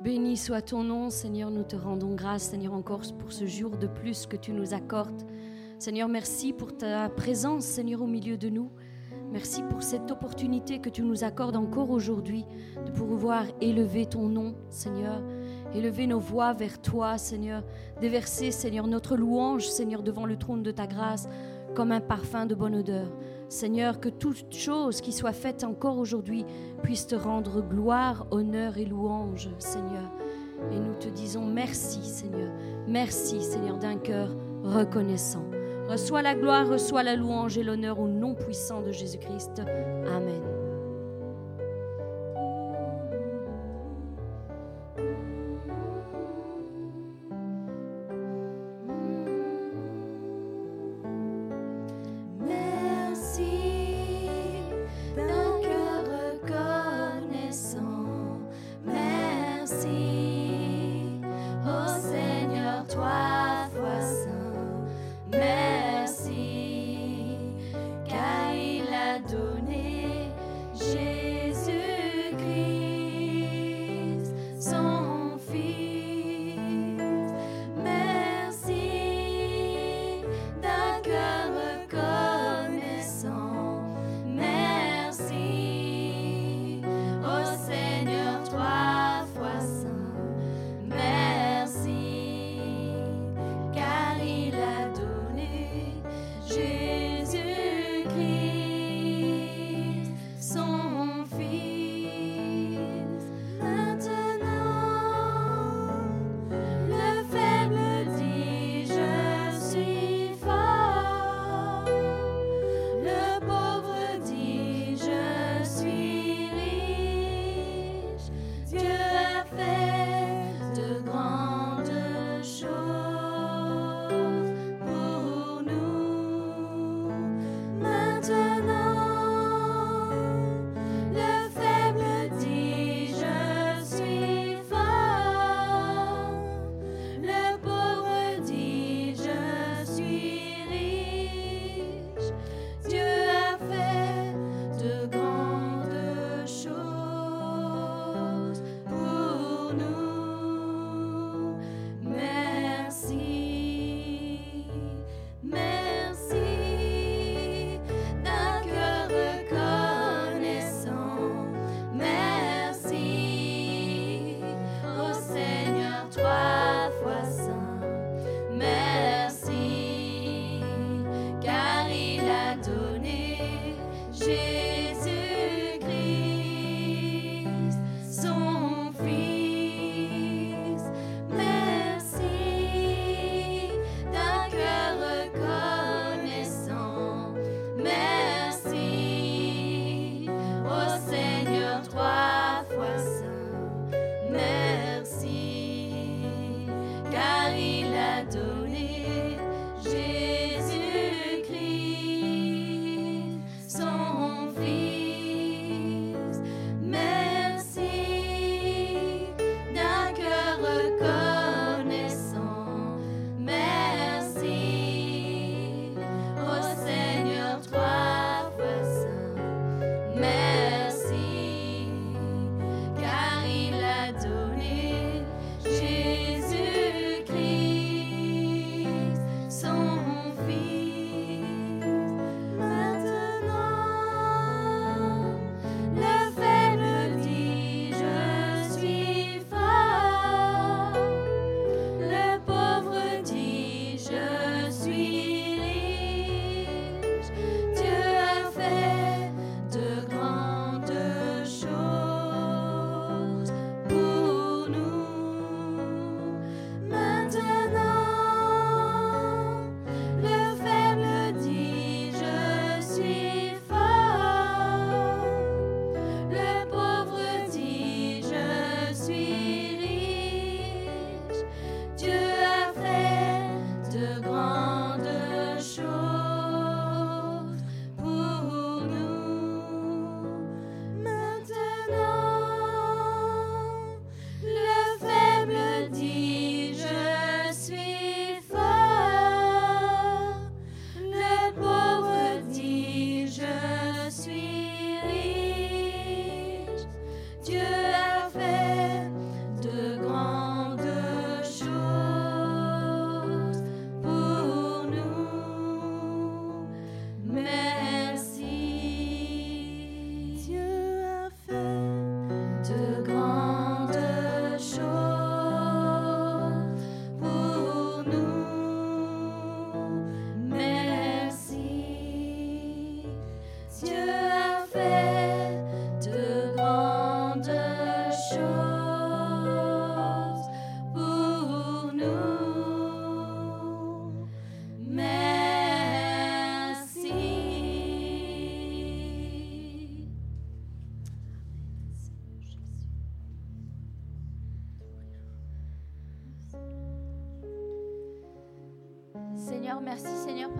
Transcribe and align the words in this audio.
Béni 0.00 0.36
soit 0.36 0.62
ton 0.62 0.82
nom, 0.82 1.10
Seigneur, 1.10 1.50
nous 1.50 1.62
te 1.62 1.76
rendons 1.76 2.14
grâce, 2.14 2.44
Seigneur, 2.44 2.72
encore 2.72 3.02
pour 3.18 3.32
ce 3.32 3.46
jour 3.46 3.76
de 3.76 3.86
plus 3.86 4.26
que 4.26 4.36
tu 4.36 4.52
nous 4.52 4.72
accordes. 4.72 5.22
Seigneur, 5.78 6.08
merci 6.08 6.52
pour 6.52 6.76
ta 6.76 7.08
présence, 7.08 7.64
Seigneur, 7.64 8.02
au 8.02 8.06
milieu 8.06 8.36
de 8.36 8.48
nous. 8.48 8.70
Merci 9.32 9.62
pour 9.62 9.82
cette 9.82 10.10
opportunité 10.10 10.80
que 10.80 10.88
tu 10.88 11.02
nous 11.02 11.22
accordes 11.22 11.56
encore 11.56 11.90
aujourd'hui 11.90 12.44
de 12.84 12.90
pouvoir 12.90 13.44
élever 13.60 14.06
ton 14.06 14.28
nom, 14.28 14.54
Seigneur, 14.70 15.22
élever 15.74 16.06
nos 16.06 16.18
voix 16.18 16.52
vers 16.52 16.80
toi, 16.82 17.16
Seigneur, 17.16 17.62
déverser, 18.00 18.50
Seigneur, 18.50 18.86
notre 18.86 19.16
louange, 19.16 19.68
Seigneur, 19.68 20.02
devant 20.02 20.26
le 20.26 20.36
trône 20.36 20.62
de 20.62 20.70
ta 20.70 20.86
grâce, 20.86 21.28
comme 21.74 21.92
un 21.92 22.00
parfum 22.00 22.46
de 22.46 22.54
bonne 22.54 22.74
odeur. 22.74 23.06
Seigneur, 23.50 23.98
que 23.98 24.08
toute 24.08 24.54
chose 24.54 25.00
qui 25.00 25.12
soit 25.12 25.32
faite 25.32 25.64
encore 25.64 25.98
aujourd'hui 25.98 26.44
puisse 26.84 27.08
te 27.08 27.16
rendre 27.16 27.60
gloire, 27.60 28.26
honneur 28.30 28.78
et 28.78 28.84
louange, 28.84 29.50
Seigneur. 29.58 30.08
Et 30.70 30.78
nous 30.78 30.94
te 30.94 31.08
disons 31.08 31.44
merci, 31.44 32.02
Seigneur. 32.02 32.50
Merci, 32.86 33.42
Seigneur, 33.42 33.76
d'un 33.76 33.96
cœur 33.96 34.36
reconnaissant. 34.62 35.44
Reçois 35.88 36.22
la 36.22 36.36
gloire, 36.36 36.68
reçois 36.68 37.02
la 37.02 37.16
louange 37.16 37.58
et 37.58 37.64
l'honneur 37.64 37.98
au 37.98 38.06
nom 38.06 38.36
puissant 38.36 38.82
de 38.82 38.92
Jésus-Christ. 38.92 39.60
Amen. 40.06 40.49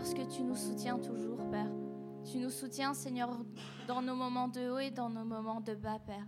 Parce 0.00 0.14
que 0.14 0.22
tu 0.34 0.42
nous 0.42 0.56
soutiens 0.56 0.98
toujours, 0.98 1.36
Père. 1.50 1.70
Tu 2.24 2.38
nous 2.38 2.48
soutiens, 2.48 2.94
Seigneur, 2.94 3.36
dans 3.86 4.00
nos 4.00 4.14
moments 4.14 4.48
de 4.48 4.70
haut 4.70 4.78
et 4.78 4.90
dans 4.90 5.10
nos 5.10 5.26
moments 5.26 5.60
de 5.60 5.74
bas, 5.74 5.98
Père. 5.98 6.26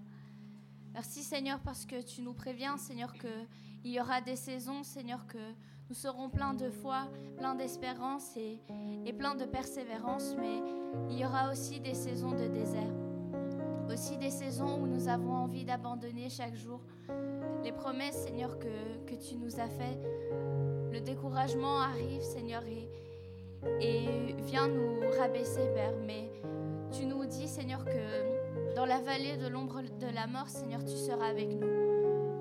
Merci 0.92 1.22
Seigneur 1.22 1.58
parce 1.58 1.86
que 1.86 2.02
tu 2.02 2.20
nous 2.20 2.34
préviens, 2.34 2.76
Seigneur, 2.76 3.14
qu'il 3.14 3.90
y 3.90 3.98
aura 3.98 4.20
des 4.20 4.36
saisons, 4.36 4.82
Seigneur, 4.82 5.26
que 5.26 5.38
nous 5.88 5.94
serons 5.94 6.28
pleins 6.28 6.52
de 6.52 6.68
foi, 6.68 7.08
pleins 7.38 7.54
d'espérance 7.54 8.36
et, 8.36 8.60
pleins 9.14 9.36
de 9.36 9.46
persévérance, 9.46 10.34
mais 10.38 10.60
il 11.08 11.18
y 11.18 11.24
aura 11.24 11.50
aussi 11.50 11.80
des 11.80 11.94
saisons 11.94 12.32
de 12.32 12.48
désert. 12.48 12.92
Aussi 13.90 14.18
des 14.18 14.30
saisons 14.30 14.82
où 14.82 14.86
nous 14.86 15.08
avons 15.08 15.32
envie 15.32 15.64
d'abandonner 15.64 16.28
chaque 16.28 16.56
jour 16.56 16.82
les 17.64 17.72
promesses, 17.72 18.22
Seigneur, 18.24 18.58
que, 18.58 18.98
que 19.06 19.14
tu 19.14 19.36
nous 19.36 19.58
as 19.58 19.68
faites. 19.70 20.06
Le 20.92 21.00
découragement 21.00 21.80
arrive, 21.80 22.20
Seigneur, 22.20 22.62
et, 22.66 22.86
et 23.80 24.34
vient 24.38 24.68
nous 24.68 25.00
rabaisser, 25.18 25.66
Père. 25.74 25.94
Mais 26.06 26.30
tu 26.90 27.06
nous 27.06 27.24
dis, 27.24 27.48
Seigneur, 27.48 27.84
que 27.84 28.74
dans 28.74 28.86
la 28.86 29.00
vallée 29.00 29.36
de 29.36 29.48
l'ombre 29.48 29.82
de 29.82 30.14
la 30.14 30.26
mort, 30.26 30.48
Seigneur, 30.48 30.84
tu 30.84 30.96
seras 30.96 31.26
avec 31.26 31.48
nous. 31.48 31.82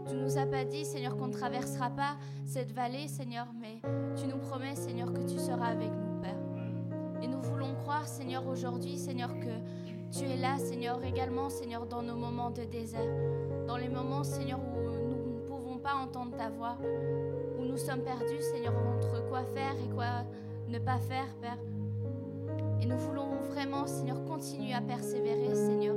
Tu 0.08 0.16
nous 0.16 0.38
as 0.38 0.46
pas 0.46 0.66
dit, 0.66 0.84
Seigneur, 0.84 1.16
qu'on 1.16 1.28
ne 1.28 1.34
traversera 1.34 1.90
pas 1.90 2.18
cette 2.46 2.72
vallée, 2.72 3.08
Seigneur, 3.08 3.48
mais 3.60 3.82
tu 4.16 4.28
nous 4.28 4.38
promets, 4.38 4.76
Seigneur, 4.76 5.14
que 5.14 5.22
tu 5.22 5.38
seras 5.38 5.68
avec 5.68 5.92
nous, 5.92 6.22
Père. 6.22 6.38
Et 7.22 7.28
nous 7.28 7.42
voulons 7.42 7.76
croire, 7.76 8.08
Seigneur, 8.08 8.48
aujourd'hui, 8.48 8.98
Seigneur, 8.98 9.30
que 9.40 10.12
tu 10.12 10.26
es 10.26 10.38
là, 10.38 10.58
Seigneur, 10.58 11.04
également, 11.04 11.50
Seigneur, 11.50 11.86
dans 11.86 12.02
nos 12.02 12.16
moments 12.16 12.50
de 12.50 12.64
désert, 12.64 13.08
dans 13.68 13.78
les 13.78 13.90
moments, 13.90 14.24
Seigneur, 14.24 14.60
où 14.60 14.82
nous 14.82 15.36
ne 15.36 15.40
pouvons 15.48 15.78
pas 15.78 15.94
entendre 15.94 16.36
ta 16.36 16.50
voix, 16.50 16.78
où 17.58 17.64
nous 17.64 17.78
sommes 17.78 18.02
perdus, 18.02 18.42
Seigneur, 18.42 18.74
entre 18.76 19.28
quoi 19.30 19.44
faire 19.46 19.74
et 19.74 19.90
quoi 19.94 20.26
ne 20.72 20.80
pas 20.80 20.98
faire, 21.00 21.28
Père. 21.42 21.58
Et 22.82 22.86
nous 22.86 22.98
voulons 22.98 23.36
vraiment, 23.50 23.86
Seigneur, 23.86 24.24
continuer 24.24 24.74
à 24.74 24.80
persévérer, 24.80 25.54
Seigneur. 25.54 25.96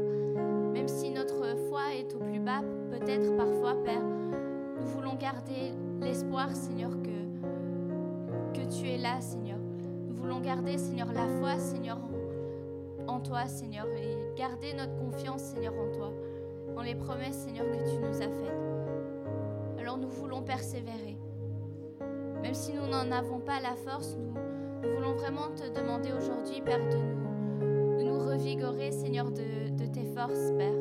Même 0.73 0.89
si 0.89 1.11
notre 1.11 1.57
foi 1.69 1.95
est 1.95 2.13
au 2.15 2.19
plus 2.19 2.41
bas, 2.41 2.63
peut-être 2.91 3.37
parfois, 3.37 3.75
Père, 3.85 4.03
nous 4.03 4.87
voulons 4.89 5.15
garder 5.15 5.73
l'espoir, 6.01 6.51
Seigneur, 6.57 6.91
que, 7.03 8.65
tu 8.81 8.89
es 8.89 8.99
là, 8.99 9.21
Seigneur. 9.21 9.59
Nous 10.09 10.15
voulons 10.15 10.41
garder, 10.41 10.77
Seigneur, 10.77 11.13
la 11.13 11.29
foi, 11.39 11.59
Seigneur, 11.59 11.99
en, 13.07 13.15
en 13.15 13.21
toi, 13.21 13.47
Seigneur, 13.47 13.87
et 13.87 14.37
garder 14.37 14.73
notre 14.73 14.97
confiance, 14.97 15.43
Seigneur, 15.43 15.75
en 15.75 15.97
toi, 15.97 16.13
en 16.77 16.83
les 16.83 16.97
promesses, 16.97 17.37
Seigneur, 17.37 17.67
que 17.67 17.77
tu 17.77 17.99
nous 17.99 18.17
as 18.17 18.29
faites. 18.29 19.79
Alors 19.79 19.99
nous 19.99 20.09
voulons 20.09 20.43
persévérer. 20.43 21.17
Même 22.43 22.55
si 22.55 22.73
nous 22.73 22.87
n'en 22.87 23.13
avons 23.13 23.39
pas 23.39 23.61
la 23.61 23.77
force, 23.77 24.17
nous 24.17 24.35
nous 24.85 24.97
voulons 24.97 25.15
vraiment 25.15 25.51
te 25.57 25.69
demander 25.69 26.13
aujourd'hui, 26.13 26.61
Père, 26.61 26.85
de 26.91 26.97
nous, 26.97 27.99
de 27.99 28.03
nous 28.03 28.19
revigorer, 28.19 28.93
Seigneur, 28.93 29.31
de, 29.31 29.71
de 29.71 29.87
tes 29.87 30.05
forces, 30.05 30.51
Père. 30.59 30.75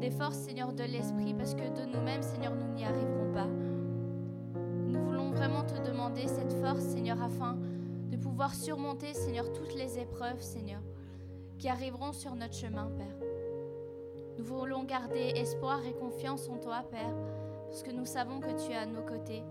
Des 0.00 0.10
forces, 0.10 0.36
Seigneur, 0.36 0.72
de 0.72 0.84
l'Esprit, 0.84 1.34
parce 1.34 1.54
que 1.54 1.62
de 1.62 1.86
nous-mêmes, 1.86 2.22
Seigneur, 2.22 2.54
nous 2.54 2.74
n'y 2.74 2.84
arriverons 2.84 3.32
pas. 3.32 3.46
Nous 4.86 5.00
voulons 5.00 5.30
vraiment 5.30 5.64
te 5.64 5.78
demander 5.86 6.26
cette 6.26 6.52
force, 6.54 6.80
Seigneur, 6.80 7.22
afin 7.22 7.56
de 8.10 8.16
pouvoir 8.16 8.54
surmonter, 8.54 9.14
Seigneur, 9.14 9.52
toutes 9.52 9.74
les 9.74 9.98
épreuves, 9.98 10.40
Seigneur, 10.40 10.80
qui 11.58 11.68
arriveront 11.68 12.12
sur 12.12 12.34
notre 12.34 12.54
chemin, 12.54 12.90
Père. 12.96 13.16
Nous 14.38 14.44
voulons 14.44 14.84
garder 14.84 15.32
espoir 15.36 15.80
et 15.86 15.92
confiance 15.92 16.48
en 16.48 16.58
toi, 16.58 16.82
Père, 16.90 17.14
parce 17.68 17.82
que 17.82 17.92
nous 17.92 18.06
savons 18.06 18.40
que 18.40 18.64
tu 18.64 18.72
es 18.72 18.76
à 18.76 18.86
nos 18.86 19.02
côtés. 19.02 19.42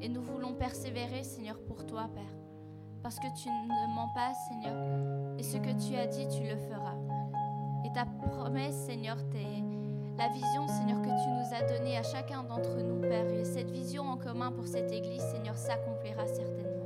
Et 0.00 0.08
nous 0.08 0.22
voulons 0.22 0.54
persévérer, 0.54 1.22
Seigneur, 1.22 1.58
pour 1.58 1.84
toi, 1.86 2.08
Père 2.14 2.43
parce 3.04 3.20
que 3.20 3.26
tu 3.36 3.50
ne 3.50 3.94
mens 3.94 4.08
pas, 4.08 4.32
Seigneur. 4.48 4.74
Et 5.38 5.42
ce 5.42 5.58
que 5.58 5.70
tu 5.86 5.94
as 5.94 6.06
dit, 6.06 6.26
tu 6.26 6.42
le 6.42 6.56
feras. 6.56 6.96
Et 7.84 7.92
ta 7.92 8.06
promesse, 8.06 8.74
Seigneur, 8.86 9.18
la 10.16 10.28
vision, 10.28 10.66
Seigneur, 10.66 11.02
que 11.02 11.08
tu 11.08 11.28
nous 11.28 11.54
as 11.54 11.62
donnée 11.70 11.98
à 11.98 12.02
chacun 12.02 12.42
d'entre 12.44 12.78
nous, 12.78 13.02
Père. 13.02 13.28
Et 13.28 13.44
cette 13.44 13.70
vision 13.70 14.04
en 14.04 14.16
commun 14.16 14.50
pour 14.50 14.66
cette 14.66 14.90
Église, 14.90 15.20
Seigneur, 15.20 15.58
s'accomplira 15.58 16.26
certainement, 16.26 16.83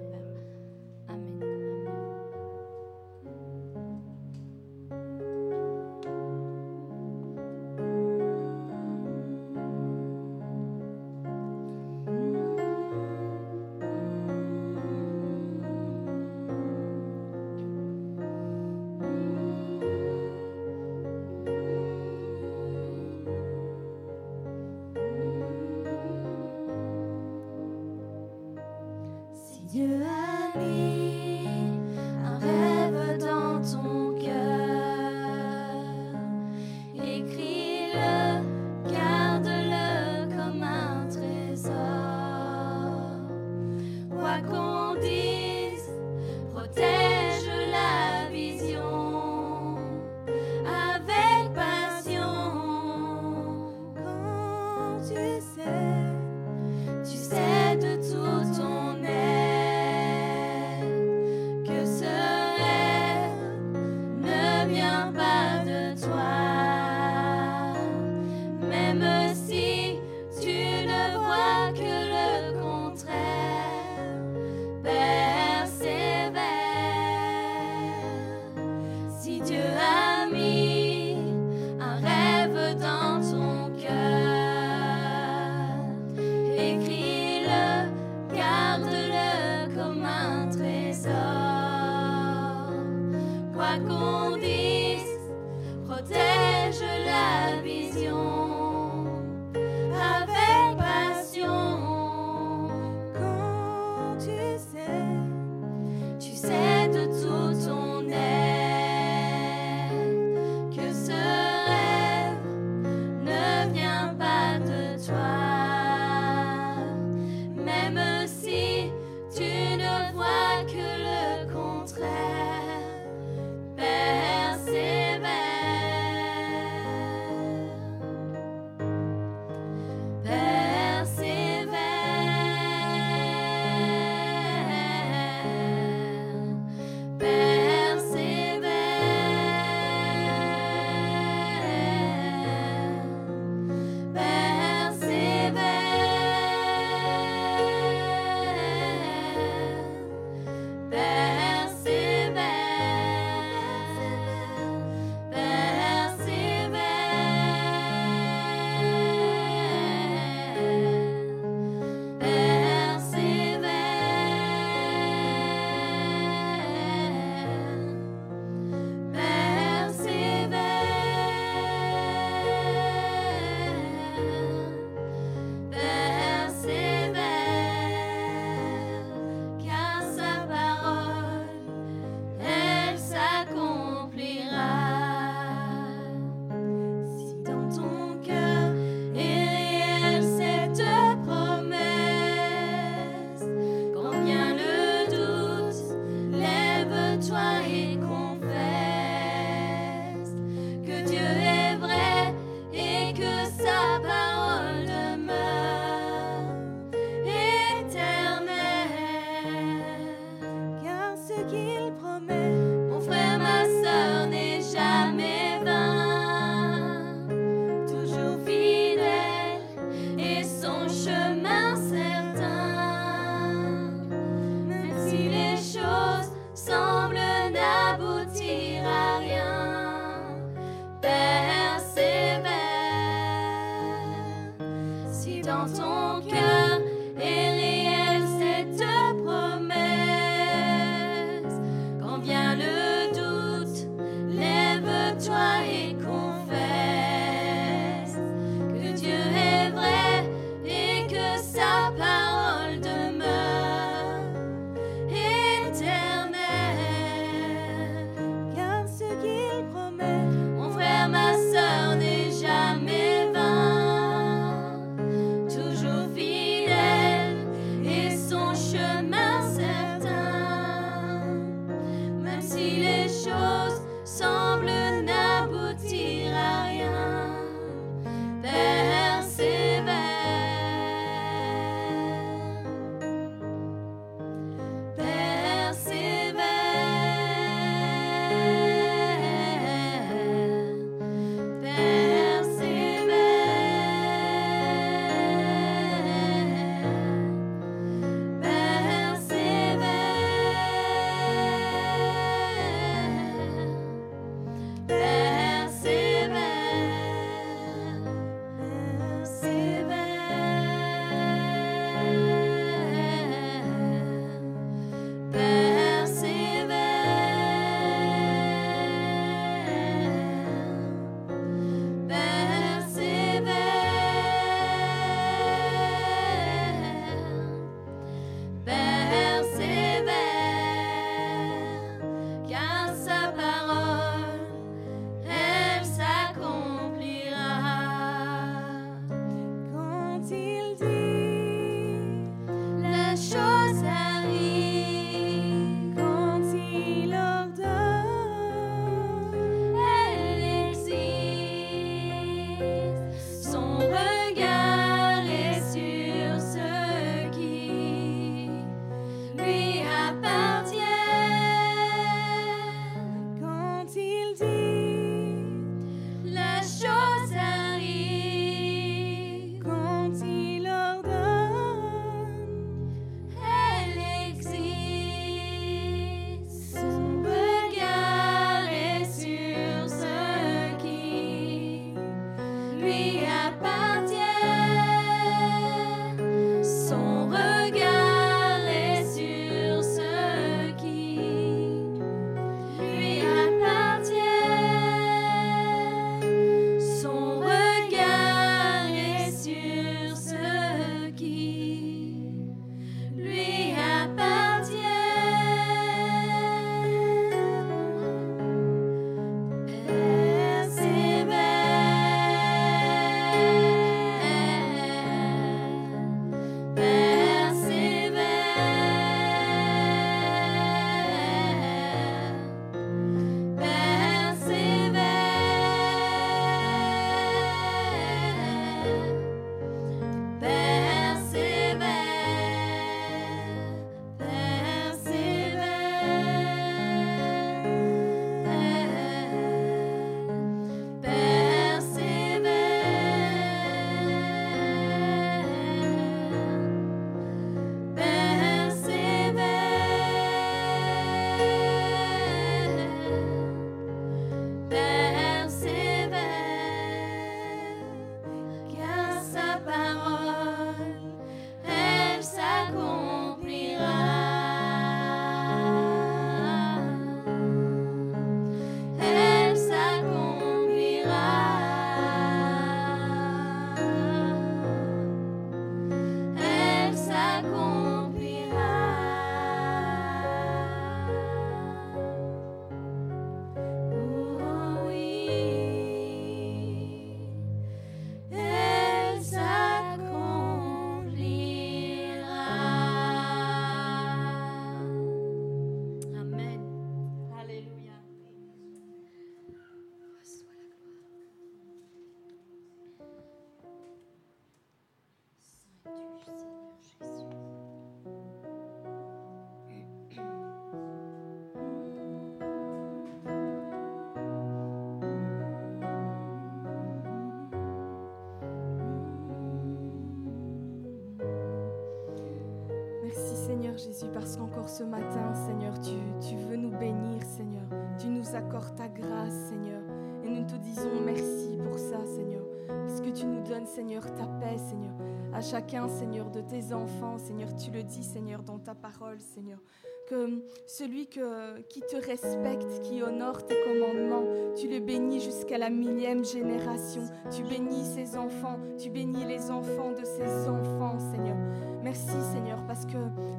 Jésus 523.79 524.07
parce 524.12 524.37
qu'encore 524.37 524.68
ce 524.68 524.83
matin, 524.83 525.35
Seigneur, 525.47 525.81
tu, 525.81 525.94
tu 526.20 526.37
veux 526.37 526.57
nous 526.57 526.77
bénir, 526.77 527.23
Seigneur. 527.23 527.62
Tu 527.99 528.09
nous 528.09 528.35
accordes 528.35 528.75
ta 528.77 528.88
grâce, 528.88 529.49
Seigneur. 529.49 529.81
Et 530.25 530.29
nous 530.29 530.44
te 530.44 530.57
disons 530.57 531.01
merci 531.05 531.57
pour 531.64 531.79
ça, 531.79 532.05
Seigneur. 532.05 532.42
Parce 532.66 533.01
que 533.01 533.11
tu 533.11 533.25
nous 533.25 533.40
donnes, 533.42 533.66
Seigneur, 533.66 534.03
ta 534.14 534.27
paix, 534.27 534.59
Seigneur. 534.59 534.93
À 535.33 535.41
chacun, 535.41 535.88
Seigneur, 535.88 536.31
de 536.31 536.41
tes 536.41 536.73
enfants, 536.73 537.19
Seigneur, 537.19 537.55
tu 537.55 537.71
le 537.71 537.85
dis, 537.85 538.03
Seigneur, 538.03 538.43
dans 538.43 538.59
ta 538.59 538.75
parole, 538.75 539.21
Seigneur 539.21 539.61
que 540.09 540.43
celui 540.67 541.07
que, 541.07 541.61
qui 541.69 541.81
te 541.81 541.97
respecte, 541.97 542.81
qui 542.83 543.03
honore 543.03 543.45
tes 543.45 543.57
commandements, 543.62 544.25
tu 544.57 544.67
le 544.67 544.81
bénis 544.81 545.21
jusqu'à 545.21 545.59
la 545.59 545.69
millième 545.69 546.25
génération. 546.25 547.03
Tu 547.31 547.43
bénis 547.43 547.85
ses 547.85 548.17
enfants, 548.17 548.59
tu 548.79 548.88
bénis 548.88 549.27
les 549.27 549.51
enfants 549.51 549.93
de 549.93 550.05
ses 550.05 550.49
enfants, 550.49 550.99
Seigneur. 551.12 551.37
Merci, 551.83 552.21
Seigneur, 552.33 552.59
parce 552.67 552.85
que 552.85 552.97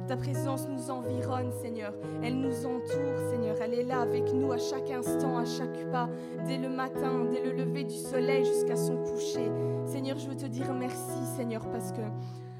ta 0.08 0.16
présence 0.16 0.66
nous 0.68 0.90
environne, 0.90 1.52
Seigneur. 1.62 1.92
Elle 2.22 2.40
nous 2.40 2.66
entoure, 2.66 3.30
Seigneur. 3.30 3.56
Elle 3.60 3.74
est 3.74 3.84
là 3.84 4.00
avec 4.00 4.32
nous 4.32 4.50
à 4.52 4.58
chaque 4.58 4.90
instant, 4.90 5.38
à 5.38 5.44
chaque 5.44 5.90
pas, 5.90 6.08
dès 6.46 6.58
le 6.58 6.68
matin, 6.68 7.26
dès 7.30 7.42
le 7.42 7.52
lever 7.52 7.84
du 7.84 7.96
soleil 7.96 8.44
jusqu'à 8.44 8.76
son 8.76 8.96
coucher. 8.96 9.50
Seigneur, 9.84 10.18
je 10.18 10.28
veux 10.28 10.36
te 10.36 10.46
dire 10.46 10.72
merci, 10.72 11.26
Seigneur, 11.36 11.68
parce 11.70 11.92
que 11.92 12.02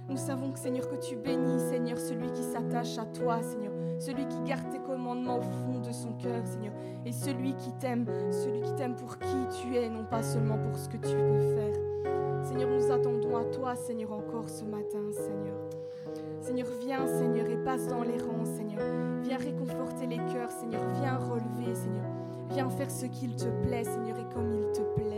nous 0.08 0.16
savons, 0.16 0.54
Seigneur, 0.54 0.88
que 0.88 0.96
tu 0.96 1.16
bénis, 1.16 1.60
Seigneur, 1.70 1.98
celui 1.98 2.30
qui 2.32 2.42
s'attache 2.42 2.98
à 2.98 3.06
toi, 3.06 3.42
Seigneur 3.42 3.72
celui 4.00 4.26
qui 4.26 4.40
garde 4.40 4.68
tes 4.70 4.78
commandements 4.78 5.38
au 5.38 5.42
fond 5.42 5.78
de 5.78 5.92
son 5.92 6.12
cœur, 6.14 6.44
Seigneur, 6.46 6.72
et 7.04 7.12
celui 7.12 7.54
qui 7.54 7.70
t'aime, 7.72 8.06
celui 8.32 8.62
qui 8.62 8.74
t'aime 8.74 8.96
pour 8.96 9.18
qui 9.18 9.36
tu 9.62 9.76
es, 9.76 9.88
non 9.88 10.04
pas 10.04 10.22
seulement 10.22 10.58
pour 10.58 10.76
ce 10.76 10.88
que 10.88 10.96
tu 10.96 11.14
peux 11.14 11.54
faire. 11.54 11.89
Seigneur, 12.42 12.70
nous 12.70 12.90
attendons 12.90 13.36
à 13.36 13.44
toi, 13.44 13.74
Seigneur, 13.76 14.12
encore 14.12 14.48
ce 14.48 14.64
matin, 14.64 15.12
Seigneur. 15.12 15.56
Seigneur, 16.40 16.68
viens, 16.80 17.06
Seigneur, 17.06 17.46
et 17.48 17.56
passe 17.64 17.86
dans 17.86 18.02
les 18.02 18.18
rangs, 18.18 18.44
Seigneur. 18.44 18.80
Viens 19.22 19.36
réconforter 19.36 20.06
les 20.06 20.16
cœurs, 20.16 20.50
Seigneur. 20.50 20.82
Viens 21.00 21.16
relever, 21.16 21.74
Seigneur. 21.74 22.04
Viens 22.50 22.70
faire 22.70 22.90
ce 22.90 23.06
qu'il 23.06 23.36
te 23.36 23.46
plaît, 23.64 23.84
Seigneur, 23.84 24.18
et 24.18 24.34
comme 24.34 24.52
il 24.52 24.72
te 24.72 24.80
plaît, 25.00 25.09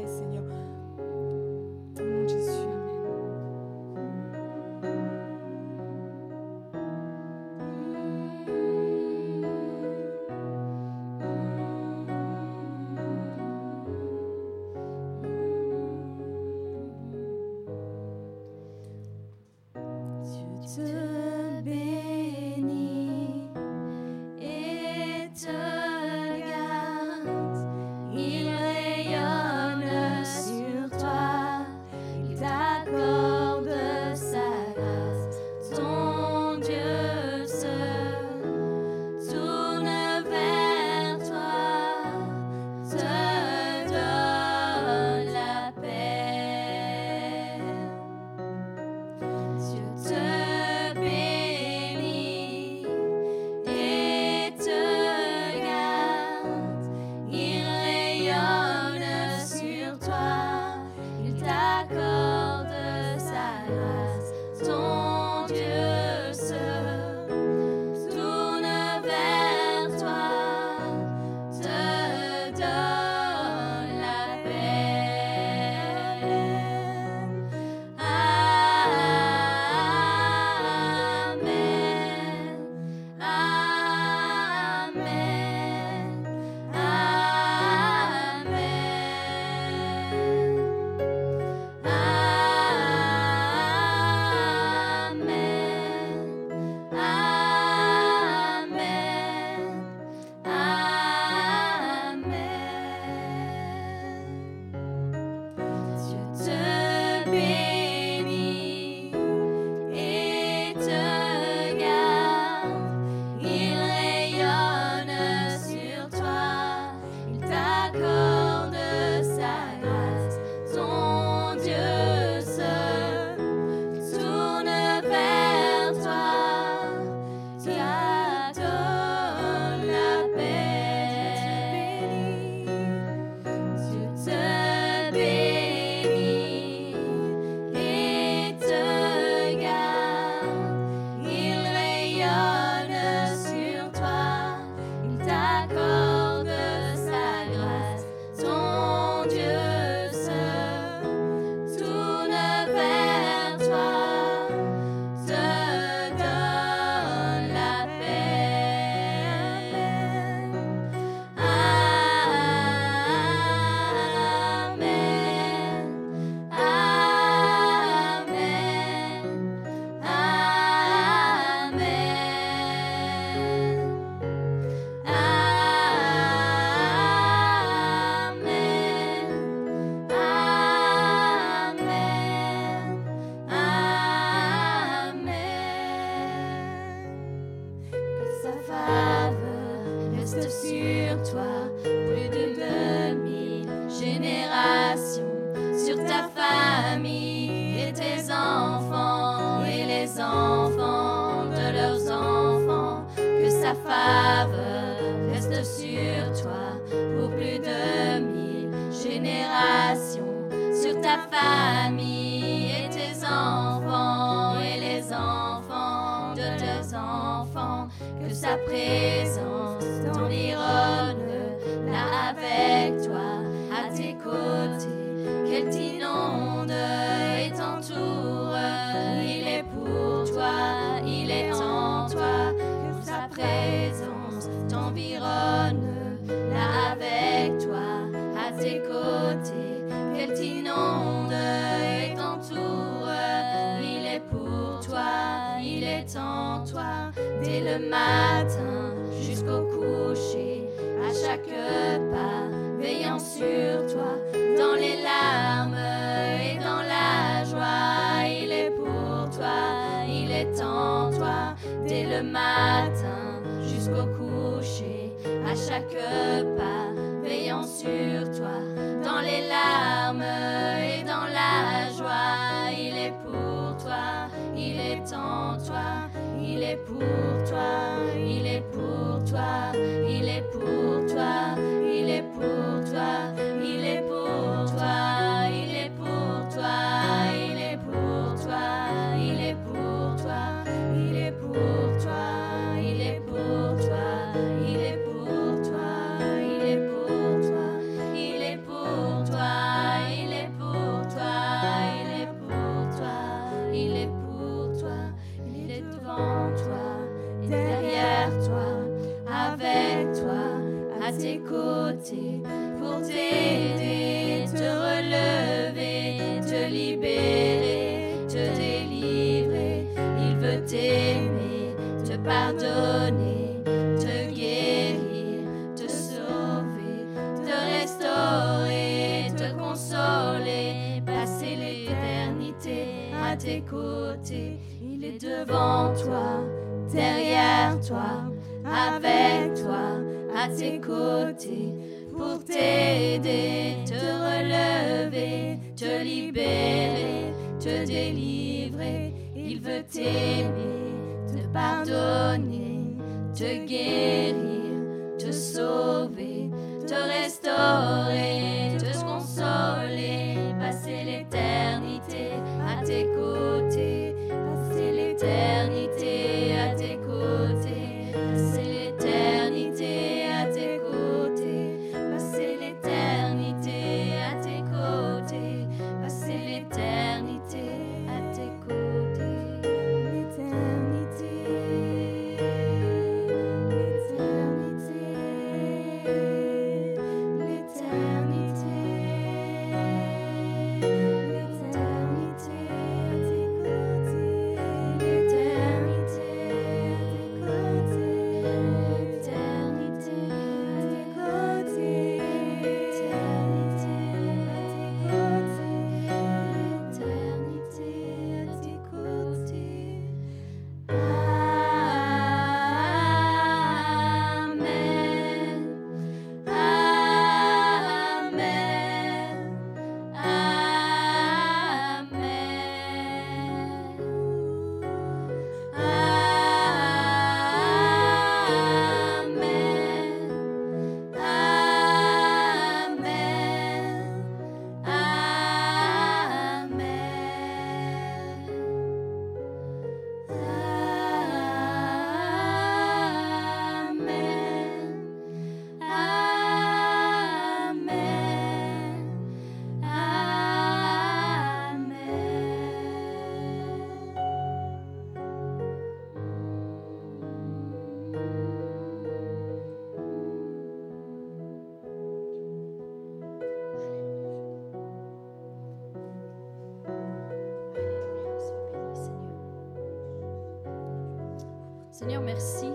Seigneur. 472.03 472.23
Merci. 472.23 472.67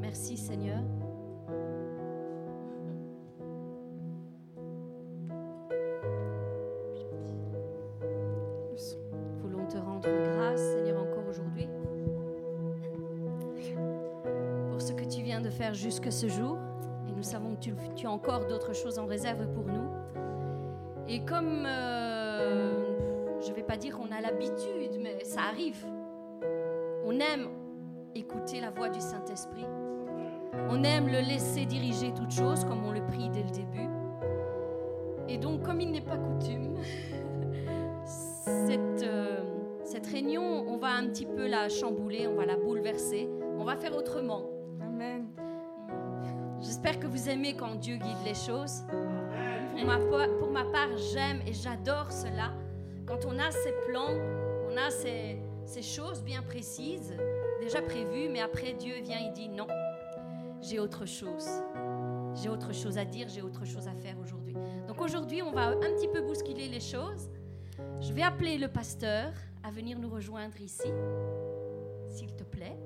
Merci, 0.00 0.36
Seigneur. 0.38 0.78
Voulons 9.42 9.66
te 9.66 9.76
rendre 9.76 10.08
grâce, 10.08 10.58
Seigneur, 10.72 11.02
encore 11.02 11.28
aujourd'hui, 11.28 11.68
pour 14.70 14.80
ce 14.80 14.94
que 14.94 15.04
tu 15.04 15.20
viens 15.20 15.42
de 15.42 15.50
faire 15.50 15.74
jusque 15.74 16.10
ce 16.10 16.28
jour. 16.28 16.56
Et 17.10 17.12
nous 17.12 17.22
savons 17.22 17.56
que 17.56 17.60
tu, 17.60 17.74
tu 17.94 18.06
as 18.06 18.10
encore 18.10 18.46
d'autres 18.46 18.74
choses 18.74 18.98
en 18.98 19.04
réserve 19.04 19.46
pour 19.48 19.64
nous. 19.64 19.90
Et 21.08 21.26
comme, 21.26 21.66
euh, 21.66 22.72
je 23.42 23.50
ne 23.50 23.54
vais 23.54 23.64
pas 23.64 23.76
dire 23.76 23.98
qu'on 23.98 24.10
a 24.10 24.22
l'habitude, 24.22 24.98
mais 24.98 25.24
ça 25.24 25.42
arrive, 25.42 25.84
du 28.92 29.00
Saint-Esprit. 29.00 29.66
On 30.68 30.82
aime 30.82 31.06
le 31.06 31.20
laisser 31.20 31.64
diriger 31.66 32.12
toutes 32.12 32.32
choses, 32.32 32.64
comme 32.64 32.84
on 32.84 32.92
le 32.92 33.04
prie 33.06 33.28
dès 33.30 33.42
le 33.42 33.50
début. 33.50 33.88
Et 35.28 35.38
donc, 35.38 35.62
comme 35.62 35.80
il 35.80 35.90
n'est 35.92 36.00
pas 36.00 36.16
coutume, 36.18 36.74
cette, 38.04 39.02
euh, 39.02 39.38
cette 39.84 40.06
réunion, 40.06 40.42
on 40.68 40.76
va 40.76 40.88
un 40.88 41.06
petit 41.06 41.26
peu 41.26 41.46
la 41.48 41.68
chambouler, 41.68 42.26
on 42.26 42.34
va 42.34 42.46
la 42.46 42.56
bouleverser, 42.56 43.28
on 43.58 43.64
va 43.64 43.76
faire 43.76 43.96
autrement. 43.96 44.42
Amen. 44.80 45.26
J'espère 46.60 46.98
que 46.98 47.06
vous 47.06 47.28
aimez 47.28 47.54
quand 47.54 47.76
Dieu 47.76 47.96
guide 47.96 48.18
les 48.24 48.34
choses. 48.34 48.82
Pour 49.76 49.86
ma, 49.86 49.98
po- 49.98 50.36
pour 50.38 50.50
ma 50.50 50.64
part, 50.64 50.88
j'aime 51.12 51.40
et 51.46 51.52
j'adore 51.52 52.10
cela. 52.12 52.52
Quand 53.06 53.24
on 53.26 53.38
a 53.38 53.50
ces 53.50 53.72
plans, 53.88 54.10
on 54.70 54.76
a 54.76 54.90
ces, 54.90 55.38
ces 55.64 55.82
choses 55.82 56.22
bien 56.22 56.42
précises, 56.42 57.14
déjà 57.60 57.82
prévu, 57.82 58.28
mais 58.28 58.40
après 58.40 58.72
Dieu 58.72 59.00
vient 59.00 59.18
et 59.18 59.30
dit 59.30 59.48
non, 59.48 59.66
j'ai 60.60 60.78
autre 60.78 61.06
chose. 61.06 61.46
J'ai 62.34 62.48
autre 62.48 62.72
chose 62.72 62.98
à 62.98 63.04
dire, 63.04 63.28
j'ai 63.28 63.42
autre 63.42 63.64
chose 63.64 63.88
à 63.88 63.94
faire 63.94 64.18
aujourd'hui. 64.18 64.54
Donc 64.86 65.00
aujourd'hui, 65.00 65.42
on 65.42 65.52
va 65.52 65.68
un 65.68 65.94
petit 65.94 66.08
peu 66.08 66.20
bousculer 66.20 66.68
les 66.68 66.80
choses. 66.80 67.30
Je 68.00 68.12
vais 68.12 68.22
appeler 68.22 68.58
le 68.58 68.68
pasteur 68.68 69.32
à 69.62 69.70
venir 69.70 69.98
nous 69.98 70.08
rejoindre 70.08 70.60
ici, 70.60 70.88
s'il 72.08 72.34
te 72.34 72.44
plaît. 72.44 72.78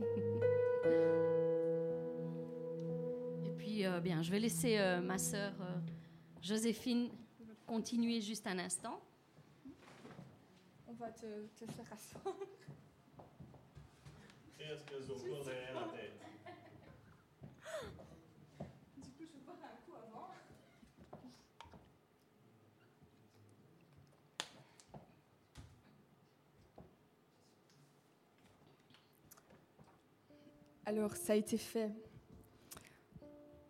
Et 3.44 3.50
puis, 3.56 3.86
euh, 3.86 4.00
bien, 4.00 4.22
je 4.22 4.30
vais 4.30 4.40
laisser 4.40 4.78
euh, 4.78 5.00
ma 5.00 5.18
sœur 5.18 5.52
euh, 5.60 5.78
Joséphine 6.42 7.08
continuer 7.66 8.20
juste 8.20 8.46
un 8.46 8.58
instant. 8.58 9.00
On 10.86 10.92
va 10.94 11.10
te, 11.10 11.26
te 11.56 11.70
faire 11.70 11.92
asseoir. 11.92 12.34
Est-ce 14.70 14.84
que 14.84 15.02
derrière 15.44 15.74
la 15.74 15.88
tête? 15.88 16.12
Du 18.98 19.10
coup, 19.10 19.18
je 19.18 19.24
vais 19.24 19.44
boire 19.44 19.56
un 19.64 19.76
coup 19.84 19.96
avant. 19.96 20.28
Alors, 30.86 31.16
ça 31.16 31.32
a 31.32 31.36
été 31.36 31.56
fait 31.56 31.90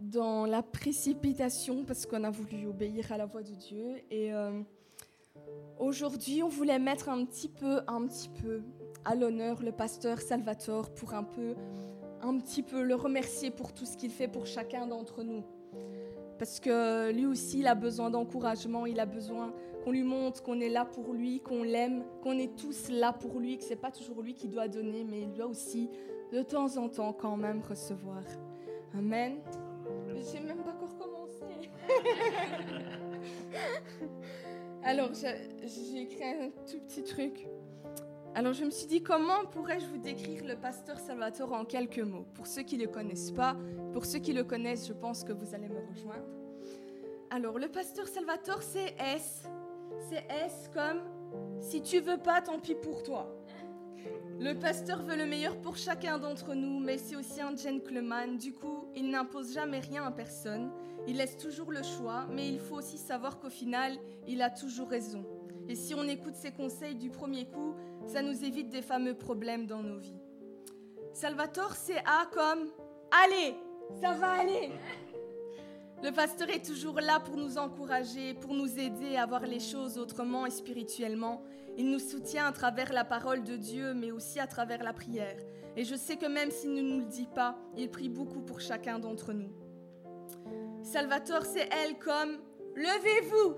dans 0.01 0.45
la 0.45 0.63
précipitation 0.63 1.87
parce 1.87 2.05
qu'on 2.05 2.25
a 2.25 2.31
voulu 2.31 2.67
obéir 2.67 3.11
à 3.11 3.17
la 3.17 3.25
voix 3.25 3.43
de 3.43 3.55
Dieu. 3.55 4.03
Et 4.11 4.35
euh, 4.35 4.61
aujourd'hui, 5.79 6.43
on 6.43 6.49
voulait 6.49 6.79
mettre 6.79 7.09
un 7.09 7.25
petit 7.25 7.49
peu, 7.49 7.81
un 7.87 8.07
petit 8.07 8.29
peu 8.29 8.63
à 9.05 9.14
l'honneur 9.14 9.62
le 9.62 9.72
pasteur 9.72 10.20
Salvatore 10.20 10.90
pour 10.90 11.14
un 11.14 11.24
peu, 11.24 11.55
un 12.22 12.37
petit 12.38 12.62
peu 12.62 12.83
le 12.83 12.94
remercier 12.94 13.50
pour 13.50 13.72
tout 13.72 13.87
ce 13.87 13.96
qu'il 13.96 14.11
fait 14.11 14.29
pour 14.29 14.46
chacun 14.46 14.87
d'entre 14.87 15.22
nous. 15.22 15.42
Parce 16.38 16.59
que 16.59 17.12
lui 17.12 17.26
aussi, 17.26 17.59
il 17.59 17.66
a 17.66 17.74
besoin 17.74 18.11
d'encouragement, 18.11 18.87
il 18.87 18.98
a 18.98 19.07
besoin 19.07 19.53
qu'on 19.85 19.92
lui 19.92 20.03
montre 20.03 20.42
qu'on 20.42 20.61
est 20.61 20.68
là 20.68 20.85
pour 20.85 21.12
lui, 21.12 21.40
qu'on 21.40 21.62
l'aime, 21.62 22.05
qu'on 22.22 22.38
est 22.38 22.57
tous 22.57 22.90
là 22.90 23.12
pour 23.12 23.40
lui, 23.40 23.59
que 23.59 23.64
c'est 23.64 23.76
pas 23.76 23.90
toujours 23.90 24.22
lui 24.22 24.35
qui 24.35 24.48
doit 24.48 24.68
donner, 24.68 25.05
mais 25.05 25.22
il 25.22 25.33
doit 25.33 25.46
aussi 25.46 25.90
de 26.33 26.42
temps 26.42 26.76
en 26.76 26.88
temps 26.88 27.12
quand 27.12 27.37
même 27.37 27.61
recevoir. 27.61 28.22
Amen. 28.96 29.38
J'ai 30.33 30.40
même 30.40 30.62
pas 30.62 30.70
encore 30.70 30.96
commencé. 30.96 31.44
Alors, 34.83 35.11
j'ai 35.14 36.00
écrit 36.00 36.24
un 36.24 36.50
tout 36.70 36.79
petit 36.87 37.03
truc. 37.03 37.46
Alors, 38.33 38.53
je 38.53 38.64
me 38.64 38.71
suis 38.71 38.87
dit, 38.87 39.03
comment 39.03 39.45
pourrais-je 39.51 39.87
vous 39.87 39.99
décrire 39.99 40.45
le 40.45 40.55
pasteur 40.55 41.01
Salvatore 41.01 41.53
en 41.53 41.64
quelques 41.64 41.99
mots? 41.99 42.27
Pour 42.35 42.47
ceux 42.47 42.62
qui 42.62 42.77
ne 42.79 42.85
le 42.85 42.88
connaissent 42.88 43.33
pas, 43.33 43.57
pour 43.93 44.07
ceux 44.07 44.21
qui 44.21 44.33
le 44.33 44.45
connaissent, 44.45 44.87
je 44.87 44.93
pense 44.93 45.25
que 45.25 45.33
vous 45.33 45.53
allez 45.53 45.69
me 45.69 45.81
rejoindre. 45.81 46.27
Alors, 47.31 47.59
le 47.59 47.69
pasteur 47.69 48.07
Salvatore, 48.07 48.62
c'est 48.62 48.95
S. 48.99 49.43
C'est 50.09 50.25
S 50.45 50.71
comme 50.73 51.01
si 51.61 51.83
tu 51.83 51.99
veux 51.99 52.19
pas, 52.19 52.40
tant 52.40 52.61
pis 52.61 52.77
pour 52.77 53.03
toi. 53.03 53.37
Le 54.38 54.55
pasteur 54.55 55.03
veut 55.03 55.16
le 55.16 55.27
meilleur 55.27 55.61
pour 55.61 55.77
chacun 55.77 56.19
d'entre 56.19 56.55
nous, 56.55 56.79
mais 56.79 56.99
c'est 56.99 57.16
aussi 57.16 57.40
un 57.40 57.55
gentleman. 57.57 58.38
Du 58.38 58.53
coup, 58.53 58.87
il 58.95 59.11
n'impose 59.11 59.53
jamais 59.53 59.81
rien 59.81 60.05
à 60.05 60.12
personne. 60.12 60.71
Il 61.09 61.16
laisse 61.16 61.37
toujours 61.37 61.73
le 61.73 61.83
choix, 61.83 62.27
mais 62.31 62.49
il 62.49 62.61
faut 62.61 62.77
aussi 62.77 62.97
savoir 62.97 63.40
qu'au 63.40 63.51
final, 63.51 63.99
il 64.29 64.40
a 64.40 64.51
toujours 64.51 64.88
raison. 64.88 65.25
Et 65.68 65.75
si 65.75 65.94
on 65.94 66.05
écoute 66.05 66.35
ses 66.35 66.53
conseils 66.53 66.96
du 66.96 67.11
premier 67.11 67.46
coup, 67.46 67.75
ça 68.07 68.23
nous 68.23 68.44
évite 68.44 68.70
des 68.70 68.83
fameux 68.83 69.14
problèmes 69.14 69.66
dans 69.66 69.83
nos 69.83 69.99
vies. 69.99 70.20
Salvatore, 71.12 71.75
c'est 71.75 71.99
A 71.99 72.27
comme 72.33 72.70
Allez, 73.25 73.55
ça 74.01 74.12
va 74.14 74.31
aller. 74.33 74.70
Le 76.03 76.12
pasteur 76.12 76.49
est 76.49 76.64
toujours 76.64 77.01
là 77.01 77.20
pour 77.20 77.37
nous 77.37 77.59
encourager, 77.59 78.33
pour 78.35 78.55
nous 78.55 78.79
aider 78.79 79.16
à 79.16 79.27
voir 79.27 79.42
les 79.42 79.61
choses 79.61 79.99
autrement 79.99 80.46
et 80.46 80.51
spirituellement. 80.51 81.42
Il 81.77 81.90
nous 81.90 81.99
soutient 81.99 82.46
à 82.46 82.53
travers 82.53 82.92
la 82.92 83.05
parole 83.05 83.42
de 83.42 83.57
Dieu, 83.57 83.92
mais 83.92 84.11
aussi 84.11 84.40
à 84.40 84.46
travers 84.46 84.83
la 84.83 84.92
prière. 84.92 85.37
Et 85.77 85.85
je 85.85 85.94
sais 85.94 86.16
que 86.16 86.27
même 86.27 86.51
s'il 86.51 86.73
ne 86.73 86.81
nous 86.81 87.01
le 87.01 87.05
dit 87.05 87.29
pas, 87.35 87.59
il 87.77 87.90
prie 87.90 88.09
beaucoup 88.09 88.40
pour 88.40 88.61
chacun 88.61 88.99
d'entre 88.99 89.33
nous. 89.33 89.53
Salvatore, 90.83 91.44
c'est 91.44 91.68
elle 91.70 91.99
comme 91.99 92.38
Levez-vous 92.75 93.57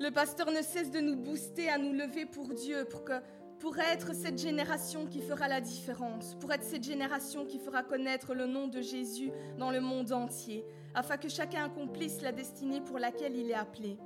Le 0.00 0.10
pasteur 0.10 0.50
ne 0.52 0.62
cesse 0.62 0.92
de 0.92 1.00
nous 1.00 1.16
booster 1.16 1.68
à 1.68 1.76
nous 1.76 1.92
lever 1.92 2.24
pour 2.24 2.48
Dieu, 2.54 2.84
pour, 2.84 3.04
que, 3.04 3.14
pour 3.58 3.76
être 3.78 4.14
cette 4.14 4.38
génération 4.38 5.06
qui 5.06 5.20
fera 5.20 5.48
la 5.48 5.60
différence, 5.60 6.36
pour 6.36 6.52
être 6.52 6.62
cette 6.62 6.84
génération 6.84 7.44
qui 7.44 7.58
fera 7.58 7.82
connaître 7.82 8.32
le 8.32 8.46
nom 8.46 8.68
de 8.68 8.80
Jésus 8.80 9.32
dans 9.58 9.72
le 9.72 9.80
monde 9.80 10.12
entier, 10.12 10.64
afin 10.94 11.16
que 11.16 11.28
chacun 11.28 11.64
accomplisse 11.64 12.22
la 12.22 12.30
destinée 12.30 12.80
pour 12.80 13.00
laquelle 13.00 13.34
il 13.34 13.50
est 13.50 13.54
appelé. 13.54 13.98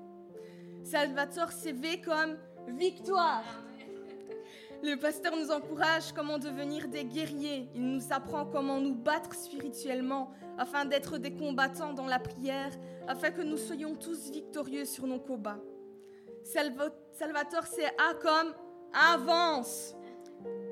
Salvatore, 0.83 1.52
c'est 1.52 1.72
V 1.72 2.00
comme 2.00 2.38
victoire. 2.68 3.44
Le 4.83 4.96
pasteur 4.96 5.37
nous 5.37 5.50
encourage 5.50 6.12
comment 6.12 6.38
devenir 6.38 6.88
des 6.88 7.05
guerriers. 7.05 7.68
Il 7.74 7.87
nous 7.87 8.12
apprend 8.12 8.46
comment 8.46 8.81
nous 8.81 8.94
battre 8.94 9.35
spirituellement 9.35 10.31
afin 10.59 10.87
d'être 10.87 11.18
des 11.18 11.35
combattants 11.35 11.92
dans 11.92 12.07
la 12.07 12.18
prière, 12.18 12.72
afin 13.07 13.31
que 13.31 13.42
nous 13.42 13.59
soyons 13.59 13.94
tous 13.94 14.31
victorieux 14.31 14.85
sur 14.85 15.07
nos 15.07 15.20
combats. 15.20 15.61
Salvatore, 16.44 17.66
c'est 17.66 17.87
A 17.87 18.14
comme 18.20 18.55
avance. 18.92 19.94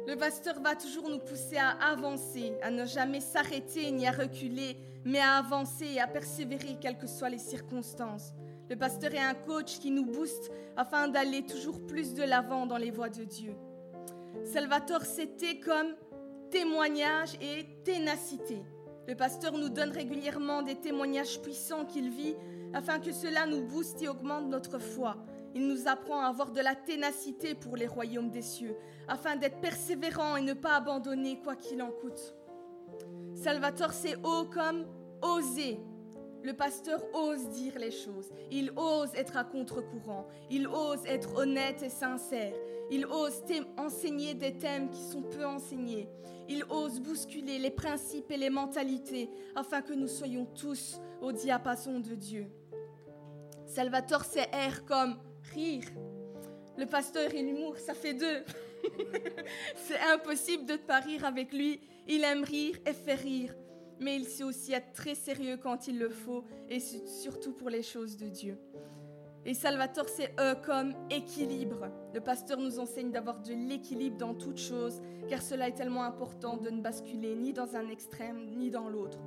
Le 0.07 0.17
pasteur 0.17 0.61
va 0.61 0.75
toujours 0.75 1.09
nous 1.09 1.19
pousser 1.21 1.57
à 1.57 1.71
avancer, 1.71 2.55
à 2.63 2.71
ne 2.71 2.85
jamais 2.85 3.21
s'arrêter 3.21 3.91
ni 3.93 4.07
à 4.07 4.13
reculer, 4.13 4.77
mais 5.05 5.21
à 5.21 5.37
avancer 5.37 5.87
et 5.95 6.01
à 6.01 6.07
persévérer 6.07 6.77
quelles 6.81 6.99
que 6.99 7.07
soient 7.07 7.29
les 7.29 7.39
circonstances. 7.39 8.33
Le 8.69 8.77
pasteur 8.77 9.15
est 9.15 9.19
un 9.19 9.35
coach 9.35 9.79
qui 9.79 9.91
nous 9.91 10.05
booste 10.05 10.51
afin 10.77 11.09
d'aller 11.09 11.45
toujours 11.45 11.87
plus 11.87 12.15
de 12.15 12.23
l'avant 12.23 12.67
dans 12.67 12.77
les 12.77 12.91
voies 12.91 13.09
de 13.09 13.25
Dieu. 13.25 13.55
Salvatore, 14.45 15.05
c'était 15.05 15.61
comme 15.61 15.95
témoignage 16.51 17.35
et 17.41 17.83
ténacité. 17.85 18.63
Le 19.07 19.15
pasteur 19.15 19.53
nous 19.53 19.69
donne 19.69 19.91
régulièrement 19.91 20.63
des 20.63 20.77
témoignages 20.77 21.41
puissants 21.41 21.85
qu'il 21.85 22.11
vit 22.11 22.37
afin 22.73 23.01
que 23.01 23.13
cela 23.13 23.47
nous 23.47 23.67
booste 23.67 24.03
et 24.03 24.09
augmente 24.09 24.47
notre 24.47 24.79
foi. 24.79 25.17
Il 25.55 25.67
nous 25.67 25.89
apprend 25.89 26.21
à 26.21 26.29
avoir 26.29 26.53
de 26.53 26.61
la 26.61 26.75
ténacité 26.75 27.55
pour 27.55 27.77
les 27.77 27.87
royaumes 27.87 28.31
des 28.31 28.43
cieux, 28.43 28.77
afin 29.09 29.37
d'être 29.37 29.61
persévérant 29.61 30.37
et 30.37 30.43
ne 30.43 30.55
pas 30.55 30.77
abandonner 30.77 31.41
quoi 31.41 31.57
qu'il 31.57 31.83
en 31.83 31.91
coûte. 31.91 32.35
Salvatore, 33.35 33.93
c'est 33.93 34.17
haut 34.17 34.45
comme 34.45 34.87
oser. 35.23 35.81
Le 36.43 36.55
pasteur 36.55 37.03
ose 37.13 37.49
dire 37.51 37.79
les 37.79 37.91
choses. 37.91 38.31
Il 38.51 38.73
ose 38.77 39.11
être 39.15 39.37
à 39.37 39.45
contre-courant. 39.45 40.27
Il 40.51 40.67
ose 40.69 41.05
être 41.05 41.37
honnête 41.37 41.83
et 41.83 41.91
sincère. 41.91 42.55
Il 42.91 43.05
ose 43.07 43.43
enseigner 43.77 44.35
des 44.35 44.57
thèmes 44.57 44.91
qui 44.91 45.03
sont 45.03 45.23
peu 45.23 45.45
enseignés. 45.45 46.09
Il 46.49 46.65
ose 46.71 47.01
bousculer 47.01 47.59
les 47.59 47.71
principes 47.71 48.31
et 48.31 48.37
les 48.37 48.51
mentalités 48.51 49.31
afin 49.55 49.83
que 49.83 49.93
nous 49.93 50.09
soyons 50.09 50.47
tous 50.47 51.01
au 51.21 51.31
diapason 51.31 52.01
de 52.01 52.15
Dieu. 52.15 52.51
Salvatore 53.67 54.25
sait 54.25 54.51
R 54.53 54.85
comme 54.85 55.17
rire. 55.51 55.85
Le 56.79 56.87
pasteur 56.87 57.35
et 57.35 57.43
l'humour, 57.43 57.77
ça 57.79 57.95
fait 57.95 58.15
deux. 58.15 58.45
C'est 59.77 60.01
impossible 60.13 60.65
de 60.67 60.73
ne 60.73 60.79
pas 60.79 61.01
rire 61.01 61.25
avec 61.25 61.53
lui. 61.53 61.81
Il 62.09 62.25
aime 62.25 62.45
rire 62.45 62.77
et 62.87 62.93
faire 62.93 63.19
rire 63.19 63.55
mais 64.01 64.17
il 64.17 64.25
sait 64.25 64.45
aussi 64.45 64.73
être 64.73 64.93
très 64.93 65.15
sérieux 65.15 65.59
quand 65.63 65.87
il 65.87 65.99
le 65.99 66.09
faut, 66.09 66.45
et 66.69 66.81
surtout 66.81 67.53
pour 67.53 67.69
les 67.69 67.83
choses 67.83 68.17
de 68.17 68.29
Dieu. 68.29 68.59
Et 69.45 69.55
Salvatore, 69.55 70.09
c'est 70.09 70.35
E 70.39 70.55
comme 70.55 70.95
équilibre. 71.11 71.91
Le 72.13 72.21
pasteur 72.21 72.59
nous 72.59 72.79
enseigne 72.79 73.11
d'avoir 73.11 73.41
de 73.41 73.53
l'équilibre 73.53 74.17
dans 74.17 74.35
toute 74.35 74.59
chose, 74.59 75.01
car 75.29 75.41
cela 75.41 75.69
est 75.69 75.75
tellement 75.75 76.05
important 76.05 76.57
de 76.57 76.71
ne 76.71 76.81
basculer 76.81 77.35
ni 77.35 77.53
dans 77.53 77.77
un 77.77 77.89
extrême 77.89 78.51
ni 78.57 78.71
dans 78.71 78.89
l'autre. 78.89 79.19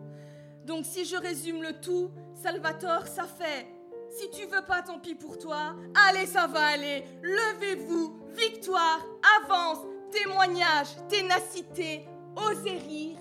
Donc 0.66 0.86
si 0.86 1.06
je 1.06 1.16
résume 1.16 1.62
le 1.62 1.80
tout, 1.80 2.10
Salvatore, 2.36 3.08
ça 3.08 3.24
fait 3.24 3.68
si 4.14 4.30
tu 4.30 4.46
veux 4.46 4.64
pas, 4.66 4.82
tant 4.82 5.00
pis 5.00 5.16
pour 5.16 5.38
toi. 5.38 5.76
Allez, 6.08 6.26
ça 6.26 6.48
va 6.48 6.68
aller. 6.68 7.04
Levez-vous. 7.22 8.20
Victoire, 8.34 9.00
avance, 9.42 9.80
témoignage, 10.12 10.88
ténacité, 11.08 12.06
osez 12.36 12.78
rire, 12.78 13.20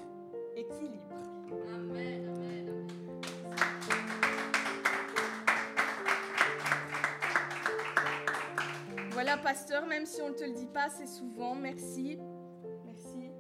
équilibre. 0.57 1.03
Voilà, 9.11 9.37
pasteur, 9.37 9.87
même 9.87 10.07
si 10.07 10.23
on 10.23 10.31
ne 10.31 10.35
te 10.35 10.45
le 10.45 10.53
dit 10.53 10.67
pas 10.67 10.89
c'est 10.89 11.07
souvent, 11.07 11.55
merci. 11.55 12.19
Merci. 12.87 13.31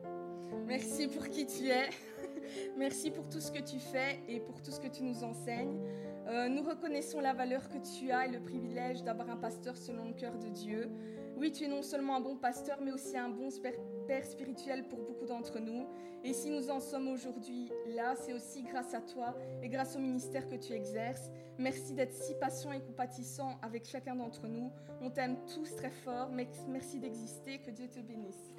Merci 0.66 1.08
pour 1.08 1.28
qui 1.28 1.46
tu 1.46 1.68
es. 1.70 1.88
merci 2.76 3.10
pour 3.10 3.28
tout 3.28 3.40
ce 3.40 3.50
que 3.50 3.62
tu 3.62 3.78
fais 3.78 4.20
et 4.28 4.40
pour 4.40 4.60
tout 4.60 4.70
ce 4.70 4.78
que 4.78 4.88
tu 4.88 5.02
nous 5.02 5.24
enseignes. 5.24 5.80
Euh, 6.32 6.48
nous 6.48 6.62
reconnaissons 6.62 7.20
la 7.20 7.34
valeur 7.34 7.68
que 7.68 7.76
tu 7.76 8.10
as 8.10 8.26
et 8.26 8.30
le 8.30 8.40
privilège 8.40 9.02
d'avoir 9.02 9.28
un 9.28 9.36
pasteur 9.36 9.76
selon 9.76 10.06
le 10.08 10.14
cœur 10.14 10.38
de 10.38 10.48
Dieu. 10.48 10.88
Oui, 11.36 11.52
tu 11.52 11.64
es 11.64 11.68
non 11.68 11.82
seulement 11.82 12.16
un 12.16 12.20
bon 12.20 12.36
pasteur, 12.36 12.78
mais 12.82 12.90
aussi 12.90 13.18
un 13.18 13.28
bon 13.28 13.50
père 14.06 14.24
spirituel 14.24 14.88
pour 14.88 15.00
beaucoup 15.00 15.26
d'entre 15.26 15.58
nous. 15.58 15.86
Et 16.24 16.32
si 16.32 16.48
nous 16.48 16.70
en 16.70 16.80
sommes 16.80 17.08
aujourd'hui 17.08 17.70
là, 17.94 18.14
c'est 18.16 18.32
aussi 18.32 18.62
grâce 18.62 18.94
à 18.94 19.02
toi 19.02 19.36
et 19.62 19.68
grâce 19.68 19.94
au 19.94 19.98
ministère 19.98 20.48
que 20.48 20.54
tu 20.54 20.72
exerces. 20.72 21.30
Merci 21.58 21.92
d'être 21.92 22.14
si 22.14 22.34
patient 22.40 22.72
et 22.72 22.80
compatissant 22.80 23.58
avec 23.60 23.84
chacun 23.84 24.16
d'entre 24.16 24.46
nous. 24.46 24.70
On 25.02 25.10
t'aime 25.10 25.36
tous 25.54 25.76
très 25.76 25.90
fort. 25.90 26.30
Merci 26.30 26.98
d'exister. 26.98 27.58
Que 27.58 27.70
Dieu 27.70 27.88
te 27.88 28.00
bénisse. 28.00 28.54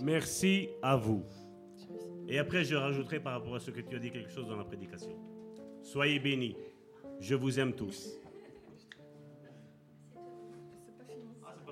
Merci 0.00 0.68
à 0.82 0.94
vous. 0.94 1.24
Et 2.28 2.38
après, 2.38 2.62
je 2.62 2.76
rajouterai 2.76 3.18
par 3.18 3.32
rapport 3.32 3.56
à 3.56 3.60
ce 3.60 3.72
que 3.72 3.80
tu 3.80 3.96
as 3.96 3.98
dit 3.98 4.12
quelque 4.12 4.30
chose 4.30 4.48
dans 4.48 4.56
la 4.56 4.64
prédication. 4.64 5.31
Soyez 5.82 6.18
bénis. 6.18 6.56
Je 7.20 7.34
vous 7.34 7.58
aime 7.60 7.74
tous. 7.74 8.18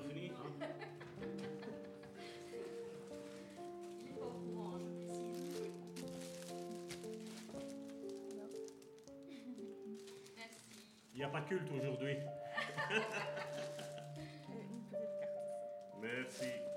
Hein? 0.03 0.67
Il 11.13 11.19
n'y 11.19 11.25
a 11.25 11.29
pas 11.29 11.41
culte 11.43 11.71
aujourd'hui. 11.71 12.17
Merci. 16.01 16.70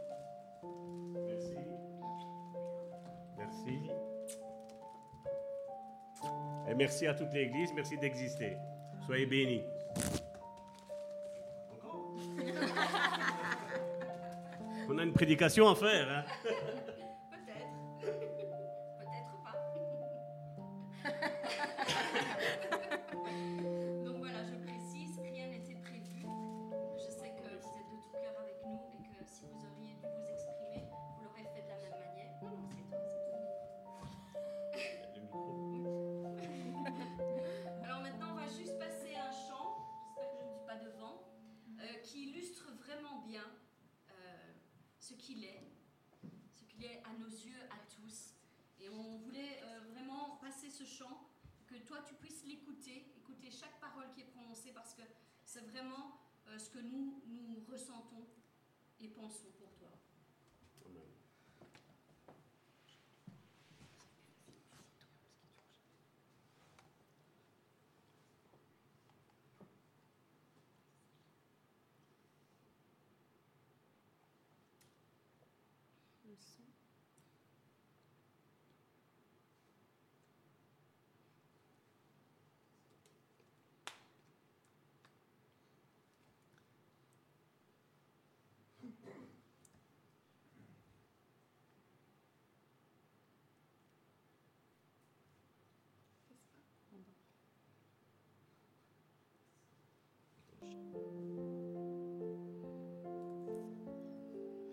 Et 6.73 6.75
merci 6.75 7.05
à 7.05 7.13
toute 7.13 7.31
l'Église. 7.31 7.71
Merci 7.75 7.99
d'exister. 7.99 8.57
Soyez 9.05 9.27
bénis. 9.27 9.63
Encore? 11.71 12.15
On 14.89 14.97
a 14.97 15.03
une 15.03 15.13
prédication 15.13 15.69
à 15.69 15.75
faire. 15.75 16.09
Hein? 16.09 16.23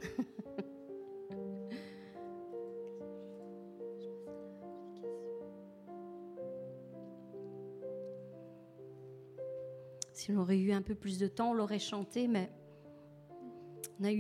Si 10.13 10.33
on 10.33 10.37
aurait 10.37 10.59
eu 10.59 10.73
un 10.73 10.83
peu 10.83 10.95
plus 10.95 11.19
de 11.19 11.27
temps, 11.27 11.53
on 11.53 11.55
l'aurait 11.55 11.79
chanté, 11.79 12.29
mais 12.29 12.53
on 14.01 14.05
a, 14.05 14.11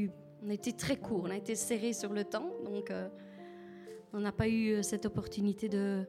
été 0.53 0.72
très 0.72 0.97
court, 0.97 1.24
on 1.24 1.31
a 1.31 1.37
été 1.37 1.55
serré 1.55 1.93
sur 1.93 2.14
le 2.14 2.24
temps, 2.24 2.51
donc 2.64 2.91
euh, 2.91 3.09
on 4.14 4.20
n'a 4.20 4.33
pas 4.33 4.49
eu 4.49 4.72
euh, 4.72 4.83
cette 4.83 5.05
opportunité 5.05 5.68
de 5.68 6.07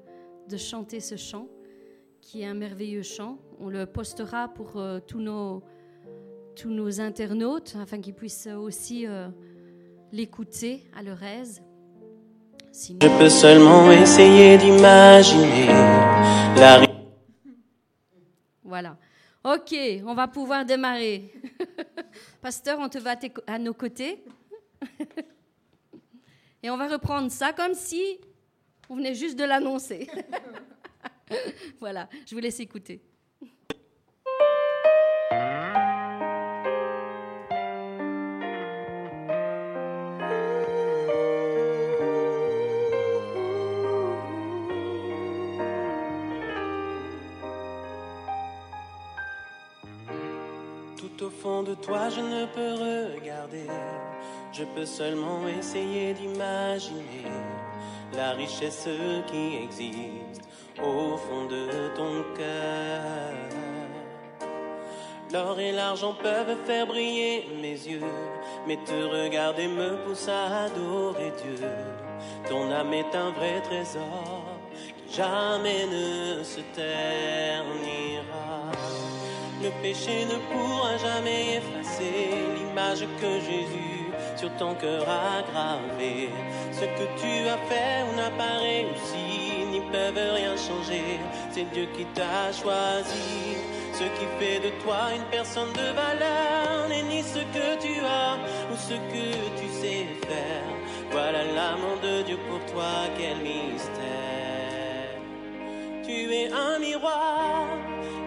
chanter 0.57 1.01
ce 1.01 1.17
chant, 1.17 1.49
qui 2.21 2.41
est 2.41 2.45
un 2.45 2.53
merveilleux 2.53 3.01
chant. 3.03 3.37
On 3.59 3.69
le 3.69 3.85
postera 3.85 4.47
pour 4.47 4.77
euh, 4.77 4.99
tous, 5.05 5.19
nos, 5.19 5.63
tous 6.55 6.69
nos 6.69 6.99
internautes, 7.01 7.75
afin 7.81 7.99
qu'ils 7.99 8.13
puissent 8.13 8.47
aussi 8.47 9.05
euh, 9.07 9.27
l'écouter 10.11 10.83
à 10.97 11.03
leur 11.03 11.21
aise. 11.23 11.61
Sinon- 12.71 12.99
Je 13.01 13.07
peux 13.19 13.29
seulement 13.29 13.91
essayer 13.91 14.57
d'imaginer 14.57 15.67
la 15.67 16.85
Voilà. 18.63 18.97
Ok, 19.43 19.75
on 20.05 20.13
va 20.13 20.27
pouvoir 20.27 20.63
démarrer. 20.65 21.33
Pasteur, 22.41 22.77
on 22.79 22.87
te 22.87 22.99
va 22.99 23.15
à 23.47 23.59
nos 23.59 23.73
côtés. 23.73 24.23
Et 26.63 26.69
on 26.69 26.77
va 26.77 26.87
reprendre 26.87 27.31
ça 27.31 27.51
comme 27.53 27.73
si 27.73 28.19
on 28.87 28.95
venait 28.95 29.15
juste 29.15 29.37
de 29.37 29.43
l'annoncer. 29.43 30.07
voilà, 31.79 32.09
je 32.25 32.35
vous 32.35 32.41
laisse 32.41 32.59
écouter. 32.59 33.01
Tout 50.97 51.25
au 51.25 51.29
fond 51.29 51.63
de 51.63 51.75
toi, 51.75 52.09
je 52.09 52.21
ne 52.21 52.45
peux 52.45 53.15
regarder. 53.15 53.65
Je 54.51 54.63
peux 54.63 54.85
seulement 54.85 55.47
essayer 55.47 56.13
d'imaginer 56.13 57.25
la 58.13 58.31
richesse 58.31 58.87
qui 59.27 59.55
existe 59.63 60.41
au 60.79 61.17
fond 61.17 61.45
de 61.49 61.89
ton 61.95 62.23
cœur. 62.35 63.31
L'or 65.31 65.59
et 65.59 65.71
l'argent 65.71 66.13
peuvent 66.21 66.57
faire 66.65 66.85
briller 66.87 67.47
mes 67.61 67.71
yeux, 67.71 68.01
mais 68.67 68.77
te 68.85 68.91
regarder 68.91 69.67
me 69.67 69.95
pousse 70.03 70.27
à 70.27 70.65
adorer 70.65 71.31
Dieu. 71.41 71.67
Ton 72.49 72.69
âme 72.71 72.93
est 72.93 73.15
un 73.15 73.31
vrai 73.31 73.61
trésor 73.61 74.43
qui 75.07 75.15
jamais 75.15 75.85
ne 75.85 76.43
se 76.43 76.59
ternira. 76.75 78.71
Le 79.63 79.69
péché 79.81 80.25
ne 80.25 80.37
pourra 80.51 80.97
jamais 80.97 81.57
effacer 81.57 82.31
l'image 82.57 83.05
que 83.21 83.39
Jésus 83.39 83.91
sur 84.35 84.49
ton 84.57 84.73
cœur 84.75 85.07
a 85.07 85.43
gravée. 85.43 86.29
Ce 86.73 86.81
que 86.81 87.07
tu 87.21 87.47
as 87.47 87.57
fait 87.69 88.03
ou 88.09 88.15
n'a 88.15 88.31
pas 88.31 88.57
réussi 88.59 89.60
peuvent 89.91 90.33
rien 90.35 90.55
changer. 90.55 91.19
C'est 91.51 91.69
Dieu 91.73 91.87
qui 91.95 92.05
t'a 92.17 92.51
choisi. 92.51 93.57
Ce 93.93 94.03
qui 94.17 94.27
fait 94.39 94.59
de 94.59 94.71
toi 94.83 94.99
une 95.15 95.27
personne 95.37 95.71
de 95.73 95.87
valeur 96.03 96.87
n'est 96.89 97.03
ni 97.03 97.21
ce 97.21 97.39
que 97.55 97.67
tu 97.81 97.99
as 97.99 98.35
ou 98.71 98.75
ce 98.75 98.95
que 99.13 99.27
tu 99.59 99.67
sais 99.79 100.07
faire. 100.27 100.73
Voilà 101.11 101.43
l'amour 101.43 101.97
de 102.01 102.23
Dieu 102.23 102.37
pour 102.49 102.59
toi, 102.71 102.93
quel 103.17 103.37
mystère. 103.37 105.11
Tu 106.03 106.33
es 106.33 106.51
un 106.51 106.79
miroir 106.79 107.67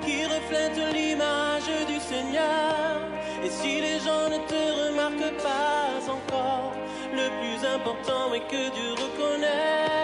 qui 0.02 0.24
reflète 0.24 0.78
l'image 0.92 1.70
du 1.88 1.98
Seigneur. 1.98 3.00
Et 3.42 3.50
si 3.50 3.80
les 3.80 3.98
gens 3.98 4.28
ne 4.34 4.38
te 4.46 4.62
remarquent 4.82 5.42
pas 5.42 6.12
encore, 6.16 6.72
le 7.12 7.28
plus 7.40 7.66
important 7.66 8.32
est 8.34 8.46
que 8.52 8.70
Dieu 8.76 8.90
reconnaisse 8.92 10.03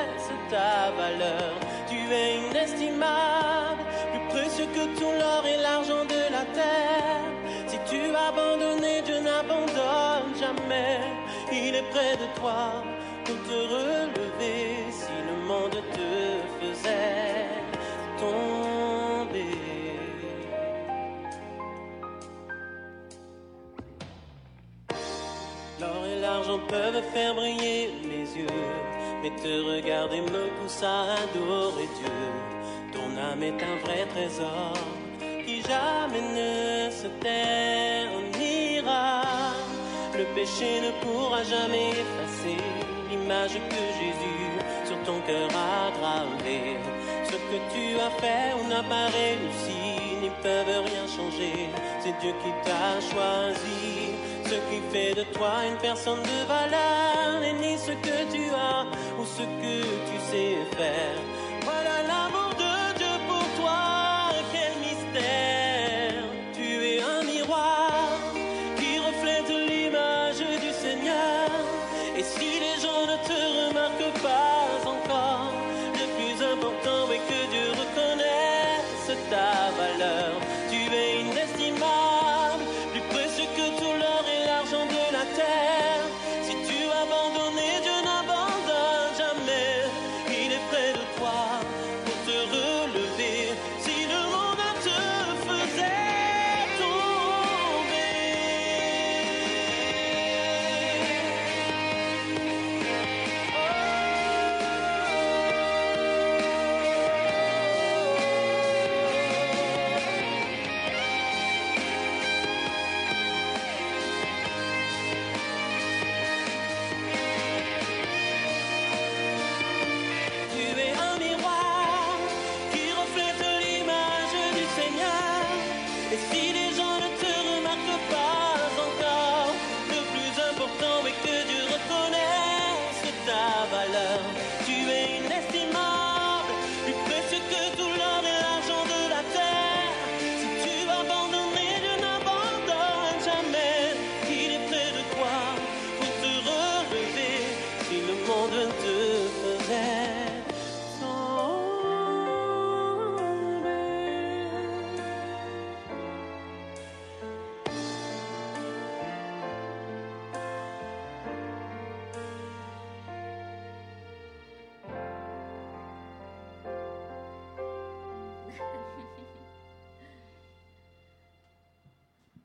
ta 0.51 0.91
valeur. 0.99 1.53
Tu 1.89 1.99
es 2.13 2.31
inestimable, 2.49 3.83
plus 4.11 4.25
précieux 4.35 4.69
que 4.77 4.85
tout 4.99 5.13
l'or 5.21 5.45
et 5.47 5.61
l'argent 5.63 6.05
de 6.05 6.23
la 6.37 6.45
terre. 6.59 7.31
Si 7.67 7.79
tu 7.89 8.01
as 8.15 8.29
abandonné, 8.29 9.03
Dieu 9.03 9.21
n'abandonne 9.21 10.33
jamais. 10.39 11.01
Il 11.53 11.75
est 11.75 11.89
près 11.95 12.15
de 12.23 12.27
toi 12.39 12.61
pour 13.25 13.37
te 13.49 13.59
relever 13.75 14.91
si 14.91 15.15
le 15.29 15.37
monde 15.47 15.79
te 15.97 16.11
faisait 16.59 17.49
tomber. 18.19 19.57
L'or 25.81 26.03
et 26.07 26.21
l'argent 26.21 26.61
peuvent 26.69 27.03
faire 27.15 27.35
briller 27.35 27.91
mes 28.05 28.27
yeux, 28.39 28.47
mais 29.23 29.31
te 29.31 29.63
regarder 29.63 30.21
me 30.23 30.49
pousse 30.57 30.83
à 30.83 31.15
adorer 31.15 31.89
Dieu. 31.99 32.21
Ton 32.93 33.17
âme 33.19 33.43
est 33.43 33.63
un 33.63 33.77
vrai 33.85 34.07
trésor 34.07 34.75
qui 35.45 35.63
jamais 35.63 36.23
ne 36.39 36.91
se 36.91 37.09
ternira. 37.27 39.23
Le 40.17 40.25
péché 40.35 40.81
ne 40.81 40.91
pourra 41.03 41.43
jamais 41.43 41.91
effacer 41.91 42.63
l'image 43.11 43.55
que 43.55 43.83
Jésus 44.01 44.51
sur 44.85 44.99
ton 45.05 45.21
cœur 45.27 45.49
a 45.55 45.91
gravée. 45.99 46.79
Ce 47.25 47.33
que 47.33 47.59
tu 47.73 47.85
as 48.01 48.11
fait 48.21 48.55
ou 48.59 48.63
n'a 48.69 48.83
pas 48.83 49.07
réussi 49.07 50.21
n'y 50.21 50.31
peuvent 50.43 50.85
rien 50.85 51.07
changer. 51.07 51.69
C'est 52.01 52.17
Dieu 52.21 52.35
qui 52.43 52.51
t'a 52.65 53.01
choisi. 53.01 54.00
Ce 54.51 54.57
qui 54.57 54.81
fait 54.91 55.15
de 55.15 55.23
toi 55.33 55.65
une 55.65 55.77
personne 55.77 56.21
de 56.25 56.49
valeur 56.49 57.39
n'est 57.41 57.53
ni 57.53 57.79
ce 57.79 57.93
que 57.93 58.33
tu 58.33 58.51
as 58.53 58.85
ou 59.17 59.25
ce 59.25 59.43
que 59.43 59.81
tu 60.09 60.19
sais 60.29 60.57
faire. 60.77 61.40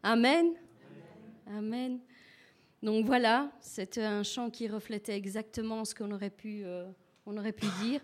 Amen. 0.06 0.54
Amen. 1.48 2.00
Donc 2.84 3.08
voilà, 3.08 3.52
c'était 3.60 4.04
un 4.04 4.22
chant 4.22 4.52
qui 4.52 4.68
reflétait 4.68 5.18
exactement 5.18 5.84
ce 5.84 5.96
qu'on 5.96 6.12
aurait 6.12 6.30
pu, 6.30 6.64
euh, 6.64 6.86
on 7.26 7.36
aurait 7.38 7.52
pu 7.52 7.66
dire. 7.82 8.02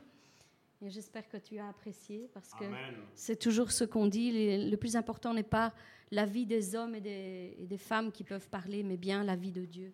Et 0.81 0.89
j'espère 0.89 1.29
que 1.29 1.37
tu 1.37 1.59
as 1.59 1.67
apprécié 1.67 2.27
parce 2.33 2.55
que 2.55 2.65
c'est 3.13 3.35
toujours 3.35 3.71
ce 3.71 3.83
qu'on 3.83 4.07
dit. 4.07 4.31
Le 4.67 4.75
plus 4.77 4.95
important 4.95 5.31
n'est 5.31 5.43
pas 5.43 5.75
la 6.09 6.25
vie 6.25 6.47
des 6.47 6.73
hommes 6.73 6.95
et 6.95 7.01
des, 7.01 7.55
et 7.59 7.67
des 7.67 7.77
femmes 7.77 8.11
qui 8.11 8.23
peuvent 8.23 8.49
parler, 8.49 8.81
mais 8.81 8.97
bien 8.97 9.23
la 9.23 9.35
vie 9.35 9.51
de 9.51 9.65
Dieu. 9.65 9.91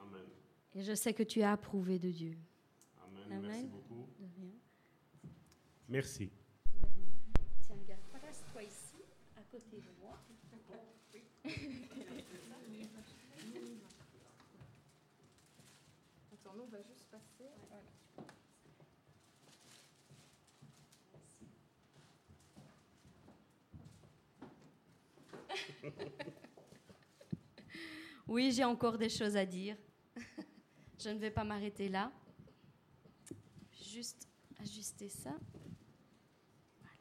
Amen. 0.00 0.22
Et 0.76 0.82
je 0.82 0.94
sais 0.94 1.12
que 1.12 1.24
tu 1.24 1.42
as 1.42 1.50
approuvé 1.50 1.98
de 1.98 2.10
Dieu. 2.10 2.38
Amen. 3.04 3.32
Amen. 3.32 3.50
Merci 3.50 3.66
beaucoup. 3.66 4.06
De 4.20 4.26
rien. 4.40 4.52
Merci. 5.88 6.30
Tiens, 7.66 7.76
regarde, 7.82 8.00
place-toi 8.12 8.62
ici, 8.62 9.02
à 9.36 9.42
côté 9.50 9.78
de 9.78 10.00
moi. 10.00 10.16
Attends, 16.32 16.54
nous, 16.54 16.62
on 16.62 16.68
va 16.68 16.78
juste 16.82 17.08
passer. 17.10 17.50
Voilà. 17.68 17.82
Oui, 28.26 28.52
j'ai 28.52 28.62
encore 28.64 28.96
des 28.96 29.08
choses 29.08 29.36
à 29.36 29.44
dire. 29.44 29.76
Je 31.02 31.08
ne 31.08 31.18
vais 31.18 31.32
pas 31.32 31.42
m'arrêter 31.42 31.88
là. 31.88 32.12
Juste 33.72 34.28
ajuster 34.60 35.08
ça. 35.08 35.34
Voilà. 36.80 36.92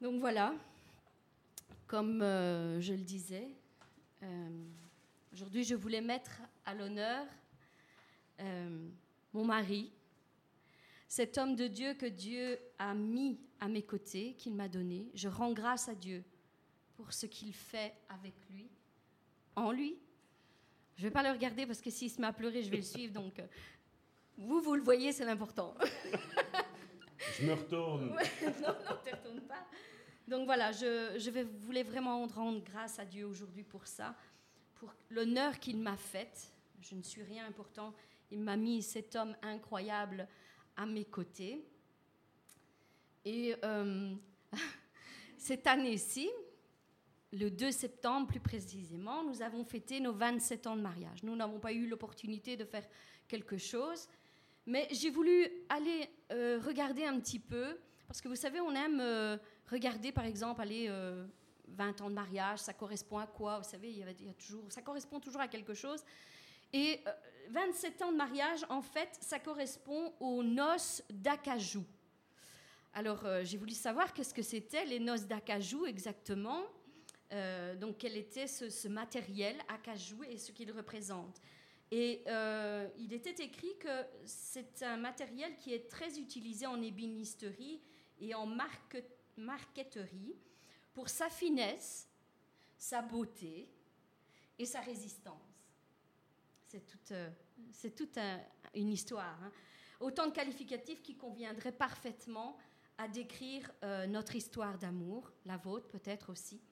Donc 0.00 0.18
voilà, 0.18 0.54
comme 1.86 2.22
euh, 2.22 2.80
je 2.80 2.94
le 2.94 3.02
disais, 3.02 3.50
euh, 4.22 4.64
aujourd'hui 5.30 5.64
je 5.64 5.74
voulais 5.74 6.00
mettre 6.00 6.40
à 6.64 6.74
l'honneur 6.74 7.26
euh, 8.40 8.88
mon 9.34 9.44
mari, 9.44 9.92
cet 11.12 11.36
homme 11.36 11.56
de 11.56 11.66
Dieu 11.66 11.92
que 11.92 12.06
Dieu 12.06 12.58
a 12.78 12.94
mis 12.94 13.38
à 13.60 13.68
mes 13.68 13.82
côtés, 13.82 14.32
qu'il 14.38 14.54
m'a 14.54 14.66
donné. 14.66 15.10
Je 15.12 15.28
rends 15.28 15.52
grâce 15.52 15.90
à 15.90 15.94
Dieu 15.94 16.24
pour 16.94 17.12
ce 17.12 17.26
qu'il 17.26 17.52
fait 17.52 17.92
avec 18.08 18.32
lui, 18.48 18.70
en 19.54 19.72
lui. 19.72 19.98
Je 20.96 21.02
ne 21.02 21.08
vais 21.08 21.10
pas 21.10 21.22
le 21.22 21.28
regarder 21.28 21.66
parce 21.66 21.82
que 21.82 21.90
s'il 21.90 22.10
se 22.10 22.18
met 22.18 22.28
à 22.28 22.32
pleurer, 22.32 22.62
je 22.62 22.70
vais 22.70 22.78
le 22.78 22.82
suivre. 22.82 23.12
Donc, 23.12 23.38
euh, 23.38 23.46
vous, 24.38 24.62
vous 24.62 24.74
le 24.74 24.80
voyez, 24.80 25.12
c'est 25.12 25.26
l'important. 25.26 25.74
Je 27.38 27.44
me 27.44 27.52
retourne. 27.52 28.06
non, 28.08 28.16
non, 28.16 28.18
ne 28.48 29.10
te 29.10 29.14
retourne 29.14 29.40
pas. 29.42 29.66
Donc 30.26 30.46
voilà, 30.46 30.72
je, 30.72 31.18
je 31.18 31.28
vais, 31.28 31.44
voulais 31.44 31.82
vraiment 31.82 32.26
rendre 32.26 32.64
grâce 32.64 32.98
à 32.98 33.04
Dieu 33.04 33.26
aujourd'hui 33.26 33.64
pour 33.64 33.86
ça, 33.86 34.16
pour 34.76 34.94
l'honneur 35.10 35.60
qu'il 35.60 35.76
m'a 35.76 35.98
fait. 35.98 36.54
Je 36.80 36.94
ne 36.94 37.02
suis 37.02 37.22
rien 37.22 37.46
important. 37.46 37.92
Il 38.30 38.40
m'a 38.40 38.56
mis 38.56 38.80
cet 38.80 39.14
homme 39.14 39.36
incroyable 39.42 40.26
à 40.76 40.86
mes 40.86 41.04
côtés. 41.04 41.64
Et 43.24 43.54
euh, 43.64 44.14
cette 45.38 45.66
année-ci, 45.66 46.30
le 47.32 47.50
2 47.50 47.70
septembre 47.70 48.26
plus 48.26 48.40
précisément, 48.40 49.24
nous 49.24 49.42
avons 49.42 49.64
fêté 49.64 50.00
nos 50.00 50.12
27 50.12 50.66
ans 50.66 50.76
de 50.76 50.82
mariage. 50.82 51.22
Nous 51.22 51.36
n'avons 51.36 51.60
pas 51.60 51.72
eu 51.72 51.86
l'opportunité 51.86 52.56
de 52.56 52.64
faire 52.64 52.86
quelque 53.28 53.56
chose, 53.56 54.08
mais 54.66 54.88
j'ai 54.90 55.10
voulu 55.10 55.48
aller 55.68 56.08
euh, 56.32 56.60
regarder 56.64 57.04
un 57.04 57.18
petit 57.18 57.38
peu, 57.38 57.78
parce 58.06 58.20
que 58.20 58.28
vous 58.28 58.36
savez, 58.36 58.60
on 58.60 58.74
aime 58.74 59.00
euh, 59.00 59.36
regarder 59.70 60.12
par 60.12 60.26
exemple, 60.26 60.60
aller 60.60 60.90
20 61.68 62.00
ans 62.02 62.10
de 62.10 62.14
mariage, 62.14 62.58
ça 62.58 62.74
correspond 62.74 63.18
à 63.18 63.26
quoi? 63.26 63.58
Vous 63.58 63.68
savez, 63.68 63.90
il 63.90 63.98
y, 63.98 64.02
a 64.02 64.34
toujours, 64.34 64.64
ça 64.68 64.82
correspond 64.82 65.20
toujours 65.20 65.40
à 65.40 65.48
quelque 65.48 65.72
chose. 65.72 66.04
Et 66.72 67.00
27 67.52 68.00
ans 68.02 68.12
de 68.12 68.16
mariage, 68.16 68.64
en 68.70 68.80
fait, 68.80 69.10
ça 69.20 69.38
correspond 69.38 70.14
aux 70.20 70.42
noces 70.42 71.02
d'acajou. 71.10 71.84
Alors, 72.94 73.24
euh, 73.26 73.44
j'ai 73.44 73.58
voulu 73.58 73.72
savoir 73.72 74.14
qu'est-ce 74.14 74.32
que 74.32 74.42
c'était 74.42 74.86
les 74.86 74.98
noces 74.98 75.26
d'acajou 75.26 75.84
exactement. 75.84 76.62
Euh, 77.32 77.76
donc, 77.76 77.98
quel 77.98 78.16
était 78.16 78.46
ce, 78.46 78.88
matériel 78.88 79.56
acajou 79.68 80.24
et 80.24 80.38
ce 80.38 80.50
qu'il 80.52 80.72
représente. 80.72 81.40
Et 81.90 82.22
euh, 82.26 82.88
il 82.98 83.12
était 83.12 83.44
écrit 83.44 83.76
que 83.78 84.06
c'est 84.24 84.82
un 84.82 84.96
matériel 84.96 85.56
qui 85.58 85.74
est 85.74 85.90
très 85.90 86.18
utilisé 86.18 86.66
en 86.66 86.80
ébénisterie 86.80 87.82
et 88.18 88.34
en 88.34 88.46
marque- 88.46 89.04
marqueterie 89.36 90.36
pour 90.94 91.10
sa 91.10 91.28
finesse, 91.28 92.08
sa 92.78 93.02
beauté 93.02 93.68
et 94.58 94.64
sa 94.64 94.80
résistance. 94.80 95.51
C'est 96.72 96.86
toute, 96.86 97.12
euh, 97.12 97.28
c'est 97.70 97.94
toute 97.94 98.18
une 98.74 98.88
histoire. 98.88 99.38
Hein. 99.42 99.52
Autant 100.00 100.26
de 100.26 100.32
qualificatifs 100.32 101.02
qui 101.02 101.16
conviendraient 101.16 101.72
parfaitement 101.72 102.56
à 102.96 103.08
décrire 103.08 103.70
euh, 103.84 104.06
notre 104.06 104.36
histoire 104.36 104.78
d'amour, 104.78 105.30
la 105.44 105.58
vôtre 105.58 105.88
peut-être 105.88 106.30
aussi. 106.30 106.62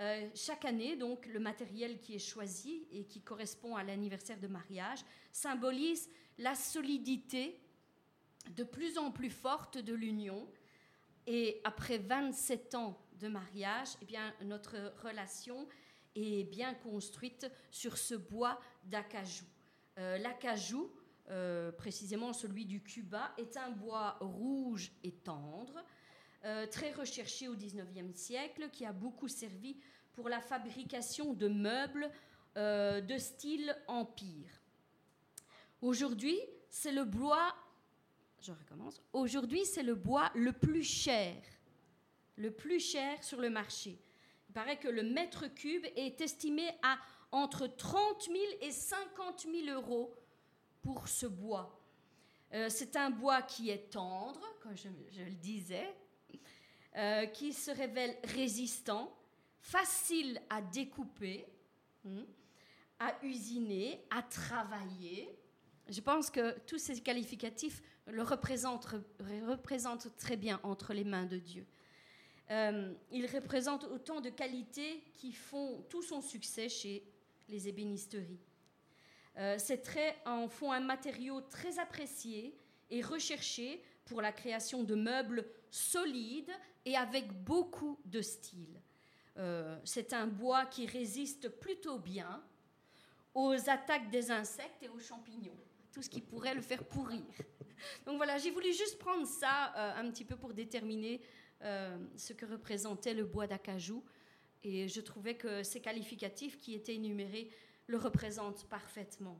Euh, 0.00 0.28
chaque 0.34 0.64
année, 0.64 0.96
donc, 0.96 1.26
le 1.26 1.38
matériel 1.38 2.00
qui 2.00 2.14
est 2.14 2.18
choisi 2.18 2.86
et 2.90 3.04
qui 3.04 3.20
correspond 3.20 3.76
à 3.76 3.82
l'anniversaire 3.82 4.40
de 4.40 4.46
mariage 4.46 5.00
symbolise 5.32 6.08
la 6.38 6.54
solidité 6.54 7.60
de 8.54 8.64
plus 8.64 8.96
en 8.96 9.10
plus 9.10 9.30
forte 9.30 9.76
de 9.76 9.92
l'union. 9.92 10.48
Et 11.26 11.60
après 11.64 11.98
27 11.98 12.74
ans 12.74 12.98
de 13.20 13.28
mariage, 13.28 13.88
eh 14.00 14.06
bien, 14.06 14.34
notre 14.42 14.94
relation 15.02 15.68
est 16.14 16.44
bien 16.44 16.74
construite 16.74 17.50
sur 17.70 17.98
ce 17.98 18.14
bois 18.14 18.58
d'acajou. 18.86 19.44
Euh, 19.98 20.18
l'acajou, 20.18 20.90
euh, 21.30 21.72
précisément 21.72 22.32
celui 22.32 22.64
du 22.64 22.82
Cuba, 22.82 23.32
est 23.38 23.56
un 23.56 23.70
bois 23.70 24.16
rouge 24.20 24.92
et 25.02 25.12
tendre, 25.12 25.84
euh, 26.44 26.66
très 26.66 26.92
recherché 26.92 27.48
au 27.48 27.54
XIXe 27.54 28.14
siècle, 28.14 28.70
qui 28.70 28.84
a 28.84 28.92
beaucoup 28.92 29.28
servi 29.28 29.76
pour 30.12 30.28
la 30.28 30.40
fabrication 30.40 31.34
de 31.34 31.48
meubles 31.48 32.10
de 32.56 33.18
style 33.18 33.76
empire. 33.86 34.48
Aujourd'hui, 35.82 36.40
c'est 36.70 36.90
le 36.90 37.04
bois, 37.04 37.54
je 38.40 38.50
recommence, 38.50 39.02
aujourd'hui 39.12 39.66
c'est 39.66 39.82
le 39.82 39.94
bois 39.94 40.30
le 40.34 40.54
plus 40.54 40.82
cher, 40.82 41.36
le 42.36 42.50
plus 42.50 42.80
cher 42.80 43.22
sur 43.22 43.42
le 43.42 43.50
marché 43.50 44.00
paraît 44.56 44.78
que 44.78 44.88
le 44.88 45.02
mètre 45.02 45.52
cube 45.52 45.84
est 45.96 46.18
estimé 46.22 46.66
à 46.82 46.96
entre 47.36 47.66
30 47.66 48.22
000 48.24 48.36
et 48.62 48.70
50 48.70 49.46
000 49.64 49.78
euros 49.78 50.14
pour 50.80 51.06
ce 51.06 51.26
bois. 51.26 51.78
Euh, 52.54 52.68
c'est 52.70 52.96
un 52.96 53.10
bois 53.10 53.42
qui 53.42 53.68
est 53.68 53.90
tendre, 53.90 54.40
comme 54.60 54.74
je, 54.76 54.88
le 55.22 55.34
disais, 55.34 55.94
euh, 56.96 57.26
qui 57.26 57.52
se 57.52 57.70
révèle 57.70 58.16
résistant, 58.24 59.14
facile 59.60 60.40
à 60.48 60.62
découper, 60.62 61.44
hmm, 62.04 62.22
à 63.00 63.14
usiner, 63.22 64.02
à 64.08 64.22
travailler. 64.22 65.38
Je 65.88 66.00
pense 66.00 66.30
que 66.30 66.58
tous 66.60 66.78
ces 66.78 67.00
qualificatifs 67.02 67.82
le 68.06 68.22
représentent, 68.22 68.88
représentent 69.46 70.16
très 70.16 70.36
bien 70.36 70.58
entre 70.62 70.94
les 70.94 71.04
mains 71.04 71.26
de 71.26 71.36
Dieu. 71.36 71.66
Euh, 72.50 72.94
il 73.10 73.26
représente 73.26 73.84
autant 73.84 74.20
de 74.20 74.30
qualités 74.30 75.02
qui 75.12 75.32
font 75.32 75.84
tout 75.90 76.02
son 76.02 76.22
succès 76.22 76.68
chez 76.68 77.04
les 77.48 77.68
ébénisteries. 77.68 78.40
Euh, 79.38 79.58
ces 79.58 79.80
traits 79.80 80.16
en 80.24 80.48
font 80.48 80.72
un 80.72 80.80
matériau 80.80 81.40
très 81.42 81.78
apprécié 81.78 82.58
et 82.90 83.02
recherché 83.02 83.82
pour 84.04 84.22
la 84.22 84.32
création 84.32 84.84
de 84.84 84.94
meubles 84.94 85.46
solides 85.70 86.52
et 86.84 86.96
avec 86.96 87.32
beaucoup 87.44 87.98
de 88.04 88.22
style. 88.22 88.80
Euh, 89.36 89.78
c'est 89.84 90.12
un 90.12 90.26
bois 90.26 90.64
qui 90.66 90.86
résiste 90.86 91.48
plutôt 91.48 91.98
bien 91.98 92.42
aux 93.34 93.54
attaques 93.68 94.10
des 94.10 94.30
insectes 94.30 94.82
et 94.82 94.88
aux 94.88 94.98
champignons, 94.98 95.58
tout 95.92 96.00
ce 96.00 96.08
qui 96.08 96.22
pourrait 96.22 96.54
le 96.54 96.62
faire 96.62 96.84
pourrir. 96.84 97.24
Donc 98.06 98.16
voilà, 98.16 98.38
j'ai 98.38 98.50
voulu 98.50 98.72
juste 98.72 98.98
prendre 98.98 99.26
ça 99.26 99.74
un 99.98 100.10
petit 100.10 100.24
peu 100.24 100.36
pour 100.36 100.54
déterminer 100.54 101.20
euh, 101.62 101.96
ce 102.16 102.34
que 102.34 102.44
représentait 102.44 103.14
le 103.14 103.24
bois 103.24 103.46
d'acajou. 103.46 104.04
Et 104.68 104.88
je 104.88 105.00
trouvais 105.00 105.36
que 105.36 105.62
ces 105.62 105.80
qualificatifs 105.80 106.58
qui 106.58 106.74
étaient 106.74 106.96
énumérés 106.96 107.48
le 107.86 107.98
représentent 107.98 108.64
parfaitement. 108.68 109.38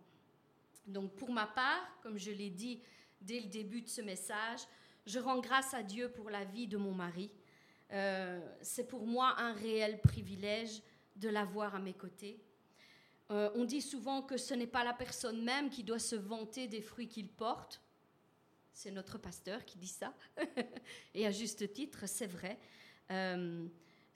Donc 0.86 1.16
pour 1.16 1.32
ma 1.32 1.48
part, 1.48 1.98
comme 2.00 2.16
je 2.16 2.30
l'ai 2.30 2.48
dit 2.48 2.80
dès 3.20 3.40
le 3.40 3.48
début 3.48 3.82
de 3.82 3.88
ce 3.88 4.00
message, 4.00 4.60
je 5.04 5.18
rends 5.18 5.40
grâce 5.40 5.74
à 5.74 5.82
Dieu 5.82 6.12
pour 6.12 6.30
la 6.30 6.44
vie 6.44 6.68
de 6.68 6.76
mon 6.76 6.92
mari. 6.92 7.32
Euh, 7.90 8.40
c'est 8.62 8.86
pour 8.86 9.04
moi 9.04 9.34
un 9.38 9.52
réel 9.52 10.00
privilège 10.00 10.80
de 11.16 11.28
l'avoir 11.28 11.74
à 11.74 11.80
mes 11.80 11.94
côtés. 11.94 12.40
Euh, 13.32 13.50
on 13.56 13.64
dit 13.64 13.82
souvent 13.82 14.22
que 14.22 14.36
ce 14.36 14.54
n'est 14.54 14.68
pas 14.68 14.84
la 14.84 14.92
personne 14.92 15.42
même 15.42 15.70
qui 15.70 15.82
doit 15.82 15.98
se 15.98 16.14
vanter 16.14 16.68
des 16.68 16.80
fruits 16.80 17.08
qu'il 17.08 17.28
porte, 17.28 17.82
c'est 18.72 18.92
notre 18.92 19.18
pasteur 19.18 19.64
qui 19.64 19.76
dit 19.76 19.88
ça, 19.88 20.14
et 21.14 21.26
à 21.26 21.32
juste 21.32 21.72
titre, 21.72 22.06
c'est 22.06 22.28
vrai. 22.28 22.60
Euh, 23.10 23.66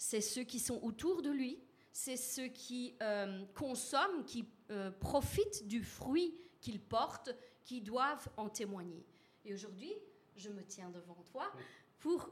c'est 0.02 0.22
ceux 0.22 0.44
qui 0.44 0.58
sont 0.58 0.80
autour 0.82 1.20
de 1.20 1.28
lui, 1.28 1.62
c'est 1.92 2.16
ceux 2.16 2.46
qui 2.46 2.96
euh, 3.02 3.44
consomment, 3.54 4.24
qui 4.24 4.48
euh, 4.70 4.90
profitent 4.90 5.68
du 5.68 5.84
fruit 5.84 6.34
qu'il 6.62 6.80
porte, 6.80 7.28
qui 7.60 7.82
doivent 7.82 8.28
en 8.38 8.48
témoigner. 8.48 9.04
Et 9.44 9.52
aujourd'hui, 9.52 9.92
je 10.36 10.48
me 10.48 10.64
tiens 10.64 10.88
devant 10.88 11.22
toi 11.30 11.52
pour 11.98 12.30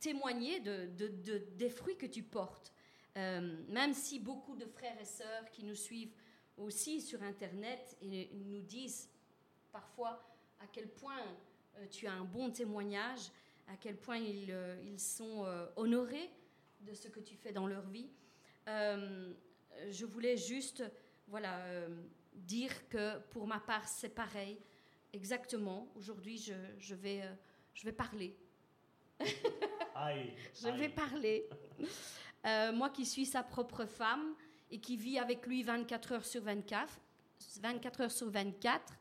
témoigner 0.00 0.60
de, 0.60 0.86
des 1.56 1.68
fruits 1.68 1.98
que 1.98 2.06
tu 2.06 2.22
portes. 2.22 2.72
même 3.14 3.92
si 3.92 4.18
beaucoup 4.18 4.56
de 4.56 4.64
frères 4.64 4.98
et 4.98 5.04
sœurs 5.04 5.50
qui 5.50 5.64
nous 5.64 5.74
suivent 5.74 6.14
aussi 6.56 7.02
sur 7.02 7.22
Internet 7.22 7.96
et 8.00 8.30
nous 8.32 8.62
disent 8.62 9.10
parfois 9.70 10.24
à 10.60 10.66
quel 10.72 10.88
point 10.88 11.20
euh, 11.76 11.86
tu 11.90 12.06
as 12.06 12.12
un 12.12 12.24
bon 12.24 12.50
témoignage, 12.50 13.30
à 13.68 13.76
quel 13.76 13.96
point 13.96 14.18
ils, 14.18 14.50
euh, 14.50 14.80
ils 14.84 15.00
sont 15.00 15.44
euh, 15.44 15.66
honorés 15.76 16.30
de 16.84 16.94
ce 16.94 17.08
que 17.08 17.20
tu 17.20 17.36
fais 17.36 17.52
dans 17.52 17.66
leur 17.66 17.86
vie. 17.88 18.08
je 18.66 20.04
voulais 20.04 20.36
juste 20.36 20.82
voilà, 21.26 21.58
dire 22.32 22.88
que 22.88 23.18
pour 23.30 23.46
ma 23.46 23.60
part, 23.60 23.88
c'est 23.88 24.14
pareil, 24.14 24.58
exactement. 25.12 25.88
Aujourd'hui, 25.96 26.38
je, 26.38 26.54
je, 26.78 26.94
vais, 26.94 27.22
je 27.74 27.84
vais 27.84 27.92
parler. 27.92 28.36
je 29.20 30.68
vais 30.76 30.88
parler. 30.88 31.48
moi 32.74 32.90
qui 32.90 33.06
suis 33.06 33.26
sa 33.26 33.42
propre 33.42 33.86
femme 33.86 34.34
et 34.70 34.78
qui 34.78 34.96
vis 34.96 35.18
avec 35.18 35.46
lui 35.46 35.62
24 35.62 36.12
heures 36.12 36.24
sur 36.24 36.42
24, 36.42 37.00
24 37.60 38.00
heures 38.00 38.12
sur 38.12 38.30
24, 38.30 38.92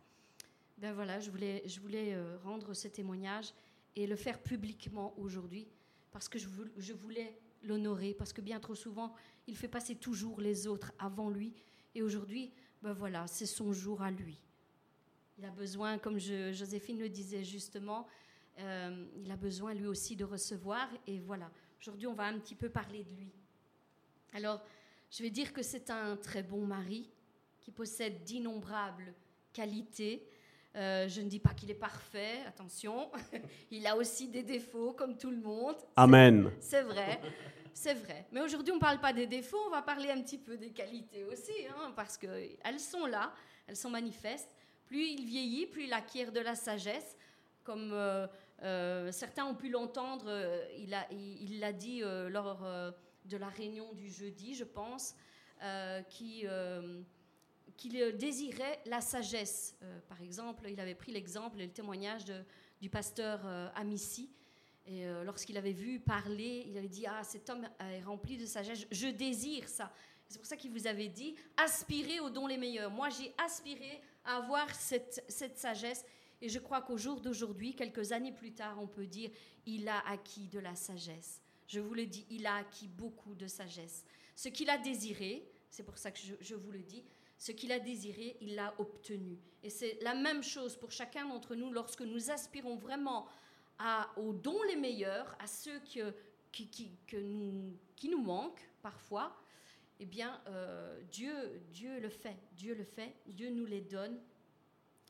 ben 0.78 0.94
voilà, 0.94 1.20
je 1.20 1.32
voulais, 1.32 1.64
je 1.66 1.80
voulais 1.80 2.14
euh, 2.14 2.38
rendre 2.44 2.74
ce 2.74 2.88
témoignage 2.88 3.54
et 3.96 4.08
le 4.08 4.16
faire 4.16 4.40
publiquement 4.40 5.14
aujourd'hui 5.18 5.68
parce 6.12 6.28
que 6.30 6.38
je 6.38 6.94
voulais 6.94 7.40
l'honorer, 7.64 8.14
parce 8.14 8.34
que 8.34 8.42
bien 8.42 8.60
trop 8.60 8.76
souvent, 8.76 9.14
il 9.48 9.58
fait 9.58 9.68
passer 9.68 9.96
toujours 9.96 10.40
les 10.42 10.68
autres 10.68 10.94
avant 11.00 11.30
lui. 11.30 11.54
Et 11.96 12.02
aujourd'hui, 12.02 12.52
ben 12.82 12.94
voilà, 12.94 13.28
c'est 13.28 13.46
son 13.46 13.72
jour 13.74 14.02
à 14.02 14.12
lui. 14.12 14.40
Il 15.38 15.46
a 15.46 15.52
besoin, 15.52 15.98
comme 15.98 16.20
Joséphine 16.20 17.00
le 17.00 17.10
disait 17.10 17.44
justement, 17.44 18.08
euh, 18.60 19.06
il 19.18 19.32
a 19.32 19.36
besoin 19.36 19.74
lui 19.74 19.88
aussi 19.88 20.16
de 20.16 20.26
recevoir. 20.26 20.88
Et 21.08 21.20
voilà, 21.20 21.52
aujourd'hui, 21.80 22.08
on 22.08 22.14
va 22.14 22.26
un 22.26 22.38
petit 22.40 22.56
peu 22.56 22.70
parler 22.70 23.04
de 23.04 23.14
lui. 23.16 23.32
Alors, 24.34 24.62
je 25.10 25.24
vais 25.24 25.30
dire 25.30 25.54
que 25.54 25.62
c'est 25.62 25.90
un 25.90 26.18
très 26.18 26.44
bon 26.44 26.66
mari 26.66 27.10
qui 27.62 27.72
possède 27.72 28.24
d'innombrables 28.24 29.14
qualités 29.54 30.28
euh, 30.76 31.08
je 31.08 31.22
ne 31.22 31.30
dis 31.30 31.40
pas 31.40 31.54
qu'il 31.54 31.70
est 31.70 31.76
parfait, 31.76 32.40
attention. 32.48 33.12
Il 33.72 33.86
a 33.86 33.96
aussi 33.96 34.28
des 34.28 34.42
défauts, 34.42 34.94
comme 34.94 35.18
tout 35.18 35.30
le 35.30 35.38
monde. 35.38 35.76
Amen. 35.96 36.52
C'est 36.60 36.82
vrai, 36.82 37.22
c'est 37.74 37.94
vrai. 37.94 38.26
Mais 38.32 38.42
aujourd'hui, 38.42 38.72
on 38.72 38.78
ne 38.78 38.82
parle 38.82 39.00
pas 39.00 39.14
des 39.14 39.28
défauts, 39.28 39.60
on 39.68 39.70
va 39.70 39.84
parler 39.84 40.10
un 40.10 40.22
petit 40.22 40.40
peu 40.40 40.58
des 40.58 40.72
qualités 40.72 41.26
aussi, 41.26 41.54
hein, 41.70 41.94
parce 41.96 42.18
qu'elles 42.18 42.80
sont 42.80 43.06
là, 43.06 43.34
elles 43.68 43.76
sont 43.76 43.92
manifestes. 43.92 44.50
Plus 44.88 45.06
il 45.06 45.26
vieillit, 45.26 45.68
plus 45.68 45.84
il 45.86 45.94
acquiert 45.94 46.32
de 46.32 46.40
la 46.40 46.56
sagesse. 46.56 47.18
Comme 47.64 47.92
euh, 47.94 48.28
euh, 48.64 49.12
certains 49.12 49.46
ont 49.46 49.56
pu 49.56 49.70
l'entendre, 49.70 50.26
il 50.78 50.90
l'a 50.90 51.08
il, 51.12 51.78
dit 51.78 52.02
lors 52.30 52.66
de 53.26 53.38
la 53.38 53.48
réunion 53.48 53.94
du 53.94 54.10
jeudi, 54.10 54.56
je 54.56 54.66
pense, 54.66 55.16
qui 56.10 56.46
qu'il 57.78 58.00
euh, 58.02 58.12
désirait 58.12 58.80
la 58.86 59.02
sagesse. 59.02 59.76
Euh, 59.82 60.00
par 60.08 60.22
exemple, 60.22 60.68
il 60.70 60.80
avait 60.80 60.96
pris 60.96 61.12
l'exemple 61.12 61.60
et 61.60 61.66
le 61.66 61.72
témoignage 61.72 62.26
du 62.82 62.90
pasteur 62.90 63.42
euh, 63.46 63.70
Amici. 63.76 64.30
Et 64.86 65.06
lorsqu'il 65.24 65.56
avait 65.56 65.72
vu 65.72 66.02
parler, 66.02 66.66
il 66.68 66.78
avait 66.78 66.90
dit 66.90 67.06
Ah, 67.08 67.24
cet 67.24 67.50
homme 67.50 67.66
est 67.80 68.02
rempli 68.02 68.36
de 68.36 68.46
sagesse, 68.46 68.86
je 68.92 69.08
désire 69.08 69.70
ça. 69.70 69.94
C'est 70.28 70.38
pour 70.38 70.46
ça 70.46 70.58
qu'il 70.58 70.72
vous 70.72 70.88
avait 70.88 71.08
dit 71.08 71.36
Aspirez 71.56 72.20
aux 72.20 72.30
dons 72.30 72.48
les 72.48 72.58
meilleurs. 72.58 72.92
Moi, 72.92 73.08
j'ai 73.08 73.34
aspiré 73.38 74.02
à 74.26 74.36
avoir 74.36 74.70
cette, 74.76 75.24
sagesse. 75.30 76.04
Et 76.42 76.50
je 76.50 76.60
crois 76.60 76.82
qu'au 76.82 76.98
jour 76.98 77.22
d'aujourd'hui, 77.22 77.74
quelques 77.74 78.12
années 78.12 78.34
plus 78.34 78.52
tard, 78.52 78.78
on 78.82 78.88
peut 78.88 79.06
dire 79.06 79.30
Il 79.66 79.88
a 79.88 80.06
acquis 80.06 80.50
de 80.50 80.60
la 80.60 80.76
sagesse. 80.76 81.42
Je 81.66 81.80
vous 81.80 81.94
le 81.94 82.06
dis, 82.06 82.26
il 82.30 82.46
a 82.46 82.56
acquis 82.56 82.90
beaucoup 82.90 83.36
de 83.36 83.48
sagesse. 83.48 84.04
Ce 84.36 84.50
qu'il 84.50 84.70
a 84.70 84.78
désiré, 84.78 85.48
c'est 85.70 85.84
pour 85.84 85.98
ça 85.98 86.12
que 86.12 86.20
je 86.42 86.56
vous 86.56 86.72
le 86.72 86.84
dis, 86.84 87.06
ce 87.44 87.52
qu'il 87.52 87.74
a 87.74 87.80
désiré, 87.80 88.38
il 88.40 88.56
l'a 88.56 88.74
obtenu. 88.78 89.38
Et 89.64 89.70
c'est 89.70 89.98
la 90.02 90.16
même 90.16 90.42
chose 90.42 90.78
pour 90.78 90.92
chacun 90.92 91.28
d'entre 91.28 91.56
nous 91.56 91.74
lorsque 91.74 92.00
nous 92.00 92.32
aspirons 92.32 92.78
vraiment 92.78 93.28
aux 94.16 94.32
dons 94.32 94.64
les 94.70 94.78
meilleurs, 94.78 95.36
à 95.40 95.48
ceux 95.48 95.78
qui, 95.82 96.02
nous, 97.12 98.24
manquent 98.24 98.66
parfois. 98.82 99.36
eh 100.00 100.06
bien, 100.06 100.42
euh, 100.48 101.02
Dieu, 101.12 101.36
Dieu 101.74 102.00
le 102.00 102.08
fait. 102.08 102.38
Dieu 102.54 102.76
le 102.76 102.86
fait. 102.86 103.14
Dieu 103.26 103.50
nous 103.50 103.66
les 103.66 103.82
donne. 103.82 104.18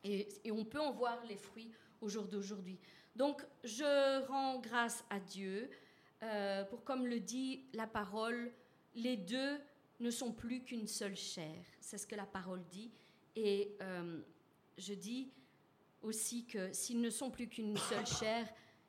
Et, 0.03 0.27
et 0.43 0.51
on 0.51 0.65
peut 0.65 0.81
en 0.81 0.91
voir 0.91 1.23
les 1.25 1.37
fruits 1.37 1.71
au 2.01 2.09
jour 2.09 2.23
d'aujourd'hui. 2.23 2.79
Donc, 3.15 3.45
je 3.63 4.25
rends 4.25 4.57
grâce 4.57 5.05
à 5.11 5.19
Dieu 5.19 5.69
euh, 6.23 6.63
pour, 6.63 6.83
comme 6.83 7.05
le 7.05 7.19
dit 7.19 7.67
la 7.73 7.85
parole, 7.85 8.51
les 8.95 9.17
deux 9.17 9.59
ne 10.03 10.11
sont 10.11 10.31
plus 10.31 10.61
qu'une 10.61 10.87
seule 10.87 11.15
chair. 11.15 11.55
C'est 11.79 11.97
ce 11.97 12.05
que 12.05 12.15
la 12.15 12.25
parole 12.25 12.63
dit. 12.69 12.91
Et 13.35 13.75
euh, 13.81 14.21
je 14.77 14.93
dis 14.93 15.31
aussi 16.01 16.45
que 16.45 16.71
s'ils 16.73 17.01
ne 17.01 17.09
sont 17.09 17.31
plus 17.31 17.47
qu'une 17.47 17.77
seule 17.77 18.05
chair, 18.05 18.47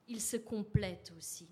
ils 0.08 0.20
se 0.20 0.36
complètent 0.36 1.12
aussi. 1.16 1.48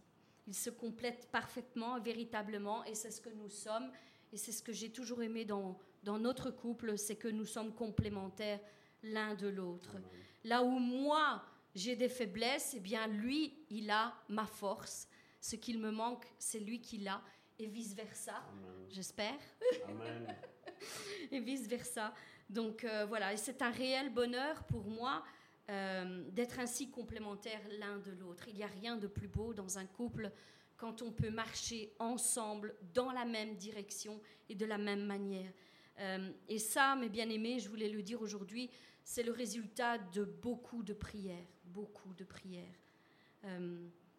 Ils 0.47 0.55
se 0.55 0.71
complètent 0.71 1.31
parfaitement, 1.31 2.01
véritablement, 2.01 2.85
et 2.85 2.95
c'est 2.95 3.11
ce 3.11 3.21
que 3.21 3.31
nous 3.31 3.49
sommes. 3.49 3.91
Et 4.33 4.37
c'est 4.37 4.53
ce 4.53 4.63
que 4.63 4.73
j'ai 4.73 4.91
toujours 4.91 5.23
aimé 5.23 5.45
dans, 5.45 5.79
dans 6.03 6.19
notre 6.19 6.51
couple, 6.51 6.99
c'est 6.99 7.17
que 7.17 7.29
nous 7.29 7.45
sommes 7.45 7.75
complémentaires 7.75 8.61
l'un 9.03 9.35
de 9.35 9.47
l'autre. 9.47 9.97
Là 10.45 10.63
où 10.63 10.79
moi, 10.79 11.45
j'ai 11.75 11.97
des 11.97 12.09
faiblesses, 12.09 12.75
eh 12.75 12.81
bien 12.81 13.07
lui, 13.07 13.55
il 13.71 13.91
a 13.91 14.15
ma 14.29 14.47
force. 14.47 15.09
Ce 15.41 15.57
qu'il 15.57 15.79
me 15.79 15.91
manque, 15.91 16.27
c'est 16.39 16.61
lui 16.61 16.81
qui 16.81 16.99
l'a, 16.99 17.23
et 17.63 17.69
vice-versa, 17.69 18.43
j'espère. 18.91 19.39
et 21.31 21.41
vice-versa. 21.41 22.13
Donc 22.51 22.85
euh, 22.85 23.07
voilà, 23.07 23.33
et 23.33 23.37
c'est 23.37 23.63
un 23.63 23.71
réel 23.71 24.13
bonheur 24.13 24.65
pour 24.65 24.85
moi 24.85 25.23
euh, 25.71 26.29
d'être 26.31 26.59
ainsi 26.59 26.91
complémentaires 26.91 27.63
l'un 27.79 27.99
de 27.99 28.11
l'autre. 28.13 28.49
Il 28.49 28.57
n'y 28.57 28.65
a 28.65 28.69
rien 28.69 28.97
de 28.97 29.07
plus 29.07 29.29
beau 29.29 29.55
dans 29.55 29.79
un 29.79 29.87
couple 29.87 30.33
quand 30.77 31.03
on 31.03 31.13
peut 31.13 31.31
marcher 31.31 31.95
ensemble 32.01 32.75
dans 32.93 33.13
la 33.13 33.25
même 33.25 33.55
direction 33.55 34.21
et 34.49 34.57
de 34.57 34.67
la 34.67 34.79
même 34.79 35.05
manière. 35.05 35.53
Euh, 36.01 36.33
et 36.49 36.59
ça, 36.59 36.97
mes 36.97 37.09
bien-aimés, 37.09 37.61
je 37.61 37.69
voulais 37.69 37.89
le 37.89 38.03
dire 38.03 38.21
aujourd'hui, 38.21 38.71
c'est 39.05 39.23
le 39.23 39.33
résultat 39.33 39.99
de 39.99 40.25
beaucoup 40.25 40.83
de 40.83 40.95
prières, 40.95 41.47
beaucoup 41.65 42.13
de 42.15 42.25
prières. 42.25 42.75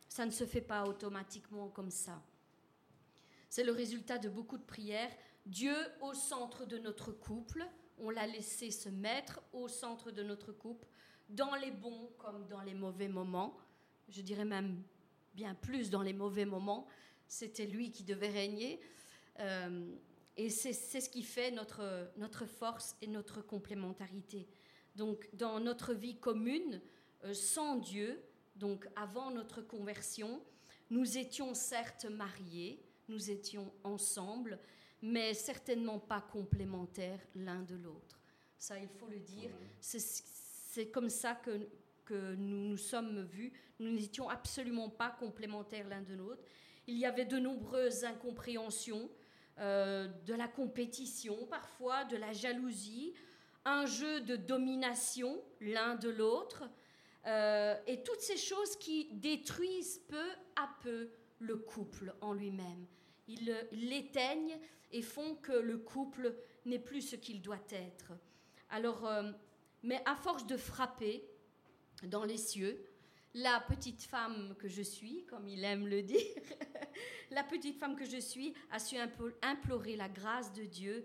Ça 0.10 0.26
ne 0.26 0.32
se 0.32 0.46
fait 0.46 0.62
pas 0.62 0.84
automatiquement 0.86 1.70
comme 1.70 1.90
ça. 1.90 2.22
C'est 3.56 3.64
le 3.64 3.72
résultat 3.72 4.18
de 4.18 4.30
beaucoup 4.30 4.58
de 4.58 4.64
prières. 4.64 5.12
Dieu 5.46 5.76
au 6.02 6.16
centre 6.16 6.66
de 6.66 6.80
notre 6.80 7.12
couple, 7.12 7.64
on 8.00 8.10
l'a 8.10 8.26
laissé 8.26 8.72
se 8.72 8.90
mettre 8.90 9.44
au 9.54 9.68
centre 9.68 10.10
de 10.10 10.24
notre 10.24 10.52
couple, 10.52 10.88
dans 11.30 11.54
les 11.54 11.70
bons 11.70 12.10
comme 12.18 12.48
dans 12.48 12.62
les 12.62 12.74
mauvais 12.74 13.10
moments. 13.10 13.56
Je 14.10 14.24
dirais 14.24 14.44
même 14.44 14.82
bien 15.36 15.54
plus 15.54 15.92
dans 15.92 16.02
les 16.02 16.14
mauvais 16.14 16.46
moments. 16.46 16.88
C'était 17.28 17.68
lui 17.68 17.92
qui 17.92 18.04
devait 18.04 18.32
régner. 18.32 18.82
Euh, 19.40 19.88
et 20.36 20.50
c'est 20.50 20.74
ce 20.74 21.08
qui 21.08 21.22
fait 21.22 21.52
notre, 21.52 22.10
notre 22.18 22.48
force 22.48 22.96
et 23.04 23.08
notre 23.08 23.44
complémentarité. 23.44 24.48
Donc 24.96 25.30
dans 25.34 25.60
notre 25.60 25.94
vie 25.94 26.18
commune, 26.20 26.82
euh, 27.24 27.36
sans 27.36 27.76
Dieu, 27.76 28.20
donc 28.56 28.90
avant 28.96 29.30
notre 29.30 29.62
conversion, 29.62 30.44
nous 30.90 31.20
étions 31.20 31.54
certes 31.54 32.06
mariés, 32.06 32.84
nous 33.10 33.32
étions 33.32 33.72
ensemble, 33.84 34.60
mais 35.02 35.34
certainement 35.34 36.00
pas 36.00 36.22
complémentaires 36.22 37.20
l'un 37.36 37.62
de 37.62 37.76
l'autre. 37.76 38.20
Ça, 38.58 38.80
il 38.80 38.88
faut 38.88 39.08
le 39.08 39.20
dire. 39.20 39.52
C'est 39.82 40.88
comme 40.88 41.10
ça 41.10 41.36
que, 41.36 41.68
que 42.06 42.36
nous 42.36 42.70
nous 42.70 42.78
sommes 42.78 43.24
vus. 43.24 43.52
Nous 43.80 43.92
n'étions 43.92 44.30
absolument 44.30 44.90
pas 44.90 45.10
complémentaires 45.10 45.88
l'un 45.90 46.02
de 46.02 46.14
l'autre. 46.14 46.44
Il 46.88 46.98
y 46.98 47.06
avait 47.06 47.26
de 47.26 47.38
nombreuses 47.38 48.06
incompréhensions, 48.06 49.10
euh, 49.60 50.08
de 50.26 50.34
la 50.34 50.48
compétition 50.48 51.46
parfois, 51.48 52.06
de 52.06 52.16
la 52.18 52.32
jalousie, 52.34 53.14
un 53.66 53.86
jeu 53.86 54.22
de 54.22 54.36
domination 54.36 55.42
l'un 55.60 55.96
de 55.96 56.10
l'autre, 56.10 56.64
euh, 57.26 57.76
et 57.88 58.04
toutes 58.04 58.22
ces 58.22 58.38
choses 58.38 58.76
qui 58.78 59.10
détruisent 59.14 60.02
peu 60.08 60.30
à 60.56 60.70
peu 60.82 61.10
le 61.44 61.58
couple 61.58 62.14
en 62.22 62.34
lui-même. 62.34 62.86
Ils 63.28 63.56
l'éteignent 63.72 64.60
et 64.92 65.02
font 65.02 65.36
que 65.36 65.54
le 65.54 65.78
couple 65.78 66.36
n'est 66.66 66.80
plus 66.80 67.02
ce 67.02 67.16
qu'il 67.16 67.42
doit 67.42 67.66
être. 67.72 68.14
Alors, 68.70 69.06
euh, 69.06 69.32
mais 69.84 70.02
à 70.06 70.16
force 70.16 70.48
de 70.48 70.58
frapper 70.58 71.24
dans 72.04 72.24
les 72.24 72.38
cieux, 72.38 72.84
la 73.34 73.60
petite 73.62 74.04
femme 74.04 74.56
que 74.60 74.68
je 74.68 74.82
suis, 74.82 75.26
comme 75.26 75.48
il 75.48 75.64
aime 75.64 75.88
le 75.88 76.04
dire, 76.04 76.20
la 77.32 77.44
petite 77.44 77.80
femme 77.80 77.96
que 77.96 78.06
je 78.06 78.18
suis 78.18 78.54
a 78.72 78.80
su 78.80 78.96
implorer 79.42 79.96
la 79.96 80.10
grâce 80.10 80.54
de 80.54 80.66
Dieu 80.66 81.04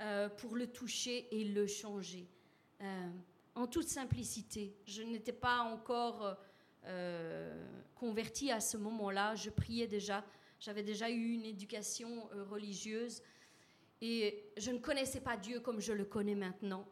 euh, 0.00 0.28
pour 0.28 0.56
le 0.56 0.66
toucher 0.66 1.28
et 1.30 1.44
le 1.44 1.66
changer. 1.66 2.28
Euh, 2.82 3.08
en 3.54 3.66
toute 3.66 3.88
simplicité. 3.88 4.74
Je 4.86 5.02
n'étais 5.02 5.32
pas 5.32 5.60
encore 5.60 6.24
euh, 6.24 6.34
convertie 7.94 8.50
à 8.50 8.60
ce 8.60 8.76
moment-là. 8.76 9.34
Je 9.34 9.50
priais 9.50 9.86
déjà. 9.86 10.24
J'avais 10.58 10.82
déjà 10.82 11.10
eu 11.10 11.32
une 11.32 11.44
éducation 11.44 12.28
religieuse. 12.50 13.22
Et 14.00 14.44
je 14.56 14.70
ne 14.70 14.78
connaissais 14.78 15.20
pas 15.20 15.36
Dieu 15.36 15.60
comme 15.60 15.80
je 15.80 15.92
le 15.92 16.04
connais 16.04 16.34
maintenant. 16.34 16.86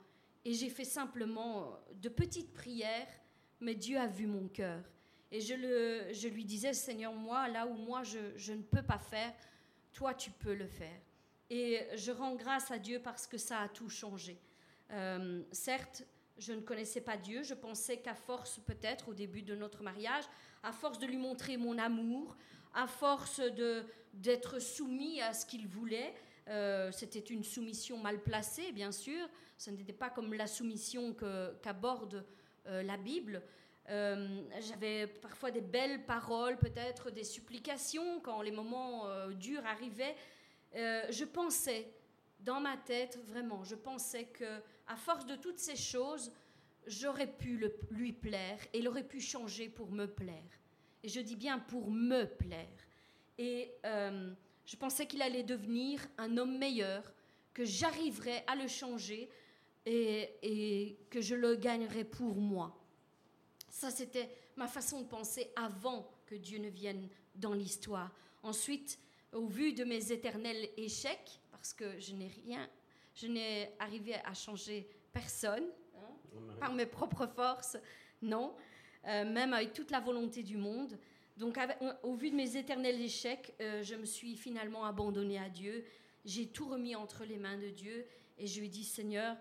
Et 0.45 0.53
j'ai 0.55 0.69
fait 0.69 0.85
simplement 0.85 1.79
de 1.95 2.09
petites 2.09 2.53
prières, 2.53 3.09
mais 3.61 3.75
Dieu 3.75 3.99
a 3.99 4.07
vu 4.07 4.27
mon 4.27 4.49
cœur. 4.49 4.83
Et 5.31 5.41
je, 5.41 6.29
lui 6.29 6.45
disais, 6.45 6.73
Seigneur, 6.73 7.13
moi, 7.13 7.49
là 7.49 7.67
où 7.67 7.75
moi 7.75 8.03
je, 8.03 8.53
ne 8.53 8.63
peux 8.63 8.83
pas 8.83 8.99
faire, 8.99 9.33
toi 9.93 10.15
tu 10.15 10.31
peux 10.31 10.55
le 10.55 10.67
faire. 10.67 11.01
Et 11.51 11.87
je 11.97 12.13
rends 12.13 12.35
grâce 12.35 12.71
à 12.71 12.79
Dieu 12.79 13.01
parce 13.03 13.27
que 13.27 13.37
ça 13.37 13.61
a 13.61 13.69
tout 13.69 13.89
changé. 13.89 14.39
Euh, 14.91 15.43
certes, 15.53 16.05
je 16.39 16.53
ne 16.53 16.61
connaissais 16.61 17.01
pas 17.01 17.17
Dieu, 17.17 17.43
je 17.43 17.55
pensais 17.55 17.99
qu'à 17.99 18.15
force 18.15 18.61
peut-être 18.67 19.09
au 19.09 19.15
début 19.15 19.43
de 19.43 19.55
notre 19.55 19.83
mariage, 19.83 20.25
à 20.63 20.73
force 20.73 20.99
de 20.99 21.07
lui 21.07 21.17
montrer 21.17 21.57
mon 21.57 21.79
amour, 21.79 22.37
à 22.75 22.87
force 22.87 23.41
d'être 24.15 24.61
soumis 24.61 25.21
à 25.21 25.33
ce 25.33 25.47
qu'il 25.47 25.67
voulait, 25.67 26.15
euh, 26.49 26.91
c'était 26.93 27.19
une 27.19 27.45
soumission 27.45 27.99
mal 27.99 28.23
placée, 28.23 28.73
bien 28.73 28.93
sûr, 28.93 29.29
ce 29.57 29.71
n'était 29.71 29.93
pas 29.93 30.11
comme 30.11 30.33
la 30.35 30.47
soumission 30.47 31.15
qu'aborde 31.63 32.25
euh, 32.67 32.83
la 32.83 32.97
Bible. 32.97 33.43
J'avais 33.89 35.07
parfois 35.07 35.51
des 35.51 35.63
belles 35.63 36.05
paroles, 36.05 36.59
peut-être 36.59 37.11
des 37.11 37.25
supplications 37.25 38.21
quand 38.21 38.43
les 38.43 38.51
moments 38.51 39.07
durs 39.31 39.65
arrivaient, 39.65 40.15
euh, 40.75 41.03
je 41.11 41.25
pensais, 41.25 41.89
dans 42.41 42.61
ma 42.61 42.77
tête, 42.77 43.19
vraiment, 43.25 43.65
je 43.65 43.75
pensais 43.75 44.25
que, 44.25 44.61
à 44.87 44.97
force 44.97 45.27
de 45.27 45.37
toutes 45.37 45.59
ces 45.59 45.77
choses, 45.77 46.33
j'aurais 46.87 47.27
pu 47.27 47.63
lui 47.91 48.13
plaire 48.13 48.59
et 48.73 48.79
il 48.79 48.89
aurait 48.89 49.07
pu 49.07 49.21
changer 49.21 49.69
pour 49.69 49.91
me 49.91 50.07
plaire. 50.07 50.61
Et 51.03 51.09
je 51.09 51.21
dis 51.21 51.37
bien 51.37 51.59
pour 51.59 51.91
me 51.91 52.25
plaire. 52.25 52.67
Et 53.39 53.73
euh, 53.85 54.33
je 54.67 54.77
pensais 54.77 55.07
qu'il 55.07 55.23
allait 55.23 55.43
devenir 55.43 56.07
un 56.17 56.37
homme 56.37 56.59
meilleur, 56.59 57.13
que 57.55 57.65
j'arriverais 57.65 58.45
à 58.47 58.55
le 58.55 58.69
changer 58.69 59.29
et, 59.85 60.31
et, 60.43 60.99
que 61.11 61.21
je 61.21 61.35
le 61.35 61.57
gagnerais 61.57 62.05
pour 62.05 62.37
moi. 62.37 62.79
Ça, 63.69 63.91
c'était 63.91 64.31
ma 64.57 64.69
façon 64.69 65.03
de 65.03 65.07
penser 65.07 65.51
avant 65.57 66.09
que 66.27 66.35
Dieu 66.35 66.59
ne 66.59 66.69
vienne 66.69 67.09
dans 67.35 67.55
l'histoire. 67.55 68.13
Ensuite, 68.43 68.99
au 69.33 69.47
vu 69.47 69.73
de 69.73 69.85
mes 69.85 70.13
éternels 70.13 70.69
échecs, 70.77 71.41
parce 71.59 71.75
que 71.75 71.99
je 71.99 72.15
n'ai 72.15 72.29
rien, 72.29 72.71
je 73.15 73.27
n'ai 73.27 73.75
arrivé 73.81 74.15
à 74.15 74.33
changer 74.33 74.89
personne 75.13 75.65
hein, 75.97 76.41
par 76.61 76.73
mes 76.73 76.87
propres 76.87 77.27
forces, 77.27 77.77
non, 78.23 78.55
euh, 79.07 79.25
même 79.25 79.53
avec 79.53 79.73
toute 79.73 79.91
la 79.91 79.99
volonté 79.99 80.45
du 80.45 80.57
monde. 80.57 80.97
Donc, 81.37 81.59
au 82.05 82.15
vu 82.15 82.31
de 82.31 82.37
mes 82.37 82.57
éternels 82.57 83.01
échecs, 83.01 83.55
euh, 83.61 83.83
je 83.83 83.97
me 83.97 84.05
suis 84.05 84.37
finalement 84.37 84.85
abandonnée 84.85 85.39
à 85.39 85.49
Dieu. 85.49 85.85
J'ai 86.25 86.47
tout 86.47 86.69
remis 86.69 86.95
entre 86.95 87.25
les 87.25 87.39
mains 87.39 87.59
de 87.59 87.71
Dieu 87.71 88.07
et 88.39 88.47
je 88.47 88.61
lui 88.61 88.67
ai 88.67 88.71
dit 88.71 88.85
Seigneur, 88.85 89.37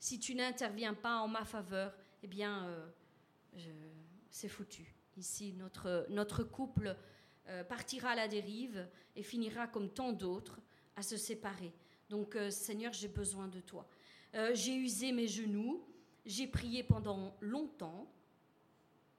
si 0.00 0.18
tu 0.18 0.34
n'interviens 0.34 0.94
pas 0.94 1.18
en 1.18 1.28
ma 1.28 1.44
faveur, 1.44 1.96
eh 2.22 2.26
bien, 2.26 2.66
euh, 2.66 3.62
c'est 4.28 4.48
foutu. 4.48 4.94
Ici, 5.16 5.52
notre, 5.52 6.06
notre 6.08 6.42
couple 6.42 6.96
partira 7.68 8.10
à 8.10 8.14
la 8.14 8.28
dérive 8.28 8.88
et 9.16 9.24
finira 9.24 9.66
comme 9.66 9.90
tant 9.90 10.12
d'autres 10.12 10.60
à 10.96 11.02
se 11.02 11.16
séparer. 11.16 11.72
Donc 12.08 12.36
euh, 12.36 12.50
Seigneur, 12.50 12.92
j'ai 12.92 13.08
besoin 13.08 13.48
de 13.48 13.60
toi. 13.60 13.86
Euh, 14.34 14.50
j'ai 14.54 14.74
usé 14.74 15.12
mes 15.12 15.28
genoux, 15.28 15.84
j'ai 16.24 16.46
prié 16.46 16.82
pendant 16.82 17.36
longtemps, 17.40 18.12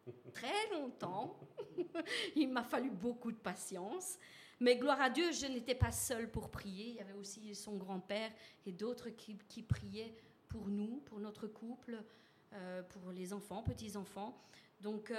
très 0.34 0.70
longtemps. 0.72 1.40
Il 2.36 2.50
m'a 2.50 2.64
fallu 2.64 2.90
beaucoup 2.90 3.32
de 3.32 3.38
patience. 3.38 4.18
Mais 4.60 4.76
gloire 4.78 5.02
à 5.02 5.10
Dieu, 5.10 5.32
je 5.32 5.48
n'étais 5.48 5.74
pas 5.74 5.92
seule 5.92 6.30
pour 6.30 6.52
prier. 6.52 6.90
Il 6.90 6.96
y 6.96 7.00
avait 7.00 7.14
aussi 7.14 7.56
son 7.56 7.78
grand-père 7.78 8.32
et 8.66 8.72
d'autres 8.72 9.10
qui, 9.10 9.36
qui, 9.48 9.64
priaient 9.64 10.16
pour 10.48 10.68
nous, 10.68 11.02
pour 11.06 11.20
notre 11.20 11.48
couple, 11.48 11.98
pour 12.90 13.12
les 13.12 13.34
enfants, 13.34 13.64
petits-enfants. 13.64 14.40
Donc, 14.80 15.12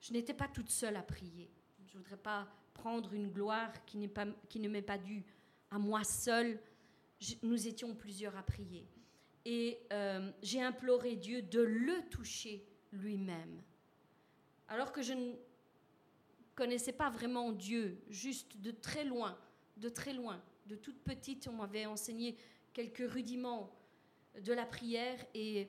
je 0.00 0.12
n'étais 0.14 0.32
pas 0.32 0.48
toute 0.48 0.70
seule 0.70 0.96
à 0.96 1.02
prier. 1.02 1.50
Je 1.86 1.98
ne 1.98 2.02
voudrais 2.02 2.16
pas 2.16 2.48
prendre 2.74 3.14
une 3.14 3.30
gloire 3.30 3.72
qui, 3.86 4.06
pas, 4.08 4.26
qui 4.48 4.60
ne 4.60 4.68
m'est 4.68 4.82
pas 4.82 4.98
due 4.98 5.24
à 5.74 5.78
moi 5.78 6.04
seule. 6.04 6.60
nous 7.42 7.66
étions 7.66 7.94
plusieurs 7.94 8.36
à 8.36 8.42
prier. 8.42 8.86
Et 9.44 9.80
euh, 9.92 10.30
j'ai 10.40 10.62
imploré 10.62 11.16
Dieu 11.16 11.42
de 11.42 11.60
le 11.60 12.08
toucher 12.08 12.64
lui-même. 12.92 13.60
Alors 14.68 14.92
que 14.92 15.02
je 15.02 15.12
ne 15.12 15.34
connaissais 16.54 16.92
pas 16.92 17.10
vraiment 17.10 17.50
Dieu, 17.50 18.00
juste 18.08 18.56
de 18.58 18.70
très 18.70 19.04
loin, 19.04 19.36
de 19.76 19.88
très 19.88 20.12
loin. 20.12 20.40
De 20.66 20.76
toute 20.76 21.02
petite, 21.02 21.48
on 21.48 21.54
m'avait 21.54 21.86
enseigné 21.86 22.36
quelques 22.72 23.10
rudiments 23.10 23.74
de 24.40 24.52
la 24.52 24.66
prière 24.66 25.18
et 25.34 25.68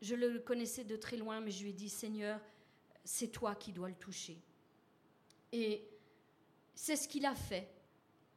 je 0.00 0.14
le 0.14 0.38
connaissais 0.38 0.84
de 0.84 0.96
très 0.96 1.18
loin, 1.18 1.40
mais 1.40 1.50
je 1.50 1.62
lui 1.62 1.70
ai 1.70 1.74
dit, 1.74 1.90
Seigneur, 1.90 2.40
c'est 3.04 3.28
toi 3.28 3.54
qui 3.54 3.72
dois 3.72 3.90
le 3.90 3.94
toucher. 3.94 4.40
Et 5.52 5.86
c'est 6.74 6.96
ce 6.96 7.06
qu'il 7.06 7.26
a 7.26 7.34
fait. 7.34 7.68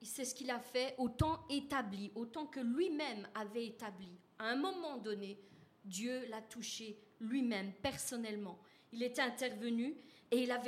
C'est 0.05 0.25
ce 0.25 0.35
qu'il 0.35 0.51
a 0.51 0.59
fait 0.59 0.95
au 0.97 1.09
temps 1.09 1.45
établi, 1.49 2.11
au 2.15 2.25
temps 2.25 2.45
que 2.45 2.59
lui-même 2.59 3.27
avait 3.33 3.65
établi. 3.65 4.17
À 4.37 4.49
un 4.49 4.55
moment 4.55 4.97
donné, 4.97 5.39
Dieu 5.83 6.25
l'a 6.29 6.41
touché 6.41 6.97
lui-même, 7.19 7.73
personnellement. 7.81 8.59
Il 8.91 9.03
est 9.03 9.19
intervenu 9.19 9.95
et 10.31 10.43
il 10.43 10.51
a 10.51 10.61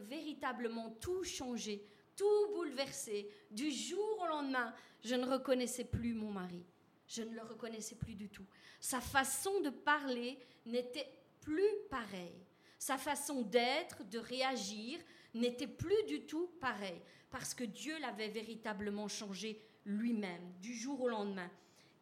véritablement 0.00 0.90
tout 1.00 1.22
changé, 1.24 1.84
tout 2.16 2.48
bouleversé. 2.54 3.28
Du 3.50 3.70
jour 3.70 4.18
au 4.22 4.26
lendemain, 4.26 4.74
je 5.04 5.14
ne 5.14 5.26
reconnaissais 5.26 5.84
plus 5.84 6.12
mon 6.12 6.30
mari. 6.30 6.64
Je 7.06 7.22
ne 7.22 7.34
le 7.34 7.42
reconnaissais 7.42 7.96
plus 7.96 8.14
du 8.14 8.28
tout. 8.28 8.46
Sa 8.80 9.00
façon 9.00 9.60
de 9.60 9.70
parler 9.70 10.38
n'était 10.66 11.12
plus 11.40 11.70
pareille. 11.90 12.44
Sa 12.78 12.96
façon 12.96 13.42
d'être, 13.42 14.04
de 14.08 14.18
réagir, 14.18 14.98
n'était 15.34 15.66
plus 15.66 16.02
du 16.06 16.22
tout 16.22 16.48
pareille. 16.60 17.02
Parce 17.30 17.54
que 17.54 17.64
Dieu 17.64 17.98
l'avait 18.00 18.28
véritablement 18.28 19.08
changé 19.08 19.60
lui-même, 19.84 20.52
du 20.60 20.74
jour 20.74 21.00
au 21.00 21.08
lendemain. 21.08 21.50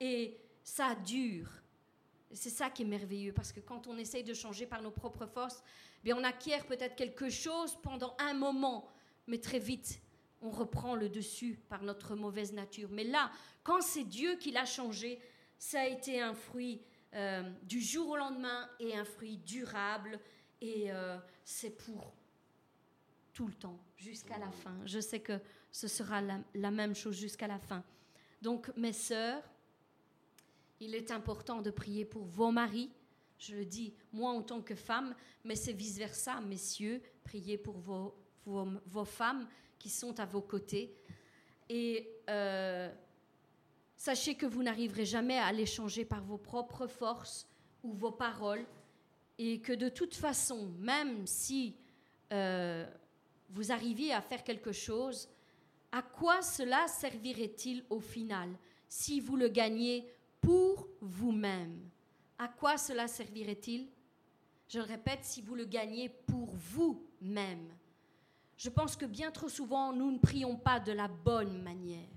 Et 0.01 0.39
ça 0.63 0.95
dure. 0.95 1.51
C'est 2.33 2.51
ça 2.51 2.71
qui 2.71 2.83
est 2.83 2.87
merveilleux, 2.87 3.33
parce 3.33 3.53
que 3.53 3.61
quand 3.61 3.87
on 3.87 3.97
essaye 3.97 4.25
de 4.25 4.35
changer 4.35 4.67
par 4.67 4.83
nos 4.83 4.91
propres 4.91 5.27
forces, 5.27 5.63
bien 6.05 6.17
on 6.17 6.25
acquiert 6.25 6.67
peut-être 6.67 6.95
quelque 6.95 7.31
chose 7.31 7.77
pendant 7.83 8.15
un 8.19 8.35
moment, 8.35 8.89
mais 9.27 9.39
très 9.39 9.59
vite, 9.59 10.01
on 10.43 10.51
reprend 10.51 10.95
le 10.95 11.09
dessus 11.09 11.59
par 11.69 11.83
notre 11.83 12.15
mauvaise 12.15 12.53
nature. 12.53 12.91
Mais 12.93 13.05
là, 13.05 13.31
quand 13.63 13.81
c'est 13.81 14.05
Dieu 14.05 14.37
qui 14.37 14.51
l'a 14.51 14.67
changé, 14.67 15.19
ça 15.59 15.81
a 15.81 15.87
été 15.87 16.21
un 16.21 16.35
fruit 16.35 16.83
euh, 17.15 17.43
du 17.63 17.81
jour 17.81 18.11
au 18.11 18.17
lendemain 18.17 18.69
et 18.79 18.97
un 18.97 19.05
fruit 19.05 19.39
durable. 19.39 20.21
Et 20.61 20.93
euh, 20.93 21.19
c'est 21.45 21.71
pour 21.71 22.13
tout 23.39 23.47
le 23.47 23.55
temps, 23.55 23.79
jusqu'à 23.97 24.37
la 24.37 24.51
fin. 24.51 24.75
Je 24.85 24.99
sais 24.99 25.21
que 25.21 25.39
ce 25.71 25.87
sera 25.87 26.21
la, 26.21 26.71
même 26.73 26.93
chose 26.93 27.15
jusqu'à 27.17 27.47
la 27.47 27.61
fin. 27.61 27.85
Donc, 28.43 28.69
mes 28.77 28.93
sœurs, 28.93 29.45
il 30.81 30.93
est 30.97 31.13
important 31.13 31.63
de 31.63 31.71
prier 31.71 32.05
pour 32.05 32.25
vos 32.25 32.51
maris. 32.51 32.91
Je 33.39 33.55
le 33.55 33.65
dis, 33.65 33.95
moi 34.13 34.33
en 34.33 34.43
tant 34.43 34.61
que 34.61 34.75
femme, 34.75 35.15
mais 35.45 35.55
c'est 35.55 35.73
vice-versa, 35.73 36.41
messieurs, 36.41 37.01
priez 37.23 37.57
pour 37.57 37.79
vos, 37.79 38.13
vos 38.45 39.05
femmes 39.05 39.47
qui 39.79 39.89
sont 39.89 40.19
à 40.19 40.27
vos 40.27 40.43
côtés. 40.43 40.97
Et 41.69 42.11
euh, 42.29 42.93
sachez 43.95 44.35
que 44.35 44.47
vous 44.47 44.65
n'arriverez 44.65 45.05
jamais 45.05 45.39
à 45.39 45.53
les 45.53 45.67
changer 45.67 46.05
par 46.05 46.25
vos 46.25 46.39
propres 46.39 46.89
forces 46.89 47.47
ou 47.85 47.93
vos 47.93 48.11
paroles. 48.11 48.67
Et 49.39 49.61
que 49.61 49.75
de 49.75 49.89
toute 49.89 50.17
façon, 50.17 50.73
même 50.81 51.25
si 51.25 51.77
euh, 52.33 52.85
vous 53.51 53.73
arriviez 53.73 54.13
à 54.13 54.21
faire 54.21 54.45
quelque 54.45 54.73
chose, 54.73 55.29
à 55.91 56.03
quoi 56.03 56.43
cela 56.43 56.87
servirait-il 56.87 57.85
au 57.91 58.01
final 58.01 58.51
si 58.89 59.21
vous 59.21 59.37
le 59.37 59.49
gagnez 59.49 60.11
pour 60.41 60.89
vous-même? 61.01 61.89
À 62.39 62.49
quoi 62.49 62.77
cela 62.77 63.09
servirait-il? 63.09 63.89
Je 64.69 64.79
le 64.79 64.85
répète, 64.85 65.25
si 65.25 65.41
vous 65.41 65.55
le 65.55 65.65
gagnez 65.65 66.09
pour 66.09 66.55
vous-même. 66.55 67.69
Je 68.57 68.69
pense 68.69 68.97
que 68.97 69.07
bien 69.07 69.31
trop 69.31 69.49
souvent, 69.49 69.93
nous 69.93 70.11
ne 70.11 70.19
prions 70.19 70.57
pas 70.57 70.79
de 70.79 70.93
la 70.93 71.09
bonne 71.09 71.63
manière. 71.63 72.09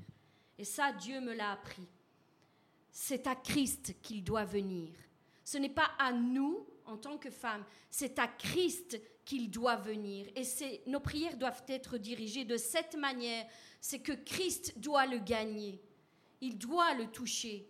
Et 0.58 0.66
ça, 0.66 0.92
Dieu 0.92 1.22
me 1.22 1.34
l'a 1.34 1.52
appris. 1.52 1.88
C'est 2.92 3.26
à 3.26 3.36
Christ 3.36 3.96
qu'il 4.02 4.24
doit 4.24 4.44
venir. 4.44 4.92
Ce 5.44 5.58
n'est 5.58 5.70
pas 5.70 5.92
à 5.98 6.12
nous, 6.12 6.66
en 6.92 6.98
tant 6.98 7.18
que 7.18 7.30
femmes, 7.30 7.64
c'est 7.89 8.20
à 8.20 8.28
Christ 8.28 9.00
qu'il 9.26 9.50
doit 9.50 9.78
venir. 9.78 10.28
Et 10.36 10.44
nos 10.88 11.00
prières 11.00 11.38
doivent 11.38 11.64
être 11.68 11.98
dirigées 11.98 12.46
de 12.46 12.58
cette 12.58 12.96
manière. 12.96 13.46
C'est 13.80 14.00
que 14.00 14.12
Christ 14.12 14.78
doit 14.78 15.06
le 15.06 15.20
gagner. 15.20 15.82
Il 16.42 16.58
doit 16.58 16.94
le 16.96 17.08
toucher. 17.08 17.68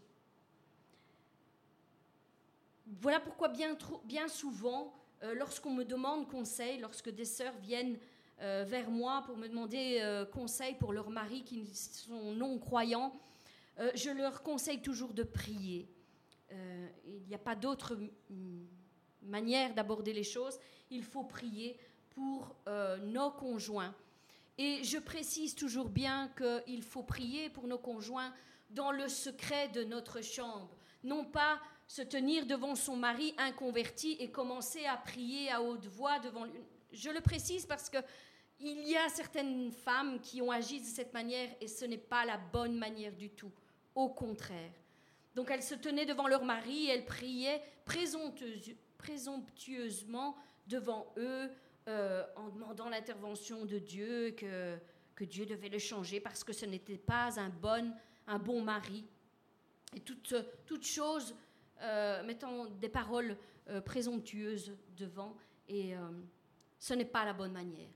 Voilà 3.00 3.20
pourquoi 3.20 3.50
bien, 3.50 4.28
souvent, 4.28 4.94
euh, 5.24 5.34
lorsqu'on 5.36 5.72
me 5.72 5.86
demande 5.86 6.28
conseil, 6.28 6.80
lorsque 6.80 7.10
des 7.10 7.26
sœurs 7.26 7.56
viennent 7.62 7.98
euh, 8.42 8.66
vers 8.68 8.90
moi 8.90 9.24
pour 9.26 9.38
me 9.38 9.48
demander 9.48 10.00
euh, 10.02 10.26
conseil 10.26 10.76
pour 10.76 10.92
leurs 10.92 11.10
maris 11.10 11.44
qui 11.44 11.66
sont 11.74 12.34
non-croyants, 12.34 13.14
je 13.96 14.12
leur 14.12 14.44
conseille 14.44 14.82
toujours 14.82 15.12
de 15.12 15.24
prier. 15.24 15.90
il 16.52 17.26
n'y 17.28 17.34
a 17.34 17.40
pas 17.40 17.56
d'autre 17.56 17.98
manière 19.24 19.74
d'aborder 19.74 20.14
les 20.14 20.24
choses. 20.24 20.60
Il 20.90 21.04
faut 21.04 21.24
prier 21.24 21.78
pour 22.10 22.56
nos 23.04 23.32
conjoints. 23.32 23.94
Et 24.58 24.84
je 24.84 24.98
précise 24.98 25.56
toujours 25.56 25.90
bien 25.90 26.30
qu'il 26.38 26.84
faut 26.84 27.04
prier 27.04 27.50
pour 27.50 27.68
nos 27.68 27.78
conjoints 27.78 28.34
dans 28.70 28.92
le 28.92 29.08
secret 29.08 29.70
de 29.70 29.84
notre 29.84 30.22
chambre. 30.22 30.70
Non 31.04 31.26
pas 31.26 31.60
se 31.88 32.02
tenir 32.02 32.46
devant 32.46 32.76
son 32.76 32.96
mari 32.96 33.34
inconverti 33.38 34.18
et 34.20 34.30
commencer 34.30 34.86
à 34.86 34.98
prier 34.98 35.52
à 35.52 35.62
haute 35.62 35.88
voix 35.88 36.20
devant 36.20 36.46
lui. 36.46 36.62
Je 36.92 37.10
le 37.10 37.22
précise 37.22 37.66
parce 37.66 37.90
que 37.90 37.98
il 38.60 38.88
y 38.88 38.96
a 38.96 39.10
certaines 39.10 39.72
femmes 39.72 40.20
qui 40.20 40.42
ont 40.42 40.52
agi 40.52 40.80
de 40.80 40.86
cette 40.86 41.14
manière 41.14 41.50
et 41.60 41.68
ce 41.68 41.86
n'est 41.86 41.98
pas 41.98 42.26
la 42.26 42.38
bonne 42.38 42.78
manière 42.78 43.14
du 43.14 43.30
tout. 43.30 43.52
Au 43.96 44.10
contraire. 44.10 44.72
Donc 45.34 45.50
elles 45.50 45.64
se 45.64 45.76
tenaient 45.76 46.06
devant 46.06 46.28
leur 46.28 46.46
mari 46.46 46.86
et 46.86 46.90
elles 46.90 47.06
priaient 47.06 47.62
présomptueusement 49.02 50.36
devant 50.68 51.12
eux 51.18 51.50
euh, 51.88 52.24
en 52.36 52.50
demandant 52.50 52.88
l'intervention 52.88 53.66
de 53.66 53.80
Dieu, 53.80 54.32
que, 54.38 54.78
que 55.16 55.24
Dieu 55.24 55.48
devait 55.48 55.70
le 55.70 55.80
changer 55.80 56.20
parce 56.20 56.44
que 56.44 56.54
ce 56.54 56.68
n'était 56.68 57.00
pas 57.00 57.40
un 57.40 57.50
bon, 57.50 57.92
un 58.28 58.38
bon 58.38 58.62
mari. 58.62 59.04
Et 59.96 60.02
toute, 60.02 60.36
toute 60.68 60.86
chose 60.86 61.36
euh, 61.82 62.24
mettant 62.24 62.66
des 62.66 62.90
paroles 62.90 63.36
euh, 63.70 63.82
présomptueuses 63.82 64.78
devant, 64.96 65.36
et 65.68 65.94
ce 66.78 66.94
n'est 66.94 67.06
pas 67.06 67.26
la 67.26 67.34
bonne 67.34 67.54
manière 67.54 67.90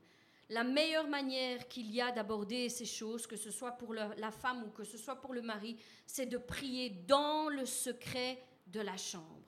la 0.49 0.63
meilleure 0.63 1.07
manière 1.07 1.67
qu'il 1.67 1.89
y 1.91 1.99
a 1.99 2.11
d'aborder 2.11 2.69
ces 2.69 2.85
choses, 2.85 3.25
que 3.25 3.35
ce 3.35 3.49
soit 3.49 3.71
pour 3.71 3.95
la 3.95 4.29
femme 4.29 4.63
ou 4.63 4.69
que 4.69 4.83
ce 4.83 4.95
soit 4.95 5.15
pour 5.15 5.33
le 5.33 5.41
mari, 5.41 5.75
c'est 6.05 6.27
de 6.27 6.37
prier 6.37 6.91
dans 7.07 7.49
le 7.49 7.65
secret 7.65 8.43
de 8.67 8.79
la 8.79 8.95
chambre. 8.95 9.44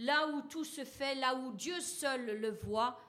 Là 0.00 0.28
où 0.28 0.42
tout 0.42 0.64
se 0.64 0.84
fait, 0.84 1.14
là 1.14 1.34
où 1.34 1.52
Dieu 1.52 1.80
seul 1.80 2.40
le 2.40 2.50
voit, 2.50 3.00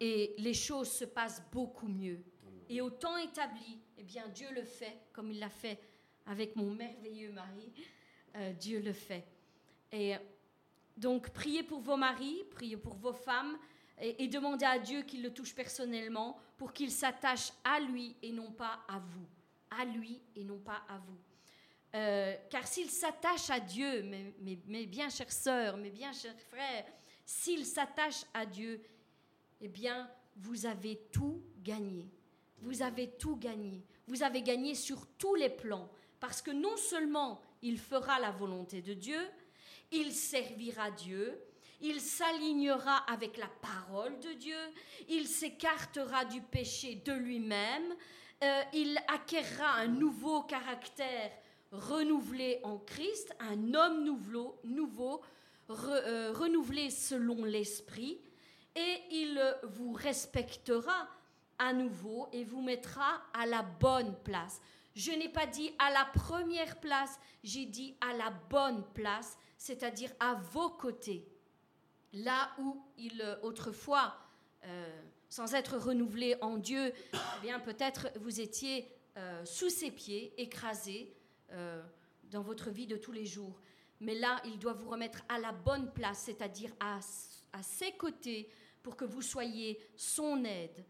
et 0.00 0.34
les 0.38 0.54
choses 0.54 0.90
se 0.90 1.04
passent 1.04 1.42
beaucoup 1.52 1.88
mieux. 1.88 2.22
Et 2.68 2.80
au 2.80 2.90
temps 2.90 3.16
établi, 3.16 3.78
eh 3.98 4.02
bien, 4.02 4.26
Dieu 4.28 4.48
le 4.54 4.64
fait, 4.64 4.98
comme 5.12 5.30
il 5.30 5.38
l'a 5.38 5.50
fait 5.50 5.78
avec 6.26 6.56
mon 6.56 6.70
merveilleux 6.70 7.32
mari. 7.32 7.72
Euh, 8.36 8.52
Dieu 8.52 8.80
le 8.80 8.92
fait. 8.92 9.24
Et 9.92 10.14
donc, 10.96 11.30
priez 11.30 11.62
pour 11.62 11.80
vos 11.80 11.96
maris, 11.96 12.42
priez 12.50 12.76
pour 12.76 12.94
vos 12.94 13.12
femmes, 13.12 13.56
et, 14.00 14.26
demandez 14.26 14.64
à 14.64 14.78
Dieu 14.78 15.02
qu'il 15.02 15.22
le 15.22 15.32
touche 15.32 15.54
personnellement 15.54 16.36
pour 16.56 16.72
qu'il 16.72 16.90
s'attache 16.90 17.52
à 17.62 17.78
lui 17.78 18.16
et 18.22 18.32
non 18.32 18.50
pas 18.50 18.80
à 18.88 18.98
vous. 18.98 19.26
À 19.70 19.84
lui 19.84 20.20
et 20.34 20.42
non 20.42 20.58
pas 20.58 20.82
à 20.88 20.98
vous. 20.98 21.18
Euh, 21.94 22.34
car 22.50 22.66
s'il 22.66 22.90
s'attache 22.90 23.50
à 23.50 23.60
Dieu, 23.60 24.02
mes, 24.02 24.86
bien 24.86 25.08
chères 25.08 25.30
sœurs, 25.30 25.76
mes 25.76 25.90
bien 25.90 26.12
chers 26.12 26.38
frères, 26.50 26.84
s'il 27.24 27.64
s'attache 27.64 28.24
à 28.34 28.44
Dieu, 28.44 28.82
eh 29.60 29.68
bien, 29.68 30.10
vous 30.36 30.66
avez 30.66 30.96
tout 31.12 31.40
gagné. 31.62 32.10
Vous 32.58 32.82
avez 32.82 33.10
tout 33.10 33.36
gagné. 33.36 33.84
Vous 34.08 34.22
avez 34.22 34.42
gagné 34.42 34.74
sur 34.74 35.06
tous 35.18 35.36
les 35.36 35.50
plans. 35.50 35.88
Parce 36.18 36.42
que 36.42 36.50
non 36.50 36.76
seulement 36.76 37.40
il 37.62 37.78
fera 37.78 38.18
la 38.18 38.32
volonté 38.32 38.82
de 38.82 38.94
Dieu, 38.94 39.20
il 39.92 40.12
servira 40.12 40.90
Dieu, 40.90 41.40
il 41.80 42.00
s'alignera 42.00 42.98
avec 43.10 43.36
la 43.36 43.48
parole 43.48 44.18
de 44.20 44.32
Dieu, 44.32 44.58
il 45.08 45.28
s'écartera 45.28 46.24
du 46.24 46.40
péché 46.40 46.96
de 46.96 47.12
lui-même, 47.12 47.94
euh, 48.42 48.62
il 48.72 48.98
acquérera 49.08 49.74
un 49.74 49.86
nouveau 49.86 50.42
caractère 50.42 51.30
renouvelé 51.78 52.60
en 52.62 52.78
Christ, 52.78 53.34
un 53.40 53.74
homme 53.74 54.04
nouveau, 54.04 54.60
nouveau 54.64 55.20
euh, 55.70 56.32
renouvelé 56.32 56.90
selon 56.90 57.44
l'esprit, 57.44 58.20
et 58.76 59.02
il 59.10 59.40
vous 59.62 59.92
respectera 59.92 61.08
à 61.58 61.72
nouveau 61.72 62.28
et 62.32 62.44
vous 62.44 62.60
mettra 62.60 63.22
à 63.32 63.46
la 63.46 63.62
bonne 63.62 64.14
place. 64.24 64.60
Je 64.94 65.12
n'ai 65.12 65.28
pas 65.28 65.46
dit 65.46 65.72
à 65.78 65.90
la 65.90 66.04
première 66.04 66.78
place, 66.80 67.18
j'ai 67.42 67.66
dit 67.66 67.96
à 68.00 68.12
la 68.12 68.30
bonne 68.30 68.84
place, 68.94 69.36
c'est-à-dire 69.56 70.10
à 70.20 70.34
vos 70.34 70.70
côtés. 70.70 71.26
Là 72.12 72.50
où 72.60 72.80
il 72.96 73.38
autrefois, 73.42 74.14
euh, 74.64 75.02
sans 75.28 75.54
être 75.54 75.78
renouvelé 75.78 76.36
en 76.40 76.58
Dieu, 76.58 76.92
eh 77.12 77.40
bien 77.42 77.58
peut-être 77.58 78.08
vous 78.20 78.40
étiez 78.40 78.88
euh, 79.16 79.44
sous 79.44 79.70
ses 79.70 79.90
pieds, 79.90 80.32
écrasé 80.40 81.12
dans 82.30 82.42
votre 82.42 82.70
vie 82.70 82.86
de 82.86 82.96
tous 82.96 83.12
les 83.12 83.26
jours. 83.26 83.60
Mais 84.00 84.14
là, 84.14 84.40
il 84.44 84.58
doit 84.58 84.72
vous 84.72 84.90
remettre 84.90 85.22
à 85.28 85.38
la 85.38 85.52
bonne 85.52 85.92
place, 85.92 86.22
c'est-à-dire 86.26 86.72
à, 86.80 86.98
à, 87.52 87.62
ses 87.62 87.92
côtés, 87.92 88.50
pour 88.82 88.96
que 88.96 89.04
vous 89.04 89.22
soyez 89.22 89.80
son 89.96 90.44
aide 90.44 90.84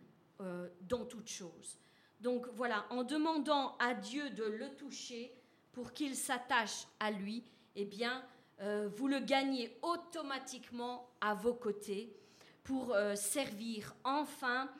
dans 0.81 1.05
toute 1.05 1.29
chose. 1.29 1.79
Donc 2.21 2.47
voilà, 2.55 2.87
en 2.91 3.05
demandant 3.05 3.77
à 3.79 3.95
Dieu 3.95 4.31
de 4.31 4.45
le 4.45 4.75
toucher 4.77 5.33
pour 5.73 5.93
qu'il 5.93 6.15
s'attache 6.15 6.87
à 6.99 7.11
lui, 7.11 7.45
eh 7.77 7.85
bien, 7.85 8.25
euh, 8.61 8.89
vous 8.97 9.09
le 9.09 9.19
gagnez 9.19 9.77
automatiquement 9.83 11.11
à 11.21 11.35
vos 11.35 11.55
côtés 11.55 12.17
pour 12.62 12.95
euh, 12.95 13.15
servir 13.17 13.95
enfin 14.05 14.71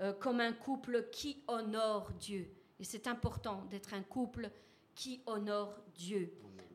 euh, 0.00 0.12
comme 0.12 0.40
un 0.40 0.52
couple 0.52 1.08
qui 1.10 1.42
honore 1.48 2.12
Dieu. 2.12 2.48
Et 2.78 2.84
c'est 2.84 3.06
important 3.06 3.64
d'être 3.70 3.92
un 3.92 4.02
couple 4.02 4.50
qui 4.94 5.22
honore 5.26 5.76
Dieu. 5.94 6.32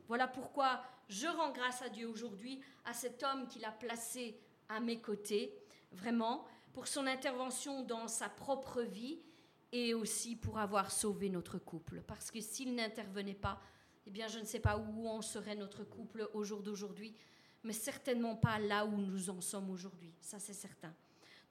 Voilà 0.07 0.27
pourquoi 0.27 0.81
je 1.07 1.27
rends 1.27 1.51
grâce 1.51 1.81
à 1.81 1.89
Dieu 1.89 2.07
aujourd'hui, 2.07 2.61
à 2.85 2.93
cet 2.93 3.23
homme 3.23 3.47
qu'il 3.47 3.65
a 3.65 3.71
placé 3.71 4.39
à 4.67 4.79
mes 4.79 4.99
côtés, 4.99 5.55
vraiment, 5.91 6.45
pour 6.73 6.87
son 6.87 7.07
intervention 7.07 7.83
dans 7.83 8.07
sa 8.07 8.29
propre 8.29 8.81
vie 8.81 9.19
et 9.71 9.93
aussi 9.93 10.35
pour 10.35 10.59
avoir 10.59 10.91
sauvé 10.91 11.29
notre 11.29 11.57
couple. 11.57 12.01
Parce 12.07 12.31
que 12.31 12.39
s'il 12.41 12.75
n'intervenait 12.75 13.33
pas, 13.33 13.59
eh 14.05 14.11
bien, 14.11 14.27
je 14.27 14.39
ne 14.39 14.45
sais 14.45 14.59
pas 14.59 14.77
où 14.77 15.07
en 15.07 15.21
serait 15.21 15.55
notre 15.55 15.83
couple 15.83 16.29
au 16.33 16.43
jour 16.43 16.61
d'aujourd'hui, 16.61 17.15
mais 17.63 17.73
certainement 17.73 18.35
pas 18.35 18.57
là 18.59 18.85
où 18.85 18.97
nous 18.97 19.29
en 19.29 19.41
sommes 19.41 19.69
aujourd'hui. 19.69 20.13
Ça, 20.21 20.39
c'est 20.39 20.53
certain. 20.53 20.93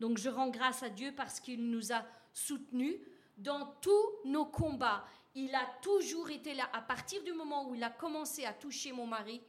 Donc, 0.00 0.18
je 0.18 0.28
rends 0.28 0.50
grâce 0.50 0.82
à 0.82 0.88
Dieu 0.88 1.12
parce 1.16 1.40
qu'il 1.40 1.68
nous 1.68 1.92
a 1.92 2.04
soutenus 2.32 2.96
dans 3.36 3.66
tous 3.80 4.06
nos 4.24 4.46
combats. 4.46 5.04
Il 5.40 5.54
a 5.54 5.64
toujours 5.80 6.30
été 6.30 6.52
là. 6.52 6.68
À 6.72 6.82
partir 6.82 7.22
du 7.22 7.32
moment 7.32 7.68
où 7.68 7.74
il 7.76 7.84
a 7.84 7.90
commencé 7.90 8.44
à 8.44 8.52
toucher 8.52 8.90
mon 8.90 9.06
mari, 9.06 9.40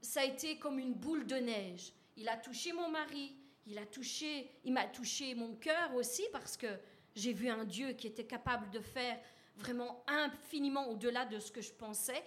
ça 0.00 0.22
a 0.22 0.24
été 0.24 0.58
comme 0.58 0.78
une 0.78 0.94
boule 0.94 1.26
de 1.26 1.36
neige. 1.36 1.92
Il 2.16 2.26
a 2.30 2.38
touché 2.38 2.72
mon 2.72 2.88
mari, 2.88 3.36
il 3.66 3.76
a 3.76 3.84
touché, 3.84 4.50
il 4.64 4.72
m'a 4.72 4.86
touché 4.86 5.34
mon 5.34 5.54
cœur 5.56 5.94
aussi 5.94 6.22
parce 6.32 6.56
que 6.56 6.66
j'ai 7.14 7.34
vu 7.34 7.50
un 7.50 7.64
Dieu 7.64 7.92
qui 7.92 8.06
était 8.06 8.24
capable 8.24 8.70
de 8.70 8.80
faire 8.80 9.20
vraiment 9.56 10.02
infiniment 10.06 10.88
au-delà 10.88 11.26
de 11.26 11.38
ce 11.38 11.52
que 11.52 11.60
je 11.60 11.72
pensais. 11.72 12.24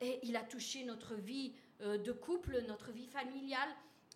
Et 0.00 0.20
il 0.22 0.36
a 0.36 0.42
touché 0.42 0.84
notre 0.84 1.16
vie 1.16 1.52
euh, 1.80 1.98
de 1.98 2.12
couple, 2.12 2.62
notre 2.68 2.92
vie 2.92 3.08
familiale. 3.08 3.70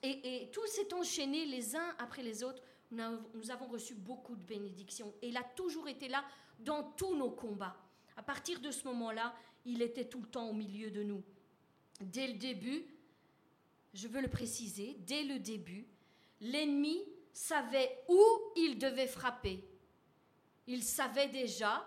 Et, 0.05 0.51
tout 0.53 0.67
s'est 0.69 0.95
enchaîné 0.95 1.47
les 1.47 1.75
uns 1.75 1.97
après 1.99 2.23
les 2.23 2.45
autres. 2.45 2.63
Nous 2.91 3.51
avons 3.51 3.67
reçu 3.67 3.95
beaucoup 3.95 4.37
de 4.37 4.43
bénédictions. 4.43 5.13
Et 5.23 5.29
il 5.29 5.37
a 5.37 5.43
toujours 5.43 5.89
été 5.89 6.09
là 6.09 6.25
dans 6.59 6.83
tous 6.83 7.17
nos 7.17 7.31
combats. 7.31 7.77
À 8.17 8.23
partir 8.23 8.61
de 8.61 8.71
ce 8.71 8.87
moment-là, 8.89 9.35
il 9.65 9.83
était 9.83 10.07
tout 10.07 10.21
le 10.21 10.29
temps 10.29 10.49
au 10.49 10.53
milieu 10.53 10.91
de 10.91 11.03
nous. 11.03 11.23
Dès 12.01 12.29
le 12.29 12.35
début, 12.35 12.85
je 13.95 14.09
veux 14.09 14.21
le 14.21 14.29
préciser, 14.29 14.97
dès 15.07 15.25
le 15.25 15.39
début, 15.39 15.87
l'ennemi 16.41 16.99
savait 17.33 18.05
où 18.09 18.23
il 18.57 18.79
devait 18.79 19.07
frapper 19.07 19.63
il 20.67 20.83
savait 20.83 21.29
déjà, 21.29 21.87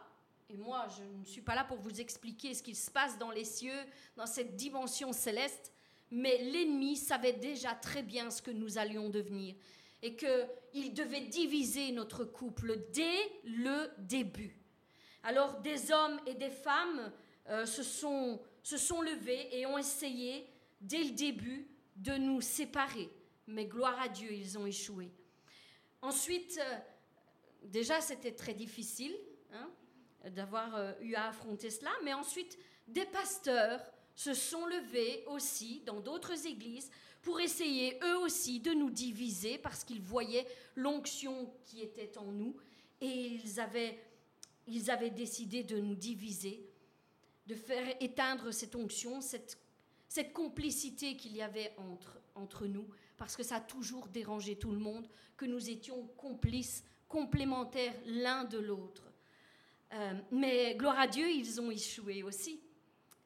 et 0.50 0.58
moi 0.58 0.88
je 0.98 1.04
ne 1.04 1.26
suis 1.26 1.42
pas 1.42 1.56
là 1.56 1.64
pour 1.64 1.78
vous 1.78 2.00
expliquer 2.00 2.54
ce 2.54 2.64
qu'il 2.64 2.76
se 2.76 2.90
passe 2.90 3.18
dans 3.18 3.32
les 3.32 3.46
cieux, 3.46 3.84
dans 4.16 4.26
cette 4.26 4.56
dimension 4.56 5.12
céleste, 5.12 5.74
mais 6.12 6.38
l'ennemi 6.38 6.96
savait 6.96 7.34
déjà 7.34 7.76
très 7.76 8.04
bien 8.04 8.32
ce 8.32 8.42
que 8.42 8.52
nous 8.52 8.78
allions 8.78 9.10
devenir 9.10 9.56
et 10.02 10.16
qu'il 10.16 10.94
devait 10.94 11.22
diviser 11.22 11.92
notre 11.92 12.24
couple 12.24 12.78
dès 12.94 13.20
le 13.44 13.90
début. 13.98 14.58
Alors 15.24 15.60
des 15.62 15.92
hommes 15.92 16.20
et 16.26 16.36
des 16.36 16.50
femmes 16.50 17.12
euh, 17.50 17.66
se, 17.66 17.84
sont, 17.84 19.02
levés 19.02 19.58
et 19.58 19.66
ont 19.66 19.78
essayé 19.78 20.48
dès 20.82 21.04
le 21.04 21.12
début 21.12 21.68
de 21.96 22.14
nous 22.14 22.42
séparer, 22.42 23.10
mais 23.48 23.66
gloire 23.66 24.00
à 24.00 24.08
Dieu, 24.08 24.32
ils 24.32 24.58
ont 24.58 24.66
échoué. 24.66 25.12
Ensuite, 26.02 26.60
euh, 26.64 26.78
déjà, 27.64 28.00
c'était 28.00 28.32
très 28.32 28.54
difficile 28.54 29.14
hein, 29.52 29.70
d'avoir 30.30 30.76
euh, 30.76 30.94
eu 31.02 31.16
à 31.16 31.28
affronter 31.28 31.70
cela, 31.70 31.92
mais 32.04 32.14
ensuite, 32.14 32.58
des 32.88 33.06
pasteurs 33.06 33.82
se 34.16 34.34
sont 34.34 34.66
levés 34.66 35.24
aussi 35.28 35.82
dans 35.86 36.00
d'autres 36.00 36.46
églises 36.46 36.92
pour 37.22 37.40
essayer 37.40 38.00
eux 38.04 38.18
aussi 38.20 38.60
de 38.60 38.72
nous 38.72 38.90
diviser 38.90 39.58
parce 39.58 39.84
qu'ils 39.84 40.02
voyaient 40.02 40.48
l'onction 40.76 41.54
qui 41.66 41.82
était 41.82 42.18
en 42.18 42.32
nous 42.32 42.56
et 43.02 43.40
ils 43.44 43.60
avaient, 43.60 44.00
ils 44.68 44.90
avaient 44.90 45.10
décidé 45.10 45.64
de 45.64 45.80
nous 45.80 45.96
diviser, 45.96 46.66
de 47.48 47.56
faire 47.56 47.96
éteindre 48.02 48.52
cette 48.52 48.76
onction, 48.76 49.22
cette, 49.22 49.58
cette 50.08 50.34
complicité 50.34 51.16
qu'il 51.18 51.36
y 51.36 51.42
avait 51.42 51.74
entre, 51.78 52.20
entre 52.36 52.68
nous, 52.68 52.88
parce 53.18 53.36
que 53.36 53.44
ça 53.44 53.58
a 53.58 53.62
toujours 53.62 54.08
dérangé 54.08 54.56
tout 54.58 54.72
le 54.72 54.80
monde, 54.80 55.08
que 55.36 55.46
nous 55.46 55.70
étions 55.70 56.08
complices 56.18 56.84
complémentaires 57.08 57.96
l'un 58.06 58.44
de 58.46 58.60
l'autre. 58.60 59.04
Euh, 59.94 60.14
mais 60.32 60.76
gloire 60.76 61.00
à 61.00 61.08
Dieu, 61.08 61.30
ils 61.30 61.60
ont 61.60 61.72
échoué 61.72 62.24
aussi. 62.24 62.62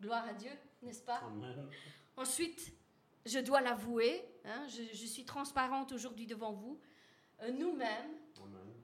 Gloire 0.02 0.28
à 0.28 0.34
Dieu, 0.34 0.52
n'est-ce 0.82 1.02
pas? 1.02 1.22
Ensuite, 2.16 2.74
je 3.26 3.40
dois 3.40 3.62
l'avouer, 3.62 4.24
hein, 4.46 4.68
je, 4.68 5.06
suis 5.06 5.26
transparente 5.26 5.92
aujourd'hui 5.92 6.26
devant 6.26 6.52
vous, 6.52 6.80
euh, 7.42 7.52
nous-mêmes, 7.52 8.12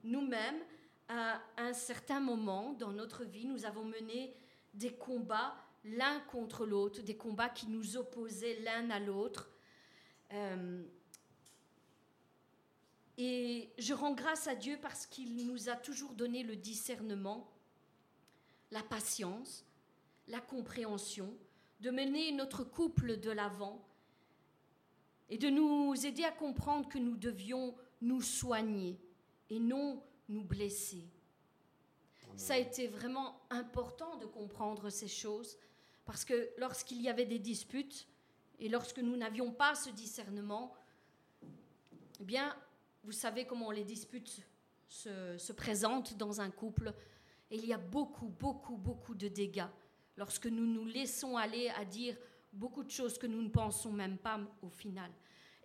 nous-mêmes, 0.03 0.61
à 1.07 1.41
un 1.57 1.73
certain 1.73 2.19
moment 2.19 2.73
dans 2.73 2.91
notre 2.91 3.23
vie, 3.23 3.45
nous 3.45 3.65
avons 3.65 3.83
mené 3.83 4.33
des 4.73 4.93
combats 4.93 5.55
l'un 5.83 6.19
contre 6.21 6.65
l'autre, 6.65 7.01
des 7.01 7.17
combats 7.17 7.49
qui 7.49 7.67
nous 7.67 7.97
opposaient 7.97 8.59
l'un 8.61 8.89
à 8.89 8.99
l'autre. 8.99 9.49
Euh, 10.33 10.83
et 13.17 13.69
je 13.77 13.93
rends 13.93 14.13
grâce 14.13 14.47
à 14.47 14.55
Dieu 14.55 14.77
parce 14.81 15.05
qu'il 15.05 15.45
nous 15.45 15.69
a 15.69 15.75
toujours 15.75 16.13
donné 16.13 16.43
le 16.43 16.55
discernement, 16.55 17.51
la 18.71 18.83
patience, 18.83 19.65
la 20.27 20.39
compréhension, 20.39 21.35
de 21.79 21.91
mener 21.91 22.31
notre 22.31 22.63
couple 22.63 23.17
de 23.17 23.31
l'avant 23.31 23.88
et 25.29 25.37
de 25.37 25.49
nous 25.49 25.93
aider 26.05 26.23
à 26.23 26.31
comprendre 26.31 26.89
que 26.89 26.97
nous 26.97 27.15
devions 27.15 27.75
nous 28.01 28.21
soigner 28.21 28.99
et 29.49 29.59
non 29.59 30.03
nous 30.27 30.43
blesser. 30.43 31.07
Ça 32.35 32.53
a 32.53 32.57
été 32.57 32.87
vraiment 32.87 33.41
important 33.49 34.17
de 34.17 34.25
comprendre 34.25 34.89
ces 34.89 35.07
choses 35.07 35.57
parce 36.05 36.23
que 36.23 36.49
lorsqu'il 36.57 37.01
y 37.01 37.09
avait 37.09 37.25
des 37.25 37.39
disputes 37.39 38.07
et 38.59 38.69
lorsque 38.69 38.99
nous 38.99 39.15
n'avions 39.15 39.51
pas 39.51 39.75
ce 39.75 39.89
discernement, 39.89 40.73
eh 42.19 42.23
bien, 42.23 42.55
vous 43.03 43.11
savez 43.11 43.45
comment 43.45 43.71
les 43.71 43.83
disputes 43.83 44.41
se, 44.87 45.51
présentent 45.53 46.17
dans 46.17 46.41
un 46.41 46.49
couple. 46.49 46.93
Et 47.51 47.57
il 47.57 47.65
y 47.65 47.73
a 47.73 47.77
beaucoup, 47.77 48.27
beaucoup, 48.27 48.77
beaucoup 48.77 49.15
de 49.15 49.27
dégâts 49.27 49.67
lorsque 50.17 50.47
nous 50.47 50.65
nous 50.65 50.85
laissons 50.85 51.37
aller 51.37 51.69
à 51.69 51.85
dire 51.85 52.17
beaucoup 52.53 52.83
de 52.83 52.91
choses 52.91 53.17
que 53.17 53.27
nous 53.27 53.41
ne 53.41 53.49
pensons 53.49 53.91
même 53.91 54.17
pas 54.17 54.39
au 54.61 54.69
final. 54.69 55.11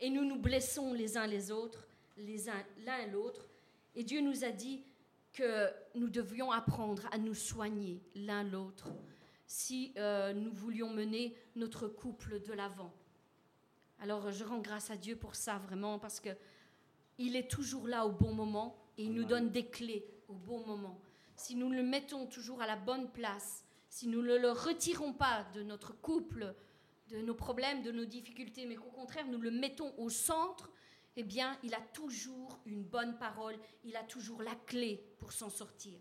Et 0.00 0.10
nous 0.10 0.24
nous 0.24 0.38
blessons 0.38 0.92
les 0.92 1.16
uns 1.16 1.26
les 1.26 1.50
autres, 1.50 1.86
les 2.16 2.48
uns 2.48 2.62
l'un 2.84 3.06
l'autre. 3.06 3.48
Et 3.94 4.04
Dieu 4.04 4.20
nous 4.20 4.44
a 4.44 4.50
dit 4.50 4.82
que 5.32 5.70
nous 5.94 6.08
devions 6.08 6.52
apprendre 6.52 7.08
à 7.12 7.18
nous 7.18 7.34
soigner 7.34 8.00
l'un 8.14 8.44
l'autre 8.44 8.88
si 9.46 9.92
euh, 9.96 10.32
nous 10.32 10.52
voulions 10.52 10.90
mener 10.90 11.36
notre 11.56 11.86
couple 11.86 12.40
de 12.40 12.52
l'avant. 12.52 12.92
Alors 14.00 14.30
je 14.30 14.44
rends 14.44 14.60
grâce 14.60 14.90
à 14.90 14.96
Dieu 14.96 15.16
pour 15.16 15.34
ça 15.34 15.58
vraiment 15.58 15.98
parce 15.98 16.20
que 16.20 16.30
il 17.18 17.36
est 17.36 17.48
toujours 17.48 17.86
là 17.86 18.06
au 18.06 18.10
bon 18.10 18.32
moment 18.32 18.76
et 18.98 19.04
il 19.04 19.12
nous 19.12 19.24
donne 19.24 19.50
des 19.50 19.66
clés 19.66 20.04
au 20.28 20.34
bon 20.34 20.66
moment. 20.66 21.00
Si 21.36 21.54
nous 21.54 21.70
le 21.70 21.82
mettons 21.82 22.26
toujours 22.26 22.60
à 22.62 22.66
la 22.66 22.76
bonne 22.76 23.10
place, 23.10 23.64
si 23.88 24.08
nous 24.08 24.22
ne 24.22 24.36
le 24.36 24.50
retirons 24.50 25.12
pas 25.12 25.46
de 25.54 25.62
notre 25.62 25.92
couple, 26.00 26.54
de 27.08 27.18
nos 27.18 27.34
problèmes, 27.34 27.82
de 27.82 27.92
nos 27.92 28.04
difficultés, 28.04 28.66
mais 28.66 28.76
qu'au 28.76 28.90
contraire 28.90 29.26
nous 29.26 29.40
le 29.40 29.50
mettons 29.50 29.94
au 29.98 30.08
centre, 30.10 30.70
eh 31.16 31.22
bien, 31.22 31.56
il 31.62 31.74
a 31.74 31.80
toujours 31.80 32.58
une 32.66 32.82
bonne 32.82 33.16
parole, 33.18 33.56
il 33.84 33.96
a 33.96 34.02
toujours 34.02 34.42
la 34.42 34.54
clé 34.66 35.04
pour 35.18 35.32
s'en 35.32 35.50
sortir. 35.50 35.98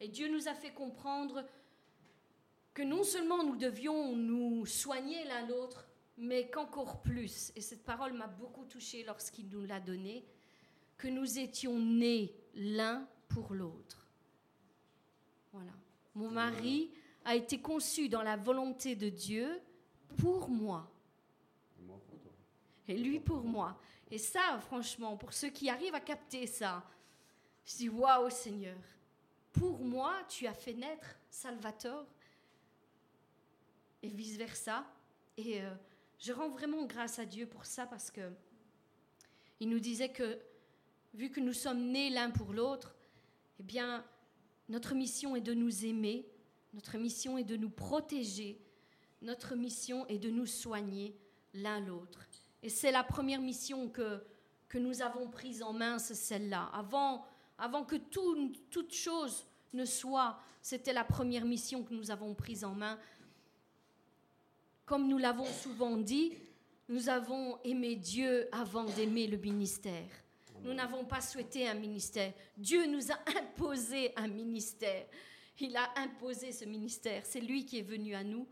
Et 0.00 0.08
Dieu 0.08 0.28
nous 0.28 0.48
a 0.48 0.54
fait 0.54 0.72
comprendre 0.72 1.44
que 2.74 2.82
non 2.82 3.04
seulement 3.04 3.44
nous 3.44 3.56
devions 3.56 4.16
nous 4.16 4.66
soigner 4.66 5.24
l'un 5.24 5.46
l'autre, 5.46 5.86
mais 6.16 6.50
qu'encore 6.50 7.00
plus, 7.00 7.52
et 7.56 7.60
cette 7.60 7.84
parole 7.84 8.12
m'a 8.12 8.26
beaucoup 8.26 8.64
touchée 8.64 9.04
lorsqu'il 9.04 9.48
nous 9.48 9.64
l'a 9.64 9.80
donnée, 9.80 10.24
que 10.96 11.08
nous 11.08 11.38
étions 11.38 11.78
nés 11.78 12.34
l'un 12.54 13.08
pour 13.28 13.54
l'autre. 13.54 14.08
Voilà. 15.52 15.72
Mon 16.14 16.30
mari 16.30 16.90
a 17.24 17.36
été 17.36 17.60
conçu 17.60 18.08
dans 18.08 18.22
la 18.22 18.36
volonté 18.36 18.96
de 18.96 19.08
Dieu 19.08 19.60
pour 20.18 20.48
moi. 20.48 20.90
Et 22.88 22.96
lui 22.96 23.20
pour 23.20 23.44
moi. 23.44 23.78
Et 24.10 24.18
ça, 24.18 24.58
franchement, 24.66 25.16
pour 25.16 25.32
ceux 25.32 25.50
qui 25.50 25.70
arrivent 25.70 25.94
à 25.94 26.00
capter 26.00 26.46
ça, 26.46 26.82
je 27.64 27.76
dis 27.76 27.88
waouh 27.88 28.30
Seigneur, 28.30 28.78
pour 29.52 29.78
moi, 29.78 30.14
tu 30.28 30.46
as 30.46 30.54
fait 30.54 30.74
naître 30.74 31.16
Salvatore 31.30 32.06
et 34.02 34.08
vice-versa. 34.08 34.84
Et 35.36 35.62
euh, 35.62 35.70
je 36.18 36.32
rends 36.32 36.48
vraiment 36.48 36.84
grâce 36.84 37.18
à 37.18 37.24
Dieu 37.24 37.46
pour 37.46 37.64
ça 37.64 37.86
parce 37.86 38.10
que 38.10 38.30
il 39.60 39.68
nous 39.68 39.78
disait 39.78 40.10
que 40.10 40.38
vu 41.14 41.30
que 41.30 41.40
nous 41.40 41.52
sommes 41.52 41.90
nés 41.90 42.10
l'un 42.10 42.30
pour 42.30 42.52
l'autre, 42.52 42.94
eh 43.58 43.62
bien, 43.62 44.04
notre 44.68 44.94
mission 44.94 45.36
est 45.36 45.40
de 45.40 45.54
nous 45.54 45.84
aimer, 45.84 46.26
notre 46.72 46.96
mission 46.96 47.36
est 47.36 47.44
de 47.44 47.56
nous 47.56 47.68
protéger, 47.68 48.58
notre 49.22 49.54
mission 49.54 50.06
est 50.06 50.18
de 50.18 50.30
nous 50.30 50.46
soigner 50.46 51.16
l'un 51.54 51.80
l'autre. 51.80 52.26
Et 52.62 52.68
c'est 52.68 52.92
la 52.92 53.04
première 53.04 53.40
mission 53.40 53.88
que, 53.88 54.22
que 54.68 54.78
nous 54.78 55.02
avons 55.02 55.28
prise 55.28 55.62
en 55.62 55.72
main, 55.72 55.98
c'est 55.98 56.14
celle-là. 56.14 56.70
Avant, 56.72 57.24
avant 57.58 57.84
que 57.84 57.96
tout, 57.96 58.52
toute 58.70 58.92
chose 58.92 59.46
ne 59.72 59.84
soit, 59.84 60.38
c'était 60.62 60.92
la 60.92 61.04
première 61.04 61.44
mission 61.44 61.82
que 61.82 61.94
nous 61.94 62.10
avons 62.10 62.34
prise 62.34 62.64
en 62.64 62.74
main. 62.74 62.98
Comme 64.84 65.08
nous 65.08 65.18
l'avons 65.18 65.46
souvent 65.46 65.96
dit, 65.96 66.34
nous 66.88 67.08
avons 67.08 67.58
aimé 67.62 67.96
Dieu 67.96 68.48
avant 68.52 68.84
d'aimer 68.84 69.26
le 69.26 69.36
ministère. 69.36 70.08
Nous 70.62 70.74
n'avons 70.74 71.04
pas 71.04 71.20
souhaité 71.20 71.68
un 71.68 71.74
ministère. 71.74 72.32
Dieu 72.56 72.86
nous 72.86 73.10
a 73.10 73.18
imposé 73.38 74.12
un 74.16 74.28
ministère. 74.28 75.06
Il 75.58 75.76
a 75.76 75.90
imposé 75.96 76.52
ce 76.52 76.64
ministère. 76.64 77.22
C'est 77.24 77.40
lui 77.40 77.64
qui 77.64 77.78
est 77.78 77.82
venu 77.82 78.14
à 78.14 78.24
nous. 78.24 78.46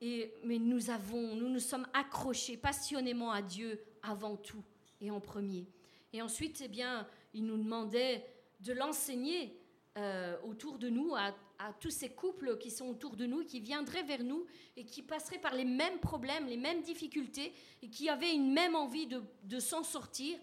Et, 0.00 0.34
mais 0.44 0.58
nous 0.58 0.90
avons, 0.90 1.34
nous 1.34 1.48
nous 1.48 1.60
sommes 1.60 1.86
accrochés 1.94 2.56
passionnément 2.56 3.30
à 3.30 3.42
Dieu 3.42 3.80
avant 4.02 4.36
tout 4.36 4.62
et 5.00 5.10
en 5.10 5.20
premier. 5.20 5.66
Et 6.12 6.22
ensuite, 6.22 6.62
eh 6.64 6.68
bien, 6.68 7.06
il 7.32 7.44
nous 7.44 7.56
demandait 7.56 8.24
de 8.60 8.72
l'enseigner 8.72 9.58
euh, 9.96 10.36
autour 10.44 10.78
de 10.78 10.88
nous, 10.88 11.14
à, 11.14 11.34
tous 11.80 11.90
ces 11.90 12.10
couples 12.10 12.58
qui 12.58 12.70
sont 12.70 12.88
autour 12.88 13.16
de 13.16 13.26
nous, 13.26 13.44
qui 13.44 13.60
viendraient 13.60 14.02
vers 14.02 14.22
nous 14.22 14.44
et 14.76 14.84
qui 14.84 15.02
passeraient 15.02 15.38
par 15.38 15.54
les 15.54 15.64
mêmes 15.64 15.98
problèmes, 15.98 16.46
les 16.46 16.56
mêmes 16.58 16.82
difficultés 16.82 17.54
et 17.80 17.88
qui 17.88 18.08
avaient 18.08 18.34
une 18.34 18.52
même 18.52 18.74
envie 18.74 19.06
de, 19.06 19.60
s'en 19.60 19.82
sortir. 19.82 20.36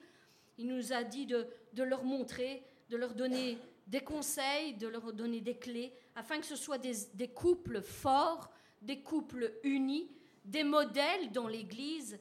Il 0.57 0.67
nous 0.67 0.93
a 0.93 1.03
dit 1.03 1.25
de, 1.25 1.45
leur 1.83 2.03
montrer, 2.03 2.63
de 2.89 2.97
leur 2.97 3.13
donner 3.13 3.57
des 3.87 3.99
conseils, 3.99 4.73
de 4.73 4.87
leur 4.87 5.13
donner 5.13 5.41
des 5.41 5.57
clés, 5.57 5.93
afin 6.15 6.39
que 6.39 6.45
ce 6.45 6.55
soit 6.55 6.79
des 6.79 7.27
couples 7.27 7.81
forts, 7.81 8.49
des 8.81 9.01
couples 9.01 9.53
unis, 9.63 10.09
des 10.43 10.63
modèles 10.63 11.31
dans 11.31 11.47
l'Église, 11.47 12.17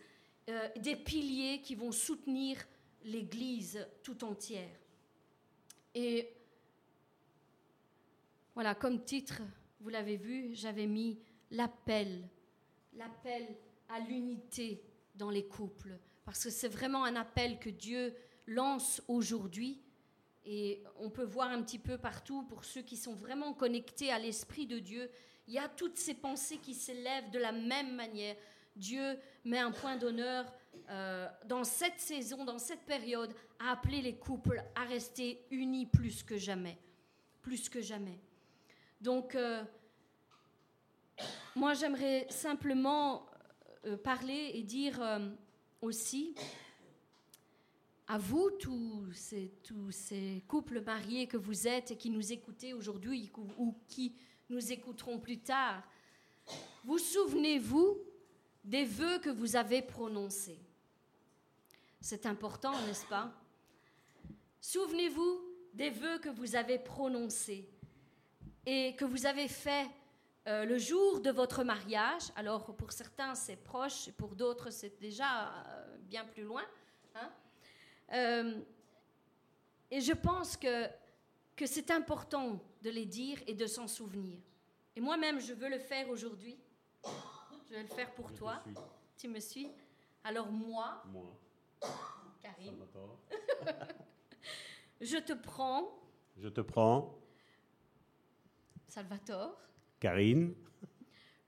euh, 0.48 0.68
des 0.76 0.96
piliers 0.96 1.61
qui 1.62 1.74
vont 1.74 1.92
soutenir 1.92 2.58
l'Église 3.04 3.86
tout 4.02 4.24
entière. 4.24 4.78
Et 5.94 6.28
voilà, 8.54 8.74
comme 8.74 9.04
titre, 9.04 9.40
vous 9.80 9.88
l'avez 9.88 10.16
vu, 10.16 10.50
j'avais 10.54 10.86
mis 10.86 11.18
l'appel, 11.50 12.28
l'appel 12.92 13.46
à 13.88 14.00
l'unité 14.00 14.82
dans 15.14 15.30
les 15.30 15.46
couples, 15.46 15.98
parce 16.24 16.44
que 16.44 16.50
c'est 16.50 16.68
vraiment 16.68 17.04
un 17.04 17.16
appel 17.16 17.58
que 17.58 17.70
Dieu 17.70 18.14
lance 18.46 19.02
aujourd'hui. 19.08 19.80
Et 20.44 20.82
on 20.98 21.11
peut 21.11 21.24
voir 21.24 21.50
un 21.50 21.62
petit 21.62 21.78
peu 21.78 21.98
partout, 21.98 22.42
pour 22.44 22.64
ceux 22.64 22.82
qui 22.82 22.96
sont 22.96 23.14
vraiment 23.14 23.52
connectés 23.52 24.11
à 24.11 24.18
l'Esprit 24.18 24.66
de 24.66 24.78
Dieu, 24.78 25.11
il 25.51 25.55
y 25.55 25.59
a 25.59 25.68
toutes 25.68 25.98
ces 25.98 26.14
pensées 26.14 26.59
qui 26.59 26.74
s'élèvent 26.74 27.28
de 27.32 27.40
la 27.40 27.51
même 27.51 27.96
manière. 27.96 28.36
Dieu 28.76 29.18
met 29.44 29.59
un 29.59 29.72
point 29.72 29.96
d'honneur 29.96 30.46
euh, 30.88 31.28
dans 31.46 31.64
cette 31.64 31.98
saison, 31.98 32.44
dans 32.44 32.61
cette 32.61 32.86
période, 32.86 33.34
à 33.59 33.72
appeler 33.72 34.01
les 34.01 34.14
couples 34.14 34.62
à 34.76 34.84
rester 34.84 35.44
unis 35.51 35.86
plus 35.86 36.22
que 36.22 36.38
jamais. 36.38 36.78
Plus 37.42 37.68
que 37.68 37.80
jamais. 37.80 38.20
Donc, 39.01 39.34
euh, 39.34 39.64
moi, 41.57 41.74
j'aimerais 41.74 42.28
simplement 42.30 43.26
euh, 43.86 43.96
parler 43.96 44.53
et 44.55 44.62
dire 44.62 45.01
aussi 45.82 46.36
à 48.07 48.18
vous, 48.18 48.53
tous 48.53 49.12
ces, 49.14 49.51
tous 49.64 49.90
ces 49.90 50.44
couples 50.46 50.80
mariés 50.80 51.26
que 51.26 51.36
vous 51.36 51.66
êtes 51.66 51.90
et 51.90 51.96
qui 51.96 52.11
nous 52.11 52.32
écoutez 52.32 52.72
aujourd'hui 52.72 53.32
ou 53.59 53.74
qui 53.88 54.14
nous 54.51 54.72
écouterons 54.72 55.18
plus 55.18 55.38
tard. 55.38 55.82
Vous 56.84 56.98
souvenez-vous 56.98 57.98
des 58.64 58.84
vœux 58.84 59.18
que 59.20 59.30
vous 59.30 59.57
avez 59.57 59.80
prononcés? 59.80 60.59
C'est 62.01 62.26
important, 62.26 62.72
n'est-ce 62.82 63.07
pas? 63.07 63.32
Souvenez-vous 64.61 65.40
des 65.72 65.90
vœux 65.90 66.18
que 66.18 66.28
vous 66.28 66.57
avez 66.57 66.78
prononcés 66.78 67.70
et 68.66 68.94
que 68.96 69.05
vous 69.05 69.24
avez 69.24 69.48
faits 69.48 69.88
euh, 70.46 70.64
le 70.64 70.78
jour 70.78 71.20
de 71.20 71.30
votre 71.30 71.62
mariage? 71.62 72.24
Alors 72.34 72.74
pour 72.76 72.92
certains 72.92 73.34
c'est 73.34 73.57
proche, 73.57 74.09
et 74.09 74.12
pour 74.12 74.34
d'autres 74.34 74.70
c'est 74.70 74.98
déjà 74.98 75.48
euh, 75.48 75.96
bien 75.98 76.24
plus 76.24 76.42
loin. 76.42 76.64
Hein? 77.14 77.30
Euh, 78.12 78.61
et 79.90 80.01
je 80.01 80.12
pense 80.12 80.57
que 80.57 80.88
que 81.55 81.66
c'est 81.66 81.90
important 81.90 82.59
de 82.83 82.91
les 82.91 83.07
dire 83.07 83.39
et 83.47 83.55
de 83.55 83.66
s'en 83.66 83.89
souvenir. 83.89 84.39
Et 84.97 85.01
moi-même, 85.01 85.41
je 85.41 85.53
veux 85.53 85.68
le 85.68 85.78
faire 85.78 86.09
aujourd'hui. 86.09 86.59
Je 87.68 87.74
vais 87.74 87.83
le 87.83 87.89
faire 87.89 88.12
pour 88.14 88.33
toi. 88.35 88.62
Tu 89.16 89.28
me 89.28 89.41
suis 89.41 89.68
Alors 90.24 90.51
moi, 90.51 91.03
moi. 91.07 91.39
Karine, 92.41 92.78
je 95.01 95.16
te 95.18 95.33
prends. 95.33 95.99
Je 96.37 96.49
te 96.49 96.61
prends. 96.61 97.18
Salvatore. 98.87 99.57
Karine. 99.99 100.55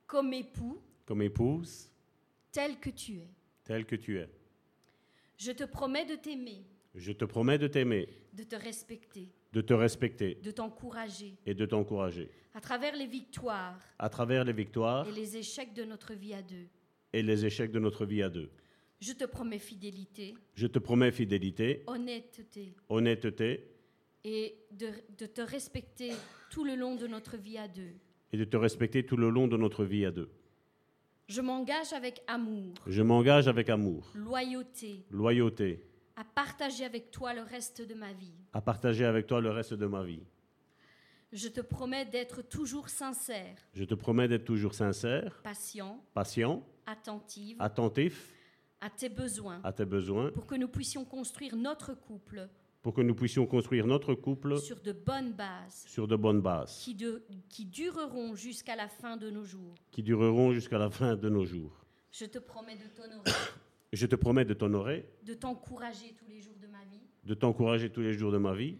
Comme 0.06 0.32
époux. 0.32 0.80
Comme 1.06 1.22
épouse. 1.22 1.90
Tel 2.50 2.78
que 2.78 2.90
tu 2.90 3.18
es. 3.18 3.28
Tel 3.64 3.86
que 3.86 3.96
tu 3.96 4.18
es. 4.18 4.28
Je 5.38 5.52
te 5.52 5.64
promets 5.64 6.04
de 6.04 6.14
t'aimer. 6.14 6.64
Je 6.94 7.12
te 7.12 7.24
promets 7.24 7.58
de 7.58 7.66
t'aimer. 7.66 8.08
De 8.32 8.44
te 8.44 8.54
respecter 8.54 9.32
de 9.52 9.60
te 9.60 9.74
respecter 9.74 10.36
de 10.42 10.50
t'encourager 10.50 11.36
et 11.46 11.54
de 11.54 11.66
t'encourager 11.66 12.30
à 12.54 12.60
travers 12.60 12.96
les 12.96 13.06
victoires 13.06 13.78
à 13.98 14.08
travers 14.08 14.44
les 14.44 14.52
victoires 14.52 15.06
et 15.08 15.12
les 15.12 15.36
échecs 15.36 15.74
de 15.74 15.84
notre 15.84 16.14
vie 16.14 16.34
à 16.34 16.42
deux. 16.42 16.66
Et 17.14 17.22
les 17.22 17.44
échecs 17.44 17.70
de 17.72 17.78
notre 17.78 18.06
vie 18.06 18.22
à 18.22 18.30
deux. 18.30 18.50
Je 19.00 19.12
te 19.12 19.24
promets 19.24 19.58
fidélité. 19.58 20.34
Je 20.54 20.66
te 20.66 20.78
promets 20.78 21.12
fidélité. 21.12 21.82
Honnêteté. 21.86 22.74
Honnêteté. 22.88 23.68
Et 24.24 24.54
de, 24.70 24.88
de 25.18 25.26
te 25.26 25.40
respecter 25.40 26.12
tout 26.50 26.64
le 26.64 26.74
long 26.74 26.94
de 26.94 27.06
notre 27.06 27.36
vie 27.36 27.58
à 27.58 27.68
deux. 27.68 27.92
Et 28.32 28.38
de 28.38 28.44
te 28.44 28.56
respecter 28.56 29.04
tout 29.04 29.16
le 29.16 29.28
long 29.28 29.48
de 29.48 29.56
notre 29.56 29.84
vie 29.84 30.06
à 30.06 30.10
deux. 30.10 30.30
Je 31.28 31.40
m'engage 31.40 31.92
avec 31.92 32.22
amour. 32.26 32.74
Je 32.86 33.02
m'engage 33.02 33.48
avec 33.48 33.68
amour. 33.68 34.10
Loyauté. 34.14 35.04
Loyauté 35.10 35.84
à 36.16 36.24
partager 36.24 36.84
avec 36.84 37.10
toi 37.10 37.34
le 37.34 37.42
reste 37.42 37.82
de 37.82 37.94
ma 37.94 38.12
vie. 38.12 38.34
À 38.52 38.60
partager 38.60 39.04
avec 39.04 39.26
toi 39.26 39.40
le 39.40 39.50
reste 39.50 39.74
de 39.74 39.86
ma 39.86 40.02
vie. 40.02 40.22
Je 41.32 41.48
te 41.48 41.60
promets 41.62 42.04
d'être 42.04 42.42
toujours 42.42 42.90
sincère. 42.90 43.56
Je 43.72 43.84
te 43.84 43.94
promets 43.94 44.28
d'être 44.28 44.44
toujours 44.44 44.74
sincère. 44.74 45.40
Patient. 45.42 46.04
Patient. 46.12 46.62
Attentive. 46.84 47.56
Attentif. 47.58 48.34
À 48.80 48.90
tes 48.90 49.08
besoins. 49.08 49.60
À 49.64 49.72
tes 49.72 49.86
besoins. 49.86 50.30
Pour 50.30 50.46
que 50.46 50.56
nous 50.56 50.68
puissions 50.68 51.04
construire 51.04 51.56
notre 51.56 51.94
couple. 51.94 52.48
Pour 52.82 52.92
que 52.92 53.00
nous 53.00 53.14
puissions 53.14 53.46
construire 53.46 53.86
notre 53.86 54.14
couple. 54.14 54.58
Sur 54.58 54.80
de 54.80 54.92
bonnes 54.92 55.32
bases. 55.32 55.84
Sur 55.86 56.06
de 56.08 56.16
bonnes 56.16 56.42
bases. 56.42 56.80
Qui, 56.82 56.94
de, 56.94 57.24
qui 57.48 57.64
dureront 57.64 58.34
jusqu'à 58.34 58.76
la 58.76 58.88
fin 58.88 59.16
de 59.16 59.30
nos 59.30 59.44
jours. 59.44 59.74
Qui 59.92 60.02
dureront 60.02 60.52
jusqu'à 60.52 60.78
la 60.78 60.90
fin 60.90 61.16
de 61.16 61.28
nos 61.28 61.44
jours. 61.44 61.86
Je 62.10 62.26
te 62.26 62.38
promets 62.38 62.76
de 62.76 62.88
t'honorer. 62.88 63.30
Je 63.92 64.06
te 64.06 64.16
promets 64.16 64.46
de 64.46 64.54
t'honorer. 64.54 65.06
De 65.22 65.34
t'encourager 65.34 66.14
tous 66.18 66.26
les 66.26 66.40
jours 66.40 66.56
de 66.60 66.66
ma 66.66 66.82
vie. 66.84 67.00
De 67.24 67.34
t'encourager 67.34 67.90
tous 67.90 68.00
les 68.00 68.14
jours 68.14 68.32
de 68.32 68.38
ma 68.38 68.54
vie. 68.54 68.78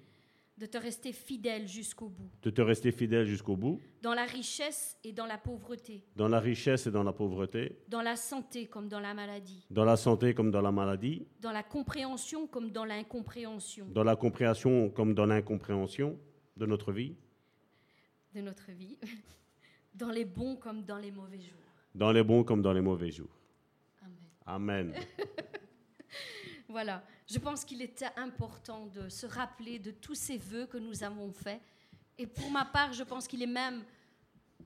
De 0.57 0.67
te 0.67 0.79
rester 0.79 1.13
fidèle 1.13 1.69
jusqu'au 1.69 2.09
bout. 2.09 2.31
De 2.43 2.49
te 2.49 2.63
rester 2.63 2.93
fidèle 2.93 3.27
jusqu'au 3.27 3.57
bout. 3.57 3.81
Dans 4.01 4.15
la 4.15 4.25
richesse 4.25 4.99
et 5.05 5.13
dans 5.13 5.27
la 5.27 5.37
pauvreté. 5.37 6.05
Dans 6.17 6.29
la 6.29 6.41
richesse 6.41 6.87
et 6.87 6.91
dans 6.91 7.03
la 7.03 7.13
pauvreté. 7.13 7.79
Dans 7.89 8.01
la 8.01 8.17
santé 8.17 8.67
comme 8.67 8.89
dans 8.89 9.01
la 9.01 9.13
maladie. 9.13 9.67
Dans 9.71 9.85
la 9.85 9.97
santé 9.97 10.35
comme 10.35 10.51
dans 10.51 10.63
la 10.63 10.73
maladie. 10.73 11.27
Dans 11.41 11.53
la 11.53 11.63
compréhension 11.63 12.47
comme 12.47 12.71
dans 12.71 12.85
l'incompréhension. 12.85 13.89
Dans 13.89 14.05
la 14.05 14.17
compréhension 14.17 14.89
comme 14.89 15.15
dans 15.15 15.27
l'incompréhension 15.27 16.19
de 16.57 16.65
notre 16.65 16.93
vie. 16.93 17.17
De 18.35 18.41
notre 18.41 18.71
vie. 18.71 18.99
dans 19.95 20.11
les 20.11 20.25
bons 20.25 20.57
comme 20.57 20.85
dans 20.85 20.99
les 20.99 21.11
mauvais 21.11 21.41
jours. 21.41 21.61
Dans 21.95 22.13
les 22.13 22.23
bons 22.23 22.45
comme 22.45 22.63
dans 22.63 22.73
les 22.73 22.81
mauvais 22.81 23.11
jours. 23.11 23.42
Amen. 24.47 24.95
voilà, 26.69 27.05
je 27.29 27.39
pense 27.39 27.65
qu'il 27.65 27.83
était 27.83 28.11
important 28.17 28.87
de 28.87 29.09
se 29.09 29.27
rappeler 29.27 29.79
de 29.79 29.91
tous 29.91 30.15
ces 30.15 30.39
vœux 30.39 30.67
que 30.67 30.79
nous 30.79 31.03
avons 31.05 31.33
faits, 31.33 31.61
Et 32.19 32.27
pour 32.27 32.51
ma 32.51 32.65
part, 32.65 32.93
je 32.93 33.05
pense 33.05 33.27
qu'il 33.27 33.43
est 33.43 33.47
même, 33.47 33.85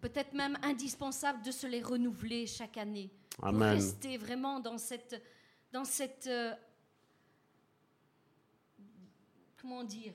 peut-être 0.00 0.32
même 0.32 0.58
indispensable 0.62 1.42
de 1.42 1.50
se 1.50 1.66
les 1.66 1.82
renouveler 1.82 2.46
chaque 2.46 2.76
année. 2.76 3.10
Pour 3.38 3.52
rester 3.52 4.16
vraiment 4.16 4.60
dans 4.60 4.78
cette, 4.78 5.22
dans 5.72 5.84
cette, 5.84 6.26
euh, 6.26 6.54
comment 9.60 9.84
dire, 9.84 10.14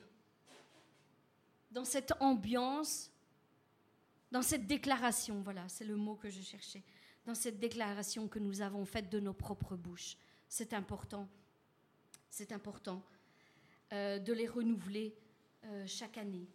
dans 1.70 1.84
cette 1.84 2.12
ambiance, 2.20 3.10
dans 4.30 4.42
cette 4.42 4.66
déclaration, 4.66 5.40
voilà, 5.42 5.68
c'est 5.68 5.84
le 5.84 5.96
mot 5.96 6.16
que 6.16 6.28
je 6.28 6.40
cherchais, 6.40 6.82
dans 7.26 7.34
cette 7.34 7.58
déclaration 7.58 8.28
que 8.28 8.38
nous 8.38 8.60
avons 8.60 8.84
faite 8.84 9.10
de 9.10 9.20
nos 9.20 9.32
propres 9.32 9.76
bouches. 9.76 10.16
C'est 10.48 10.72
important, 10.72 11.28
c'est 12.30 12.52
important 12.52 13.02
euh, 13.92 14.18
de 14.18 14.32
les 14.32 14.48
renouveler 14.48 15.14
euh, 15.64 15.84
chaque 15.86 16.18
année. 16.18 16.48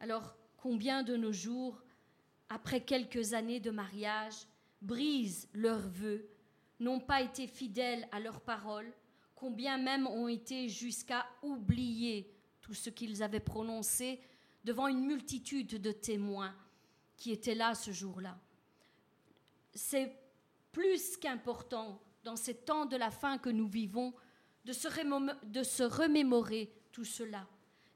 Alors, 0.00 0.36
combien 0.56 1.02
de 1.02 1.16
nos 1.16 1.32
jours, 1.32 1.82
après 2.48 2.80
quelques 2.80 3.34
années 3.34 3.60
de 3.60 3.70
mariage, 3.70 4.46
brisent 4.80 5.48
leurs 5.52 5.88
vœux, 5.88 6.28
n'ont 6.80 7.00
pas 7.00 7.22
été 7.22 7.46
fidèles 7.46 8.08
à 8.12 8.20
leurs 8.20 8.40
paroles, 8.40 8.92
combien 9.34 9.78
même 9.78 10.06
ont 10.06 10.28
été 10.28 10.68
jusqu'à 10.68 11.26
oublier 11.42 12.32
tout 12.60 12.74
ce 12.74 12.90
qu'ils 12.90 13.22
avaient 13.22 13.40
prononcé 13.40 14.20
devant 14.64 14.88
une 14.88 15.04
multitude 15.04 15.80
de 15.80 15.92
témoins 15.92 16.54
qui 17.16 17.32
étaient 17.32 17.54
là 17.54 17.74
ce 17.74 17.90
jour-là. 17.90 18.38
C'est 19.78 20.12
plus 20.72 21.16
qu'important 21.16 22.02
dans 22.24 22.34
ces 22.34 22.54
temps 22.54 22.84
de 22.84 22.96
la 22.96 23.12
fin 23.12 23.38
que 23.38 23.48
nous 23.48 23.68
vivons 23.68 24.12
de 24.64 24.72
se, 24.72 24.88
de 25.46 25.62
se 25.62 25.84
remémorer 25.84 26.72
tout 26.90 27.04
cela. 27.04 27.46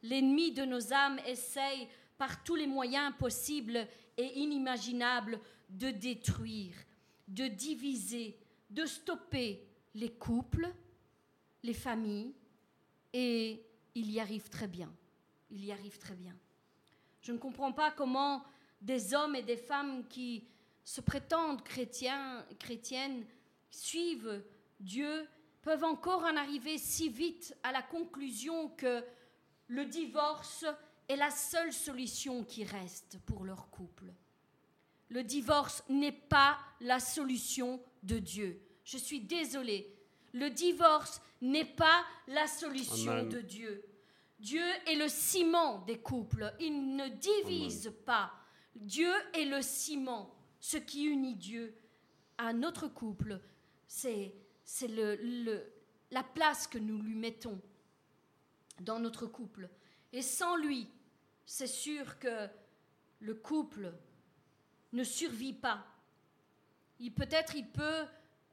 L'ennemi 0.03 0.53
de 0.53 0.64
nos 0.64 0.93
âmes 0.93 1.18
essaye 1.26 1.89
par 2.16 2.45
tous 2.45 2.55
les 2.55 2.68
moyens 2.68 3.12
possibles 3.18 3.85
et 4.16 4.39
inimaginables 4.39 5.41
de 5.68 5.91
détruire, 5.91 6.76
de 7.26 7.49
diviser, 7.49 8.39
de 8.70 8.87
stopper 8.87 9.66
les 9.97 10.12
couples, 10.12 10.72
les 11.64 11.74
familles, 11.74 12.33
et 13.12 13.61
il 13.97 14.09
y 14.09 14.20
arrive 14.20 14.49
très 14.49 14.68
bien. 14.68 14.95
Il 15.50 15.64
y 15.64 15.72
arrive 15.72 15.99
très 15.99 16.14
bien. 16.14 16.37
Je 17.22 17.33
ne 17.33 17.38
comprends 17.38 17.72
pas 17.72 17.91
comment 17.91 18.45
des 18.80 19.14
hommes 19.14 19.34
et 19.34 19.42
des 19.42 19.57
femmes 19.57 20.07
qui 20.09 20.45
se 20.84 21.00
prétendent 21.00 21.63
chrétiens, 21.63 22.45
chrétiennes, 22.59 23.25
suivent 23.71 24.42
Dieu, 24.80 25.26
peuvent 25.63 25.84
encore 25.84 26.25
en 26.25 26.37
arriver 26.37 26.79
si 26.79 27.09
vite 27.09 27.57
à 27.63 27.72
la 27.72 27.83
conclusion 27.83 28.68
que 28.71 29.04
le 29.68 29.87
divorce 29.87 30.64
est 31.09 31.17
la 31.17 31.30
seule 31.30 31.72
solution 31.72 32.45
qui 32.45 32.64
reste 32.64 33.18
pour 33.26 33.45
leur 33.45 33.71
couple. 33.71 34.13
Le 35.09 35.22
divorce 35.22 35.84
n'est 35.88 36.11
pas 36.11 36.59
la 36.80 36.99
solution 36.99 37.80
de 38.03 38.18
Dieu. 38.18 38.61
Je 38.84 38.96
suis 38.96 39.21
désolée. 39.21 39.95
Le 40.33 40.50
divorce 40.50 41.21
n'est 41.41 41.64
pas 41.64 42.04
la 42.26 42.46
solution 42.46 43.25
de 43.25 43.41
Dieu. 43.41 43.84
Dieu 44.41 44.64
est 44.87 44.96
le 44.96 45.09
ciment 45.09 45.79
des 45.80 45.99
couples. 45.99 46.53
Il 46.59 46.96
ne 46.96 47.09
divise 47.09 47.92
pas. 48.04 48.33
Dieu 48.75 49.13
est 49.34 49.45
le 49.45 49.63
ciment. 49.63 50.34
Ce 50.63 50.76
qui 50.76 51.07
unit 51.07 51.34
Dieu 51.34 51.75
à 52.39 52.53
notre 52.53 52.87
couple, 52.87 53.41
c'est 53.89 54.33
la 54.87 56.22
place 56.22 56.68
que 56.68 56.79
nous 56.79 57.03
lui 57.03 57.17
mettons 57.17 57.61
dans 58.79 59.01
notre 59.01 59.26
couple. 59.26 59.68
Et 60.13 60.22
sans 60.22 60.55
lui, 60.57 60.89
c'est 61.45 61.67
sûr 61.67 62.17
que 62.21 62.47
le 63.18 63.34
couple 63.34 63.93
ne 64.93 65.03
survit 65.03 65.53
pas. 65.53 65.84
Il 67.01 67.13
peut-être 67.13 67.57
il 67.57 67.67
peut 67.67 68.07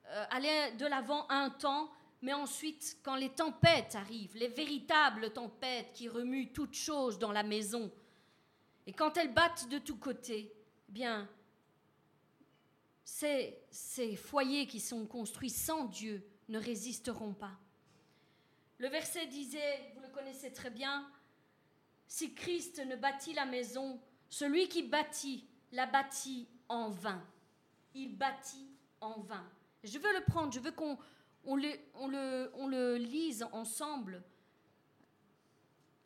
euh, 0.07 0.26
aller 0.31 0.72
de 0.80 0.88
l'avant 0.88 1.30
un 1.30 1.52
temps, 1.52 1.91
mais 2.23 2.34
ensuite, 2.34 2.98
quand 3.03 3.18
les 3.18 3.30
tempêtes 3.30 3.94
arrivent, 3.94 4.36
les 4.36 4.48
véritables 4.48 5.31
tempêtes 5.31 5.94
qui 5.94 6.10
remuent 6.10 6.52
toutes 6.53 6.73
choses 6.73 7.19
dans 7.19 7.31
la 7.31 7.44
maison, 7.44 7.91
et 8.88 8.94
quand 8.94 9.15
elles 9.15 9.31
battent 9.31 9.69
de 9.69 9.77
tous 9.77 9.98
côtés, 9.98 10.52
eh 10.88 10.91
bien, 10.91 11.30
ces, 13.10 14.15
foyers 14.15 14.68
qui 14.68 14.80
sont 14.80 15.06
construits 15.06 15.49
sans 15.49 15.86
Dieu 15.86 16.23
ne 16.48 16.60
résisteront 16.60 17.34
pas. 17.34 17.57
Le 18.77 18.88
verset 18.88 19.27
disait, 19.27 19.91
vous 19.95 20.02
le 20.02 20.10
connaissez 20.10 20.53
très 20.53 20.69
bien, 20.69 21.10
si 22.07 22.34
Christ 22.34 22.80
ne 22.86 22.95
bâtit 22.95 23.34
la 23.34 23.45
maison, 23.45 23.99
celui 24.30 24.68
qui 24.69 24.84
bâtit 24.84 25.45
la 25.72 25.86
bâtit 25.86 26.48
en 26.69 26.90
vain. 26.90 27.22
Il 27.94 28.18
bâtit 28.18 28.69
en 29.02 29.19
vain. 29.19 29.45
Je 29.84 29.98
veux 29.98 30.14
le 30.14 30.23
prendre, 30.23 30.53
je 30.53 30.60
veux 30.60 30.72
qu'on 30.72 30.98
on 31.45 31.56
le, 31.56 31.72
on 31.95 32.07
le, 32.07 32.52
on 32.56 32.68
le 32.68 32.98
lise 32.98 33.45
ensemble. 33.52 34.23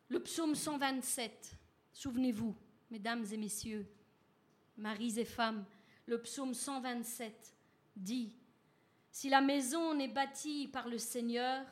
Le 0.08 0.20
psaume 0.20 0.54
127, 0.54 1.56
souvenez-vous, 1.92 2.54
mesdames 2.90 3.24
et 3.30 3.36
messieurs, 3.36 3.86
maris 4.76 5.18
et 5.18 5.24
femmes, 5.24 5.64
le 6.06 6.20
psaume 6.20 6.54
127 6.54 7.54
dit, 7.96 8.32
Si 9.10 9.28
la 9.28 9.40
maison 9.40 9.94
n'est 9.94 10.08
bâtie 10.08 10.68
par 10.68 10.88
le 10.88 10.98
Seigneur, 10.98 11.64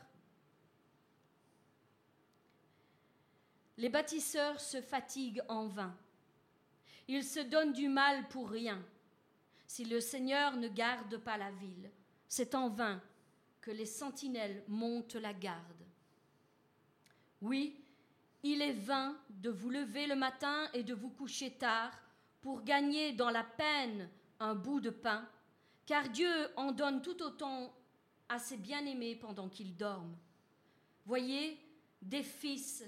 les 3.77 3.89
bâtisseurs 3.89 4.59
se 4.59 4.81
fatiguent 4.81 5.43
en 5.47 5.67
vain. 5.67 5.95
Ils 7.07 7.23
se 7.23 7.39
donnent 7.39 7.73
du 7.73 7.89
mal 7.89 8.27
pour 8.29 8.49
rien. 8.49 8.81
Si 9.67 9.85
le 9.85 9.99
Seigneur 9.99 10.55
ne 10.55 10.67
garde 10.67 11.17
pas 11.17 11.37
la 11.37 11.51
ville, 11.51 11.89
c'est 12.27 12.55
en 12.55 12.69
vain 12.69 13.01
que 13.61 13.71
les 13.71 13.85
sentinelles 13.85 14.63
montent 14.67 15.15
la 15.15 15.33
garde. 15.33 15.61
Oui, 17.41 17.83
il 18.43 18.61
est 18.61 18.73
vain 18.73 19.17
de 19.29 19.49
vous 19.49 19.69
lever 19.69 20.07
le 20.07 20.15
matin 20.15 20.69
et 20.73 20.83
de 20.83 20.93
vous 20.93 21.09
coucher 21.09 21.51
tard 21.51 21.91
pour 22.41 22.63
gagner 22.63 23.13
dans 23.13 23.29
la 23.29 23.43
peine 23.43 24.09
bout 24.53 24.81
de 24.81 24.89
pain, 24.89 25.27
car 25.85 26.09
Dieu 26.09 26.31
en 26.55 26.71
donne 26.71 27.01
tout 27.01 27.21
autant 27.21 27.73
à 28.29 28.39
ses 28.39 28.57
bien-aimés 28.57 29.15
pendant 29.15 29.49
qu'ils 29.49 29.75
dorment. 29.75 30.17
Voyez, 31.05 31.59
des 32.01 32.23
fils 32.23 32.83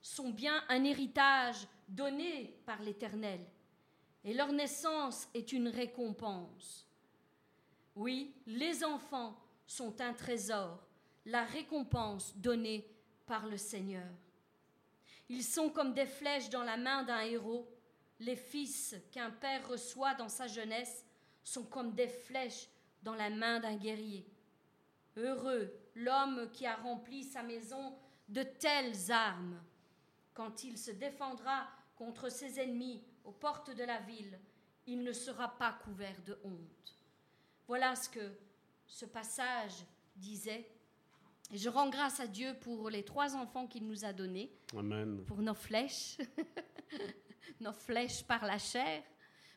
sont 0.00 0.30
bien 0.30 0.62
un 0.68 0.84
héritage 0.84 1.66
donné 1.88 2.58
par 2.66 2.80
l'Éternel 2.82 3.40
et 4.24 4.32
leur 4.32 4.52
naissance 4.52 5.28
est 5.34 5.52
une 5.52 5.68
récompense. 5.68 6.88
Oui, 7.94 8.34
les 8.46 8.82
enfants 8.84 9.38
sont 9.66 10.00
un 10.00 10.14
trésor, 10.14 10.82
la 11.26 11.44
récompense 11.44 12.36
donnée 12.36 12.88
par 13.26 13.46
le 13.46 13.56
Seigneur. 13.56 14.10
Ils 15.28 15.44
sont 15.44 15.70
comme 15.70 15.94
des 15.94 16.06
flèches 16.06 16.50
dans 16.50 16.64
la 16.64 16.76
main 16.76 17.02
d'un 17.02 17.20
héros. 17.20 17.68
Les 18.24 18.36
fils 18.36 18.96
qu'un 19.12 19.30
père 19.30 19.68
reçoit 19.68 20.14
dans 20.14 20.30
sa 20.30 20.46
jeunesse 20.46 21.04
sont 21.42 21.64
comme 21.64 21.92
des 21.92 22.08
flèches 22.08 22.68
dans 23.02 23.14
la 23.14 23.28
main 23.28 23.60
d'un 23.60 23.76
guerrier. 23.76 24.26
Heureux 25.16 25.70
l'homme 25.94 26.50
qui 26.52 26.66
a 26.66 26.76
rempli 26.76 27.22
sa 27.22 27.42
maison 27.42 27.94
de 28.28 28.42
telles 28.42 29.10
armes. 29.10 29.60
Quand 30.32 30.64
il 30.64 30.78
se 30.78 30.90
défendra 30.90 31.68
contre 31.96 32.30
ses 32.30 32.58
ennemis 32.58 33.04
aux 33.24 33.32
portes 33.32 33.74
de 33.74 33.84
la 33.84 34.00
ville, 34.00 34.40
il 34.86 35.02
ne 35.02 35.12
sera 35.12 35.56
pas 35.58 35.72
couvert 35.84 36.20
de 36.24 36.38
honte. 36.44 36.98
Voilà 37.68 37.94
ce 37.94 38.08
que 38.08 38.32
ce 38.86 39.04
passage 39.04 39.84
disait. 40.16 40.66
Et 41.52 41.58
je 41.58 41.68
rends 41.68 41.90
grâce 41.90 42.20
à 42.20 42.26
Dieu 42.26 42.56
pour 42.60 42.88
les 42.88 43.04
trois 43.04 43.36
enfants 43.36 43.66
qu'il 43.66 43.86
nous 43.86 44.04
a 44.06 44.14
donnés, 44.14 44.50
Amen. 44.76 45.24
pour 45.26 45.42
nos 45.42 45.54
flèches, 45.54 46.16
nos 47.60 47.72
flèches 47.72 48.24
par 48.24 48.44
la 48.44 48.58
chair. 48.58 49.02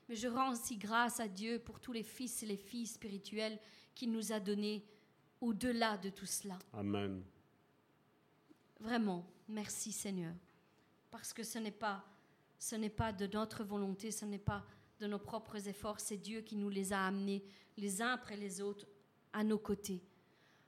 Mais 0.08 0.16
je 0.16 0.28
rends 0.28 0.52
aussi 0.52 0.78
grâce 0.78 1.20
à 1.20 1.28
Dieu 1.28 1.60
pour 1.60 1.80
tous 1.80 1.92
les 1.92 2.04
fils 2.04 2.44
et 2.44 2.46
les 2.46 2.58
filles 2.58 2.88
spirituels 2.88 3.60
qu'il 3.94 4.12
nous 4.12 4.32
a 4.32 4.40
donnés 4.40 4.86
au-delà 5.42 5.98
de 5.98 6.10
tout 6.10 6.26
cela. 6.26 6.58
Amen. 6.74 7.24
Vraiment, 8.80 9.26
merci 9.48 9.92
Seigneur. 9.92 10.34
Parce 11.12 11.34
que 11.34 11.44
ce 11.44 11.60
n'est 11.60 11.72
pas 11.72 12.06
ce 12.60 12.76
n'est 12.76 12.90
pas 12.90 13.14
de 13.14 13.28
notre 13.28 13.64
volonté, 13.64 14.12
ce 14.12 14.26
n'est 14.26 14.40
pas 14.40 14.66
de 15.00 15.08
nos 15.08 15.20
propres 15.20 15.68
efforts, 15.68 16.00
c'est 16.00 16.18
Dieu 16.18 16.42
qui 16.42 16.56
nous 16.56 16.70
les 16.70 16.92
a 16.92 17.06
amenés 17.06 17.44
les 17.78 18.02
uns 18.02 18.14
après 18.14 18.36
les 18.36 18.62
autres 18.62 18.88
à 19.32 19.44
nos 19.44 19.60
côtés. 19.60 20.02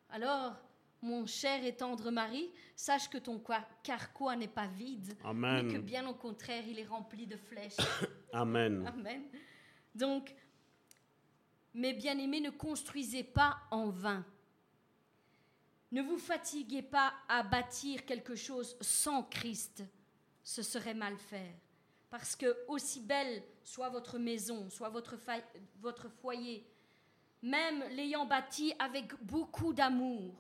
Alors, 0.10 0.56
mon 1.02 1.26
cher 1.26 1.64
et 1.66 1.76
tendre 1.76 2.12
mari, 2.12 2.50
sache 2.76 3.10
que 3.10 3.18
ton 3.18 3.42
carquois 3.84 4.36
n'est 4.36 4.48
pas 4.48 4.68
vide, 4.68 5.16
Amen. 5.24 5.66
mais 5.66 5.74
que 5.74 5.80
bien 5.80 6.08
au 6.08 6.14
contraire, 6.14 6.64
il 6.68 6.80
est 6.80 6.86
rempli 6.86 7.26
de 7.28 7.38
flèches. 7.38 7.78
Amen. 8.34 8.86
Amen. 8.88 9.24
Donc, 9.96 10.36
mes 11.74 11.94
bien-aimés, 11.94 12.42
ne 12.42 12.50
construisez 12.50 13.24
pas 13.24 13.58
en 13.72 13.90
vain. 13.90 14.26
Ne 15.92 16.02
vous 16.02 16.18
fatiguez 16.18 16.84
pas 16.84 17.14
à 17.28 17.42
bâtir 17.44 18.06
quelque 18.06 18.36
chose 18.36 18.78
sans 18.82 19.24
Christ. 19.24 19.84
Ce 20.44 20.62
serait 20.62 20.94
mal 20.94 21.18
faire. 21.18 21.54
parce 22.10 22.36
que 22.36 22.58
aussi 22.68 23.02
belle 23.02 23.44
soit 23.64 23.90
votre 23.90 24.18
maison, 24.18 24.70
soit 24.70 24.90
votre, 24.90 25.16
votre 25.80 26.10
foyer, 26.10 26.66
même 27.42 27.84
l'ayant 27.92 28.26
bâti 28.26 28.74
avec 28.80 29.14
beaucoup 29.24 29.74
d'amour, 29.74 30.34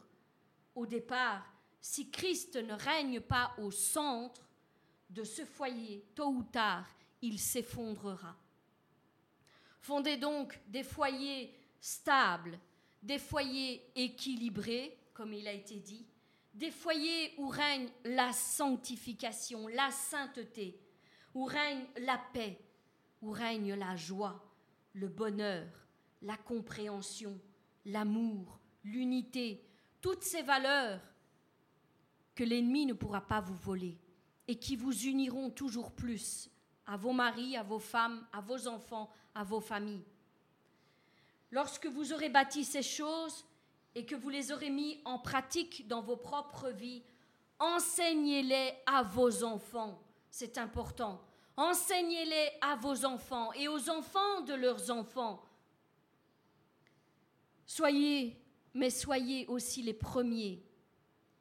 au 0.79 0.85
départ, 0.85 1.45
si 1.81 2.09
Christ 2.09 2.55
ne 2.55 2.73
règne 2.73 3.19
pas 3.19 3.53
au 3.57 3.69
centre 3.69 4.47
de 5.09 5.23
ce 5.23 5.43
foyer, 5.43 6.05
tôt 6.15 6.29
ou 6.29 6.43
tard, 6.43 6.87
il 7.21 7.37
s'effondrera. 7.37 8.37
Fondez 9.81 10.15
donc 10.15 10.57
des 10.67 10.83
foyers 10.83 11.53
stables, 11.81 12.57
des 13.03 13.19
foyers 13.19 13.91
équilibrés, 13.95 14.97
comme 15.13 15.33
il 15.33 15.47
a 15.47 15.53
été 15.53 15.75
dit, 15.75 16.05
des 16.53 16.71
foyers 16.71 17.33
où 17.37 17.47
règne 17.47 17.89
la 18.05 18.31
sanctification, 18.31 19.67
la 19.67 19.91
sainteté, 19.91 20.79
où 21.33 21.43
règne 21.43 21.85
la 21.97 22.17
paix, 22.33 22.57
où 23.21 23.31
règne 23.31 23.73
la 23.73 23.97
joie, 23.97 24.41
le 24.93 25.09
bonheur, 25.09 25.67
la 26.21 26.37
compréhension, 26.37 27.37
l'amour, 27.85 28.59
l'unité, 28.83 29.68
toutes 30.01 30.23
ces 30.23 30.41
valeurs 30.41 30.99
que 32.35 32.43
l'ennemi 32.43 32.85
ne 32.85 32.93
pourra 32.93 33.21
pas 33.21 33.41
vous 33.41 33.55
voler 33.55 33.97
et 34.47 34.57
qui 34.57 34.75
vous 34.75 35.05
uniront 35.05 35.49
toujours 35.49 35.91
plus 35.91 36.49
à 36.85 36.97
vos 36.97 37.11
maris, 37.11 37.55
à 37.57 37.63
vos 37.63 37.79
femmes, 37.79 38.25
à 38.33 38.41
vos 38.41 38.67
enfants, 38.67 39.11
à 39.35 39.43
vos 39.43 39.59
familles. 39.59 40.05
Lorsque 41.51 41.85
vous 41.85 42.13
aurez 42.13 42.29
bâti 42.29 42.63
ces 42.63 42.81
choses 42.81 43.45
et 43.95 44.05
que 44.05 44.15
vous 44.15 44.29
les 44.29 44.51
aurez 44.51 44.69
mis 44.69 45.01
en 45.05 45.19
pratique 45.19 45.87
dans 45.87 46.01
vos 46.01 46.15
propres 46.15 46.69
vies, 46.69 47.03
enseignez-les 47.59 48.73
à 48.85 49.03
vos 49.03 49.43
enfants. 49.43 50.01
C'est 50.29 50.57
important. 50.57 51.21
Enseignez-les 51.57 52.51
à 52.61 52.75
vos 52.77 53.05
enfants 53.05 53.51
et 53.53 53.67
aux 53.67 53.89
enfants 53.89 54.41
de 54.41 54.53
leurs 54.53 54.89
enfants. 54.91 55.43
Soyez, 57.65 58.41
mais 58.73 58.89
soyez 58.89 59.47
aussi 59.47 59.81
les 59.81 59.93
premiers 59.93 60.63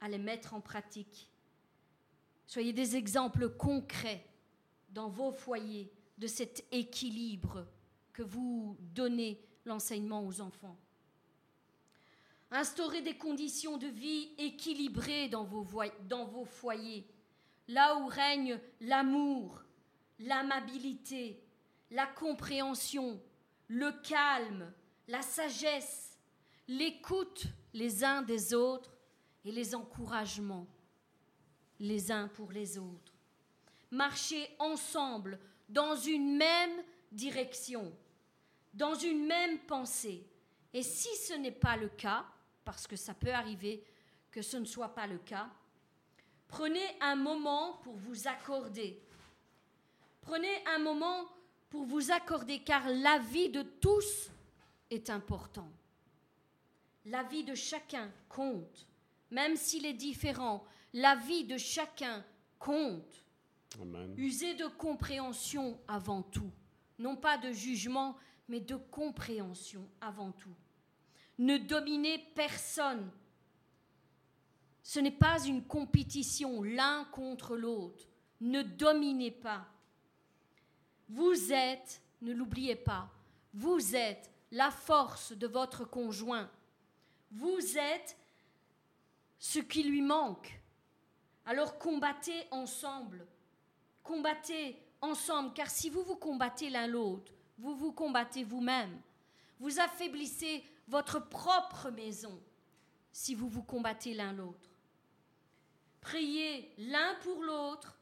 à 0.00 0.09
les 0.09 0.18
mettre 0.18 0.55
en 0.55 0.60
pratique. 0.60 1.30
Soyez 2.46 2.72
des 2.72 2.96
exemples 2.96 3.50
concrets 3.50 4.24
dans 4.90 5.09
vos 5.09 5.32
foyers 5.32 5.92
de 6.16 6.26
cet 6.26 6.64
équilibre 6.72 7.66
que 8.12 8.22
vous 8.22 8.76
donnez 8.80 9.40
l'enseignement 9.64 10.26
aux 10.26 10.40
enfants. 10.40 10.78
Instaurez 12.50 13.02
des 13.02 13.16
conditions 13.16 13.76
de 13.76 13.86
vie 13.86 14.30
équilibrées 14.38 15.28
dans 15.28 15.44
vos, 15.44 15.66
dans 16.09 16.24
vos 16.24 16.46
foyers, 16.46 17.06
là 17.68 17.96
où 17.98 18.06
règne 18.06 18.59
l'amour, 18.80 19.62
l'amabilité, 20.18 21.42
la 21.90 22.06
compréhension, 22.06 23.20
le 23.68 23.92
calme, 24.02 24.72
la 25.06 25.20
sagesse, 25.20 26.07
l'écoute 26.69 27.47
les 27.73 28.05
uns 28.05 28.23
des 28.23 28.55
autres 28.55 28.95
et 29.45 29.51
les 29.51 29.74
encouragements 29.74 30.66
les 31.81 32.11
uns 32.11 32.28
pour 32.28 32.53
les 32.53 32.78
autres. 32.78 33.15
Marchez 33.90 34.49
ensemble 34.59 35.39
dans 35.69 35.95
une 35.95 36.36
même 36.36 36.82
direction, 37.12 37.93
dans 38.74 38.95
une 38.95 39.27
même 39.27 39.59
pensée. 39.61 40.27
Et 40.73 40.82
si 40.82 41.15
ce 41.16 41.35
n'est 41.35 41.53
pas 41.53 41.77
le 41.77 41.89
cas, 41.89 42.24
parce 42.65 42.86
que 42.86 42.97
ça 42.97 43.15
peut 43.15 43.32
arriver 43.32 43.82
que 44.31 44.43
ce 44.43 44.57
ne 44.57 44.65
soit 44.65 44.95
pas 44.95 45.07
le 45.07 45.19
cas, 45.19 45.49
prenez 46.49 46.85
un 47.01 47.16
moment 47.16 47.74
pour 47.82 47.97
vous 47.97 48.28
accorder. 48.28 49.01
Prenez 50.20 50.66
un 50.66 50.78
moment 50.78 51.27
pour 51.70 51.85
vous 51.85 52.11
accorder, 52.11 52.61
car 52.61 52.89
la 52.89 53.19
vie 53.19 53.49
de 53.49 53.62
tous 53.62 54.31
est 54.90 55.11
important. 55.11 55.70
La 57.10 57.22
vie 57.22 57.44
de 57.44 57.55
chacun 57.55 58.12
compte, 58.28 58.86
même 59.30 59.56
s'il 59.56 59.86
est 59.86 59.94
différent. 59.94 60.64
La 60.93 61.16
vie 61.16 61.44
de 61.44 61.56
chacun 61.56 62.24
compte. 62.59 63.24
Usez 64.16 64.55
de 64.55 64.66
compréhension 64.66 65.78
avant 65.89 66.22
tout, 66.22 66.51
non 66.98 67.16
pas 67.16 67.39
de 67.39 67.52
jugement, 67.52 68.16
mais 68.48 68.60
de 68.60 68.76
compréhension 68.76 69.89
avant 70.01 70.32
tout. 70.32 70.55
Ne 71.39 71.56
dominez 71.56 72.18
personne. 72.35 73.10
Ce 74.82 75.01
n'est 75.01 75.10
pas 75.10 75.43
une 75.44 75.64
compétition 75.64 76.62
l'un 76.62 77.05
contre 77.12 77.56
l'autre. 77.56 78.06
Ne 78.40 78.62
dominez 78.62 79.30
pas. 79.30 79.66
Vous 81.09 81.52
êtes, 81.52 82.02
ne 82.22 82.32
l'oubliez 82.32 82.76
pas, 82.76 83.10
vous 83.55 83.97
êtes 83.97 84.30
la 84.51 84.70
force 84.70 85.32
de 85.32 85.47
votre 85.47 85.85
conjoint. 85.85 86.51
Vous 87.30 87.78
êtes 87.78 88.16
ce 89.38 89.59
qui 89.59 89.84
lui 89.84 90.02
manque. 90.02 90.60
Alors 91.44 91.78
combattez 91.78 92.46
ensemble 92.50 93.26
combattez 94.09 94.74
ensemble, 95.02 95.52
car 95.52 95.68
si 95.68 95.90
vous 95.90 96.02
vous 96.02 96.16
combattez 96.16 96.70
l'un 96.70 96.86
l'autre, 96.86 97.30
vous 97.59 97.76
vous 97.76 97.92
combattez 97.92 98.42
vous-même. 98.42 98.98
Vous 99.60 99.78
affaiblissez 99.80 100.64
votre 100.88 101.28
propre 101.28 101.90
maison 101.90 102.40
si 103.12 103.34
vous 103.34 103.48
vous 103.48 103.62
combattez 103.62 104.14
l'un 104.14 104.32
l'autre. 104.32 104.70
Priez 106.00 106.72
l'un 106.78 107.16
pour 107.22 107.42
l'autre, 107.42 107.98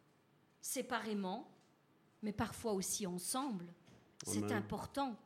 séparément, 0.60 1.50
mais 2.22 2.32
parfois 2.32 2.72
aussi 2.72 3.04
ensemble. 3.04 3.66
C'est 4.24 4.52
important. 4.52 5.16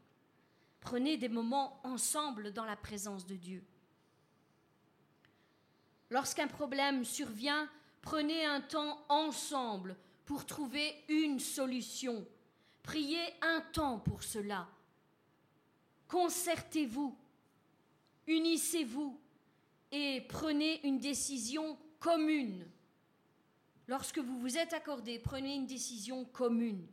Prenez 0.80 1.18
des 1.18 1.28
moments 1.28 1.78
ensemble 1.84 2.52
dans 2.52 2.64
la 2.64 2.76
présence 2.76 3.26
de 3.26 3.36
Dieu. 3.36 3.62
Lorsqu'un 6.10 6.48
problème 6.48 7.04
survient, 7.04 7.68
prenez 8.02 8.44
un 8.44 8.60
temps 8.60 9.04
ensemble 9.08 9.96
pour 10.26 10.44
trouver 10.44 10.94
une 11.08 11.38
solution. 11.38 12.26
Priez 12.82 13.22
un 13.42 13.60
temps 13.72 13.98
pour 14.00 14.22
cela. 14.22 14.68
Concertez-vous, 16.08 17.16
unissez-vous 18.26 19.20
et 19.92 20.22
prenez 20.28 20.84
une 20.86 20.98
décision 20.98 21.78
commune. 22.00 22.68
Lorsque 23.86 24.18
vous 24.18 24.38
vous 24.40 24.56
êtes 24.56 24.72
accordé, 24.72 25.18
prenez 25.18 25.54
une 25.54 25.66
décision 25.66 26.24
commune. 26.24 26.86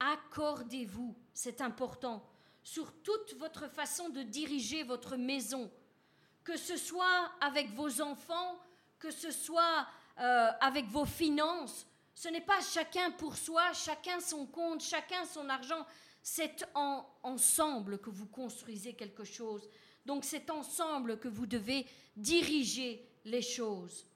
Accordez-vous, 0.00 1.14
c'est 1.34 1.60
important, 1.60 2.26
sur 2.62 2.92
toute 3.02 3.34
votre 3.38 3.68
façon 3.68 4.08
de 4.10 4.22
diriger 4.22 4.82
votre 4.82 5.16
maison, 5.16 5.70
que 6.48 6.56
ce 6.56 6.78
soit 6.78 7.30
avec 7.42 7.74
vos 7.74 8.00
enfants, 8.00 8.58
que 8.98 9.10
ce 9.10 9.30
soit 9.30 9.86
euh, 10.18 10.48
avec 10.62 10.86
vos 10.86 11.04
finances, 11.04 11.86
ce 12.14 12.28
n'est 12.28 12.40
pas 12.40 12.62
chacun 12.62 13.10
pour 13.10 13.36
soi, 13.36 13.74
chacun 13.74 14.18
son 14.18 14.46
compte, 14.46 14.80
chacun 14.80 15.26
son 15.26 15.46
argent. 15.50 15.84
C'est 16.22 16.64
ensemble 17.22 17.98
que 17.98 18.08
vous 18.08 18.24
construisez 18.24 18.94
quelque 18.94 19.24
chose. 19.24 19.68
Donc 20.06 20.24
c'est 20.24 20.48
ensemble 20.48 21.18
que 21.18 21.28
vous 21.28 21.44
devez 21.44 21.84
diriger 22.16 23.06
les 23.26 23.42
choses. 23.42 24.06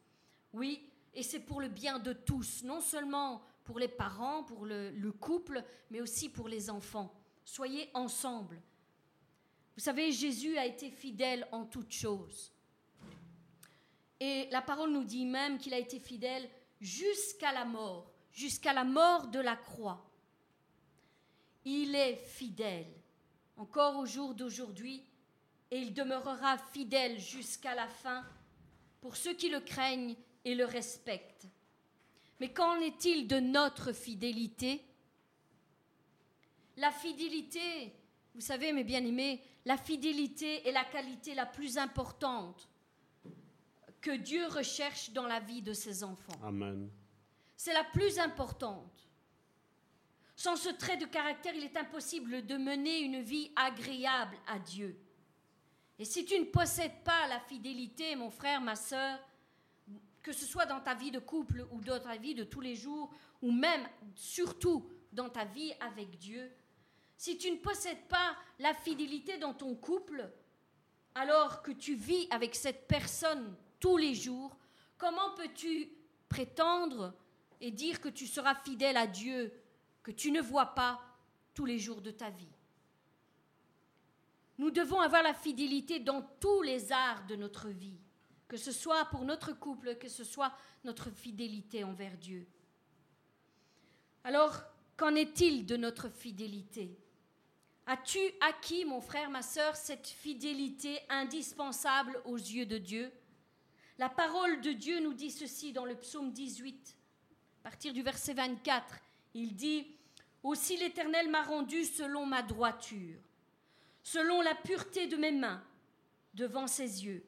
Oui, 0.55 0.89
et 1.13 1.23
c'est 1.23 1.41
pour 1.41 1.61
le 1.61 1.69
bien 1.69 1.99
de 1.99 2.15
tous, 2.15 2.63
non 2.65 2.81
seulement 2.81 3.43
pour 3.63 3.79
les 3.79 3.89
parents, 3.89 4.43
pour 4.43 4.65
le 4.65 5.13
couple, 5.13 5.63
mais 5.91 6.01
aussi 6.01 6.31
pour 6.31 6.49
les 6.49 6.71
enfants. 6.71 7.13
Soyez 7.45 7.91
ensemble. 7.93 8.59
Vous 9.75 9.83
savez, 9.83 10.13
Jésus 10.13 10.57
a 10.59 10.67
été 10.67 10.91
fidèle 10.91 11.47
en 11.53 11.65
toutes 11.65 11.93
choses. 11.93 12.53
Et 14.21 14.49
la 14.51 14.63
parole 14.63 14.93
nous 14.93 15.05
dit 15.05 15.27
même 15.27 15.59
qu'il 15.59 15.75
a 15.75 15.79
été 15.79 15.99
fidèle 15.99 16.49
jusqu'à 16.81 17.53
la 17.53 17.65
mort, 17.65 18.13
jusqu'à 18.31 18.73
la 18.73 18.85
mort 18.85 19.29
de 19.29 19.41
la 19.41 19.57
croix. 19.57 20.09
Il 21.65 21.95
est 21.95 22.17
fidèle 22.17 22.93
encore 23.57 23.99
au 23.99 24.07
jour 24.07 24.35
d'aujourd'hui 24.35 25.05
et 25.71 25.79
il 25.79 25.95
demeurera 25.95 26.59
fidèle 26.59 27.19
jusqu'à 27.19 27.75
la 27.75 27.89
fin 27.89 28.25
pour 29.01 29.17
ceux 29.17 29.35
qui 29.35 29.49
le 29.49 29.61
craignent 29.61 30.17
et 30.45 30.55
le 30.55 30.65
respectent. 30.65 31.47
Mais 32.41 32.53
qu'en 32.53 32.81
est-il 32.81 33.27
de 33.29 33.41
notre 33.41 33.93
fidélité? 33.93 34.85
La 36.77 36.91
fidélité, 36.91 37.93
vous 38.35 38.41
savez 38.41 38.73
mes 38.73 38.85
bien-aimés, 38.85 39.41
la 39.65 39.77
fidélité 39.77 40.67
est 40.69 40.73
la 40.73 40.85
qualité 40.85 41.35
la 41.35 41.47
plus 41.47 41.79
importante 41.79 42.69
que 44.01 44.11
Dieu 44.11 44.47
recherche 44.49 45.11
dans 45.11 45.27
la 45.27 45.41
vie 45.41 45.63
de 45.63 45.73
ses 45.73 46.03
enfants. 46.03 46.39
Amen. 46.43 46.91
C'est 47.57 47.73
la 47.73 47.85
plus 47.85 48.19
importante. 48.19 49.09
Sans 50.35 50.57
ce 50.57 50.71
trait 50.71 50.97
de 50.97 51.07
caractère, 51.07 51.55
il 51.55 51.63
est 51.63 51.77
impossible 51.77 52.45
de 52.45 52.57
mener 52.57 53.01
une 53.01 53.21
vie 53.21 53.53
agréable 53.55 54.37
à 54.49 54.59
Dieu. 54.59 54.99
Et 55.99 56.05
si 56.05 56.25
tu 56.25 56.37
ne 56.39 56.47
possèdes 56.47 57.05
pas 57.05 57.29
la 57.29 57.39
fidélité, 57.39 58.17
mon 58.17 58.31
frère, 58.31 58.61
ma 58.61 58.75
sœur, 58.75 59.21
que 60.21 60.33
ce 60.33 60.47
soit 60.47 60.67
dans 60.67 60.81
ta 60.81 60.95
vie 60.95 61.13
de 61.13 61.21
couple 61.21 61.67
ou 61.71 61.81
dans 61.81 62.01
ta 62.01 62.17
vie 62.17 62.35
de 62.35 62.43
tous 62.43 62.61
les 62.61 62.75
jours, 62.75 63.13
ou 63.41 63.53
même 63.53 63.87
surtout 64.17 64.89
dans 65.13 65.29
ta 65.29 65.45
vie 65.45 65.73
avec 65.81 66.19
Dieu, 66.19 66.51
si 67.23 67.39
tu 67.39 67.53
ne 67.53 67.59
possèdes 67.59 68.09
pas 68.09 68.37
la 68.59 68.75
fidélité 68.75 69.39
dans 69.39 69.55
ton 69.55 69.77
couple, 69.77 70.29
alors 71.15 71.63
que 71.63 71.71
tu 71.71 71.95
vis 71.95 72.27
avec 72.31 72.57
cette 72.57 72.89
personne 72.89 73.55
tous 73.79 73.97
les 73.97 74.13
jours, 74.13 74.57
comment 74.99 75.33
peux-tu 75.37 75.89
prétendre 76.29 77.15
et 77.61 77.71
dire 77.71 78.01
que 78.01 78.09
tu 78.09 78.27
seras 78.27 78.57
fidèle 78.57 78.97
à 78.97 79.07
Dieu 79.07 79.53
que 80.03 80.11
tu 80.11 80.33
ne 80.33 80.41
vois 80.41 80.75
pas 80.75 81.01
tous 81.55 81.65
les 81.65 81.79
jours 81.79 82.01
de 82.01 82.11
ta 82.11 82.29
vie? 82.31 82.57
Nous 84.59 84.73
devons 84.73 85.01
avoir 85.01 85.23
la 85.23 85.33
fidélité 85.33 86.01
dans 86.01 86.23
tous 86.41 86.63
les 86.63 86.91
arts 86.91 87.25
de 87.27 87.37
notre 87.37 87.69
vie, 87.69 88.01
que 88.49 88.57
ce 88.57 88.73
soit 88.73 89.05
pour 89.05 89.21
notre 89.21 89.53
couple, 89.53 89.95
que 89.95 90.09
ce 90.09 90.25
soit 90.25 90.53
notre 90.83 91.09
fidélité 91.09 91.85
envers 91.85 92.19
Dieu. 92.19 92.49
Alors, 94.25 94.61
qu'en 94.97 95.15
est-il 95.15 95.67
de 95.67 95.77
notre 95.77 96.09
fidélité? 96.09 96.99
As-tu 97.87 98.21
acquis, 98.41 98.85
mon 98.85 99.01
frère, 99.01 99.29
ma 99.29 99.43
sœur, 99.43 99.75
cette 99.75 100.07
fidélité 100.07 101.01
indispensable 101.09 102.23
aux 102.25 102.37
yeux 102.37 102.67
de 102.67 102.79
Dieu? 102.79 103.13
La 103.99 104.09
parole 104.09 104.61
de 104.61 104.73
Dieu 104.73 105.01
nous 105.01 105.15
dit 105.15 105.33
ceci 105.33 105.73
dans 105.73 105.85
le 105.85 105.97
psaume 105.97 106.33
18, 106.33 106.97
à 107.61 107.63
partir 107.65 107.93
du 107.93 108.03
verset 108.03 108.35
24. 108.35 109.01
Il 109.35 109.57
dit, 109.57 109.87
Aussi 110.45 110.77
l'Éternel 110.77 111.29
m'a 111.29 111.43
rendu 111.43 111.85
selon 111.85 112.25
ma 112.25 112.43
droiture, 112.43 113.19
selon 114.05 114.43
la 114.43 114.55
pureté 114.55 115.09
de 115.09 115.17
mes 115.17 115.33
mains, 115.33 115.63
devant 116.35 116.69
ses 116.69 117.05
yeux. 117.05 117.25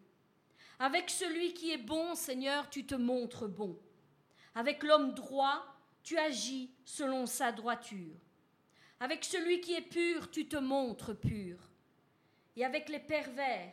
Avec 0.79 1.11
celui 1.11 1.53
qui 1.53 1.73
est 1.73 1.79
bon, 1.79 2.15
Seigneur, 2.15 2.71
tu 2.71 2.87
te 2.87 2.95
montres 2.95 3.49
bon. 3.49 3.77
Avec 4.55 4.85
l'homme 4.85 5.15
droit, 5.15 5.65
tu 6.05 6.17
agis 6.17 6.71
selon 6.85 7.27
sa 7.27 7.51
droiture. 7.51 8.15
Avec 9.05 9.23
celui 9.23 9.61
qui 9.61 9.75
est 9.75 9.83
pur, 9.83 10.31
tu 10.31 10.49
te 10.49 10.57
montres 10.57 11.15
pur. 11.15 11.59
Et 12.57 12.65
avec 12.65 12.89
les 12.89 13.01
pervers, 13.01 13.71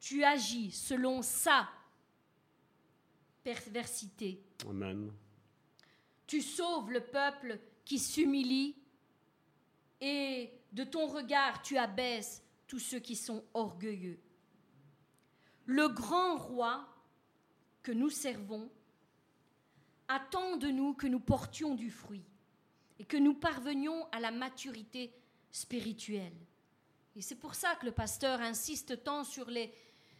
tu 0.00 0.24
agis 0.24 0.70
selon 0.70 1.20
sa 1.20 1.68
perversité. 3.44 4.42
Amen. 4.66 5.12
Tu 6.26 6.40
sauves 6.40 6.90
le 6.90 7.02
peuple 7.02 7.60
qui 7.84 7.98
s'humilie 7.98 8.74
et 10.00 10.50
de 10.72 10.84
ton 10.84 11.06
regard 11.06 11.60
tu 11.60 11.76
abaisses 11.76 12.42
tous 12.66 12.78
ceux 12.78 13.00
qui 13.00 13.14
sont 13.14 13.44
orgueilleux. 13.52 14.22
Le 15.66 15.88
grand 15.88 16.38
roi 16.38 16.88
que 17.82 17.92
nous 17.92 18.08
servons 18.08 18.70
attend 20.08 20.56
de 20.56 20.68
nous 20.68 20.94
que 20.94 21.08
nous 21.08 21.20
portions 21.20 21.74
du 21.74 21.90
fruit 21.90 22.24
et 22.98 23.04
que 23.04 23.16
nous 23.16 23.34
parvenions 23.34 24.06
à 24.12 24.20
la 24.20 24.30
maturité 24.30 25.12
spirituelle. 25.50 26.36
Et 27.14 27.22
c'est 27.22 27.36
pour 27.36 27.54
ça 27.54 27.74
que 27.76 27.86
le 27.86 27.92
pasteur 27.92 28.40
insiste 28.40 29.04
tant 29.04 29.24
sur 29.24 29.50
les, 29.50 29.72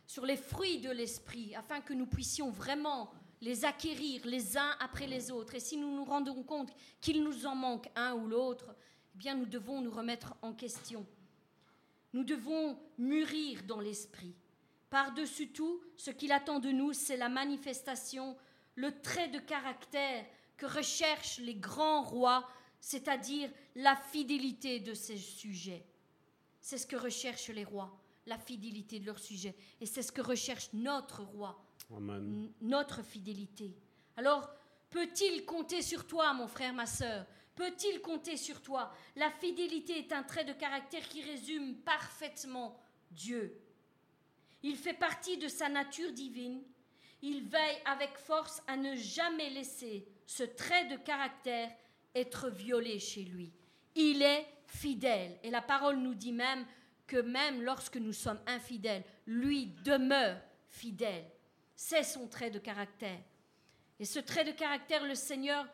sur 0.06 0.26
les 0.26 0.36
fruits 0.36 0.80
de 0.80 0.90
l'esprit, 0.90 1.54
afin 1.54 1.80
que 1.80 1.94
nous 1.94 2.06
puissions 2.06 2.50
vraiment 2.50 3.10
les 3.40 3.64
acquérir 3.64 4.24
les 4.24 4.56
uns 4.56 4.76
après 4.78 5.06
les 5.06 5.30
autres. 5.30 5.54
Et 5.54 5.60
si 5.60 5.76
nous 5.76 5.94
nous 5.94 6.04
rendons 6.04 6.42
compte 6.42 6.72
qu'il 7.00 7.24
nous 7.24 7.46
en 7.46 7.54
manque 7.54 7.88
un 7.96 8.14
ou 8.14 8.28
l'autre, 8.28 8.74
eh 9.14 9.18
bien 9.18 9.34
nous 9.34 9.46
devons 9.46 9.80
nous 9.80 9.90
remettre 9.90 10.34
en 10.42 10.52
question. 10.52 11.06
Nous 12.12 12.24
devons 12.24 12.78
mûrir 12.98 13.62
dans 13.64 13.80
l'esprit. 13.80 14.34
Par-dessus 14.90 15.48
tout, 15.48 15.80
ce 15.96 16.10
qu'il 16.10 16.32
attend 16.32 16.58
de 16.58 16.70
nous, 16.70 16.92
c'est 16.92 17.16
la 17.16 17.30
manifestation, 17.30 18.36
le 18.74 19.00
trait 19.00 19.28
de 19.28 19.38
caractère 19.38 20.24
que 20.58 20.66
recherchent 20.66 21.38
les 21.38 21.54
grands 21.54 22.02
rois 22.02 22.46
c'est-à-dire 22.82 23.48
la 23.76 23.94
fidélité 23.94 24.80
de 24.80 24.92
ces 24.92 25.16
sujets. 25.16 25.86
C'est 26.60 26.78
ce 26.78 26.86
que 26.86 26.96
recherchent 26.96 27.48
les 27.48 27.64
rois, 27.64 27.96
la 28.26 28.36
fidélité 28.36 28.98
de 28.98 29.06
leurs 29.06 29.20
sujets. 29.20 29.54
Et 29.80 29.86
c'est 29.86 30.02
ce 30.02 30.10
que 30.10 30.20
recherche 30.20 30.68
notre 30.72 31.22
roi, 31.22 31.64
notre 32.60 33.02
fidélité. 33.04 33.72
Alors, 34.16 34.50
peut-il 34.90 35.46
compter 35.46 35.80
sur 35.80 36.06
toi, 36.06 36.34
mon 36.34 36.48
frère, 36.48 36.74
ma 36.74 36.86
sœur? 36.86 37.24
Peut-il 37.54 38.00
compter 38.00 38.36
sur 38.36 38.60
toi? 38.60 38.92
La 39.14 39.30
fidélité 39.30 39.98
est 39.98 40.12
un 40.12 40.24
trait 40.24 40.44
de 40.44 40.52
caractère 40.52 41.08
qui 41.08 41.22
résume 41.22 41.76
parfaitement 41.76 42.76
Dieu. 43.12 43.60
Il 44.64 44.76
fait 44.76 44.94
partie 44.94 45.38
de 45.38 45.48
sa 45.48 45.68
nature 45.68 46.12
divine. 46.12 46.62
Il 47.22 47.44
veille 47.44 47.78
avec 47.84 48.18
force 48.18 48.60
à 48.66 48.76
ne 48.76 48.96
jamais 48.96 49.50
laisser 49.50 50.04
ce 50.26 50.42
trait 50.42 50.86
de 50.86 50.96
caractère 50.96 51.70
être 52.14 52.48
violé 52.48 52.98
chez 52.98 53.22
lui. 53.22 53.52
Il 53.94 54.22
est 54.22 54.46
fidèle. 54.66 55.38
Et 55.42 55.50
la 55.50 55.62
parole 55.62 55.98
nous 55.98 56.14
dit 56.14 56.32
même 56.32 56.64
que 57.06 57.18
même 57.18 57.62
lorsque 57.62 57.96
nous 57.96 58.12
sommes 58.12 58.40
infidèles, 58.46 59.04
lui 59.26 59.66
demeure 59.84 60.38
fidèle. 60.68 61.26
C'est 61.74 62.02
son 62.02 62.26
trait 62.28 62.50
de 62.50 62.58
caractère. 62.58 63.20
Et 63.98 64.04
ce 64.04 64.18
trait 64.18 64.44
de 64.44 64.52
caractère, 64.52 65.04
le 65.04 65.14
Seigneur 65.14 65.66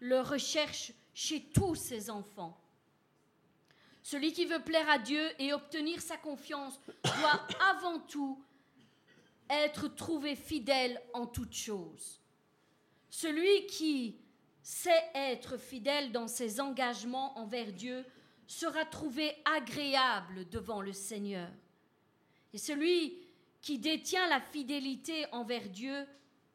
le 0.00 0.20
recherche 0.20 0.92
chez 1.14 1.44
tous 1.44 1.74
ses 1.74 2.10
enfants. 2.10 2.58
Celui 4.02 4.32
qui 4.32 4.46
veut 4.46 4.62
plaire 4.62 4.88
à 4.88 4.98
Dieu 4.98 5.30
et 5.38 5.52
obtenir 5.52 6.00
sa 6.00 6.16
confiance 6.16 6.80
doit 7.04 7.46
avant 7.70 8.00
tout 8.00 8.42
être 9.48 9.88
trouvé 9.88 10.34
fidèle 10.36 11.00
en 11.12 11.26
toutes 11.26 11.54
choses. 11.54 12.20
Celui 13.10 13.66
qui 13.66 14.16
sait 14.62 15.10
être 15.14 15.56
fidèle 15.56 16.12
dans 16.12 16.28
ses 16.28 16.60
engagements 16.60 17.38
envers 17.38 17.72
Dieu 17.72 18.04
sera 18.46 18.84
trouvé 18.84 19.32
agréable 19.44 20.48
devant 20.48 20.82
le 20.82 20.92
Seigneur. 20.92 21.48
Et 22.52 22.58
celui 22.58 23.16
qui 23.60 23.78
détient 23.78 24.28
la 24.28 24.40
fidélité 24.40 25.26
envers 25.32 25.68
Dieu 25.68 26.06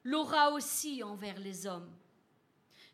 l'aura 0.04 0.52
aussi 0.52 1.04
envers 1.04 1.40
les 1.40 1.66
hommes. 1.68 1.92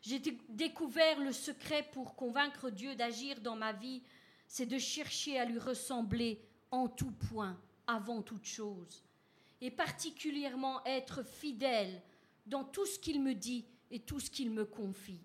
J'ai 0.02 0.20
découvert 0.48 1.20
le 1.20 1.32
secret 1.32 1.88
pour 1.92 2.16
convaincre 2.16 2.70
Dieu 2.70 2.94
d'agir 2.94 3.40
dans 3.40 3.56
ma 3.56 3.72
vie, 3.72 4.02
c'est 4.48 4.66
de 4.66 4.78
chercher 4.78 5.38
à 5.38 5.44
lui 5.44 5.58
ressembler 5.58 6.40
en 6.70 6.88
tout 6.88 7.12
point, 7.12 7.60
avant 7.86 8.22
toute 8.22 8.46
chose, 8.46 9.04
et 9.60 9.70
particulièrement 9.70 10.84
être 10.84 11.22
fidèle 11.22 12.02
dans 12.46 12.64
tout 12.64 12.86
ce 12.86 12.98
qu'il 12.98 13.22
me 13.22 13.34
dit 13.34 13.64
et 13.92 14.00
tout 14.00 14.18
ce 14.18 14.30
qu'il 14.30 14.50
me 14.50 14.64
confie. 14.64 15.20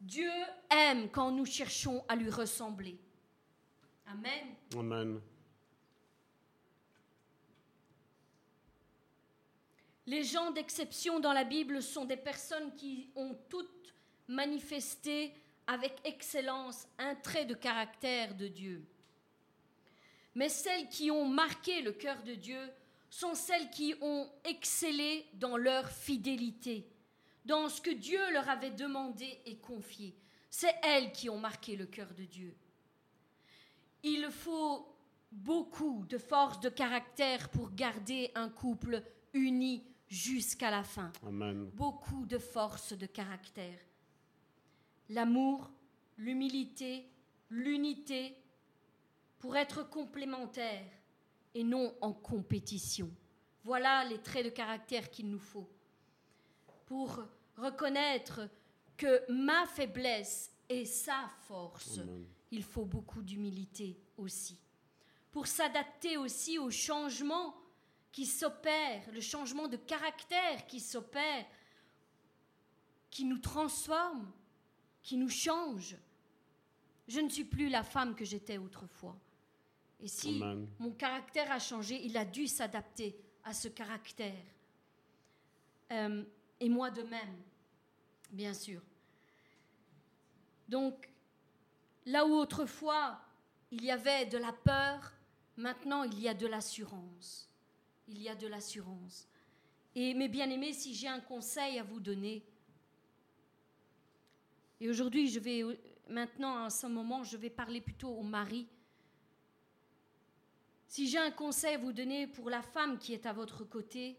Dieu 0.00 0.30
aime 0.70 1.10
quand 1.10 1.32
nous 1.32 1.44
cherchons 1.44 2.04
à 2.08 2.14
lui 2.14 2.30
ressembler. 2.30 2.96
Amen. 4.06 4.54
Amen. 4.74 5.20
Les 10.06 10.22
gens 10.22 10.52
d'exception 10.52 11.18
dans 11.18 11.32
la 11.32 11.42
Bible 11.42 11.82
sont 11.82 12.04
des 12.04 12.16
personnes 12.16 12.72
qui 12.76 13.10
ont 13.16 13.36
toutes 13.48 13.92
manifesté 14.28 15.34
avec 15.66 15.96
excellence 16.04 16.86
un 16.98 17.16
trait 17.16 17.44
de 17.44 17.54
caractère 17.54 18.36
de 18.36 18.46
Dieu. 18.46 18.86
Mais 20.36 20.48
celles 20.48 20.88
qui 20.88 21.10
ont 21.10 21.26
marqué 21.26 21.82
le 21.82 21.90
cœur 21.92 22.22
de 22.22 22.34
Dieu 22.34 22.70
sont 23.10 23.34
celles 23.34 23.70
qui 23.70 23.94
ont 24.00 24.30
excellé 24.44 25.26
dans 25.34 25.56
leur 25.56 25.90
fidélité 25.90 26.86
dans 27.46 27.68
ce 27.68 27.80
que 27.80 27.90
Dieu 27.90 28.20
leur 28.32 28.48
avait 28.48 28.72
demandé 28.72 29.40
et 29.46 29.56
confié. 29.56 30.16
C'est 30.50 30.74
elles 30.82 31.12
qui 31.12 31.30
ont 31.30 31.38
marqué 31.38 31.76
le 31.76 31.86
cœur 31.86 32.12
de 32.12 32.24
Dieu. 32.24 32.56
Il 34.02 34.28
faut 34.30 34.88
beaucoup 35.30 36.04
de 36.08 36.18
force 36.18 36.60
de 36.60 36.68
caractère 36.68 37.48
pour 37.50 37.72
garder 37.72 38.30
un 38.34 38.48
couple 38.48 39.02
uni 39.32 39.84
jusqu'à 40.08 40.70
la 40.70 40.82
fin. 40.82 41.12
Amen. 41.26 41.70
Beaucoup 41.74 42.26
de 42.26 42.38
force 42.38 42.92
de 42.92 43.06
caractère. 43.06 43.78
L'amour, 45.08 45.70
l'humilité, 46.18 47.08
l'unité 47.50 48.36
pour 49.38 49.56
être 49.56 49.88
complémentaires 49.88 50.90
et 51.54 51.62
non 51.62 51.94
en 52.00 52.12
compétition. 52.12 53.10
Voilà 53.62 54.04
les 54.04 54.18
traits 54.18 54.44
de 54.44 54.50
caractère 54.50 55.10
qu'il 55.10 55.30
nous 55.30 55.38
faut 55.38 55.68
pour 56.86 57.24
reconnaître 57.56 58.48
que 58.96 59.30
ma 59.30 59.66
faiblesse 59.66 60.50
est 60.68 60.84
sa 60.84 61.28
force. 61.46 62.00
Il 62.50 62.62
faut 62.62 62.84
beaucoup 62.84 63.22
d'humilité 63.22 63.98
aussi. 64.16 64.58
Pour 65.32 65.46
s'adapter 65.46 66.16
aussi 66.16 66.58
au 66.58 66.70
changement 66.70 67.54
qui 68.12 68.24
s'opère, 68.24 69.02
le 69.12 69.20
changement 69.20 69.68
de 69.68 69.76
caractère 69.76 70.66
qui 70.66 70.80
s'opère, 70.80 71.44
qui 73.10 73.24
nous 73.24 73.38
transforme, 73.38 74.30
qui 75.02 75.16
nous 75.16 75.28
change. 75.28 75.96
Je 77.08 77.20
ne 77.20 77.28
suis 77.28 77.44
plus 77.44 77.68
la 77.68 77.82
femme 77.82 78.14
que 78.14 78.24
j'étais 78.24 78.58
autrefois. 78.58 79.16
Et 80.00 80.08
si 80.08 80.42
mon 80.78 80.90
caractère 80.92 81.50
a 81.52 81.58
changé, 81.58 82.04
il 82.04 82.16
a 82.16 82.24
dû 82.24 82.46
s'adapter 82.46 83.18
à 83.44 83.52
ce 83.54 83.68
caractère. 83.68 84.44
euh, 85.92 86.24
et 86.58 86.68
moi 86.68 86.90
de 86.90 87.02
même, 87.02 87.36
bien 88.30 88.54
sûr. 88.54 88.82
Donc, 90.68 91.08
là 92.04 92.26
où 92.26 92.32
autrefois 92.32 93.20
il 93.70 93.84
y 93.84 93.90
avait 93.90 94.26
de 94.26 94.38
la 94.38 94.52
peur, 94.52 95.12
maintenant 95.56 96.04
il 96.04 96.20
y 96.20 96.28
a 96.28 96.34
de 96.34 96.46
l'assurance. 96.46 97.50
Il 98.08 98.22
y 98.22 98.28
a 98.28 98.34
de 98.34 98.46
l'assurance. 98.46 99.26
Et 99.94 100.14
mes 100.14 100.28
bien-aimés, 100.28 100.72
si 100.72 100.94
j'ai 100.94 101.08
un 101.08 101.20
conseil 101.20 101.78
à 101.78 101.82
vous 101.82 102.00
donner, 102.00 102.44
et 104.80 104.88
aujourd'hui 104.88 105.28
je 105.28 105.40
vais 105.40 105.64
maintenant 106.08 106.64
à 106.64 106.70
ce 106.70 106.86
moment, 106.86 107.24
je 107.24 107.36
vais 107.36 107.50
parler 107.50 107.80
plutôt 107.80 108.10
au 108.10 108.22
mari. 108.22 108.68
Si 110.86 111.08
j'ai 111.08 111.18
un 111.18 111.30
conseil 111.30 111.74
à 111.74 111.78
vous 111.78 111.92
donner 111.92 112.26
pour 112.26 112.48
la 112.48 112.62
femme 112.62 112.98
qui 112.98 113.12
est 113.12 113.26
à 113.26 113.32
votre 113.32 113.64
côté, 113.64 114.16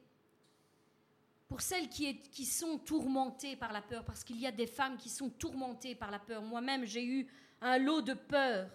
pour 1.47 1.61
celles 1.61 1.89
qui, 1.89 2.45
sont 2.45 2.77
tourmentées 2.77 3.55
par 3.55 3.71
la 3.71 3.81
peur, 3.81 4.03
parce 4.03 4.23
qu'il 4.23 4.37
y 4.37 4.45
a 4.45 4.51
des 4.51 4.67
femmes 4.67 4.97
qui 4.97 5.09
sont 5.09 5.29
tourmentées 5.29 5.95
par 5.95 6.11
la 6.11 6.19
peur. 6.19 6.41
Moi-même, 6.41 6.85
j'ai 6.85 7.05
eu 7.05 7.27
un 7.61 7.77
lot 7.77 8.01
de 8.01 8.13
peur 8.13 8.69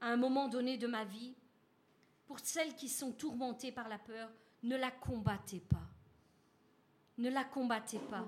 à 0.00 0.08
un 0.08 0.16
moment 0.16 0.48
donné 0.48 0.78
de 0.78 0.86
ma 0.86 1.04
vie. 1.04 1.34
Pour 2.26 2.40
celles 2.40 2.74
qui 2.74 2.88
sont 2.88 3.12
tourmentées 3.12 3.72
par 3.72 3.88
la 3.88 3.98
peur, 3.98 4.30
ne 4.62 4.76
la 4.76 4.90
combattez 4.90 5.60
pas. 5.60 5.86
Ne 7.18 7.30
la 7.30 7.44
combattez 7.44 7.98
pas. 7.98 8.26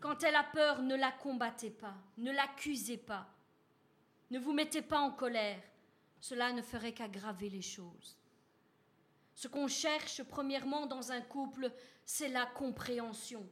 Quand 0.00 0.22
elle 0.22 0.36
a 0.36 0.44
peur, 0.44 0.82
ne 0.82 0.94
la 0.94 1.10
combattez 1.10 1.70
pas, 1.70 1.96
ne 2.18 2.30
l'accusez 2.30 2.98
pas, 2.98 3.26
ne 4.30 4.38
vous 4.38 4.52
mettez 4.52 4.82
pas 4.82 5.00
en 5.00 5.10
colère. 5.10 5.62
Cela 6.20 6.52
ne 6.52 6.62
ferait 6.62 6.92
qu'aggraver 6.92 7.48
les 7.48 7.62
choses. 7.62 8.17
Ce 9.38 9.46
qu'on 9.46 9.68
cherche 9.68 10.24
premièrement 10.24 10.86
dans 10.86 11.12
un 11.12 11.20
couple, 11.20 11.70
c'est 12.04 12.28
la 12.28 12.44
compréhension, 12.44 13.48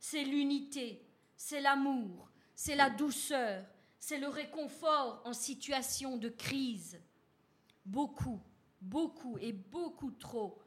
c'est 0.00 0.24
l'unité, 0.24 1.06
c'est 1.36 1.60
l'amour, 1.60 2.30
c'est 2.54 2.74
la 2.74 2.88
douceur, 2.88 3.62
c'est 4.00 4.16
le 4.16 4.28
réconfort 4.28 5.20
en 5.26 5.34
situation 5.34 6.16
de 6.16 6.30
crise. 6.30 6.98
Beaucoup, 7.84 8.40
beaucoup 8.80 9.36
et 9.36 9.52
beaucoup 9.52 10.12
trop 10.12 10.62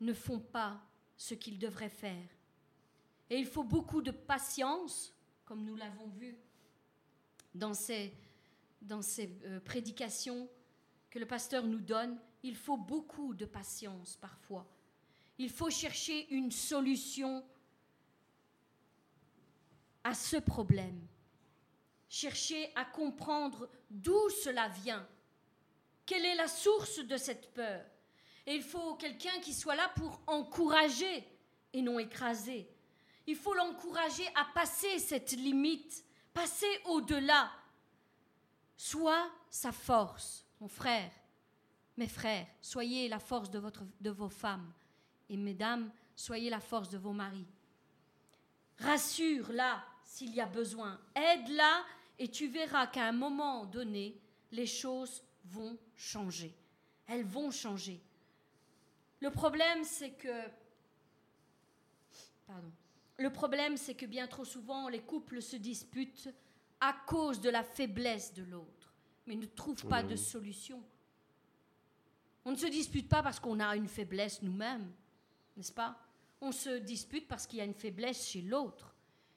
ne 0.00 0.14
font 0.14 0.40
pas 0.40 0.80
ce 1.18 1.34
qu'ils 1.34 1.58
devraient 1.58 1.90
faire. 1.90 2.30
Et 3.28 3.36
il 3.36 3.46
faut 3.46 3.62
beaucoup 3.62 4.00
de 4.00 4.10
patience, 4.10 5.14
comme 5.44 5.66
nous 5.66 5.76
l'avons 5.76 6.08
vu 6.08 6.34
dans 7.54 7.74
ces, 7.74 8.14
dans 8.80 9.02
ces 9.02 9.38
euh, 9.44 9.60
prédications 9.60 10.48
que 11.10 11.18
le 11.18 11.26
pasteur 11.26 11.66
nous 11.66 11.80
donne. 11.80 12.18
Il 12.42 12.56
faut 12.56 12.76
beaucoup 12.76 13.34
de 13.34 13.44
patience 13.44 14.16
parfois. 14.16 14.66
Il 15.38 15.50
faut 15.50 15.70
chercher 15.70 16.28
une 16.30 16.50
solution 16.50 17.44
à 20.04 20.14
ce 20.14 20.36
problème. 20.36 21.06
Chercher 22.08 22.72
à 22.74 22.84
comprendre 22.84 23.68
d'où 23.90 24.28
cela 24.42 24.68
vient. 24.68 25.06
Quelle 26.06 26.24
est 26.24 26.34
la 26.34 26.48
source 26.48 26.98
de 26.98 27.16
cette 27.16 27.52
peur? 27.54 27.84
Et 28.46 28.54
il 28.54 28.62
faut 28.62 28.94
quelqu'un 28.96 29.38
qui 29.40 29.54
soit 29.54 29.76
là 29.76 29.88
pour 29.94 30.20
encourager 30.26 31.24
et 31.72 31.82
non 31.82 31.98
écraser. 31.98 32.68
Il 33.26 33.36
faut 33.36 33.54
l'encourager 33.54 34.26
à 34.34 34.44
passer 34.46 34.98
cette 34.98 35.32
limite, 35.32 36.04
passer 36.32 36.80
au-delà. 36.86 37.52
Sois 38.76 39.30
sa 39.50 39.72
force, 39.72 40.44
mon 40.60 40.68
frère, 40.68 41.12
mes 42.00 42.08
frères, 42.08 42.46
soyez 42.62 43.08
la 43.08 43.18
force 43.18 43.50
de, 43.50 43.58
votre, 43.58 43.84
de 44.00 44.10
vos 44.10 44.30
femmes. 44.30 44.72
Et 45.28 45.36
mesdames, 45.36 45.92
soyez 46.16 46.48
la 46.48 46.58
force 46.58 46.88
de 46.88 46.96
vos 46.96 47.12
maris. 47.12 47.46
Rassure-la 48.78 49.84
s'il 50.02 50.34
y 50.34 50.40
a 50.40 50.46
besoin. 50.46 50.98
Aide-la 51.14 51.84
et 52.18 52.28
tu 52.28 52.48
verras 52.48 52.86
qu'à 52.86 53.04
un 53.04 53.12
moment 53.12 53.66
donné, 53.66 54.18
les 54.50 54.66
choses 54.66 55.22
vont 55.44 55.78
changer. 55.94 56.54
Elles 57.06 57.24
vont 57.24 57.50
changer. 57.50 58.00
Le 59.20 59.30
problème, 59.30 59.84
c'est 59.84 60.12
que... 60.12 60.48
Pardon. 62.46 62.72
Le 63.18 63.30
problème, 63.30 63.76
c'est 63.76 63.94
que 63.94 64.06
bien 64.06 64.26
trop 64.26 64.46
souvent, 64.46 64.88
les 64.88 65.02
couples 65.02 65.42
se 65.42 65.56
disputent 65.56 66.30
à 66.80 66.94
cause 67.06 67.42
de 67.42 67.50
la 67.50 67.62
faiblesse 67.62 68.32
de 68.32 68.44
l'autre, 68.44 68.94
mais 69.26 69.36
ne 69.36 69.44
trouvent 69.44 69.86
pas 69.86 70.02
de 70.02 70.16
solution. 70.16 70.82
On 72.50 72.54
ne 72.54 72.58
se 72.58 72.66
dispute 72.66 73.08
pas 73.08 73.22
parce 73.22 73.38
qu'on 73.38 73.60
a 73.60 73.76
une 73.76 73.86
faiblesse 73.86 74.42
nous-mêmes, 74.42 74.90
n'est-ce 75.56 75.70
pas? 75.70 75.96
On 76.40 76.50
se 76.50 76.78
dispute 76.80 77.28
parce 77.28 77.46
qu'il 77.46 77.60
y 77.60 77.62
a 77.62 77.64
une 77.64 77.74
faiblesse 77.74 78.26
chez 78.26 78.42
l'autre. 78.42 78.92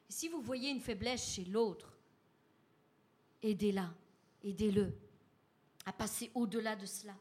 Si 0.09 0.29
vous 0.29 0.41
voyez 0.41 0.71
une 0.71 0.79
faiblesse 0.81 1.31
chez 1.31 1.45
l'autre, 1.45 1.95
aidez-la, 3.43 3.93
aidez-le 4.43 4.97
à 5.85 5.93
passer 5.93 6.31
au-delà 6.33 6.75
de 6.75 6.87
cela. 6.87 7.13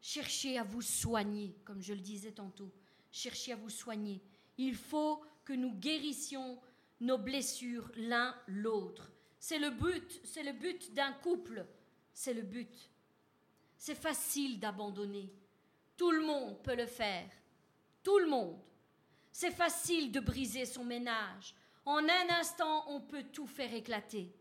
Cherchez 0.00 0.58
à 0.58 0.62
vous 0.62 0.80
soigner, 0.80 1.56
comme 1.64 1.82
je 1.82 1.92
le 1.92 2.00
disais 2.00 2.30
tantôt. 2.30 2.70
Cherchez 3.10 3.50
à 3.50 3.56
vous 3.56 3.68
soigner. 3.68 4.22
Il 4.58 4.76
faut 4.76 5.24
que 5.44 5.54
nous 5.54 5.72
guérissions 5.72 6.56
nos 7.00 7.18
blessures 7.18 7.90
l'un 7.96 8.32
l'autre. 8.46 9.10
C'est 9.40 9.58
le 9.58 9.70
but, 9.70 10.20
c'est 10.22 10.44
le 10.44 10.52
but 10.52 10.94
d'un 10.94 11.14
couple, 11.14 11.66
c'est 12.14 12.32
le 12.32 12.42
but. 12.42 12.92
C'est 13.76 13.94
facile 13.94 14.58
d'abandonner. 14.58 15.32
Tout 15.96 16.10
le 16.10 16.24
monde 16.24 16.62
peut 16.62 16.76
le 16.76 16.86
faire. 16.86 17.30
Tout 18.02 18.18
le 18.18 18.28
monde. 18.28 18.58
C'est 19.32 19.50
facile 19.50 20.12
de 20.12 20.20
briser 20.20 20.64
son 20.64 20.84
ménage. 20.84 21.54
En 21.84 21.98
un 21.98 22.28
instant, 22.40 22.84
on 22.88 23.00
peut 23.00 23.24
tout 23.24 23.46
faire 23.46 23.72
éclater. 23.72 24.34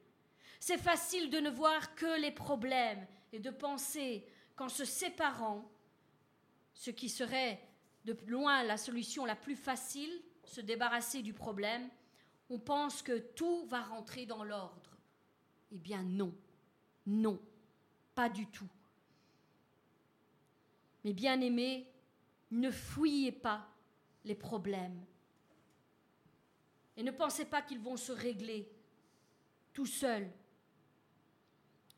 C'est 0.59 0.77
facile 0.77 1.29
de 1.29 1.39
ne 1.39 1.49
voir 1.49 1.95
que 1.95 2.19
les 2.19 2.31
problèmes 2.31 3.05
et 3.31 3.39
de 3.39 3.49
penser 3.49 4.25
qu'en 4.55 4.69
se 4.69 4.85
séparant, 4.85 5.69
ce 6.73 6.91
qui 6.91 7.09
serait 7.09 7.61
de 8.05 8.17
loin 8.27 8.63
la 8.63 8.77
solution 8.77 9.25
la 9.25 9.35
plus 9.35 9.55
facile, 9.55 10.21
se 10.43 10.61
débarrasser 10.61 11.21
du 11.21 11.33
problème, 11.33 11.89
on 12.49 12.59
pense 12.59 13.01
que 13.01 13.17
tout 13.17 13.65
va 13.65 13.81
rentrer 13.81 14.25
dans 14.25 14.43
l'ordre. 14.43 14.97
Eh 15.71 15.77
bien 15.77 16.03
non, 16.03 16.33
non, 17.05 17.39
pas 18.13 18.29
du 18.29 18.47
tout. 18.47 18.69
Mais 21.05 21.13
bien 21.13 21.39
aimés, 21.39 21.89
ne 22.51 22.69
fouillez 22.71 23.31
pas 23.31 23.65
les 24.25 24.35
problèmes. 24.35 25.05
Et 26.97 27.03
ne 27.03 27.11
pensez 27.11 27.45
pas 27.45 27.61
qu'ils 27.61 27.79
vont 27.79 27.95
se 27.95 28.11
régler 28.11 28.69
tout 29.71 29.85
seuls. 29.85 30.29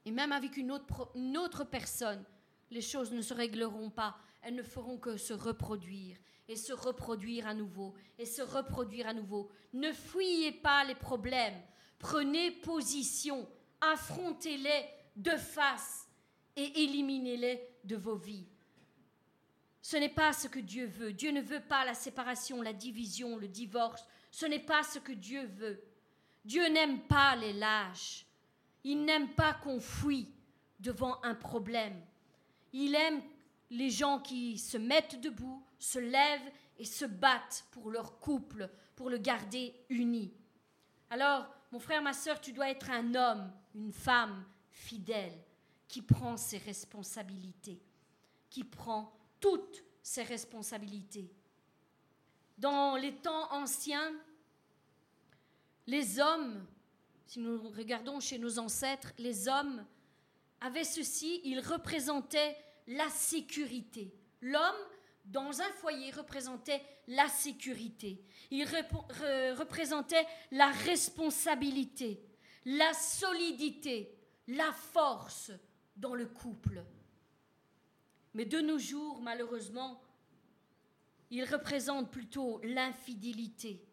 Et 0.05 0.11
même 0.11 0.31
avec 0.31 0.57
une 0.57 0.71
autre, 0.71 1.09
une 1.15 1.37
autre 1.37 1.63
personne, 1.63 2.23
les 2.69 2.81
choses 2.81 3.11
ne 3.11 3.21
se 3.21 3.33
régleront 3.33 3.89
pas. 3.89 4.17
Elles 4.41 4.55
ne 4.55 4.63
feront 4.63 4.97
que 4.97 5.17
se 5.17 5.33
reproduire 5.33 6.17
et 6.49 6.55
se 6.55 6.73
reproduire 6.73 7.47
à 7.47 7.53
nouveau, 7.53 7.93
et 8.17 8.25
se 8.25 8.41
reproduire 8.41 9.07
à 9.07 9.13
nouveau. 9.13 9.49
Ne 9.73 9.91
fuyez 9.91 10.51
pas 10.51 10.83
les 10.85 10.95
problèmes, 10.95 11.61
prenez 11.99 12.51
position, 12.51 13.47
affrontez-les 13.81 14.85
de 15.15 15.31
face 15.31 16.07
et 16.55 16.83
éliminez-les 16.83 17.61
de 17.83 17.95
vos 17.95 18.15
vies. 18.15 18.47
Ce 19.87 19.95
n'est 19.95 20.09
pas 20.09 20.33
ce 20.33 20.49
que 20.49 20.59
Dieu 20.59 20.85
veut. 20.85 21.13
Dieu 21.13 21.31
ne 21.31 21.39
veut 21.39 21.61
pas 21.61 21.85
la 21.85 21.93
séparation, 21.93 22.61
la 22.61 22.73
division, 22.73 23.37
le 23.37 23.47
divorce. 23.47 24.05
Ce 24.31 24.45
n'est 24.45 24.59
pas 24.59 24.83
ce 24.83 24.99
que 24.99 25.13
Dieu 25.13 25.45
veut. 25.45 25.81
Dieu 26.43 26.67
n'aime 26.67 26.99
pas 27.03 27.37
les 27.37 27.53
lâches. 27.53 28.25
Il 28.83 29.05
n'aime 29.05 29.29
pas 29.29 29.53
qu'on 29.53 29.79
fuit 29.79 30.29
devant 30.81 31.23
un 31.23 31.35
problème. 31.35 31.97
Il 32.73 32.95
aime 32.95 33.21
les 33.69 33.89
gens 33.89 34.19
qui 34.19 34.57
se 34.57 34.77
mettent 34.77 35.21
debout, 35.21 35.65
se 35.79 35.99
lèvent 35.99 36.51
et 36.77 36.83
se 36.83 37.05
battent 37.05 37.65
pour 37.71 37.89
leur 37.89 38.19
couple, 38.19 38.69
pour 38.93 39.09
le 39.09 39.19
garder 39.19 39.73
uni. 39.87 40.33
Alors, 41.09 41.47
mon 41.71 41.79
frère, 41.79 42.01
ma 42.01 42.11
soeur, 42.11 42.41
tu 42.41 42.51
dois 42.51 42.71
être 42.71 42.91
un 42.91 43.15
homme, 43.15 43.49
une 43.73 43.93
femme 43.93 44.43
fidèle, 44.69 45.41
qui 45.87 46.01
prend 46.01 46.35
ses 46.35 46.57
responsabilités, 46.57 47.81
qui 48.49 48.65
prend 48.65 49.16
toutes 49.39 49.83
ses 50.01 50.23
responsabilités. 50.23 51.29
Dans 52.57 52.95
les 52.95 53.13
temps 53.15 53.51
anciens, 53.51 54.13
les 55.85 56.19
hommes, 56.19 56.65
si 57.25 57.39
nous 57.39 57.69
regardons 57.69 58.19
chez 58.19 58.39
nos 58.39 58.59
ancêtres, 58.59 59.13
les 59.17 59.47
hommes 59.47 59.85
avaient 60.61 60.83
ceci, 60.83 61.41
ils 61.43 61.59
représentaient 61.59 62.57
la 62.87 63.09
sécurité. 63.09 64.13
L'homme 64.41 64.75
dans 65.25 65.61
un 65.61 65.71
foyer 65.73 66.11
représentait 66.11 66.81
la 67.07 67.27
sécurité, 67.27 68.23
il 68.49 68.63
représentait 68.65 70.25
la 70.51 70.71
responsabilité, 70.71 72.25
la 72.65 72.93
solidité, 72.93 74.17
la 74.47 74.71
force 74.71 75.51
dans 75.95 76.15
le 76.15 76.27
couple. 76.27 76.83
Mais 78.37 78.45
de 78.45 78.59
nos 78.59 78.77
jours, 78.77 79.19
malheureusement, 79.19 79.99
il 81.31 81.43
représente 81.43 82.11
plutôt 82.11 82.61
l'infidélité, 82.63 83.83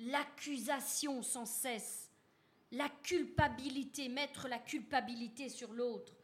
l'accusation 0.00 1.20
sans 1.20 1.44
cesse, 1.44 2.10
la 2.70 2.88
culpabilité, 2.88 4.08
mettre 4.08 4.48
la 4.48 4.58
culpabilité 4.58 5.50
sur 5.50 5.74
l'autre. 5.74 6.16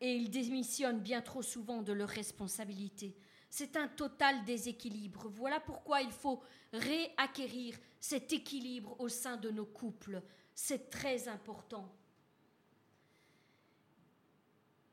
Et 0.00 0.16
ils 0.16 0.30
démissionnent 0.30 1.02
bien 1.02 1.20
trop 1.20 1.42
souvent 1.42 1.82
de 1.82 1.92
leurs 1.92 2.08
responsabilités. 2.08 3.14
C'est 3.50 3.76
un 3.76 3.86
total 3.86 4.42
déséquilibre. 4.46 5.28
Voilà 5.28 5.60
pourquoi 5.60 6.00
il 6.00 6.12
faut 6.12 6.40
réacquérir 6.72 7.78
cet 8.00 8.32
équilibre 8.32 8.98
au 9.00 9.10
sein 9.10 9.36
de 9.36 9.50
nos 9.50 9.66
couples. 9.66 10.22
C'est 10.54 10.88
très 10.88 11.28
important. 11.28 11.94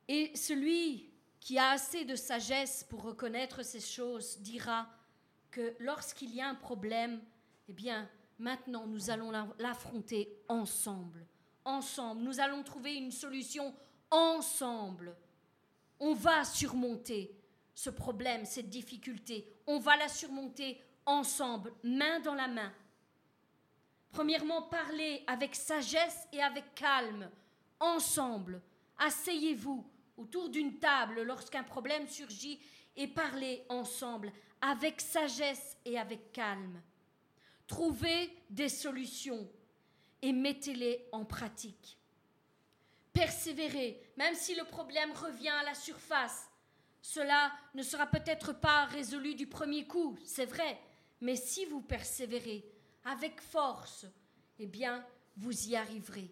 Et 0.08 0.36
celui 0.36 1.10
qui 1.40 1.58
a 1.58 1.72
assez 1.72 2.06
de 2.06 2.16
sagesse 2.16 2.86
pour 2.90 3.04
reconnaître 3.04 3.64
ces 3.64 3.80
choses 3.80 4.40
dira 4.40 4.88
que 5.52 5.76
lorsqu'il 5.80 6.34
y 6.34 6.42
a 6.42 6.50
un 6.50 6.56
problème, 6.56 7.22
eh 7.68 7.74
bien, 7.74 8.10
maintenant, 8.40 8.86
nous 8.86 9.10
allons 9.10 9.32
l'affronter 9.60 10.42
ensemble. 10.48 11.26
Ensemble. 11.66 12.22
Nous 12.22 12.40
allons 12.40 12.64
trouver 12.64 12.96
une 12.96 13.12
solution 13.12 13.74
ensemble. 14.10 15.16
On 16.00 16.14
va 16.14 16.44
surmonter 16.44 17.36
ce 17.74 17.90
problème, 17.90 18.46
cette 18.46 18.70
difficulté. 18.70 19.52
On 19.68 19.80
va 19.80 19.98
la 19.98 20.08
surmonter 20.08 20.82
ensemble, 21.06 21.74
main 21.84 22.20
dans 22.20 22.36
la 22.36 22.48
main. 22.48 22.72
Premièrement, 24.12 24.64
parlez 24.64 25.24
avec 25.28 25.56
sagesse 25.56 26.28
et 26.32 26.42
avec 26.42 26.74
calme, 26.76 27.30
ensemble. 27.80 28.62
Asseyez-vous 28.98 29.86
autour 30.18 30.50
d'une 30.50 30.80
table 30.80 31.22
lorsqu'un 31.22 31.64
problème 31.64 32.08
surgit 32.08 32.60
et 32.96 33.08
parlez 33.08 33.64
ensemble 33.70 34.32
avec 34.62 35.00
sagesse 35.00 35.78
et 35.86 35.98
avec 35.98 36.32
calme. 36.34 36.82
Trouvez 37.68 38.34
des 38.50 38.70
solutions 38.70 39.50
et 40.22 40.34
mettez-les 40.34 41.08
en 41.12 41.26
pratique. 41.26 41.98
Persévérez, 43.14 44.02
même 44.18 44.36
si 44.36 44.56
le 44.56 44.64
problème 44.64 45.12
revient 45.12 45.50
à 45.50 45.64
la 45.64 45.74
surface. 45.74 46.50
Cela 47.02 47.52
ne 47.74 47.84
sera 47.84 48.08
peut-être 48.08 48.54
pas 48.54 48.86
résolu 48.86 49.36
du 49.36 49.48
premier 49.48 49.88
coup, 49.88 50.18
c'est 50.24 50.46
vrai, 50.46 50.80
mais 51.22 51.36
si 51.36 51.66
vous 51.66 51.82
persévérez 51.82 52.66
avec 53.06 53.42
force, 53.42 54.06
eh 54.60 54.66
bien, 54.66 55.06
vous 55.36 55.70
y 55.70 55.76
arriverez. 55.76 56.30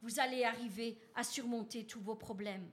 Vous 0.00 0.20
allez 0.20 0.44
arriver 0.44 0.98
à 1.14 1.24
surmonter 1.24 1.86
tous 1.86 2.00
vos 2.00 2.14
problèmes. 2.14 2.70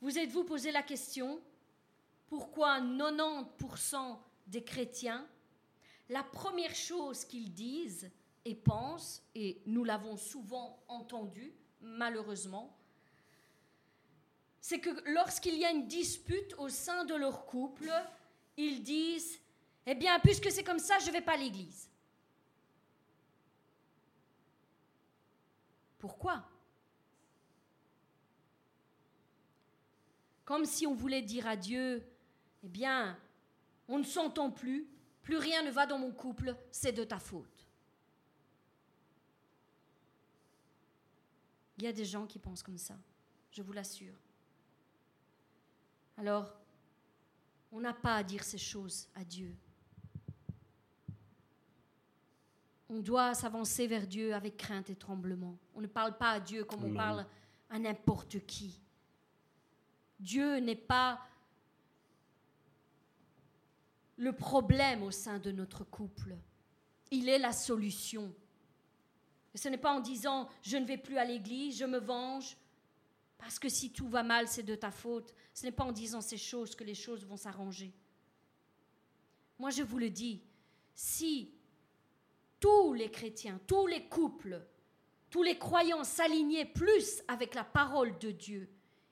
Vous 0.00 0.18
êtes-vous 0.18 0.44
posé 0.44 0.70
la 0.70 0.82
question 0.82 1.40
pourquoi 2.28 2.80
90% 2.80 4.18
des 4.46 4.62
chrétiens, 4.62 5.26
la 6.08 6.22
première 6.22 6.74
chose 6.74 7.24
qu'ils 7.24 7.52
disent 7.52 8.10
et 8.44 8.54
pensent, 8.54 9.22
et 9.34 9.62
nous 9.66 9.84
l'avons 9.84 10.16
souvent 10.16 10.82
entendu, 10.88 11.54
malheureusement, 11.80 12.76
c'est 14.60 14.80
que 14.80 14.90
lorsqu'il 15.10 15.54
y 15.56 15.64
a 15.64 15.70
une 15.70 15.86
dispute 15.86 16.54
au 16.58 16.68
sein 16.68 17.04
de 17.04 17.14
leur 17.14 17.46
couple, 17.46 17.90
ils 18.56 18.82
disent 18.82 19.40
Eh 19.86 19.94
bien, 19.94 20.18
puisque 20.20 20.50
c'est 20.50 20.64
comme 20.64 20.78
ça, 20.78 20.98
je 20.98 21.06
ne 21.06 21.12
vais 21.12 21.22
pas 21.22 21.32
à 21.32 21.36
l'église. 21.38 21.88
Pourquoi? 25.98 26.44
Comme 30.48 30.64
si 30.64 30.86
on 30.86 30.94
voulait 30.94 31.20
dire 31.20 31.46
à 31.46 31.56
Dieu 31.56 32.02
eh 32.62 32.68
bien, 32.68 33.18
on 33.86 33.98
ne 33.98 34.02
s'entend 34.02 34.50
plus, 34.50 34.88
plus 35.20 35.36
rien 35.36 35.62
ne 35.62 35.70
va 35.70 35.84
dans 35.84 35.98
mon 35.98 36.10
couple, 36.10 36.56
c'est 36.70 36.92
de 36.92 37.04
ta 37.04 37.18
faute. 37.18 37.66
Il 41.76 41.84
y 41.84 41.86
a 41.86 41.92
des 41.92 42.06
gens 42.06 42.24
qui 42.26 42.38
pensent 42.38 42.62
comme 42.62 42.78
ça, 42.78 42.96
je 43.50 43.60
vous 43.60 43.74
l'assure. 43.74 44.14
Alors, 46.16 46.50
on 47.70 47.80
n'a 47.80 47.92
pas 47.92 48.16
à 48.16 48.22
dire 48.22 48.42
ces 48.42 48.56
choses 48.56 49.06
à 49.16 49.24
Dieu. 49.24 49.54
On 52.88 53.00
doit 53.00 53.34
s'avancer 53.34 53.86
vers 53.86 54.06
Dieu 54.06 54.32
avec 54.32 54.56
crainte 54.56 54.88
et 54.88 54.96
tremblement. 54.96 55.58
On 55.74 55.82
ne 55.82 55.86
parle 55.86 56.16
pas 56.16 56.30
à 56.30 56.40
Dieu 56.40 56.64
comme 56.64 56.84
on 56.84 56.94
parle 56.94 57.26
à 57.68 57.78
n'importe 57.78 58.46
qui. 58.46 58.80
Dieu 60.18 60.56
n'est 60.56 60.76
pas 60.76 61.20
le 64.16 64.32
problème 64.32 65.02
au 65.02 65.10
sein 65.10 65.38
de 65.38 65.52
notre 65.52 65.84
couple. 65.84 66.36
Il 67.10 67.28
est 67.28 67.38
la 67.38 67.52
solution. 67.52 68.34
Ce 69.54 69.68
n'est 69.68 69.78
pas 69.78 69.92
en 69.92 70.00
disant 70.00 70.48
je 70.62 70.76
ne 70.76 70.84
vais 70.84 70.98
plus 70.98 71.18
à 71.18 71.24
l'église, 71.24 71.78
je 71.78 71.84
me 71.84 71.98
venge, 71.98 72.56
parce 73.38 73.58
que 73.58 73.68
si 73.68 73.92
tout 73.92 74.08
va 74.08 74.22
mal, 74.22 74.48
c'est 74.48 74.64
de 74.64 74.74
ta 74.74 74.90
faute. 74.90 75.34
Ce 75.54 75.64
n'est 75.64 75.72
pas 75.72 75.84
en 75.84 75.92
disant 75.92 76.20
ces 76.20 76.36
choses 76.36 76.74
que 76.74 76.84
les 76.84 76.94
choses 76.94 77.24
vont 77.24 77.36
s'arranger. 77.36 77.92
Moi, 79.58 79.70
je 79.70 79.82
vous 79.82 79.98
le 79.98 80.10
dis, 80.10 80.42
si 80.94 81.54
tous 82.60 82.92
les 82.92 83.10
chrétiens, 83.10 83.60
tous 83.66 83.86
les 83.86 84.08
couples, 84.08 84.64
tous 85.30 85.42
les 85.42 85.58
croyants 85.58 86.04
s'alignaient 86.04 86.64
plus 86.64 87.22
avec 87.28 87.54
la 87.54 87.64
parole 87.64 88.18
de 88.18 88.30
Dieu, 88.30 88.68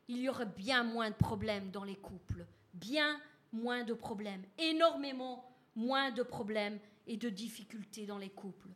il 0.08 0.18
y 0.18 0.28
aurait 0.28 0.46
bien 0.46 0.82
moins 0.82 1.10
de 1.10 1.16
problèmes 1.16 1.70
dans 1.70 1.84
les 1.84 1.96
couples, 1.96 2.46
bien 2.74 3.20
moins 3.52 3.84
de 3.84 3.94
problèmes, 3.94 4.44
énormément 4.58 5.48
moins 5.74 6.10
de 6.10 6.22
problèmes 6.22 6.78
et 7.06 7.16
de 7.16 7.28
difficultés 7.28 8.06
dans 8.06 8.18
les 8.18 8.30
couples. 8.30 8.68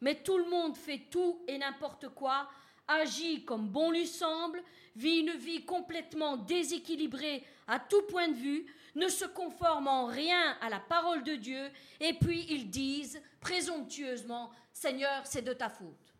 Mais 0.00 0.22
tout 0.22 0.38
le 0.38 0.48
monde 0.48 0.76
fait 0.76 1.02
tout 1.10 1.42
et 1.48 1.58
n'importe 1.58 2.08
quoi, 2.10 2.48
agit 2.86 3.44
comme 3.44 3.68
bon 3.68 3.90
lui 3.90 4.06
semble, 4.06 4.62
vit 4.96 5.20
une 5.20 5.32
vie 5.32 5.64
complètement 5.64 6.36
déséquilibrée 6.36 7.44
à 7.66 7.78
tout 7.78 8.02
point 8.02 8.28
de 8.28 8.34
vue, 8.34 8.66
ne 8.94 9.08
se 9.08 9.24
conforme 9.24 9.88
en 9.88 10.06
rien 10.06 10.56
à 10.60 10.68
la 10.68 10.80
parole 10.80 11.24
de 11.24 11.34
Dieu, 11.34 11.70
et 12.00 12.14
puis 12.14 12.46
ils 12.48 12.70
disent 12.70 13.20
présomptueusement, 13.40 14.50
Seigneur, 14.72 15.26
c'est 15.26 15.42
de 15.42 15.52
ta 15.52 15.68
faute. 15.68 16.14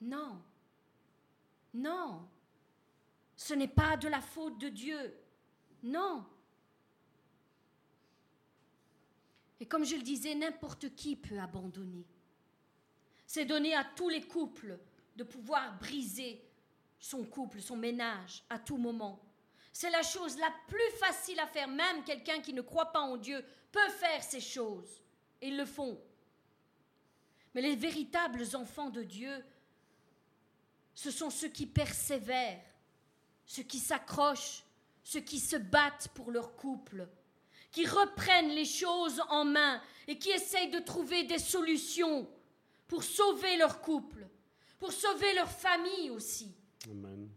Non, 0.00 0.40
non, 1.72 2.28
ce 3.36 3.54
n'est 3.54 3.68
pas 3.68 3.96
de 3.96 4.08
la 4.08 4.20
faute 4.20 4.58
de 4.58 4.68
Dieu. 4.68 5.16
Non, 5.82 6.24
Et 9.64 9.66
comme 9.66 9.84
je 9.84 9.96
le 9.96 10.02
disais, 10.02 10.34
n'importe 10.34 10.94
qui 10.94 11.16
peut 11.16 11.38
abandonner. 11.38 12.04
C'est 13.26 13.46
donné 13.46 13.74
à 13.74 13.82
tous 13.82 14.10
les 14.10 14.20
couples 14.20 14.78
de 15.16 15.24
pouvoir 15.24 15.78
briser 15.78 16.42
son 16.98 17.24
couple, 17.24 17.62
son 17.62 17.76
ménage, 17.76 18.44
à 18.50 18.58
tout 18.58 18.76
moment. 18.76 19.20
C'est 19.72 19.88
la 19.88 20.02
chose 20.02 20.36
la 20.36 20.52
plus 20.68 20.90
facile 20.98 21.40
à 21.40 21.46
faire. 21.46 21.68
Même 21.68 22.04
quelqu'un 22.04 22.40
qui 22.40 22.52
ne 22.52 22.60
croit 22.60 22.92
pas 22.92 23.00
en 23.00 23.16
Dieu 23.16 23.42
peut 23.72 23.88
faire 23.88 24.22
ces 24.22 24.40
choses. 24.40 25.02
Et 25.40 25.48
ils 25.48 25.56
le 25.56 25.64
font. 25.64 25.98
Mais 27.54 27.62
les 27.62 27.74
véritables 27.76 28.44
enfants 28.56 28.90
de 28.90 29.02
Dieu, 29.02 29.44
ce 30.94 31.10
sont 31.10 31.30
ceux 31.30 31.48
qui 31.48 31.66
persévèrent, 31.66 32.62
ceux 33.46 33.62
qui 33.62 33.78
s'accrochent, 33.78 34.64
ceux 35.02 35.20
qui 35.20 35.38
se 35.38 35.56
battent 35.56 36.08
pour 36.14 36.30
leur 36.30 36.56
couple, 36.56 37.08
qui 37.70 37.86
reprennent 37.86 38.50
les 38.50 38.64
choses 38.64 39.20
en 39.28 39.44
main 39.44 39.82
et 40.06 40.18
qui 40.18 40.30
essayent 40.30 40.70
de 40.70 40.78
trouver 40.78 41.24
des 41.24 41.38
solutions 41.38 42.28
pour 42.86 43.02
sauver 43.02 43.56
leur 43.56 43.80
couple, 43.80 44.26
pour 44.78 44.92
sauver 44.92 45.34
leur 45.34 45.50
famille 45.50 46.10
aussi. 46.10 46.54
Amen. 46.90 47.28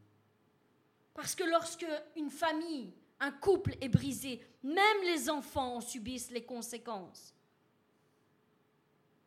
Parce 1.13 1.33
que 1.33 1.43
lorsque 1.43 1.87
une 2.15 2.29
famille, 2.29 2.93
un 3.19 3.31
couple 3.31 3.75
est 3.81 3.89
brisé, 3.89 4.45
même 4.63 5.01
les 5.03 5.29
enfants 5.29 5.77
en 5.77 5.81
subissent 5.81 6.31
les 6.31 6.45
conséquences. 6.45 7.33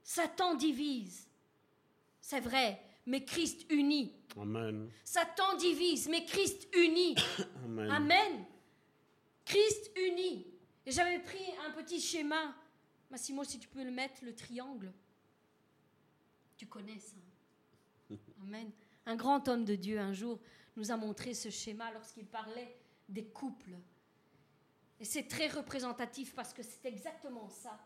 Satan 0.02 0.54
divise, 0.54 1.28
c'est 2.20 2.40
vrai, 2.40 2.80
mais 3.06 3.24
Christ 3.24 3.66
unit. 3.70 4.14
Amen. 4.36 4.90
Satan 5.04 5.56
divise, 5.56 6.08
mais 6.08 6.24
Christ 6.24 6.68
unit. 6.74 7.16
Amen. 7.64 7.90
Amen. 7.90 8.44
Christ 9.44 9.90
unit. 9.96 10.46
Et 10.86 10.92
j'avais 10.92 11.18
pris 11.18 11.44
un 11.66 11.72
petit 11.72 12.00
schéma. 12.00 12.54
Massimo, 13.10 13.44
si 13.44 13.58
tu 13.58 13.68
peux 13.68 13.82
le 13.82 13.90
mettre, 13.90 14.24
le 14.24 14.34
triangle. 14.34 14.92
Tu 16.56 16.66
connais 16.66 16.98
ça. 16.98 17.16
Amen. 18.42 18.70
Un 19.06 19.16
grand 19.16 19.48
homme 19.48 19.64
de 19.64 19.74
Dieu, 19.74 19.98
un 19.98 20.12
jour, 20.12 20.38
nous 20.76 20.92
a 20.92 20.96
montré 20.96 21.34
ce 21.34 21.50
schéma 21.50 21.90
lorsqu'il 21.92 22.26
parlait 22.26 22.76
des 23.08 23.24
couples. 23.24 23.76
Et 25.00 25.04
c'est 25.04 25.26
très 25.26 25.48
représentatif 25.48 26.34
parce 26.34 26.52
que 26.52 26.62
c'est 26.62 26.86
exactement 26.86 27.48
ça. 27.48 27.78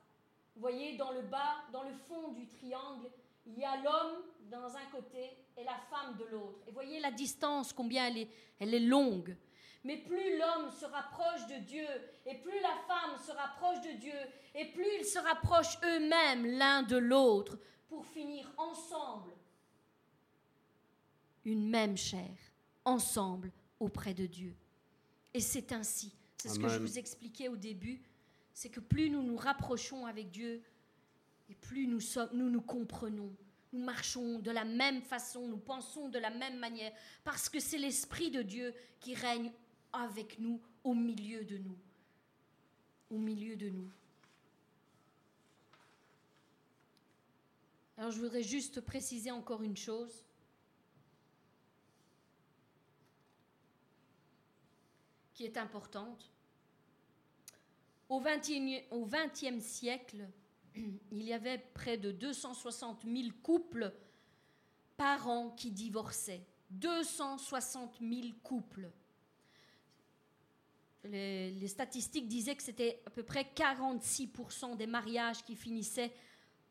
Vous 0.54 0.60
voyez, 0.60 0.96
dans 0.96 1.12
le 1.12 1.22
bas, 1.22 1.64
dans 1.72 1.82
le 1.84 1.92
fond 1.92 2.32
du 2.32 2.46
triangle, 2.46 3.08
il 3.46 3.58
y 3.58 3.64
a 3.64 3.76
l'homme 3.82 4.22
dans 4.50 4.76
un 4.76 4.84
côté 4.86 5.36
et 5.56 5.64
la 5.64 5.78
femme 5.90 6.16
de 6.16 6.24
l'autre. 6.24 6.60
Et 6.66 6.72
voyez 6.72 7.00
la 7.00 7.10
distance, 7.10 7.72
combien 7.72 8.06
elle 8.08 8.18
est, 8.18 8.28
elle 8.58 8.74
est 8.74 8.80
longue. 8.80 9.36
Mais 9.84 9.98
plus 9.98 10.38
l'homme 10.38 10.70
se 10.70 10.86
rapproche 10.86 11.46
de 11.46 11.62
Dieu, 11.64 11.86
et 12.24 12.38
plus 12.38 12.60
la 12.60 12.74
femme 12.88 13.18
se 13.18 13.32
rapproche 13.32 13.82
de 13.82 13.98
Dieu, 13.98 14.18
et 14.54 14.66
plus 14.72 14.88
ils 14.98 15.04
se 15.04 15.18
rapprochent 15.18 15.78
eux-mêmes 15.84 16.46
l'un 16.46 16.82
de 16.82 16.96
l'autre, 16.96 17.58
pour 17.88 18.06
finir 18.06 18.50
ensemble, 18.56 19.30
une 21.44 21.68
même 21.68 21.96
chair, 21.96 22.34
ensemble 22.84 23.52
auprès 23.78 24.14
de 24.14 24.26
Dieu. 24.26 24.56
Et 25.32 25.40
c'est 25.40 25.70
ainsi, 25.72 26.12
c'est 26.38 26.48
ce 26.48 26.58
que 26.58 26.68
je 26.68 26.78
vous 26.78 26.98
expliquais 26.98 27.48
au 27.48 27.56
début, 27.56 28.02
c'est 28.52 28.70
que 28.70 28.80
plus 28.80 29.10
nous 29.10 29.22
nous 29.22 29.36
rapprochons 29.36 30.06
avec 30.06 30.30
Dieu, 30.30 30.62
et 31.48 31.54
plus 31.54 31.86
nous, 31.86 32.00
sommes, 32.00 32.30
nous 32.32 32.50
nous 32.50 32.62
comprenons, 32.62 33.34
nous 33.72 33.82
marchons 33.82 34.38
de 34.38 34.50
la 34.50 34.64
même 34.64 35.02
façon, 35.02 35.48
nous 35.48 35.58
pensons 35.58 36.08
de 36.08 36.18
la 36.18 36.30
même 36.30 36.58
manière, 36.58 36.92
parce 37.24 37.48
que 37.48 37.60
c'est 37.60 37.78
l'Esprit 37.78 38.30
de 38.30 38.42
Dieu 38.42 38.74
qui 39.00 39.14
règne 39.14 39.52
avec 39.92 40.38
nous, 40.38 40.60
au 40.82 40.94
milieu 40.94 41.44
de 41.44 41.58
nous. 41.58 41.78
Au 43.10 43.18
milieu 43.18 43.56
de 43.56 43.68
nous. 43.68 43.90
Alors 47.96 48.10
je 48.10 48.18
voudrais 48.18 48.42
juste 48.42 48.80
préciser 48.80 49.30
encore 49.30 49.62
une 49.62 49.76
chose. 49.76 50.24
qui 55.34 55.44
est 55.44 55.56
importante. 55.56 56.30
Au 58.08 58.20
XXe 58.20 59.58
siècle, 59.58 60.28
il 61.12 61.22
y 61.22 61.32
avait 61.32 61.58
près 61.58 61.96
de 61.96 62.10
260 62.10 63.04
000 63.04 63.28
couples 63.42 63.92
par 64.96 65.28
an 65.28 65.50
qui 65.50 65.70
divorçaient. 65.70 66.46
260 66.70 67.98
000 68.00 68.28
couples. 68.42 68.90
Les, 71.04 71.68
statistiques 71.68 72.28
disaient 72.28 72.56
que 72.56 72.62
c'était 72.62 73.02
à 73.06 73.10
peu 73.10 73.22
près 73.22 73.42
46% 73.54 74.76
des 74.76 74.86
mariages 74.86 75.44
qui 75.44 75.54
finissaient 75.54 76.12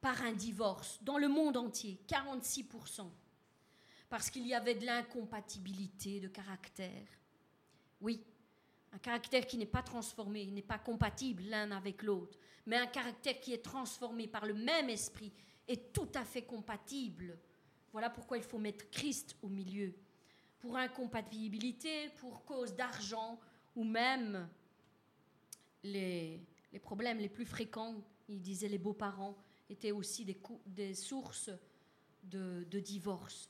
par 0.02 0.22
un 0.24 0.34
divorce 0.34 1.00
dans 1.04 1.18
le 1.18 1.28
monde 1.28 1.56
entier. 1.56 2.00
46%. 2.08 3.10
Parce 4.10 4.30
qu'il 4.30 4.48
y 4.48 4.54
avait 4.54 4.76
de 4.76 4.86
l'incompatibilité 4.86 6.20
de 6.20 6.28
caractère. 6.28 7.08
Oui, 8.02 8.24
un 8.94 9.00
caractère 9.00 9.46
qui 9.48 9.58
n'est 9.58 9.66
pas 9.66 9.82
transformé, 9.82 10.46
n'est 10.46 10.62
pas 10.62 10.78
compatible 10.78 11.44
l'un 11.44 11.72
avec 11.72 12.04
l'autre, 12.04 12.38
mais 12.66 12.78
un 12.78 12.86
caractère 12.86 13.40
qui 13.40 13.54
est 13.54 13.64
transformé 13.64 14.28
par 14.28 14.46
le 14.46 14.54
même 14.54 14.90
esprit 14.90 15.32
est 15.68 15.92
tout 15.92 16.10
à 16.14 16.24
fait 16.24 16.44
compatible. 16.44 17.38
Voilà 17.92 18.10
pourquoi 18.10 18.38
il 18.38 18.44
faut 18.44 18.60
mettre 18.60 18.90
Christ 18.92 19.36
au 19.42 19.50
milieu. 19.50 19.94
Pour 20.60 20.78
incompatibilité, 20.78 22.10
pour 22.20 22.46
cause 22.46 22.76
d'argent, 22.76 23.40
ou 23.76 23.84
même 23.84 24.48
les, 25.84 26.40
problèmes 26.82 27.18
les 27.18 27.30
plus 27.30 27.46
fréquents, 27.46 27.96
il 28.30 28.42
disait 28.42 28.70
les 28.70 28.78
beaux-parents, 28.78 29.36
étaient 29.70 29.92
aussi 29.92 30.24
des, 30.66 30.94
sources 30.94 31.50
de, 32.24 32.66
de 32.70 32.80
divorce. 32.80 33.50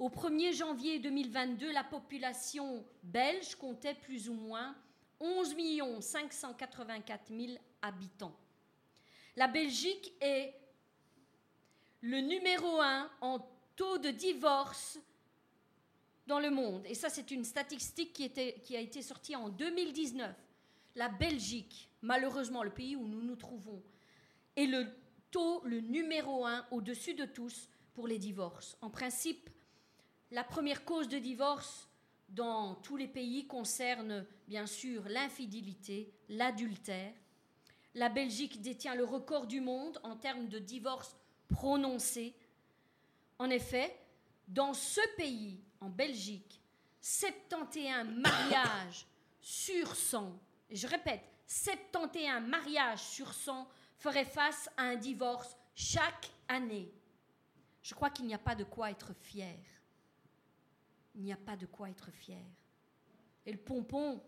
Au 0.00 0.08
1er 0.08 0.54
janvier 0.54 0.98
2022, 0.98 1.72
la 1.72 1.84
population 1.84 2.82
belge 3.02 3.54
comptait 3.56 3.92
plus 3.92 4.30
ou 4.30 4.32
moins 4.32 4.74
11 5.20 5.54
584 6.00 7.24
000 7.28 7.58
habitants. 7.82 8.34
La 9.36 9.46
Belgique 9.46 10.14
est 10.22 10.54
le 12.00 12.18
numéro 12.22 12.80
un 12.80 13.10
en 13.20 13.46
taux 13.76 13.98
de 13.98 14.08
divorce 14.08 14.98
dans 16.26 16.40
le 16.40 16.48
monde. 16.48 16.82
Et 16.86 16.94
ça, 16.94 17.10
c'est 17.10 17.30
une 17.30 17.44
statistique 17.44 18.14
qui, 18.14 18.30
qui 18.64 18.76
a 18.76 18.80
été 18.80 19.02
sortie 19.02 19.36
en 19.36 19.50
2019. 19.50 20.34
La 20.94 21.10
Belgique, 21.10 21.90
malheureusement 22.00 22.62
le 22.62 22.70
pays 22.70 22.96
où 22.96 23.06
nous 23.06 23.22
nous 23.22 23.36
trouvons, 23.36 23.82
est 24.56 24.64
le 24.64 24.86
taux, 25.30 25.62
le 25.66 25.82
numéro 25.82 26.46
un 26.46 26.66
au-dessus 26.70 27.12
de 27.12 27.26
tous 27.26 27.68
pour 27.92 28.08
les 28.08 28.18
divorces. 28.18 28.78
En 28.80 28.88
principe, 28.88 29.50
la 30.30 30.44
première 30.44 30.84
cause 30.84 31.08
de 31.08 31.18
divorce 31.18 31.88
dans 32.28 32.76
tous 32.76 32.96
les 32.96 33.08
pays 33.08 33.46
concerne 33.46 34.24
bien 34.46 34.66
sûr 34.66 35.08
l'infidélité, 35.08 36.12
l'adultère. 36.28 37.12
La 37.94 38.08
Belgique 38.08 38.60
détient 38.60 38.94
le 38.94 39.04
record 39.04 39.46
du 39.46 39.60
monde 39.60 39.98
en 40.04 40.16
termes 40.16 40.48
de 40.48 40.60
divorce 40.60 41.16
prononcés. 41.48 42.36
En 43.38 43.50
effet, 43.50 43.96
dans 44.46 44.72
ce 44.74 45.00
pays, 45.16 45.60
en 45.80 45.88
Belgique, 45.88 46.60
71 47.00 48.14
mariages 48.14 49.06
sur 49.40 49.96
100, 49.96 50.38
et 50.68 50.76
je 50.76 50.86
répète, 50.86 51.22
71 51.46 52.42
mariages 52.46 53.02
sur 53.02 53.32
100 53.32 53.68
feraient 53.96 54.24
face 54.24 54.70
à 54.76 54.82
un 54.82 54.96
divorce 54.96 55.56
chaque 55.74 56.30
année. 56.46 56.92
Je 57.82 57.94
crois 57.94 58.10
qu'il 58.10 58.26
n'y 58.26 58.34
a 58.34 58.38
pas 58.38 58.54
de 58.54 58.62
quoi 58.62 58.90
être 58.90 59.12
fier 59.14 59.58
il 61.14 61.22
n'y 61.22 61.32
a 61.32 61.36
pas 61.36 61.56
de 61.56 61.66
quoi 61.66 61.90
être 61.90 62.10
fier. 62.10 62.44
Et 63.46 63.52
le 63.52 63.58
pompon, 63.58 64.22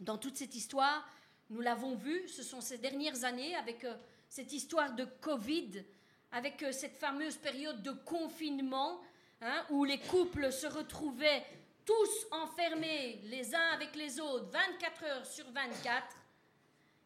dans 0.00 0.18
toute 0.18 0.36
cette 0.36 0.54
histoire, 0.54 1.06
nous 1.50 1.60
l'avons 1.60 1.94
vu, 1.94 2.28
ce 2.28 2.42
sont 2.42 2.60
ces 2.60 2.78
dernières 2.78 3.24
années 3.24 3.54
avec 3.56 3.84
euh, 3.84 3.94
cette 4.28 4.52
histoire 4.52 4.94
de 4.94 5.04
Covid, 5.04 5.84
avec 6.30 6.62
euh, 6.62 6.72
cette 6.72 6.96
fameuse 6.96 7.36
période 7.36 7.82
de 7.82 7.92
confinement, 7.92 9.00
hein, 9.40 9.66
où 9.70 9.84
les 9.84 9.98
couples 10.00 10.50
se 10.52 10.66
retrouvaient 10.66 11.44
tous 11.84 12.26
enfermés 12.30 13.20
les 13.24 13.54
uns 13.54 13.70
avec 13.74 13.94
les 13.96 14.20
autres, 14.20 14.50
24 14.50 15.04
heures 15.04 15.26
sur 15.26 15.50
24. 15.50 16.16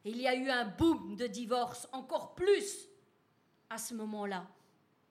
Et 0.04 0.10
il 0.10 0.20
y 0.20 0.28
a 0.28 0.34
eu 0.34 0.48
un 0.48 0.64
boom 0.64 1.16
de 1.16 1.26
divorce, 1.26 1.88
encore 1.92 2.34
plus 2.34 2.86
à 3.68 3.78
ce 3.78 3.94
moment-là. 3.94 4.46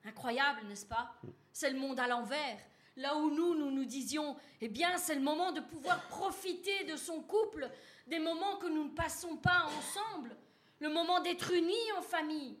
Incroyable, 0.04 0.66
n'est-ce 0.68 0.86
pas? 0.86 1.14
C'est 1.52 1.70
le 1.70 1.78
monde 1.78 2.00
à 2.00 2.06
l'envers 2.06 2.58
là 2.96 3.16
où 3.16 3.30
nous, 3.30 3.54
nous 3.54 3.70
nous 3.70 3.84
disions, 3.84 4.36
eh 4.60 4.68
bien, 4.68 4.96
c'est 4.96 5.14
le 5.14 5.20
moment 5.20 5.52
de 5.52 5.60
pouvoir 5.60 6.06
profiter 6.08 6.84
de 6.84 6.96
son 6.96 7.20
couple, 7.22 7.70
des 8.06 8.18
moments 8.18 8.56
que 8.56 8.68
nous 8.68 8.84
ne 8.84 8.94
passons 8.94 9.36
pas 9.36 9.66
ensemble, 9.78 10.36
le 10.80 10.88
moment 10.88 11.20
d'être 11.20 11.52
unis 11.52 11.92
en 11.98 12.02
famille. 12.02 12.56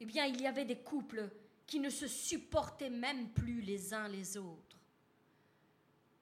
Eh 0.00 0.06
bien, 0.06 0.26
il 0.26 0.40
y 0.40 0.46
avait 0.46 0.64
des 0.64 0.78
couples 0.78 1.28
qui 1.66 1.80
ne 1.80 1.90
se 1.90 2.06
supportaient 2.06 2.90
même 2.90 3.30
plus 3.30 3.60
les 3.60 3.92
uns 3.92 4.08
les 4.08 4.36
autres. 4.36 4.78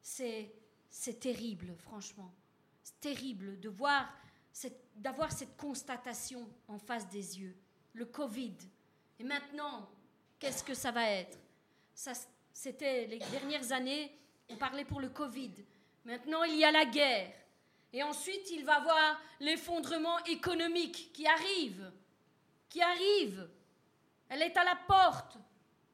C'est, 0.00 0.52
terrible, 1.20 1.74
franchement. 1.78 2.32
C'est 2.82 3.00
terrible 3.00 3.60
de 3.60 3.68
voir, 3.68 4.12
d'avoir 4.96 5.30
cette 5.30 5.56
constatation 5.56 6.48
en 6.68 6.78
face 6.78 7.08
des 7.08 7.38
yeux. 7.40 7.56
Le 7.92 8.06
Covid. 8.06 8.56
Et 9.18 9.24
maintenant, 9.24 9.88
qu'est-ce 10.38 10.64
que 10.64 10.74
ça 10.74 10.90
va 10.90 11.10
être? 11.10 11.38
Ça, 11.94 12.12
c'était 12.56 13.06
les 13.06 13.18
dernières 13.18 13.70
années, 13.72 14.10
on 14.48 14.56
parlait 14.56 14.86
pour 14.86 14.98
le 14.98 15.10
Covid. 15.10 15.52
Maintenant, 16.06 16.42
il 16.44 16.56
y 16.56 16.64
a 16.64 16.72
la 16.72 16.86
guerre. 16.86 17.30
Et 17.92 18.02
ensuite, 18.02 18.50
il 18.50 18.64
va 18.64 18.72
y 18.72 18.76
avoir 18.76 19.20
l'effondrement 19.40 20.24
économique 20.24 21.12
qui 21.12 21.26
arrive. 21.26 21.92
Qui 22.70 22.80
arrive. 22.80 23.46
Elle 24.30 24.40
est 24.40 24.56
à 24.56 24.64
la 24.64 24.74
porte. 24.74 25.36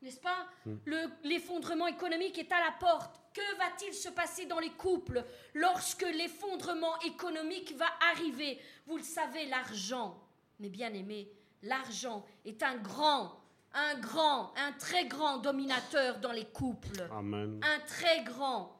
N'est-ce 0.02 0.20
pas? 0.20 0.46
Hmm. 0.64 0.76
L'effondrement 1.24 1.88
économique 1.88 2.38
est 2.38 2.52
à 2.52 2.60
la 2.60 2.72
porte. 2.78 3.20
Que 3.34 3.56
va-t-il 3.58 3.92
se 3.92 4.10
passer 4.10 4.46
dans 4.46 4.60
les 4.60 4.70
couples 4.70 5.24
lorsque 5.54 6.02
l'effondrement 6.02 6.96
économique 7.00 7.74
va 7.76 7.88
arriver? 8.12 8.60
Vous 8.86 8.98
le 8.98 9.02
savez, 9.02 9.46
l'argent, 9.46 10.16
mes 10.60 10.68
bien-aimés, 10.68 11.28
l'argent 11.62 12.24
est 12.44 12.62
un 12.62 12.76
grand 12.76 13.41
un 13.74 13.94
grand, 13.94 14.52
un 14.56 14.72
très 14.72 15.06
grand 15.06 15.38
dominateur 15.38 16.18
dans 16.18 16.32
les 16.32 16.46
couples. 16.46 17.08
Amen. 17.10 17.60
Un 17.62 17.80
très 17.86 18.22
grand. 18.24 18.78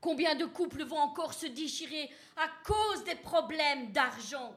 Combien 0.00 0.34
de 0.34 0.46
couples 0.46 0.84
vont 0.84 0.98
encore 0.98 1.34
se 1.34 1.46
déchirer 1.46 2.10
à 2.36 2.48
cause 2.64 3.04
des 3.04 3.16
problèmes 3.16 3.92
d'argent? 3.92 4.56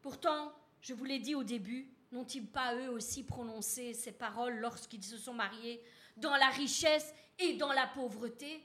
Pourtant, 0.00 0.52
je 0.80 0.94
vous 0.94 1.04
l'ai 1.04 1.18
dit 1.18 1.34
au 1.34 1.42
début, 1.42 1.90
n'ont-ils 2.12 2.46
pas 2.46 2.74
eux 2.74 2.88
aussi 2.88 3.22
prononcé 3.22 3.92
ces 3.92 4.12
paroles 4.12 4.58
lorsqu'ils 4.58 5.04
se 5.04 5.18
sont 5.18 5.34
mariés 5.34 5.82
dans 6.16 6.36
la 6.36 6.48
richesse 6.48 7.12
et 7.38 7.54
dans 7.54 7.72
la 7.72 7.86
pauvreté? 7.86 8.62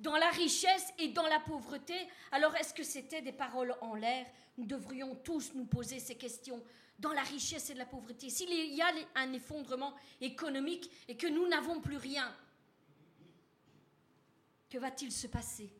Dans 0.00 0.16
la 0.16 0.30
richesse 0.30 0.92
et 0.98 1.08
dans 1.08 1.26
la 1.26 1.38
pauvreté? 1.38 1.94
Alors 2.32 2.56
est-ce 2.56 2.74
que 2.74 2.82
c'était 2.82 3.22
des 3.22 3.32
paroles 3.32 3.76
en 3.80 3.94
l'air? 3.94 4.26
Nous 4.58 4.66
devrions 4.66 5.14
tous 5.14 5.54
nous 5.54 5.66
poser 5.66 6.00
ces 6.00 6.16
questions 6.16 6.60
dans 6.98 7.12
la 7.12 7.22
richesse 7.22 7.70
et 7.70 7.74
la 7.74 7.86
pauvreté, 7.86 8.30
s'il 8.30 8.50
y 8.50 8.80
a 8.80 8.92
un 9.14 9.32
effondrement 9.32 9.94
économique 10.20 10.90
et 11.08 11.16
que 11.16 11.26
nous 11.26 11.46
n'avons 11.48 11.80
plus 11.80 11.96
rien, 11.96 12.34
que 14.70 14.78
va-t-il 14.78 15.12
se 15.12 15.26
passer? 15.26 15.70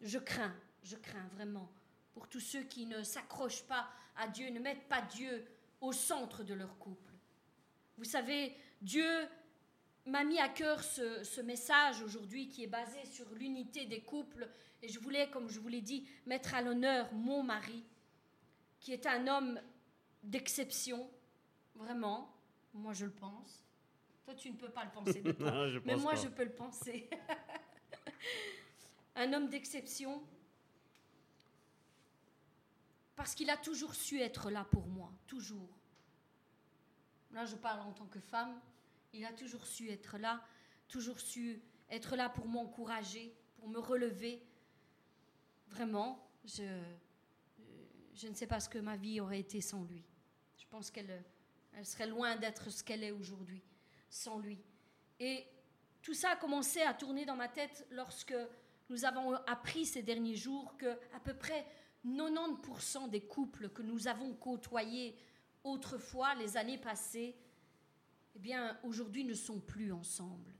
Je 0.00 0.18
crains, 0.18 0.54
je 0.82 0.96
crains 0.96 1.28
vraiment 1.34 1.70
pour 2.12 2.28
tous 2.28 2.40
ceux 2.40 2.62
qui 2.62 2.86
ne 2.86 3.02
s'accrochent 3.02 3.64
pas 3.64 3.88
à 4.16 4.28
Dieu, 4.28 4.48
ne 4.50 4.60
mettent 4.60 4.88
pas 4.88 5.02
Dieu 5.02 5.46
au 5.80 5.92
centre 5.92 6.42
de 6.42 6.54
leur 6.54 6.76
couple. 6.78 7.12
Vous 7.96 8.04
savez, 8.04 8.56
Dieu 8.80 9.28
m'a 10.06 10.24
mis 10.24 10.38
à 10.38 10.48
cœur 10.48 10.82
ce, 10.82 11.22
ce 11.22 11.40
message 11.40 12.02
aujourd'hui 12.02 12.48
qui 12.48 12.64
est 12.64 12.68
basé 12.68 13.04
sur 13.04 13.28
l'unité 13.34 13.86
des 13.86 14.00
couples. 14.00 14.48
Et 14.82 14.88
je 14.88 14.98
voulais, 14.98 15.28
comme 15.30 15.48
je 15.48 15.60
vous 15.60 15.68
l'ai 15.68 15.80
dit, 15.80 16.08
mettre 16.26 16.54
à 16.54 16.62
l'honneur 16.62 17.12
mon 17.12 17.42
mari, 17.42 17.84
qui 18.80 18.92
est 18.92 19.06
un 19.06 19.26
homme 19.26 19.60
d'exception, 20.22 21.10
vraiment. 21.74 22.34
Moi, 22.74 22.92
je 22.92 23.06
le 23.06 23.12
pense. 23.12 23.64
Toi, 24.24 24.34
tu 24.34 24.50
ne 24.50 24.56
peux 24.56 24.70
pas 24.70 24.84
le 24.84 24.90
penser 24.90 25.22
de 25.22 25.32
toi. 25.32 25.50
Non, 25.50 25.68
je 25.68 25.78
Mais 25.80 25.94
pense 25.94 26.02
moi, 26.02 26.12
pas. 26.12 26.20
je 26.20 26.28
peux 26.28 26.44
le 26.44 26.54
penser. 26.54 27.08
un 29.16 29.32
homme 29.32 29.48
d'exception. 29.48 30.22
Parce 33.16 33.34
qu'il 33.34 33.50
a 33.50 33.56
toujours 33.56 33.94
su 33.94 34.20
être 34.20 34.50
là 34.50 34.64
pour 34.64 34.86
moi, 34.86 35.12
toujours. 35.26 35.76
Là, 37.32 37.44
je 37.44 37.56
parle 37.56 37.80
en 37.80 37.92
tant 37.92 38.06
que 38.06 38.20
femme. 38.20 38.60
Il 39.12 39.24
a 39.24 39.32
toujours 39.32 39.66
su 39.66 39.90
être 39.90 40.18
là, 40.18 40.44
toujours 40.86 41.18
su 41.18 41.60
être 41.90 42.14
là 42.14 42.28
pour 42.28 42.46
m'encourager, 42.46 43.34
pour 43.56 43.68
me 43.68 43.78
relever. 43.78 44.46
Vraiment, 45.68 46.30
je, 46.44 46.62
je 48.18 48.28
ne 48.28 48.34
sais 48.34 48.46
pas 48.46 48.60
ce 48.60 48.68
que 48.68 48.78
ma 48.78 48.96
vie 48.96 49.20
aurait 49.20 49.40
été 49.40 49.60
sans 49.60 49.84
lui. 49.84 50.04
Je 50.58 50.66
pense 50.68 50.90
qu'elle 50.90 51.24
elle 51.76 51.86
serait 51.86 52.08
loin 52.08 52.34
d'être 52.34 52.70
ce 52.70 52.82
qu'elle 52.82 53.04
est 53.04 53.12
aujourd'hui, 53.12 53.62
sans 54.10 54.38
lui. 54.38 54.58
Et 55.20 55.46
tout 56.02 56.14
ça 56.14 56.30
a 56.30 56.36
commencé 56.36 56.82
à 56.82 56.92
tourner 56.92 57.24
dans 57.24 57.36
ma 57.36 57.46
tête 57.46 57.86
lorsque 57.90 58.34
nous 58.88 59.04
avons 59.04 59.34
appris 59.46 59.86
ces 59.86 60.02
derniers 60.02 60.34
jours 60.34 60.76
que 60.76 60.98
à 61.14 61.20
peu 61.22 61.34
près 61.34 61.64
90% 62.04 63.10
des 63.10 63.20
couples 63.20 63.68
que 63.68 63.82
nous 63.82 64.08
avons 64.08 64.34
côtoyés 64.34 65.16
autrefois, 65.62 66.34
les 66.34 66.56
années 66.56 66.78
passées, 66.78 67.36
eh 68.34 68.38
bien, 68.38 68.78
aujourd'hui 68.82 69.24
ne 69.24 69.34
sont 69.34 69.60
plus 69.60 69.92
ensemble. 69.92 70.52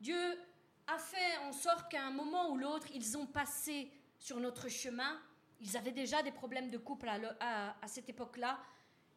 Dieu 0.00 0.38
a 0.86 0.98
fait 0.98 1.38
en 1.44 1.52
sorte 1.52 1.90
qu'à 1.90 2.06
un 2.06 2.10
moment 2.10 2.50
ou 2.50 2.58
l'autre, 2.58 2.88
ils 2.94 3.16
ont 3.16 3.26
passé 3.26 3.90
sur 4.18 4.40
notre 4.40 4.68
chemin. 4.68 5.20
Ils 5.60 5.76
avaient 5.76 5.92
déjà 5.92 6.22
des 6.22 6.30
problèmes 6.30 6.70
de 6.70 6.78
couple 6.78 7.08
à, 7.08 7.74
cette 7.86 8.08
époque-là. 8.08 8.58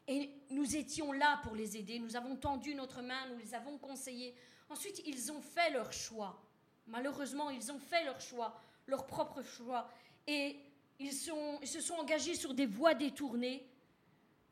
Et 0.08 0.32
nous 0.50 0.76
étions 0.76 1.12
là 1.12 1.40
pour 1.44 1.56
les 1.56 1.78
aider. 1.78 2.00
Nous 2.00 2.16
avons 2.16 2.36
tendu 2.36 2.74
notre 2.74 3.02
main, 3.02 3.28
nous 3.30 3.38
les 3.38 3.54
avons 3.54 3.78
conseillés. 3.78 4.36
Ensuite, 4.70 5.02
ils 5.06 5.32
ont 5.32 5.42
fait 5.42 5.70
leur 5.72 5.94
choix. 5.94 6.42
Malheureusement, 6.88 7.50
ils 7.50 7.72
ont 7.72 7.80
fait 7.80 8.04
leur 8.06 8.20
choix, 8.20 8.60
leur 8.88 9.06
propre 9.06 9.44
choix. 9.44 9.90
Et 10.28 10.60
ils, 11.00 11.14
se 11.14 11.82
sont 11.82 11.94
engagés 11.96 12.36
sur 12.36 12.54
des 12.54 12.66
voies 12.66 12.94
détournées 12.94 13.68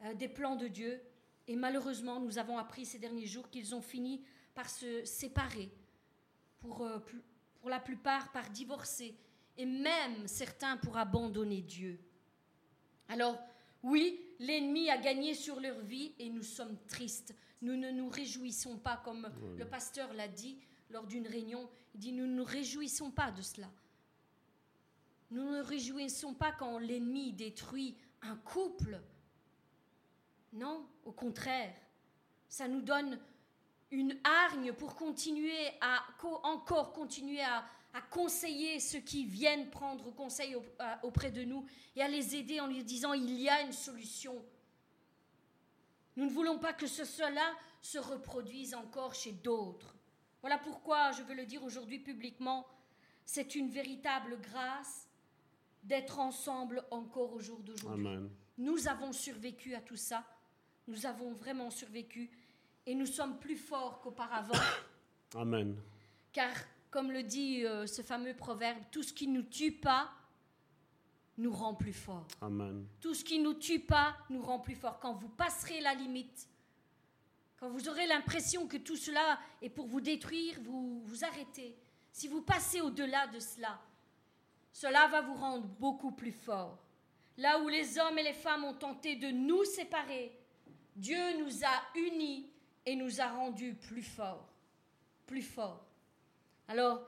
euh, 0.03 0.13
des 0.13 0.27
plans 0.27 0.55
de 0.55 0.67
Dieu. 0.67 1.01
Et 1.47 1.55
malheureusement, 1.55 2.19
nous 2.19 2.37
avons 2.37 2.57
appris 2.57 2.85
ces 2.85 2.99
derniers 2.99 3.25
jours 3.25 3.49
qu'ils 3.49 3.73
ont 3.73 3.81
fini 3.81 4.23
par 4.53 4.69
se 4.69 5.03
séparer, 5.05 5.69
pour, 6.59 6.83
euh, 6.83 6.99
la 7.65 7.79
plupart 7.79 8.31
par 8.31 8.49
divorcer, 8.49 9.15
et 9.57 9.65
même 9.65 10.27
certains 10.27 10.77
pour 10.77 10.97
abandonner 10.97 11.61
Dieu. 11.61 11.99
Alors, 13.07 13.37
oui, 13.83 14.19
l'ennemi 14.39 14.89
a 14.89 14.97
gagné 14.97 15.33
sur 15.33 15.59
leur 15.59 15.79
vie 15.81 16.13
et 16.19 16.29
nous 16.29 16.43
sommes 16.43 16.77
tristes. 16.87 17.33
Nous 17.61 17.75
ne 17.75 17.91
nous 17.91 18.09
réjouissons 18.09 18.77
pas, 18.77 18.97
comme 18.97 19.29
le 19.57 19.65
pasteur 19.65 20.13
l'a 20.13 20.27
dit 20.27 20.57
lors 20.89 21.05
d'une 21.07 21.27
réunion. 21.27 21.69
Il 21.93 21.99
dit, 21.99 22.11
nous 22.13 22.25
ne 22.27 22.33
nous 22.35 22.43
réjouissons 22.43 23.11
pas 23.11 23.31
de 23.31 23.41
cela. 23.41 23.69
Nous 25.31 25.43
ne 25.43 25.59
nous 25.59 25.65
réjouissons 25.65 26.33
pas 26.33 26.51
quand 26.51 26.77
l'ennemi 26.79 27.33
détruit 27.33 27.95
un 28.21 28.35
couple. 28.37 28.99
Non, 30.53 30.85
au 31.05 31.11
contraire, 31.11 31.75
ça 32.47 32.67
nous 32.67 32.81
donne 32.81 33.19
une 33.91 34.17
hargne 34.23 34.73
pour 34.73 34.95
continuer 34.95 35.67
à 35.81 36.03
co- 36.19 36.39
encore 36.43 36.93
continuer 36.93 37.41
à, 37.41 37.65
à 37.93 38.01
conseiller 38.01 38.79
ceux 38.79 38.99
qui 38.99 39.25
viennent 39.25 39.69
prendre 39.69 40.11
conseil 40.13 40.55
à- 40.77 40.99
auprès 41.03 41.31
de 41.31 41.43
nous 41.43 41.65
et 41.95 42.01
à 42.01 42.07
les 42.07 42.35
aider 42.35 42.59
en 42.59 42.67
leur 42.67 42.83
disant 42.83 43.13
il 43.13 43.31
y 43.41 43.49
a 43.49 43.61
une 43.61 43.71
solution. 43.73 44.35
Nous 46.15 46.25
ne 46.25 46.29
voulons 46.29 46.59
pas 46.59 46.73
que 46.73 46.87
ce 46.87 47.05
cela 47.05 47.45
se 47.81 47.97
reproduise 47.97 48.73
encore 48.75 49.13
chez 49.15 49.31
d'autres. 49.31 49.95
Voilà 50.41 50.57
pourquoi 50.57 51.11
je 51.13 51.23
veux 51.23 51.33
le 51.33 51.45
dire 51.45 51.63
aujourd'hui 51.63 51.99
publiquement, 51.99 52.67
c'est 53.25 53.55
une 53.55 53.69
véritable 53.69 54.39
grâce 54.41 55.07
d'être 55.83 56.19
ensemble 56.19 56.83
encore 56.91 57.33
au 57.33 57.39
jour 57.39 57.59
d'aujourd'hui. 57.59 58.03
Nous 58.57 58.87
avons 58.87 59.13
survécu 59.13 59.73
à 59.75 59.81
tout 59.81 59.95
ça. 59.95 60.25
Nous 60.87 61.05
avons 61.05 61.31
vraiment 61.31 61.69
survécu. 61.69 62.29
Et 62.85 62.95
nous 62.95 63.05
sommes 63.05 63.39
plus 63.39 63.55
forts 63.55 64.01
qu'auparavant. 64.01 64.53
Amen. 65.35 65.75
car, 66.33 66.53
comme 66.91 67.11
le 67.11 67.23
dit 67.23 67.65
euh, 67.65 67.85
ce 67.85 68.01
fameux 68.01 68.33
proverbe, 68.33 68.79
tout 68.91 69.03
ce 69.03 69.13
qui 69.13 69.27
ne 69.27 69.37
nous 69.37 69.43
tue 69.43 69.71
pas 69.71 70.11
nous 71.37 71.51
rend 71.51 71.73
plus 71.73 71.93
forts. 71.93 72.27
Amen. 72.41 72.85
Tout 72.99 73.13
ce 73.13 73.23
qui 73.23 73.39
ne 73.39 73.45
nous 73.45 73.53
tue 73.53 73.79
pas 73.79 74.15
nous 74.29 74.41
rend 74.41 74.59
plus 74.59 74.75
forts. 74.75 74.99
Quand 74.99 75.13
vous 75.13 75.29
passerez 75.29 75.79
la 75.79 75.93
limite, 75.93 76.47
quand 77.57 77.69
vous 77.69 77.89
aurez 77.89 78.07
l'impression 78.07 78.67
que 78.67 78.77
tout 78.77 78.95
cela 78.95 79.39
est 79.61 79.69
pour 79.69 79.87
vous 79.87 80.01
détruire, 80.01 80.59
vous 80.63 81.01
vous 81.05 81.23
arrêtez. 81.23 81.75
Si 82.11 82.27
vous 82.27 82.41
passez 82.41 82.81
au-delà 82.81 83.27
de 83.27 83.39
cela, 83.39 83.79
cela 84.71 85.07
va 85.07 85.21
vous 85.21 85.35
rendre 85.35 85.65
beaucoup 85.65 86.11
plus 86.11 86.31
fort. 86.31 86.77
Là 87.37 87.59
où 87.59 87.69
les 87.69 87.97
hommes 87.97 88.17
et 88.17 88.23
les 88.23 88.33
femmes 88.33 88.65
ont 88.65 88.73
tenté 88.73 89.15
de 89.15 89.29
nous 89.29 89.63
séparer, 89.63 90.37
Dieu 90.95 91.37
nous 91.39 91.63
a 91.63 91.97
unis 91.99 92.51
et 92.85 92.95
nous 92.95 93.21
a 93.21 93.27
rendus 93.27 93.75
plus 93.75 94.03
forts. 94.03 94.49
Plus 95.25 95.41
forts. 95.41 95.88
Alors, 96.69 97.01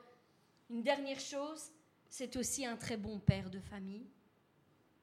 une 0.72 0.82
dernière 0.82 1.20
chose, 1.20 1.70
c'est 2.10 2.36
aussi 2.36 2.66
un 2.66 2.78
très 2.78 2.98
bon 2.98 3.20
père 3.20 3.52
de 3.52 3.60
famille. 3.60 4.10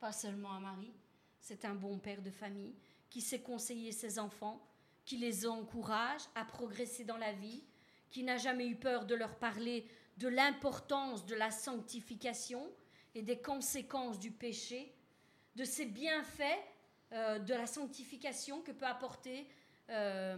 Pas 0.01 0.11
seulement 0.11 0.51
un 0.51 0.59
mari, 0.59 0.93
c'est 1.41 1.65
un 1.65 1.77
bon 1.77 2.01
père 2.01 2.23
de 2.23 2.33
famille 2.33 2.75
qui 3.09 3.21
sait 3.21 3.41
conseiller 3.41 3.93
ses 3.93 4.19
enfants, 4.19 4.61
qui 5.05 5.17
les 5.17 5.47
encourage 5.47 6.23
à 6.35 6.45
progresser 6.45 7.05
dans 7.05 7.17
la 7.17 7.33
vie, 7.33 7.63
qui 8.11 8.25
n'a 8.25 8.37
jamais 8.37 8.67
eu 8.67 8.75
peur 8.75 9.07
de 9.07 9.15
leur 9.15 9.39
parler 9.39 9.87
de 10.17 10.27
l'importance 10.27 11.25
de 11.25 11.37
la 11.37 11.53
sanctification 11.53 12.69
et 13.15 13.23
des 13.23 13.41
conséquences 13.41 14.19
du 14.19 14.33
péché, 14.33 14.93
de 15.55 15.63
ses 15.63 15.87
bienfaits 15.87 16.43
euh, 17.13 17.39
de 17.39 17.55
la 17.55 17.69
sanctification 17.69 18.61
que 18.63 18.73
peut 18.73 18.87
apporter, 18.87 19.47
euh, 19.91 20.37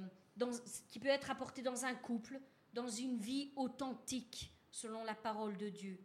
qui 0.90 0.98
peut 0.98 1.08
être 1.08 1.30
apporté 1.30 1.62
dans 1.62 1.86
un 1.86 1.94
couple, 1.94 2.38
dans 2.72 2.88
une 2.88 3.18
vie 3.18 3.52
authentique 3.56 4.52
selon 4.70 5.04
la 5.04 5.14
parole 5.14 5.56
de 5.56 5.68
Dieu. 5.68 5.98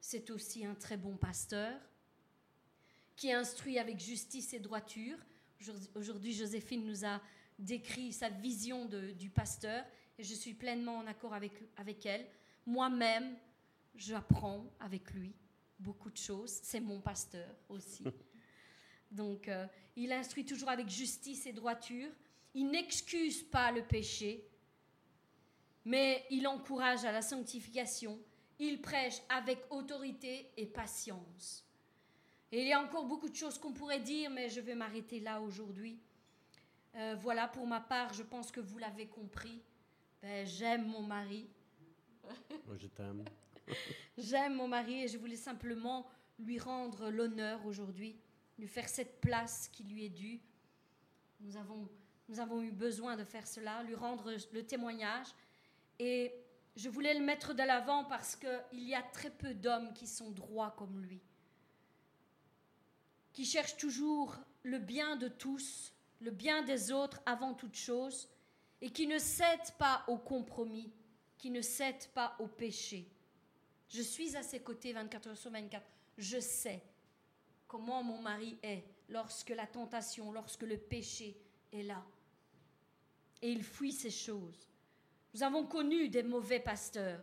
C'est 0.00 0.30
aussi 0.30 0.64
un 0.64 0.74
très 0.74 0.96
bon 0.96 1.16
pasteur 1.16 1.78
qui 3.16 3.32
instruit 3.32 3.78
avec 3.78 3.98
justice 3.98 4.54
et 4.54 4.60
droiture. 4.60 5.18
Aujourd'hui- 5.94 6.32
Joséphine 6.32 6.86
nous 6.86 7.04
a 7.04 7.20
décrit 7.58 8.12
sa 8.12 8.30
vision 8.30 8.86
de- 8.86 9.10
du 9.10 9.28
pasteur 9.28 9.84
et 10.18 10.22
je 10.24 10.34
suis 10.34 10.54
pleinement 10.54 10.98
en 10.98 11.06
accord 11.06 11.34
avec, 11.34 11.52
avec 11.76 12.06
elle. 12.06 12.26
Moi-même, 12.64 13.36
j'apprends 13.94 14.64
avec 14.80 15.10
lui 15.12 15.34
beaucoup 15.78 16.10
de 16.10 16.16
choses. 16.16 16.50
C'est 16.62 16.80
mon 16.80 17.00
pasteur 17.00 17.54
aussi. 17.68 18.04
Donc, 19.10 19.48
euh, 19.48 19.66
il 19.96 20.12
instruit 20.12 20.44
toujours 20.46 20.68
avec 20.70 20.88
justice 20.88 21.44
et 21.46 21.52
droiture. 21.52 22.10
Il 22.54 22.70
n'excuse 22.70 23.42
pas 23.42 23.70
le 23.72 23.82
péché, 23.84 24.48
mais 25.84 26.24
il 26.30 26.46
encourage 26.46 27.04
à 27.04 27.12
la 27.12 27.22
sanctification. 27.22 28.18
Il 28.58 28.80
prêche 28.80 29.22
avec 29.28 29.64
autorité 29.70 30.50
et 30.56 30.66
patience. 30.66 31.64
Et 32.52 32.62
il 32.62 32.68
y 32.68 32.72
a 32.72 32.82
encore 32.82 33.04
beaucoup 33.04 33.28
de 33.28 33.36
choses 33.36 33.58
qu'on 33.58 33.72
pourrait 33.72 34.00
dire, 34.00 34.30
mais 34.30 34.48
je 34.48 34.60
vais 34.60 34.74
m'arrêter 34.74 35.20
là 35.20 35.40
aujourd'hui. 35.40 35.98
Euh, 36.96 37.16
voilà, 37.20 37.46
pour 37.46 37.66
ma 37.66 37.80
part, 37.80 38.12
je 38.12 38.22
pense 38.22 38.50
que 38.50 38.60
vous 38.60 38.78
l'avez 38.78 39.06
compris. 39.06 39.62
Ben, 40.20 40.46
J'aime 40.46 40.86
mon 40.86 41.02
mari. 41.02 41.48
Moi, 42.66 42.76
je 42.76 42.88
t'aime. 42.88 43.24
J'aime 44.18 44.54
mon 44.54 44.68
mari 44.68 45.04
et 45.04 45.08
je 45.08 45.16
voulais 45.16 45.36
simplement 45.36 46.06
lui 46.38 46.58
rendre 46.58 47.10
l'honneur 47.10 47.64
aujourd'hui, 47.66 48.16
lui 48.58 48.66
faire 48.66 48.88
cette 48.88 49.20
place 49.20 49.68
qui 49.68 49.84
lui 49.84 50.06
est 50.06 50.10
due. 50.10 50.40
Nous 51.40 51.56
avons, 51.56 51.88
nous 52.28 52.40
avons 52.40 52.62
eu 52.62 52.72
besoin 52.72 53.16
de 53.16 53.24
faire 53.24 53.46
cela, 53.46 53.82
lui 53.84 53.94
rendre 53.94 54.32
le 54.52 54.66
témoignage. 54.66 55.28
Et 56.02 56.32
je 56.76 56.88
voulais 56.88 57.12
le 57.12 57.22
mettre 57.22 57.52
de 57.52 57.62
l'avant 57.62 58.04
parce 58.04 58.34
qu'il 58.34 58.88
y 58.88 58.94
a 58.94 59.02
très 59.02 59.28
peu 59.28 59.52
d'hommes 59.52 59.92
qui 59.92 60.06
sont 60.06 60.30
droits 60.30 60.74
comme 60.78 60.98
lui, 60.98 61.20
qui 63.34 63.44
cherchent 63.44 63.76
toujours 63.76 64.34
le 64.62 64.78
bien 64.78 65.16
de 65.16 65.28
tous, 65.28 65.92
le 66.22 66.30
bien 66.30 66.62
des 66.62 66.90
autres 66.90 67.20
avant 67.26 67.52
toute 67.52 67.76
chose, 67.76 68.30
et 68.80 68.88
qui 68.90 69.06
ne 69.06 69.18
cèdent 69.18 69.74
pas 69.78 70.02
au 70.08 70.16
compromis, 70.16 70.90
qui 71.36 71.50
ne 71.50 71.60
cèdent 71.60 72.08
pas 72.14 72.34
au 72.38 72.46
péché. 72.46 73.06
Je 73.90 74.00
suis 74.00 74.34
à 74.34 74.42
ses 74.42 74.60
côtés 74.60 74.94
24 74.94 75.26
heures 75.28 75.36
sur 75.36 75.50
24. 75.50 75.84
Je 76.16 76.40
sais 76.40 76.82
comment 77.68 78.02
mon 78.02 78.22
mari 78.22 78.58
est 78.62 78.84
lorsque 79.10 79.50
la 79.50 79.66
tentation, 79.66 80.32
lorsque 80.32 80.62
le 80.62 80.78
péché 80.78 81.36
est 81.74 81.82
là. 81.82 82.02
Et 83.42 83.52
il 83.52 83.62
fuit 83.62 83.92
ces 83.92 84.10
choses. 84.10 84.69
Nous 85.34 85.42
avons 85.42 85.64
connu 85.64 86.08
des 86.08 86.22
mauvais 86.22 86.60
pasteurs 86.60 87.22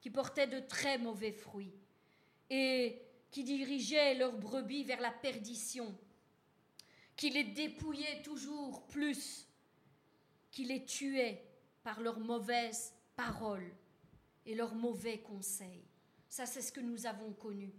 qui 0.00 0.10
portaient 0.10 0.46
de 0.46 0.60
très 0.60 0.98
mauvais 0.98 1.32
fruits 1.32 1.72
et 2.50 3.00
qui 3.30 3.44
dirigeaient 3.44 4.14
leurs 4.14 4.36
brebis 4.36 4.84
vers 4.84 5.00
la 5.00 5.10
perdition, 5.10 5.96
qui 7.16 7.30
les 7.30 7.44
dépouillaient 7.44 8.22
toujours 8.22 8.86
plus, 8.86 9.46
qui 10.50 10.64
les 10.64 10.84
tuaient 10.84 11.44
par 11.82 12.00
leurs 12.00 12.18
mauvaises 12.18 12.94
paroles 13.14 13.72
et 14.44 14.54
leurs 14.54 14.74
mauvais 14.74 15.18
conseils. 15.18 15.84
Ça, 16.28 16.46
c'est 16.46 16.62
ce 16.62 16.72
que 16.72 16.80
nous 16.80 17.06
avons 17.06 17.32
connu. 17.32 17.72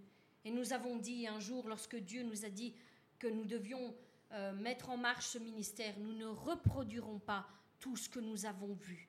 Et 0.45 0.51
nous 0.51 0.73
avons 0.73 0.95
dit 0.97 1.27
un 1.27 1.39
jour, 1.39 1.67
lorsque 1.67 1.97
Dieu 1.97 2.23
nous 2.23 2.45
a 2.45 2.49
dit 2.49 2.73
que 3.19 3.27
nous 3.27 3.45
devions 3.45 3.95
euh, 4.31 4.53
mettre 4.53 4.89
en 4.89 4.97
marche 4.97 5.27
ce 5.27 5.37
ministère, 5.37 5.93
nous 5.99 6.13
ne 6.13 6.25
reproduirons 6.25 7.19
pas 7.19 7.47
tout 7.79 7.95
ce 7.95 8.09
que 8.09 8.19
nous 8.19 8.45
avons 8.45 8.73
vu. 8.73 9.07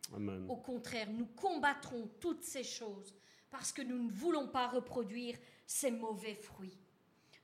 Au 0.49 0.57
contraire, 0.57 1.11
nous 1.11 1.27
combattrons 1.27 2.09
toutes 2.20 2.43
ces 2.43 2.65
choses 2.65 3.15
parce 3.51 3.73
que 3.73 3.82
nous 3.82 4.03
ne 4.03 4.11
voulons 4.11 4.49
pas 4.49 4.69
reproduire 4.69 5.39
ces 5.66 5.90
mauvais 5.90 6.35
fruits. 6.35 6.78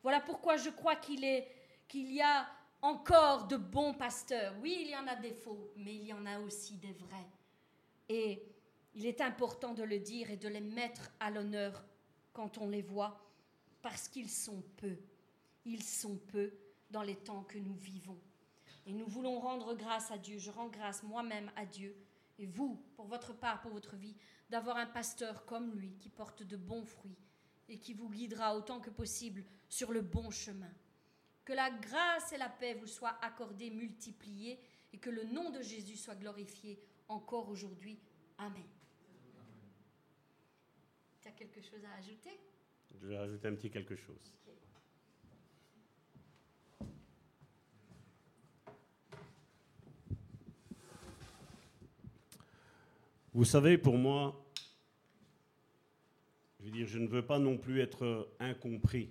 Voilà 0.03 0.21
pourquoi 0.21 0.57
je 0.57 0.71
crois 0.71 0.97
qu'il 0.97 1.25
est 1.25 1.49
qu'il 1.89 2.13
y 2.13 2.23
a 2.23 2.47
encore 2.83 3.47
de 3.47 3.57
bons 3.57 3.95
pasteurs. 3.95 4.55
Oui, 4.61 4.79
il 4.81 4.91
y 4.91 4.97
en 4.97 5.07
a 5.07 5.17
des 5.17 5.33
faux, 5.33 5.73
mais 5.77 5.95
il 5.95 6.05
y 6.05 6.13
en 6.13 6.27
a 6.27 6.39
aussi 6.41 6.77
des 6.77 6.93
vrais. 6.93 7.29
Et 8.09 8.43
il 8.95 9.07
est 9.07 9.21
important 9.21 9.75
de 9.75 9.83
le 9.83 9.99
dire 9.99 10.31
et 10.31 10.37
de 10.37 10.49
les 10.49 10.61
mettre 10.61 11.11
à 11.21 11.31
l'honneur 11.31 11.85
quand 12.33 12.59
on 12.59 12.69
les 12.69 12.83
voit, 12.83 13.19
parce 13.81 14.09
qu'ils 14.09 14.31
sont 14.31 14.63
peu. 14.77 14.97
Ils 15.65 15.83
sont 15.83 16.17
peu 16.17 16.53
dans 16.91 17.03
les 17.03 17.17
temps 17.17 17.45
que 17.45 17.59
nous 17.59 17.75
vivons. 17.75 18.19
Et 18.86 18.93
nous 18.93 19.06
voulons 19.06 19.39
rendre 19.39 19.74
grâce 19.74 20.11
à 20.11 20.19
Dieu. 20.19 20.39
Je 20.39 20.51
rends 20.51 20.69
grâce 20.69 21.02
moi-même 21.02 21.51
à 21.56 21.65
Dieu 21.65 21.97
et 22.39 22.47
vous, 22.47 22.82
pour 22.97 23.06
votre 23.06 23.32
part, 23.32 23.61
pour 23.61 23.70
votre 23.70 23.97
vie, 23.97 24.16
d'avoir 24.51 24.77
un 24.77 24.86
pasteur 24.86 25.47
comme 25.47 25.74
lui 25.74 25.97
qui 25.97 26.09
porte 26.09 26.43
de 26.43 26.56
bons 26.56 26.85
fruits 26.85 27.19
et 27.69 27.78
qui 27.78 27.94
vous 27.94 28.11
guidera 28.11 28.56
autant 28.56 28.81
que 28.81 28.90
possible 28.90 29.44
sur 29.69 29.93
le 29.93 30.02
bon 30.02 30.31
chemin. 30.31 30.73
Que 31.44 31.52
la 31.52 31.70
grâce 31.70 32.32
et 32.32 32.39
la 32.39 32.48
paix 32.48 32.74
vous 32.74 32.86
soient 32.86 33.16
accordées, 33.23 33.70
multipliées 33.70 34.61
et 34.93 34.98
que 34.98 35.11
le 35.11 35.24
nom 35.24 35.51
de 35.51 35.62
Jésus 35.62 35.97
soit 35.97 36.15
glorifié 36.15 36.78
encore 37.09 37.48
aujourd'hui. 37.48 37.98
Amen. 38.39 38.66
Tu 41.20 41.28
as 41.28 41.32
quelque 41.32 41.61
chose 41.61 41.85
à 41.85 41.98
ajouter? 41.98 42.39
Je 43.01 43.06
vais 43.06 43.19
rajouter 43.19 43.48
un 43.48 43.55
petit 43.55 43.70
quelque 43.70 43.97
chose. 43.97 44.32
Vous 53.35 53.44
savez, 53.44 53.77
pour 53.78 53.98
moi, 53.98 54.48
je 56.61 56.66
veux 56.66 56.70
dire, 56.70 56.86
je 56.86 57.01
ne 57.01 57.09
veux 57.09 57.27
pas 57.27 57.40
non 57.40 57.59
plus 57.59 57.81
être 57.81 58.32
incompris. 58.39 59.11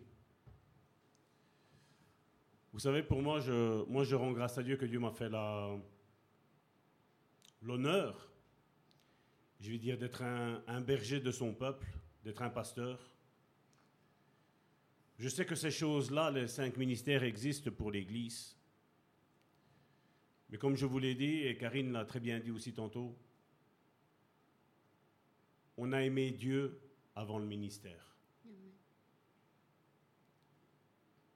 Vous 2.72 2.80
savez, 2.80 3.04
pour 3.04 3.22
moi, 3.22 3.42
je, 3.42 4.16
rends 4.16 4.32
grâce 4.32 4.58
à 4.58 4.64
Dieu 4.64 4.78
que 4.78 4.86
Dieu 4.86 4.98
m'a 4.98 5.12
fait 5.12 5.30
l'honneur, 7.62 8.32
je 9.60 9.70
veux 9.70 9.78
dire, 9.78 9.98
d'être 9.98 10.24
un 10.24 10.82
berger 10.82 11.20
de 11.20 11.32
son 11.32 11.54
peuple, 11.54 11.86
d'être 12.24 12.42
un 12.42 12.50
pasteur. 12.50 13.12
Je 15.20 15.28
sais 15.28 15.46
que 15.46 15.56
ces 15.56 15.72
choses-là, 15.72 16.32
les 16.32 16.48
cinq 16.48 16.78
ministères 16.78 17.24
existent 17.24 17.72
pour 17.72 17.92
l'Église. 17.92 18.58
Mais 20.50 20.58
comme 20.58 20.78
je 20.78 20.86
vous 20.86 21.00
l'ai 21.00 21.14
dit, 21.14 21.42
et 21.42 21.58
Karine 21.58 21.92
l'a 21.92 22.06
très 22.06 22.22
bien 22.22 22.40
dit 22.40 22.52
aussi 22.52 22.74
tantôt, 22.74 23.18
on 25.78 25.92
a 25.92 26.04
aimé 26.04 26.32
Dieu 26.32 26.80
avant 27.16 27.40
le 27.40 27.46
ministère. 27.46 28.16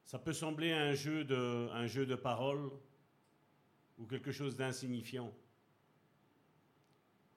Ça 0.03 0.19
peut 0.19 0.34
sembler 0.34 0.72
un 0.72 0.93
jeu 0.93 1.26
de, 1.26 1.69
un 1.73 1.85
jeu 1.85 2.05
de 2.05 2.15
paroles 2.15 2.72
ou 3.97 4.05
quelque 4.05 4.31
chose 4.31 4.55
d'insignifiant. 4.55 5.34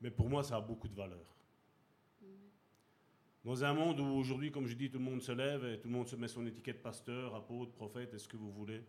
Mais 0.00 0.10
pour 0.10 0.28
moi, 0.28 0.44
ça 0.44 0.56
a 0.56 0.60
beaucoup 0.60 0.88
de 0.88 0.94
valeur. 0.94 1.26
Dans 3.44 3.64
un 3.64 3.72
monde 3.72 3.98
où 4.00 4.06
aujourd'hui, 4.06 4.52
comme 4.52 4.66
je 4.66 4.74
dis, 4.74 4.90
tout 4.90 4.98
le 4.98 5.04
monde 5.04 5.22
se 5.22 5.32
lève 5.32 5.64
et 5.64 5.80
tout 5.80 5.88
le 5.88 5.94
monde 5.94 6.06
se 6.06 6.14
met 6.14 6.28
son 6.28 6.46
étiquette 6.46 6.82
pasteur, 6.82 7.34
apôtre, 7.34 7.72
prophète, 7.72 8.12
est-ce 8.12 8.28
que 8.28 8.36
vous 8.36 8.52
voulez? 8.52 8.84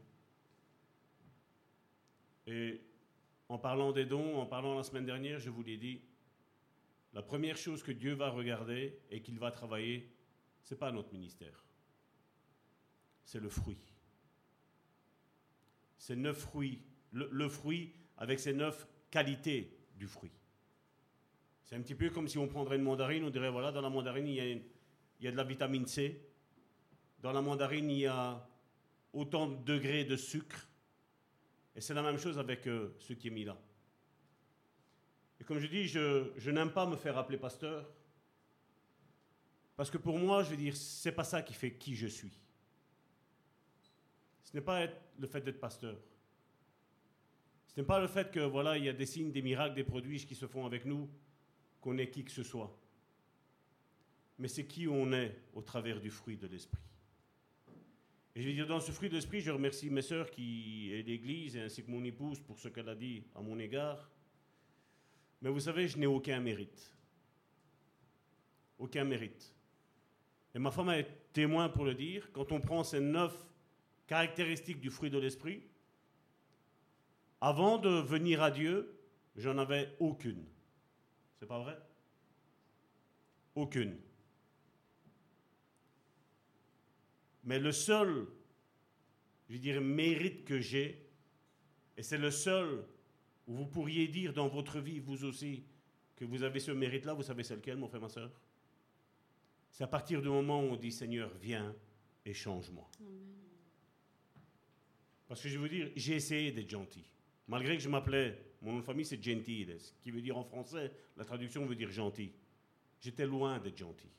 Et 2.48 2.82
en 3.48 3.58
parlant 3.58 3.94
des 3.94 4.06
dons, 4.06 4.40
en 4.40 4.46
parlant 4.46 4.76
la 4.76 4.84
semaine 4.84 5.06
dernière, 5.06 5.40
je 5.40 5.50
vous 5.50 5.64
l'ai 5.64 5.78
dit, 5.78 6.02
la 7.14 7.22
première 7.22 7.58
chose 7.58 7.84
que 7.84 7.92
Dieu 7.92 8.14
va 8.14 8.30
regarder 8.30 9.00
et 9.10 9.22
qu'il 9.22 9.38
va 9.38 9.52
travailler, 9.52 10.10
ce 10.64 10.74
n'est 10.74 10.78
pas 10.78 10.92
notre 10.92 11.12
ministère. 11.12 11.66
C'est 13.26 13.40
le 13.40 13.50
fruit. 13.50 13.78
C'est 15.98 16.16
neuf 16.16 16.38
fruits. 16.38 16.82
Le, 17.12 17.50
fruit 17.50 17.94
avec 18.18 18.40
ses 18.40 18.54
neuf 18.54 18.88
qualités 19.10 19.78
du 19.96 20.08
fruit. 20.08 20.32
C'est 21.66 21.76
un 21.76 21.82
petit 21.82 21.96
peu 21.96 22.10
comme 22.10 22.30
si 22.30 22.38
on 22.38 22.48
prendrait 22.48 22.78
une 22.78 22.84
mandarine, 22.84 23.26
on 23.26 23.30
dirait 23.30 23.52
voilà, 23.52 23.72
dans 23.72 23.82
la 23.82 23.90
mandarine, 23.90 24.28
il 24.28 24.36
y 24.36 24.40
a, 24.40 24.60
y 25.20 25.28
a 25.28 25.32
de 25.32 25.38
la 25.38 25.44
vitamine 25.44 25.86
C. 25.86 26.26
Dans 27.20 27.34
la 27.34 27.42
mandarine, 27.42 27.90
il 27.92 28.00
y 28.00 28.06
a 28.08 28.48
autant 29.12 29.48
de 29.48 29.64
degrés 29.64 30.06
de 30.06 30.16
sucre. 30.16 30.70
Et 31.76 31.82
c'est 31.82 31.94
la 31.94 32.02
même 32.02 32.18
chose 32.18 32.40
avec 32.40 32.68
euh, 32.68 32.96
ce 33.00 33.14
qui 33.14 33.28
est 33.28 33.32
mis 33.32 33.44
là. 33.44 33.58
Et 35.42 35.44
comme 35.44 35.58
je 35.58 35.66
dis, 35.66 35.88
je, 35.88 36.52
n'aime 36.52 36.72
pas 36.72 36.86
me 36.86 36.96
faire 36.96 37.18
appeler 37.18 37.40
pasteur. 37.40 37.92
Parce 39.76 39.90
que 39.90 39.98
pour 39.98 40.20
moi, 40.20 40.44
je 40.44 40.52
veux 40.52 40.56
dire, 40.56 40.78
c'est 40.78 41.12
pas 41.12 41.24
ça 41.24 41.42
qui 41.42 41.56
fait 41.56 41.74
qui 41.74 41.96
je 41.96 42.06
suis. 42.06 42.40
Ce 44.44 44.56
n'est 44.56 44.62
pas 44.62 44.86
le 45.18 45.26
fait 45.26 45.42
d'être 45.42 45.60
pasteur. 45.60 45.98
Ce 47.66 47.80
n'est 47.80 47.88
pas 47.88 48.00
le 48.00 48.06
fait 48.06 48.30
que, 48.30 48.42
voilà, 48.42 48.78
il 48.78 48.86
y 48.86 48.90
a 48.90 48.94
des 48.94 49.08
signes, 49.08 49.32
des 49.32 49.42
miracles, 49.42 49.74
des 49.74 49.84
produits 49.84 50.24
qui 50.24 50.36
se 50.36 50.46
font 50.46 50.64
avec 50.64 50.86
nous, 50.86 51.10
qu'on 51.80 51.98
est 51.98 52.12
qui 52.12 52.24
que 52.24 52.32
ce 52.32 52.44
soit. 52.44 52.78
Mais 54.38 54.48
c'est 54.48 54.68
qui 54.68 54.88
on 54.88 55.12
est 55.12 55.36
au 55.56 55.64
travers 55.64 56.00
du 56.00 56.12
fruit 56.12 56.38
de 56.38 56.46
l'esprit. 56.46 56.84
Et 58.36 58.44
je 58.44 58.48
veux 58.48 58.54
dire, 58.54 58.68
dans 58.68 58.80
ce 58.80 58.92
fruit 58.92 59.10
de 59.10 59.16
l'esprit, 59.16 59.42
je 59.42 59.50
remercie 59.50 59.90
mes 59.90 60.04
sœurs 60.04 60.30
qui 60.30 60.92
et 60.92 61.02
l'Église, 61.02 61.58
ainsi 61.58 61.84
que 61.84 61.90
mon 61.90 62.04
épouse 62.04 62.40
pour 62.42 62.60
ce 62.60 62.68
qu'elle 62.68 62.90
a 62.90 62.96
dit 62.96 63.24
à 63.34 63.42
mon 63.42 63.58
égard. 63.58 64.11
Mais 65.42 65.50
vous 65.50 65.60
savez, 65.60 65.88
je 65.88 65.98
n'ai 65.98 66.06
aucun 66.06 66.40
mérite. 66.40 66.94
Aucun 68.78 69.04
mérite. 69.04 69.54
Et 70.54 70.60
ma 70.60 70.72
femme 70.72 70.90
est 70.90 71.08
témoin 71.34 71.70
pour 71.70 71.86
le 71.86 71.96
dire. 71.96 72.30
Quand 72.34 72.52
on 72.52 72.60
prend 72.60 72.84
ces 72.84 73.00
neuf 73.00 73.36
caractéristiques 74.08 74.80
du 74.80 74.90
fruit 74.90 75.10
de 75.10 75.18
l'esprit, 75.18 75.64
avant 77.40 77.78
de 77.78 77.90
venir 77.90 78.44
à 78.44 78.52
Dieu, 78.52 79.00
j'en 79.36 79.58
avais 79.58 79.96
aucune. 80.00 80.46
C'est 81.40 81.48
pas 81.48 81.60
vrai? 81.60 81.78
Aucune. 83.56 83.98
Mais 87.44 87.58
le 87.58 87.72
seul, 87.72 88.28
je 89.50 89.58
dirais, 89.58 89.80
mérite 89.80 90.46
que 90.46 90.60
j'ai, 90.60 91.10
et 91.98 92.04
c'est 92.04 92.20
le 92.20 92.30
seul 92.30 92.86
vous 93.54 93.66
pourriez 93.66 94.08
dire 94.08 94.34
dans 94.34 94.48
votre 94.48 94.80
vie, 94.80 95.00
vous 95.00 95.26
aussi, 95.26 95.64
que 96.16 96.26
vous 96.26 96.44
avez 96.44 96.60
ce 96.60 96.72
mérite-là, 96.72 97.14
vous 97.14 97.24
savez 97.24 97.44
c'est 97.44 97.56
lequel, 97.56 97.78
mon 97.78 97.88
frère, 97.88 98.02
ma 98.02 98.10
soeur 98.10 98.32
C'est 99.72 99.84
à 99.84 99.88
partir 99.88 100.22
du 100.22 100.30
moment 100.30 100.62
où 100.62 100.72
on 100.72 100.76
dit 100.76 100.92
Seigneur, 100.92 101.32
viens 101.42 101.76
et 102.26 102.34
change-moi. 102.34 102.90
Parce 105.28 105.42
que 105.42 105.50
je 105.50 105.58
veux 105.58 105.70
dire, 105.70 105.90
j'ai 105.96 106.16
essayé 106.16 106.52
d'être 106.52 106.70
gentil. 106.70 107.06
Malgré 107.48 107.78
que 107.78 107.84
je 107.84 107.90
m'appelais, 107.90 108.38
mon 108.62 108.74
nom 108.74 108.80
de 108.80 108.84
famille 108.84 109.06
c'est 109.06 109.22
Gentiles, 109.22 109.78
qui 110.02 110.12
veut 110.12 110.22
dire 110.22 110.38
en 110.38 110.44
français, 110.44 110.92
la 111.18 111.26
traduction 111.26 111.66
veut 111.66 111.76
dire 111.76 111.90
gentil. 111.90 112.32
J'étais 113.00 113.26
loin 113.26 113.60
d'être 113.60 113.78
gentil. 113.78 114.12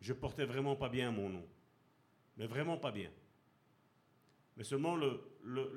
Je 0.00 0.12
portais 0.12 0.44
vraiment 0.44 0.76
pas 0.76 0.88
bien 0.88 1.10
mon 1.10 1.28
nom. 1.28 1.46
Mais 2.36 2.46
vraiment 2.46 2.76
pas 2.76 2.92
bien. 2.92 3.10
Mais 4.58 4.64
seulement 4.64 4.96
le, 4.96 5.22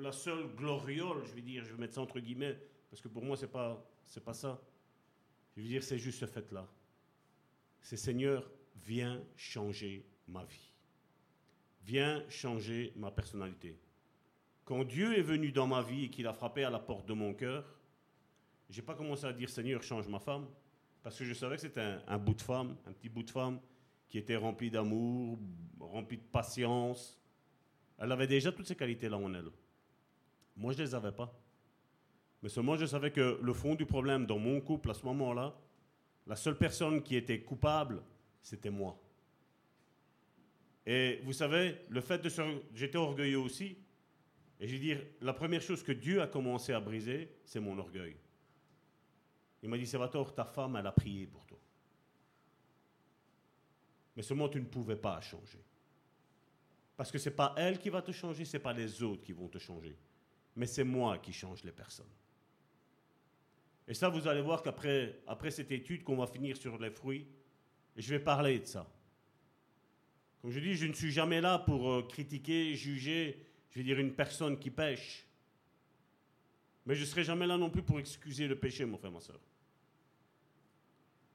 la 0.00 0.10
seule 0.10 0.48
gloriole, 0.56 1.24
je 1.24 1.34
veux 1.34 1.40
dire, 1.40 1.64
je 1.64 1.72
vais 1.72 1.78
mettre 1.78 1.94
ça 1.94 2.00
entre 2.00 2.18
guillemets, 2.18 2.58
parce 2.90 3.00
que 3.00 3.06
pour 3.06 3.22
moi, 3.22 3.36
ce 3.36 3.42
n'est 3.42 3.52
pas, 3.52 3.88
pas 4.24 4.34
ça. 4.34 4.60
Je 5.56 5.62
veux 5.62 5.68
dire, 5.68 5.84
c'est 5.84 5.98
juste 5.98 6.18
ce 6.18 6.26
fait-là. 6.26 6.66
C'est 7.80 7.96
Seigneur, 7.96 8.50
viens 8.84 9.22
changer 9.36 10.04
ma 10.26 10.44
vie. 10.44 10.72
Viens 11.84 12.28
changer 12.28 12.92
ma 12.96 13.12
personnalité. 13.12 13.78
Quand 14.64 14.82
Dieu 14.82 15.16
est 15.16 15.22
venu 15.22 15.52
dans 15.52 15.68
ma 15.68 15.82
vie 15.82 16.06
et 16.06 16.10
qu'il 16.10 16.26
a 16.26 16.32
frappé 16.32 16.64
à 16.64 16.70
la 16.70 16.80
porte 16.80 17.06
de 17.06 17.12
mon 17.12 17.34
cœur, 17.34 17.64
je 18.68 18.80
n'ai 18.80 18.84
pas 18.84 18.96
commencé 18.96 19.26
à 19.26 19.32
dire 19.32 19.48
Seigneur, 19.48 19.80
change 19.84 20.08
ma 20.08 20.18
femme, 20.18 20.48
parce 21.04 21.16
que 21.16 21.24
je 21.24 21.34
savais 21.34 21.54
que 21.54 21.62
c'était 21.62 21.80
un, 21.80 22.02
un 22.08 22.18
bout 22.18 22.34
de 22.34 22.42
femme, 22.42 22.76
un 22.86 22.92
petit 22.92 23.08
bout 23.08 23.22
de 23.22 23.30
femme 23.30 23.60
qui 24.08 24.18
était 24.18 24.36
rempli 24.36 24.72
d'amour, 24.72 25.38
rempli 25.78 26.16
de 26.16 26.24
patience, 26.24 27.21
elle 28.02 28.10
avait 28.10 28.26
déjà 28.26 28.50
toutes 28.50 28.66
ces 28.66 28.74
qualités-là 28.74 29.16
en 29.16 29.32
elle. 29.32 29.48
Moi, 30.56 30.72
je 30.72 30.78
ne 30.78 30.82
les 30.82 30.94
avais 30.94 31.12
pas. 31.12 31.32
Mais 32.42 32.48
seulement 32.48 32.74
je 32.74 32.84
savais 32.84 33.12
que 33.12 33.38
le 33.40 33.52
fond 33.52 33.76
du 33.76 33.86
problème 33.86 34.26
dans 34.26 34.40
mon 34.40 34.60
couple 34.60 34.90
à 34.90 34.94
ce 34.94 35.06
moment-là, 35.06 35.56
la 36.26 36.34
seule 36.34 36.58
personne 36.58 37.00
qui 37.00 37.14
était 37.14 37.42
coupable, 37.42 38.02
c'était 38.42 38.70
moi. 38.70 39.00
Et 40.84 41.20
vous 41.22 41.32
savez, 41.32 41.76
le 41.88 42.00
fait 42.00 42.18
de 42.18 42.28
se... 42.28 42.42
J'étais 42.74 42.98
orgueilleux 42.98 43.38
aussi. 43.38 43.78
Et 44.58 44.66
je 44.66 44.72
veux 44.72 44.80
dire, 44.80 45.00
la 45.20 45.32
première 45.32 45.62
chose 45.62 45.84
que 45.84 45.92
Dieu 45.92 46.20
a 46.20 46.26
commencé 46.26 46.72
à 46.72 46.80
briser, 46.80 47.36
c'est 47.44 47.60
mon 47.60 47.78
orgueil. 47.78 48.16
Il 49.62 49.68
m'a 49.68 49.78
dit, 49.78 49.86
Salvatore, 49.86 50.34
ta 50.34 50.44
femme, 50.44 50.74
elle 50.74 50.88
a 50.88 50.92
prié 50.92 51.28
pour 51.28 51.46
toi. 51.46 51.58
Mais 54.16 54.22
seulement 54.22 54.48
tu 54.48 54.60
ne 54.60 54.66
pouvais 54.66 54.96
pas 54.96 55.20
changer. 55.20 55.62
Parce 57.02 57.10
que 57.10 57.18
ce 57.18 57.30
n'est 57.30 57.34
pas 57.34 57.52
elle 57.56 57.80
qui 57.80 57.88
va 57.88 58.00
te 58.00 58.12
changer, 58.12 58.44
ce 58.44 58.56
n'est 58.56 58.62
pas 58.62 58.72
les 58.72 59.02
autres 59.02 59.24
qui 59.24 59.32
vont 59.32 59.48
te 59.48 59.58
changer. 59.58 59.96
Mais 60.54 60.66
c'est 60.66 60.84
moi 60.84 61.18
qui 61.18 61.32
change 61.32 61.64
les 61.64 61.72
personnes. 61.72 62.06
Et 63.88 63.92
ça, 63.92 64.08
vous 64.08 64.28
allez 64.28 64.40
voir 64.40 64.62
qu'après 64.62 65.20
après 65.26 65.50
cette 65.50 65.72
étude 65.72 66.04
qu'on 66.04 66.14
va 66.14 66.28
finir 66.28 66.56
sur 66.56 66.78
les 66.78 66.92
fruits, 66.92 67.26
je 67.96 68.08
vais 68.08 68.20
parler 68.20 68.60
de 68.60 68.66
ça. 68.66 68.88
Comme 70.40 70.52
je 70.52 70.60
dis, 70.60 70.76
je 70.76 70.86
ne 70.86 70.92
suis 70.92 71.10
jamais 71.10 71.40
là 71.40 71.58
pour 71.58 71.90
euh, 71.90 72.06
critiquer, 72.06 72.76
juger, 72.76 73.48
je 73.72 73.80
vais 73.80 73.84
dire 73.84 73.98
une 73.98 74.14
personne 74.14 74.56
qui 74.56 74.70
pêche. 74.70 75.26
Mais 76.86 76.94
je 76.94 77.00
ne 77.00 77.06
serai 77.06 77.24
jamais 77.24 77.48
là 77.48 77.56
non 77.56 77.68
plus 77.68 77.82
pour 77.82 77.98
excuser 77.98 78.46
le 78.46 78.54
péché, 78.54 78.84
mon 78.84 78.96
frère, 78.96 79.10
ma 79.10 79.20
soeur. 79.20 79.40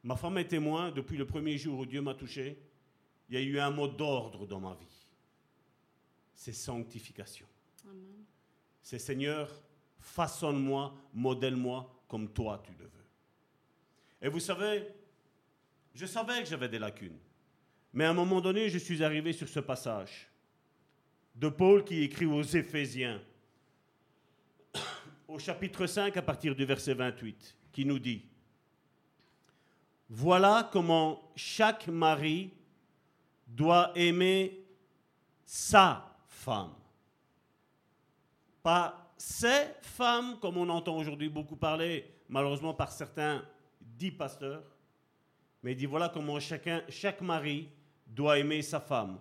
Ma 0.01 0.15
femme 0.15 0.37
est 0.37 0.47
témoin 0.47 0.91
depuis 0.91 1.17
le 1.17 1.25
premier 1.25 1.57
jour 1.57 1.79
où 1.79 1.85
Dieu 1.85 2.01
m'a 2.01 2.13
touché. 2.13 2.57
Il 3.27 3.35
y 3.35 3.37
a 3.37 3.41
eu 3.41 3.59
un 3.59 3.69
mot 3.69 3.89
d'ordre 3.89 4.47
dans 4.47 4.61
ma 4.61 4.73
vie. 4.75 5.06
C'est 6.37 6.53
sanctification. 6.53 7.47
C'est 8.83 8.99
Seigneur, 8.99 9.51
façonne-moi, 9.99 10.95
modèle-moi 11.13 11.91
comme 12.07 12.29
toi 12.29 12.61
tu 12.63 12.71
le 12.73 12.85
veux. 12.85 13.05
Et 14.21 14.29
vous 14.29 14.39
savez, 14.39 14.87
je 15.95 16.05
savais 16.05 16.43
que 16.43 16.47
j'avais 16.47 16.69
des 16.69 16.77
lacunes. 16.77 17.17
Mais 17.91 18.05
à 18.05 18.11
un 18.11 18.13
moment 18.13 18.39
donné, 18.39 18.69
je 18.69 18.77
suis 18.77 19.03
arrivé 19.03 19.33
sur 19.33 19.49
ce 19.49 19.59
passage 19.59 20.29
de 21.35 21.49
Paul 21.49 21.83
qui 21.83 22.03
écrit 22.03 22.27
aux 22.27 22.43
Éphésiens, 22.43 23.19
au 25.27 25.39
chapitre 25.39 25.87
5 25.87 26.15
à 26.15 26.21
partir 26.21 26.55
du 26.55 26.65
verset 26.65 26.93
28, 26.93 27.57
qui 27.71 27.83
nous 27.83 27.99
dit, 27.99 28.23
Voilà 30.07 30.69
comment 30.71 31.31
chaque 31.35 31.87
mari 31.87 32.53
doit 33.47 33.91
aimer 33.95 34.63
sa 35.43 36.07
Pas 38.63 39.13
ses 39.17 39.65
femmes, 39.81 40.39
comme 40.39 40.57
on 40.57 40.69
entend 40.69 40.95
aujourd'hui 40.95 41.29
beaucoup 41.29 41.55
parler, 41.55 42.09
malheureusement 42.29 42.73
par 42.73 42.91
certains 42.91 43.43
dits 43.81 44.11
pasteurs, 44.11 44.63
mais 45.63 45.71
il 45.73 45.75
dit 45.75 45.85
voilà 45.85 46.09
comment 46.09 46.39
chacun, 46.39 46.83
chaque 46.87 47.21
mari 47.21 47.69
doit 48.05 48.39
aimer 48.39 48.61
sa 48.61 48.79
femme, 48.79 49.19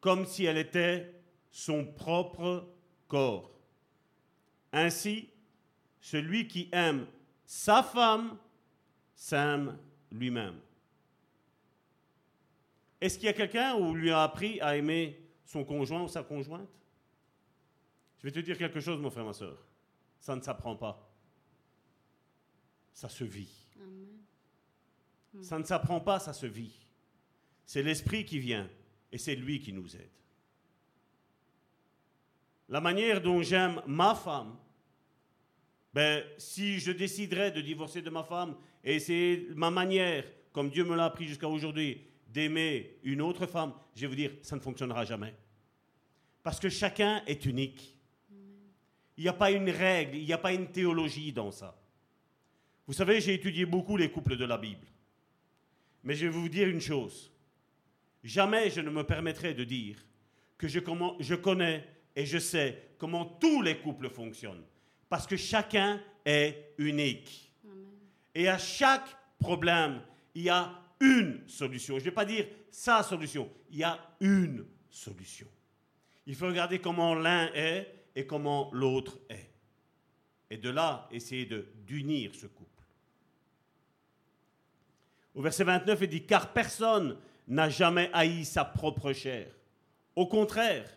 comme 0.00 0.26
si 0.26 0.44
elle 0.44 0.58
était 0.58 1.14
son 1.50 1.86
propre 1.86 2.68
corps. 3.08 3.50
Ainsi, 4.72 5.30
celui 6.00 6.48
qui 6.48 6.68
aime 6.72 7.06
sa 7.44 7.82
femme 7.82 8.36
s'aime 9.14 9.78
lui-même. 10.10 10.58
Est-ce 13.00 13.18
qu'il 13.18 13.26
y 13.26 13.30
a 13.30 13.34
quelqu'un 13.34 13.76
où 13.76 13.94
lui 13.94 14.10
a 14.10 14.22
appris 14.22 14.60
à 14.60 14.76
aimer 14.76 15.23
son 15.44 15.64
conjoint 15.64 16.02
ou 16.02 16.08
sa 16.08 16.22
conjointe? 16.22 16.68
Je 18.18 18.24
vais 18.24 18.32
te 18.32 18.40
dire 18.40 18.56
quelque 18.56 18.80
chose, 18.80 18.98
mon 19.00 19.10
frère, 19.10 19.24
ma 19.24 19.32
soeur. 19.32 19.58
Ça 20.18 20.34
ne 20.34 20.40
s'apprend 20.40 20.76
pas. 20.76 21.10
Ça 22.92 23.08
se 23.08 23.24
vit. 23.24 23.50
Ça 25.42 25.58
ne 25.58 25.64
s'apprend 25.64 26.00
pas, 26.00 26.18
ça 26.18 26.32
se 26.32 26.46
vit. 26.46 26.86
C'est 27.66 27.82
l'Esprit 27.82 28.24
qui 28.24 28.38
vient 28.38 28.70
et 29.10 29.18
c'est 29.18 29.34
lui 29.34 29.60
qui 29.60 29.72
nous 29.72 29.94
aide. 29.96 30.10
La 32.68 32.80
manière 32.80 33.20
dont 33.20 33.42
j'aime 33.42 33.82
ma 33.86 34.14
femme, 34.14 34.56
ben, 35.92 36.24
si 36.38 36.80
je 36.80 36.92
déciderais 36.92 37.50
de 37.50 37.60
divorcer 37.60 38.00
de 38.02 38.10
ma 38.10 38.24
femme 38.24 38.56
et 38.82 38.98
c'est 38.98 39.46
ma 39.54 39.70
manière, 39.70 40.24
comme 40.52 40.70
Dieu 40.70 40.84
me 40.84 40.96
l'a 40.96 41.06
appris 41.06 41.26
jusqu'à 41.26 41.48
aujourd'hui, 41.48 42.00
d'aimer 42.34 42.98
une 43.04 43.22
autre 43.22 43.46
femme, 43.46 43.72
je 43.94 44.02
vais 44.02 44.06
vous 44.08 44.16
dire, 44.16 44.32
ça 44.42 44.56
ne 44.56 44.60
fonctionnera 44.60 45.04
jamais. 45.04 45.34
Parce 46.42 46.58
que 46.58 46.68
chacun 46.68 47.22
est 47.26 47.46
unique. 47.46 47.96
Il 49.16 49.22
n'y 49.22 49.28
a 49.28 49.32
pas 49.32 49.52
une 49.52 49.70
règle, 49.70 50.16
il 50.16 50.24
n'y 50.24 50.32
a 50.32 50.38
pas 50.38 50.52
une 50.52 50.66
théologie 50.66 51.32
dans 51.32 51.52
ça. 51.52 51.80
Vous 52.88 52.92
savez, 52.92 53.20
j'ai 53.20 53.34
étudié 53.34 53.64
beaucoup 53.64 53.96
les 53.96 54.10
couples 54.10 54.36
de 54.36 54.44
la 54.44 54.58
Bible. 54.58 54.86
Mais 56.02 56.14
je 56.14 56.26
vais 56.26 56.32
vous 56.32 56.48
dire 56.48 56.68
une 56.68 56.80
chose. 56.80 57.30
Jamais 58.24 58.68
je 58.68 58.80
ne 58.80 58.90
me 58.90 59.04
permettrai 59.04 59.54
de 59.54 59.62
dire 59.62 60.04
que 60.58 60.66
je, 60.66 60.80
je 61.20 61.34
connais 61.36 61.86
et 62.16 62.26
je 62.26 62.38
sais 62.38 62.96
comment 62.98 63.24
tous 63.24 63.62
les 63.62 63.78
couples 63.78 64.10
fonctionnent. 64.10 64.64
Parce 65.08 65.26
que 65.28 65.36
chacun 65.36 66.02
est 66.24 66.74
unique. 66.78 67.52
Et 68.34 68.48
à 68.48 68.58
chaque 68.58 69.16
problème, 69.38 70.02
il 70.34 70.42
y 70.42 70.50
a 70.50 70.83
une 71.04 71.42
solution. 71.46 71.94
Je 71.96 72.00
ne 72.00 72.04
vais 72.06 72.14
pas 72.14 72.24
dire 72.24 72.46
sa 72.70 73.02
solution, 73.02 73.50
il 73.70 73.78
y 73.78 73.84
a 73.84 73.98
une 74.20 74.66
solution. 74.88 75.46
Il 76.26 76.34
faut 76.34 76.46
regarder 76.46 76.78
comment 76.78 77.14
l'un 77.14 77.52
est 77.54 78.06
et 78.16 78.26
comment 78.26 78.70
l'autre 78.72 79.18
est. 79.28 79.50
Et 80.50 80.56
de 80.56 80.70
là, 80.70 81.08
essayer 81.10 81.48
d'unir 81.86 82.34
ce 82.34 82.46
couple. 82.46 82.70
Au 85.34 85.42
verset 85.42 85.64
29, 85.64 85.98
il 86.02 86.08
dit, 86.08 86.26
car 86.26 86.52
personne 86.52 87.16
n'a 87.48 87.68
jamais 87.68 88.08
haï 88.12 88.44
sa 88.44 88.64
propre 88.64 89.12
chair. 89.12 89.50
Au 90.14 90.26
contraire, 90.26 90.88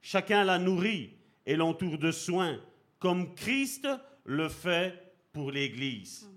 chacun 0.00 0.44
la 0.44 0.58
nourrit 0.58 1.14
et 1.44 1.56
l'entoure 1.56 1.98
de 1.98 2.10
soins, 2.10 2.58
comme 2.98 3.34
Christ 3.34 3.86
le 4.24 4.48
fait 4.48 5.14
pour 5.32 5.50
l'Église. 5.50 6.28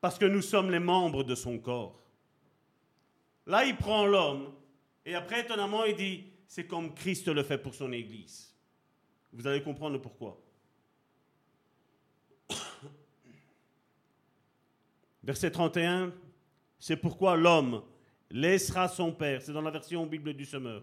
Parce 0.00 0.18
que 0.18 0.24
nous 0.24 0.42
sommes 0.42 0.70
les 0.70 0.78
membres 0.80 1.22
de 1.22 1.34
son 1.34 1.58
corps. 1.58 2.00
Là, 3.46 3.64
il 3.64 3.76
prend 3.76 4.06
l'homme 4.06 4.52
et 5.04 5.14
après, 5.14 5.40
étonnamment, 5.40 5.84
il 5.84 5.96
dit, 5.96 6.24
c'est 6.46 6.66
comme 6.66 6.94
Christ 6.94 7.28
le 7.28 7.42
fait 7.42 7.58
pour 7.58 7.74
son 7.74 7.92
Église. 7.92 8.54
Vous 9.32 9.46
allez 9.46 9.62
comprendre 9.62 9.98
pourquoi. 9.98 10.40
Verset 15.22 15.50
31, 15.50 16.12
c'est 16.78 16.96
pourquoi 16.96 17.36
l'homme 17.36 17.82
laissera 18.30 18.88
son 18.88 19.12
père, 19.12 19.42
c'est 19.42 19.52
dans 19.52 19.62
la 19.62 19.70
version 19.70 20.06
Bible 20.06 20.34
du 20.34 20.44
Semeur, 20.44 20.82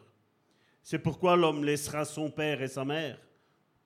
c'est 0.83 0.99
pourquoi 0.99 1.35
l'homme 1.35 1.63
laissera 1.63 2.05
son 2.05 2.29
père 2.29 2.61
et 2.61 2.67
sa 2.67 2.85
mère 2.85 3.19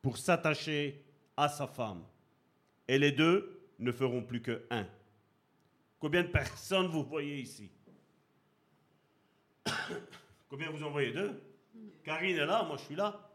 pour 0.02 0.18
s'attacher 0.18 1.04
à 1.38 1.48
sa 1.50 1.68
femme. 1.68 2.04
Et 2.88 2.98
les 3.00 3.12
deux 3.12 3.62
ne 3.80 3.92
feront 3.92 4.24
plus 4.24 4.42
que 4.42 4.66
un. 4.70 4.88
Combien 6.00 6.24
de 6.24 6.28
personnes 6.28 6.88
vous 6.88 7.04
voyez 7.04 7.40
ici? 7.40 7.70
Combien 10.50 10.70
vous 10.70 10.84
en 10.84 10.90
voyez 10.90 11.12
deux 11.12 11.42
Karine 12.04 12.38
est 12.38 12.46
là, 12.46 12.64
moi 12.64 12.78
je 12.78 12.84
suis 12.84 12.96
là. 12.96 13.30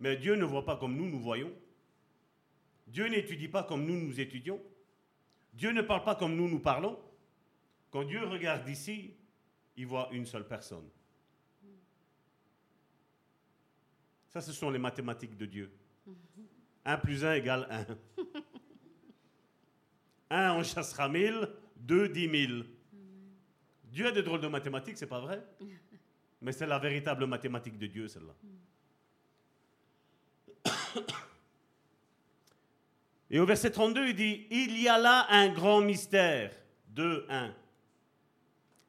Mais 0.00 0.16
Dieu 0.16 0.36
ne 0.36 0.44
voit 0.44 0.64
pas 0.64 0.76
comme 0.76 0.96
nous, 0.96 1.08
nous 1.08 1.20
voyons. 1.20 1.52
Dieu 2.86 3.08
n'étudie 3.08 3.48
pas 3.48 3.64
comme 3.64 3.84
nous, 3.84 3.96
nous 3.96 4.20
étudions. 4.20 4.60
Dieu 5.52 5.72
ne 5.72 5.82
parle 5.82 6.04
pas 6.04 6.14
comme 6.14 6.36
nous, 6.36 6.48
nous 6.48 6.60
parlons. 6.60 6.98
Quand 7.90 8.04
Dieu 8.04 8.24
regarde 8.24 8.64
d'ici, 8.64 9.14
il 9.76 9.86
voit 9.86 10.08
une 10.12 10.26
seule 10.26 10.46
personne. 10.46 10.88
Ça, 14.28 14.40
ce 14.40 14.52
sont 14.52 14.70
les 14.70 14.78
mathématiques 14.78 15.36
de 15.36 15.46
Dieu. 15.46 15.72
1 16.84 16.98
plus 16.98 17.24
1 17.24 17.34
égale 17.34 17.66
1. 20.30 20.36
1 20.36 20.50
en 20.58 20.62
chassera 20.62 21.08
1000, 21.08 21.48
2 21.76 22.08
10 22.08 22.46
000. 22.46 22.62
Dieu 23.90 24.06
a 24.06 24.12
des 24.12 24.22
drôles 24.22 24.40
de 24.40 24.48
mathématiques, 24.48 24.98
c'est 24.98 25.06
pas 25.06 25.20
vrai 25.20 25.42
Mais 26.40 26.52
c'est 26.52 26.66
la 26.66 26.78
véritable 26.78 27.26
mathématique 27.26 27.78
de 27.78 27.86
Dieu, 27.86 28.08
celle-là. 28.08 28.34
Et 33.30 33.38
au 33.38 33.46
verset 33.46 33.70
32, 33.70 34.08
il 34.08 34.14
dit, 34.14 34.46
il 34.50 34.80
y 34.80 34.88
a 34.88 34.98
là 34.98 35.26
un 35.30 35.48
grand 35.48 35.80
mystère. 35.80 36.52
2, 36.88 37.26
1. 37.28 37.54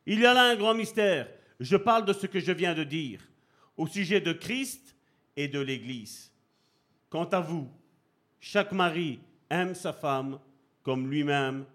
Il 0.06 0.20
y 0.20 0.26
a 0.26 0.34
là 0.34 0.50
un 0.50 0.56
grand 0.56 0.74
mystère. 0.74 1.28
Je 1.60 1.76
parle 1.76 2.06
de 2.06 2.14
ce 2.14 2.26
que 2.26 2.40
je 2.40 2.52
viens 2.52 2.74
de 2.74 2.84
dire 2.84 3.22
au 3.78 3.88
sujet 3.88 4.22
de 4.22 4.34
Christ 4.34 4.96
et 5.36 5.48
de 5.48 5.60
l'Église. 5.60 6.32
Quant 7.10 7.26
à 7.26 7.40
vous, 7.40 7.70
chaque 8.40 8.72
mari 8.72 9.20
aime 9.50 9.76
sa 9.76 9.94
femme 9.94 10.40
comme 10.84 11.10
lui-même, 11.10 11.66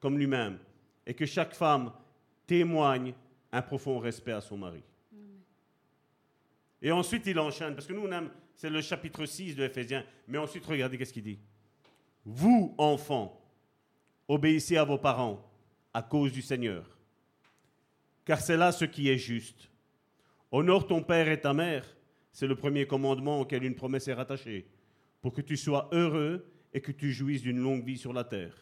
comme 0.00 0.18
lui-même, 0.18 0.58
et 1.06 1.14
que 1.14 1.26
chaque 1.26 1.54
femme 1.54 1.92
témoigne 2.46 3.14
un 3.52 3.62
profond 3.62 3.98
respect 3.98 4.32
à 4.32 4.40
son 4.40 4.56
mari. 4.56 4.82
Et 6.82 6.92
ensuite, 6.92 7.26
il 7.26 7.38
enchaîne, 7.38 7.74
parce 7.74 7.86
que 7.86 7.92
nous, 7.92 8.02
on 8.02 8.12
aime, 8.12 8.30
c'est 8.54 8.70
le 8.70 8.80
chapitre 8.80 9.26
6 9.26 9.56
de 9.56 9.64
Éphésiens, 9.64 10.04
mais 10.28 10.38
ensuite, 10.38 10.64
regardez 10.64 10.98
qu'est-ce 10.98 11.12
qu'il 11.12 11.22
dit. 11.22 11.38
Vous, 12.24 12.74
enfants, 12.78 13.40
obéissez 14.28 14.76
à 14.76 14.84
vos 14.84 14.98
parents 14.98 15.42
à 15.94 16.02
cause 16.02 16.32
du 16.32 16.42
Seigneur, 16.42 16.98
car 18.24 18.40
c'est 18.40 18.56
là 18.56 18.72
ce 18.72 18.84
qui 18.84 19.08
est 19.08 19.18
juste. 19.18 19.70
Honore 20.52 20.86
ton 20.86 21.02
père 21.02 21.28
et 21.28 21.40
ta 21.40 21.54
mère, 21.54 21.86
c'est 22.32 22.46
le 22.46 22.56
premier 22.56 22.86
commandement 22.86 23.40
auquel 23.40 23.64
une 23.64 23.74
promesse 23.74 24.08
est 24.08 24.14
rattachée, 24.14 24.66
pour 25.22 25.32
que 25.32 25.40
tu 25.40 25.56
sois 25.56 25.88
heureux 25.92 26.46
et 26.72 26.80
que 26.80 26.92
tu 26.92 27.12
jouisses 27.12 27.42
d'une 27.42 27.58
longue 27.58 27.84
vie 27.84 27.96
sur 27.96 28.12
la 28.12 28.24
terre. 28.24 28.54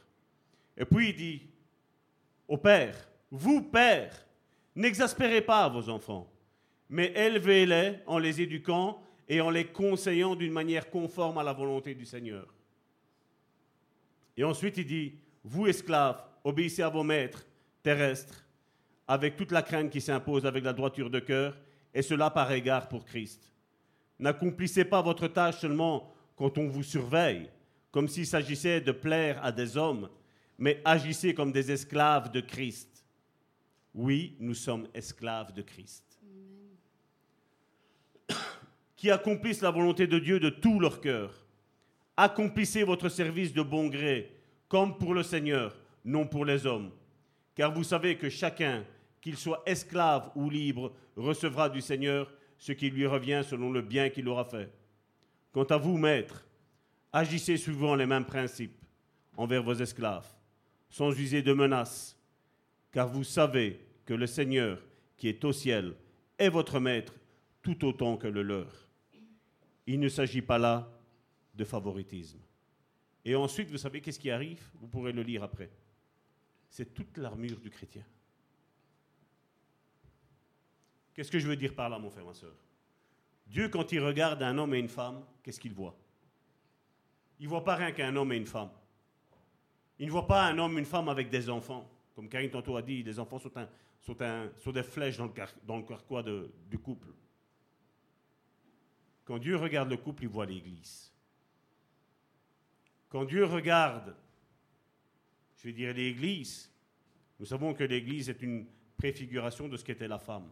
Et 0.76 0.84
puis 0.84 1.10
il 1.10 1.16
dit 1.16 1.42
au 2.46 2.56
Père, 2.56 3.08
vous, 3.36 3.62
Père, 3.62 4.14
n'exaspérez 4.76 5.40
pas 5.40 5.68
vos 5.68 5.88
enfants, 5.88 6.30
mais 6.88 7.12
élevez-les 7.16 7.98
en 8.06 8.18
les 8.18 8.40
éduquant 8.40 9.02
et 9.28 9.40
en 9.40 9.50
les 9.50 9.64
conseillant 9.64 10.36
d'une 10.36 10.52
manière 10.52 10.88
conforme 10.88 11.38
à 11.38 11.42
la 11.42 11.52
volonté 11.52 11.96
du 11.96 12.04
Seigneur. 12.04 12.54
Et 14.36 14.44
ensuite 14.44 14.76
il 14.76 14.86
dit, 14.86 15.18
vous 15.42 15.66
esclaves, 15.66 16.22
obéissez 16.44 16.82
à 16.82 16.88
vos 16.88 17.02
maîtres 17.02 17.44
terrestres, 17.82 18.46
avec 19.08 19.34
toute 19.34 19.50
la 19.50 19.62
crainte 19.62 19.90
qui 19.90 20.00
s'impose 20.00 20.46
avec 20.46 20.62
la 20.62 20.72
droiture 20.72 21.10
de 21.10 21.18
cœur, 21.18 21.56
et 21.92 22.02
cela 22.02 22.30
par 22.30 22.52
égard 22.52 22.88
pour 22.88 23.04
Christ. 23.04 23.52
N'accomplissez 24.20 24.84
pas 24.84 25.02
votre 25.02 25.26
tâche 25.26 25.58
seulement 25.58 26.14
quand 26.36 26.56
on 26.56 26.68
vous 26.68 26.84
surveille, 26.84 27.50
comme 27.90 28.06
s'il 28.06 28.28
s'agissait 28.28 28.80
de 28.80 28.92
plaire 28.92 29.44
à 29.44 29.50
des 29.50 29.76
hommes, 29.76 30.08
mais 30.56 30.80
agissez 30.84 31.34
comme 31.34 31.50
des 31.50 31.72
esclaves 31.72 32.30
de 32.30 32.40
Christ. 32.40 32.93
Oui, 33.94 34.36
nous 34.40 34.54
sommes 34.54 34.88
esclaves 34.92 35.52
de 35.52 35.62
Christ. 35.62 36.04
Qui 38.96 39.10
accomplissent 39.10 39.62
la 39.62 39.70
volonté 39.70 40.06
de 40.06 40.18
Dieu 40.18 40.40
de 40.40 40.50
tout 40.50 40.80
leur 40.80 41.00
cœur. 41.00 41.46
Accomplissez 42.16 42.82
votre 42.82 43.08
service 43.08 43.52
de 43.52 43.62
bon 43.62 43.88
gré, 43.88 44.36
comme 44.68 44.98
pour 44.98 45.14
le 45.14 45.22
Seigneur, 45.22 45.76
non 46.04 46.26
pour 46.26 46.44
les 46.44 46.66
hommes. 46.66 46.90
Car 47.54 47.72
vous 47.72 47.84
savez 47.84 48.16
que 48.16 48.28
chacun, 48.28 48.84
qu'il 49.20 49.36
soit 49.36 49.62
esclave 49.66 50.30
ou 50.34 50.50
libre, 50.50 50.92
recevra 51.16 51.68
du 51.68 51.80
Seigneur 51.80 52.32
ce 52.58 52.72
qui 52.72 52.90
lui 52.90 53.06
revient 53.06 53.42
selon 53.44 53.70
le 53.70 53.82
bien 53.82 54.10
qu'il 54.10 54.28
aura 54.28 54.44
fait. 54.44 54.72
Quant 55.52 55.64
à 55.64 55.76
vous, 55.76 55.96
maîtres, 55.96 56.44
agissez 57.12 57.56
suivant 57.56 57.94
les 57.94 58.06
mêmes 58.06 58.24
principes 58.24 58.76
envers 59.36 59.62
vos 59.62 59.74
esclaves 59.74 60.34
sans 60.94 61.10
user 61.18 61.42
de 61.42 61.52
menaces, 61.52 62.13
car 62.94 63.08
vous 63.08 63.24
savez 63.24 63.80
que 64.06 64.14
le 64.14 64.28
Seigneur 64.28 64.80
qui 65.16 65.28
est 65.28 65.44
au 65.44 65.52
ciel 65.52 65.96
est 66.38 66.48
votre 66.48 66.78
maître 66.78 67.12
tout 67.60 67.84
autant 67.84 68.16
que 68.16 68.28
le 68.28 68.42
leur. 68.42 68.72
Il 69.84 69.98
ne 69.98 70.08
s'agit 70.08 70.42
pas 70.42 70.58
là 70.58 70.88
de 71.56 71.64
favoritisme. 71.64 72.38
Et 73.24 73.34
ensuite, 73.34 73.68
vous 73.68 73.78
savez 73.78 74.00
qu'est-ce 74.00 74.20
qui 74.20 74.30
arrive? 74.30 74.62
Vous 74.74 74.86
pourrez 74.86 75.12
le 75.12 75.22
lire 75.22 75.42
après. 75.42 75.70
C'est 76.70 76.94
toute 76.94 77.18
l'armure 77.18 77.58
du 77.58 77.68
chrétien. 77.68 78.04
Qu'est-ce 81.14 81.32
que 81.32 81.40
je 81.40 81.48
veux 81.48 81.56
dire 81.56 81.74
par 81.74 81.88
là, 81.88 81.98
mon 81.98 82.10
frère, 82.10 82.24
ma 82.24 82.34
soeur 82.34 82.54
Dieu, 83.48 83.68
quand 83.68 83.90
il 83.90 84.00
regarde 84.00 84.40
un 84.42 84.56
homme 84.56 84.72
et 84.72 84.78
une 84.78 84.88
femme, 84.88 85.24
qu'est-ce 85.42 85.58
qu'il 85.58 85.74
voit? 85.74 85.96
Il 87.40 87.46
ne 87.46 87.50
voit 87.50 87.64
pas 87.64 87.74
rien 87.74 87.90
qu'un 87.90 88.14
homme 88.14 88.32
et 88.32 88.36
une 88.36 88.46
femme. 88.46 88.70
Il 89.98 90.06
ne 90.06 90.12
voit 90.12 90.28
pas 90.28 90.44
un 90.44 90.56
homme, 90.58 90.78
une 90.78 90.84
femme 90.84 91.08
avec 91.08 91.28
des 91.28 91.50
enfants. 91.50 91.90
Comme 92.14 92.28
Karine 92.28 92.50
tantôt 92.50 92.76
a 92.76 92.82
dit, 92.82 93.02
les 93.02 93.18
enfants 93.18 93.38
sont, 93.38 94.72
des 94.72 94.82
flèches 94.82 95.16
dans 95.16 95.26
le, 95.26 95.32
dans 95.66 95.76
le 95.78 95.82
carquois 95.82 96.22
du 96.22 96.78
couple. 96.78 97.08
Quand 99.24 99.38
Dieu 99.38 99.56
regarde 99.56 99.90
le 99.90 99.96
couple, 99.96 100.24
il 100.24 100.28
voit 100.28 100.46
l'Église. 100.46 101.12
Quand 103.08 103.24
Dieu 103.24 103.44
regarde, 103.44 104.14
je 105.56 105.64
vais 105.64 105.72
dire 105.72 105.94
l'Église, 105.94 106.70
nous 107.40 107.46
savons 107.46 107.74
que 107.74 107.84
l'Église 107.84 108.28
est 108.28 108.42
une 108.42 108.66
préfiguration 108.96 109.68
de 109.68 109.76
ce 109.76 109.84
qu'était 109.84 110.08
la 110.08 110.18
femme. 110.18 110.50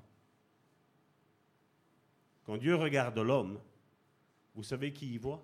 Quand 2.44 2.56
Dieu 2.56 2.74
regarde 2.74 3.18
l'homme, 3.18 3.60
vous 4.54 4.62
savez 4.62 4.92
qui 4.92 5.14
y 5.14 5.18
voit? 5.18 5.42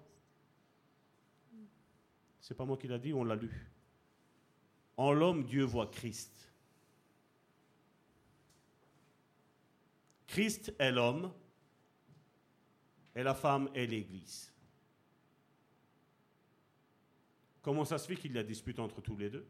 C'est 2.41 2.57
pas 2.57 2.65
moi 2.65 2.77
qui 2.77 2.89
l'a 2.89 2.99
dit, 2.99 3.13
on 3.13 3.25
l'a 3.25 3.37
lu. 3.37 3.51
En 4.99 5.13
l'homme, 5.13 5.45
Dieu 5.45 5.63
voit 5.63 5.87
Christ. 5.87 6.33
Christ 10.27 10.75
est 10.79 10.91
l'homme 10.91 11.33
et 13.15 13.23
la 13.23 13.35
femme 13.35 13.71
est 13.75 13.87
l'Église. 13.87 14.53
Comment 17.63 17.85
ça 17.85 17.99
se 17.99 18.09
fait 18.09 18.17
qu'il 18.17 18.33
y 18.33 18.39
a 18.39 18.43
dispute 18.43 18.81
entre 18.81 19.01
tous 19.01 19.17
les 19.17 19.31
deux? 19.31 19.47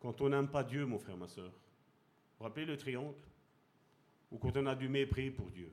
Quand 0.00 0.20
on 0.22 0.30
n'aime 0.30 0.48
pas 0.48 0.64
Dieu, 0.64 0.86
mon 0.86 0.98
frère, 0.98 1.16
ma 1.16 1.28
soeur, 1.28 1.52
vous 2.38 2.44
rappelez 2.44 2.64
le 2.64 2.78
triangle? 2.78 3.14
Ou 4.30 4.38
quand 4.38 4.56
on 4.56 4.66
a 4.66 4.74
du 4.74 4.88
mépris 4.88 5.30
pour 5.30 5.50
Dieu? 5.50 5.70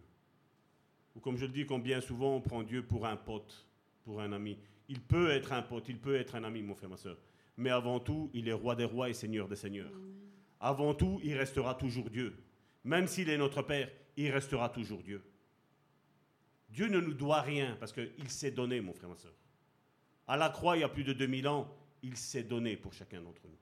Ou 1.15 1.21
comme 1.21 1.37
je 1.37 1.45
le 1.45 1.51
dis, 1.51 1.65
combien 1.65 2.01
souvent 2.01 2.35
on 2.35 2.41
prend 2.41 2.61
Dieu 2.61 2.85
pour 2.85 3.05
un 3.05 3.15
pote, 3.15 3.65
pour 4.03 4.21
un 4.21 4.33
ami 4.33 4.57
il 4.91 4.99
peut 4.99 5.31
être 5.31 5.53
un 5.53 5.61
pote, 5.61 5.87
il 5.87 5.97
peut 5.97 6.17
être 6.17 6.35
un 6.35 6.43
ami, 6.43 6.61
mon 6.61 6.75
frère, 6.75 6.89
ma 6.89 6.97
soeur. 6.97 7.17
Mais 7.55 7.69
avant 7.69 8.01
tout, 8.01 8.29
il 8.33 8.49
est 8.49 8.53
roi 8.53 8.75
des 8.75 8.83
rois 8.83 9.09
et 9.09 9.13
seigneur 9.13 9.47
des 9.47 9.55
seigneurs. 9.55 9.91
Avant 10.59 10.93
tout, 10.93 11.21
il 11.23 11.37
restera 11.37 11.75
toujours 11.75 12.09
Dieu. 12.09 12.35
Même 12.83 13.07
s'il 13.07 13.29
est 13.29 13.37
notre 13.37 13.61
Père, 13.61 13.89
il 14.17 14.29
restera 14.31 14.67
toujours 14.67 15.01
Dieu. 15.01 15.23
Dieu 16.69 16.89
ne 16.89 16.99
nous 16.99 17.13
doit 17.13 17.39
rien 17.39 17.77
parce 17.79 17.93
qu'il 17.93 18.29
s'est 18.29 18.51
donné, 18.51 18.81
mon 18.81 18.91
frère, 18.91 19.09
ma 19.09 19.15
soeur. 19.15 19.33
À 20.27 20.35
la 20.35 20.49
croix, 20.49 20.75
il 20.75 20.81
y 20.81 20.83
a 20.83 20.89
plus 20.89 21.05
de 21.05 21.13
2000 21.13 21.47
ans, 21.47 21.73
il 22.03 22.17
s'est 22.17 22.43
donné 22.43 22.75
pour 22.75 22.91
chacun 22.91 23.21
d'entre 23.21 23.47
nous. 23.47 23.57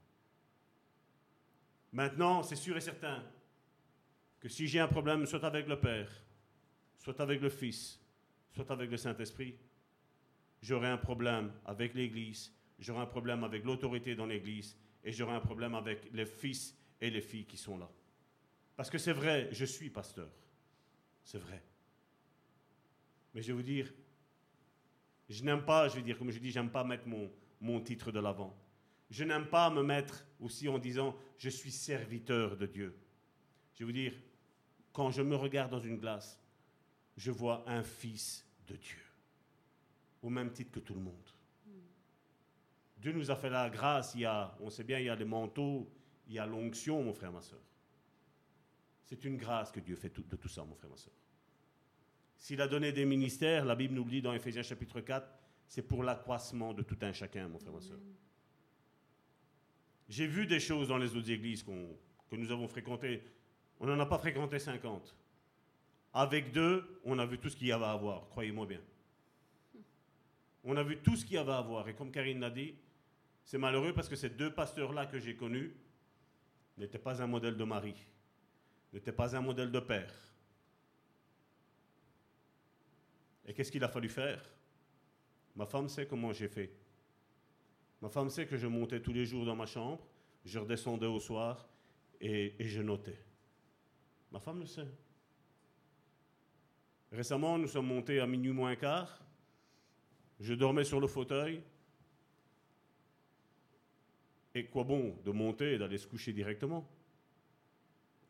Maintenant, 1.92 2.42
c'est 2.42 2.56
sûr 2.56 2.76
et 2.76 2.82
certain 2.82 3.24
que 4.40 4.50
si 4.50 4.68
j'ai 4.68 4.80
un 4.80 4.88
problème, 4.88 5.28
soit 5.28 5.44
avec 5.44 5.68
le 5.68 5.80
Père, 5.80 6.10
soit 6.98 7.20
avec 7.22 7.40
le 7.40 7.50
Fils, 7.50 8.00
soit 8.50 8.72
avec 8.72 8.90
le 8.90 8.98
Saint-Esprit, 8.98 9.56
j'aurai 10.62 10.88
un 10.88 10.98
problème 10.98 11.52
avec 11.66 11.94
l'Église, 11.94 12.54
j'aurai 12.80 13.02
un 13.02 13.06
problème 13.06 13.44
avec 13.44 13.64
l'autorité 13.64 14.16
dans 14.16 14.26
l'Église, 14.26 14.78
et 15.04 15.12
j'aurai 15.12 15.34
un 15.34 15.40
problème 15.40 15.76
avec 15.76 16.12
les 16.12 16.26
fils 16.26 16.76
et 17.00 17.10
les 17.10 17.22
filles 17.22 17.46
qui 17.46 17.58
sont 17.58 17.78
là. 17.78 17.90
Parce 18.76 18.90
que 18.90 18.98
c'est 18.98 19.14
vrai, 19.14 19.50
je 19.52 19.66
suis 19.66 19.90
pasteur. 19.90 20.30
C'est 21.24 21.38
vrai. 21.38 21.62
Mais 23.34 23.42
je 23.42 23.48
vais 23.48 23.54
vous 23.54 23.64
dire, 23.64 23.92
je 25.30 25.44
n'aime 25.44 25.64
pas, 25.64 25.88
je 25.88 25.96
vais 25.96 26.02
dire, 26.02 26.18
comme 26.18 26.32
je 26.32 26.40
dis, 26.40 26.52
j'aime 26.52 26.70
pas 26.70 26.84
mettre 26.84 27.08
mon, 27.08 27.32
mon 27.62 27.80
titre 27.82 28.12
de 28.12 28.20
l'avant. 28.20 28.58
Je 29.10 29.24
n'aime 29.24 29.48
pas 29.48 29.70
me 29.70 29.84
mettre 29.84 30.26
aussi 30.40 30.68
en 30.68 30.78
disant, 30.78 31.16
je 31.38 31.50
suis 31.50 31.72
serviteur 31.72 32.58
de 32.58 32.66
Dieu. 32.66 32.96
Je 33.76 33.80
vais 33.80 33.86
vous 33.86 33.92
dire, 33.92 34.14
quand 34.92 35.12
je 35.12 35.22
me 35.22 35.36
regarde 35.36 35.72
dans 35.72 35.80
une 35.80 35.98
glace, 35.98 36.42
je 37.18 37.32
vois 37.32 37.64
un 37.68 37.84
fils 37.84 38.46
de 38.68 38.76
Dieu 38.76 39.09
au 40.22 40.30
même 40.30 40.52
titre 40.52 40.72
que 40.72 40.80
tout 40.80 40.94
le 40.94 41.02
monde. 41.02 41.30
Dieu 42.98 43.14
nous 43.14 43.32
a 43.32 43.36
fait 43.36 43.50
la 43.50 43.70
grâce, 43.70 44.14
il 44.16 44.22
y 44.22 44.26
a, 44.26 44.56
on 44.60 44.70
sait 44.70 44.84
bien, 44.84 45.00
il 45.00 45.06
y 45.06 45.10
a 45.10 45.16
les 45.16 45.26
manteaux, 45.26 45.90
il 46.28 46.34
y 46.34 46.40
a 46.40 46.46
l'onction, 46.46 47.02
mon 47.02 47.14
frère, 47.14 47.32
ma 47.32 47.42
soeur. 47.42 47.62
C'est 49.06 49.24
une 49.24 49.38
grâce 49.38 49.72
que 49.72 49.80
Dieu 49.80 49.96
fait 49.96 50.14
de 50.20 50.36
tout 50.36 50.50
ça, 50.50 50.64
mon 50.64 50.76
frère, 50.76 50.90
ma 50.90 50.98
soeur. 50.98 51.14
S'il 52.36 52.62
a 52.62 52.68
donné 52.68 52.92
des 52.92 53.06
ministères, 53.06 53.66
la 53.66 53.76
Bible 53.76 53.96
nous 53.96 54.04
dit 54.04 54.22
dans 54.22 54.34
Éphésiens 54.34 54.64
chapitre 54.64 55.02
4, 55.02 55.28
c'est 55.68 55.82
pour 55.82 56.04
l'accroissement 56.04 56.74
de 56.74 56.84
tout 56.84 56.98
un 57.02 57.14
chacun, 57.14 57.48
mon 57.48 57.60
frère, 57.60 57.74
ma 57.74 57.82
soeur. 57.82 58.00
J'ai 60.10 60.28
vu 60.28 60.46
des 60.46 60.60
choses 60.60 60.88
dans 60.88 60.98
les 60.98 61.16
autres 61.16 61.30
églises 61.32 61.64
que 61.64 62.36
nous 62.36 62.52
avons 62.52 62.68
fréquentées. 62.68 63.24
On 63.80 63.88
n'en 63.88 64.00
a 64.00 64.06
pas 64.06 64.18
fréquenté 64.18 64.60
50. 64.60 65.16
Avec 66.14 66.52
deux, 66.52 67.00
on 67.06 67.20
a 67.20 67.26
vu 67.26 67.38
tout 67.38 67.50
ce 67.50 67.56
qu'il 67.56 67.68
y 67.68 67.72
avait 67.72 67.86
à 67.86 67.96
voir, 67.96 68.28
croyez-moi 68.30 68.66
bien. 68.66 68.82
On 70.72 70.78
a 70.78 70.84
vu 70.84 70.98
tout 70.98 71.16
ce 71.16 71.26
qu'il 71.26 71.34
y 71.34 71.38
avait 71.40 71.52
à 71.52 71.62
voir. 71.62 71.90
Et 71.90 71.96
comme 71.96 72.12
Karine 72.12 72.40
l'a 72.40 72.52
dit, 72.52 72.76
c'est 73.44 73.58
malheureux 73.58 73.92
parce 73.92 74.08
que 74.08 74.16
ces 74.16 74.30
deux 74.30 74.54
pasteurs-là 74.54 75.08
que 75.08 75.18
j'ai 75.18 75.36
connus 75.36 75.76
n'étaient 76.78 77.00
pas 77.00 77.24
un 77.24 77.26
modèle 77.26 77.58
de 77.58 77.64
mari, 77.64 77.96
n'étaient 78.94 79.12
pas 79.12 79.36
un 79.36 79.42
modèle 79.42 79.72
de 79.72 79.80
père. 79.80 80.14
Et 83.48 83.54
qu'est-ce 83.56 83.72
qu'il 83.72 83.84
a 83.84 83.88
fallu 83.88 84.10
faire? 84.10 84.48
Ma 85.56 85.66
femme 85.66 85.90
sait 85.90 86.06
comment 86.06 86.32
j'ai 86.34 86.48
fait. 86.48 86.72
Ma 88.00 88.10
femme 88.10 88.30
sait 88.30 88.46
que 88.46 88.56
je 88.56 88.68
montais 88.68 89.02
tous 89.02 89.12
les 89.12 89.26
jours 89.26 89.48
dans 89.48 89.56
ma 89.56 89.66
chambre, 89.66 90.08
je 90.46 90.60
redescendais 90.60 91.08
au 91.08 91.20
soir 91.20 91.68
et, 92.22 92.54
je 92.60 92.84
notais. 92.84 93.18
Ma 94.32 94.40
femme 94.40 94.60
le 94.60 94.68
sait. 94.68 94.88
Récemment, 97.12 97.58
nous 97.58 97.68
sommes 97.68 97.88
montés 97.88 98.20
à 98.20 98.28
minuit 98.28 98.52
moins 98.52 98.76
quart 98.76 99.20
je 100.40 100.54
dormais 100.54 100.84
sur 100.84 101.00
le 101.00 101.08
fauteuil. 101.08 101.62
Et 104.56 104.66
quoi 104.66 104.84
bon 104.84 105.16
de 105.24 105.32
monter 105.32 105.74
et 105.74 105.78
d'aller 105.78 105.98
se 105.98 106.08
coucher 106.08 106.34
directement? 106.34 106.90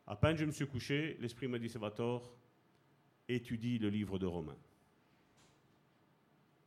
À 0.05 0.15
peine 0.15 0.37
je 0.37 0.45
me 0.45 0.51
suis 0.51 0.67
couché, 0.67 1.17
l'Esprit 1.19 1.47
m'a 1.47 1.59
dit, 1.59 1.69
Salvatore, 1.69 2.35
étudie 3.27 3.77
le 3.77 3.89
livre 3.89 4.17
de 4.17 4.25
Romains. 4.25 4.57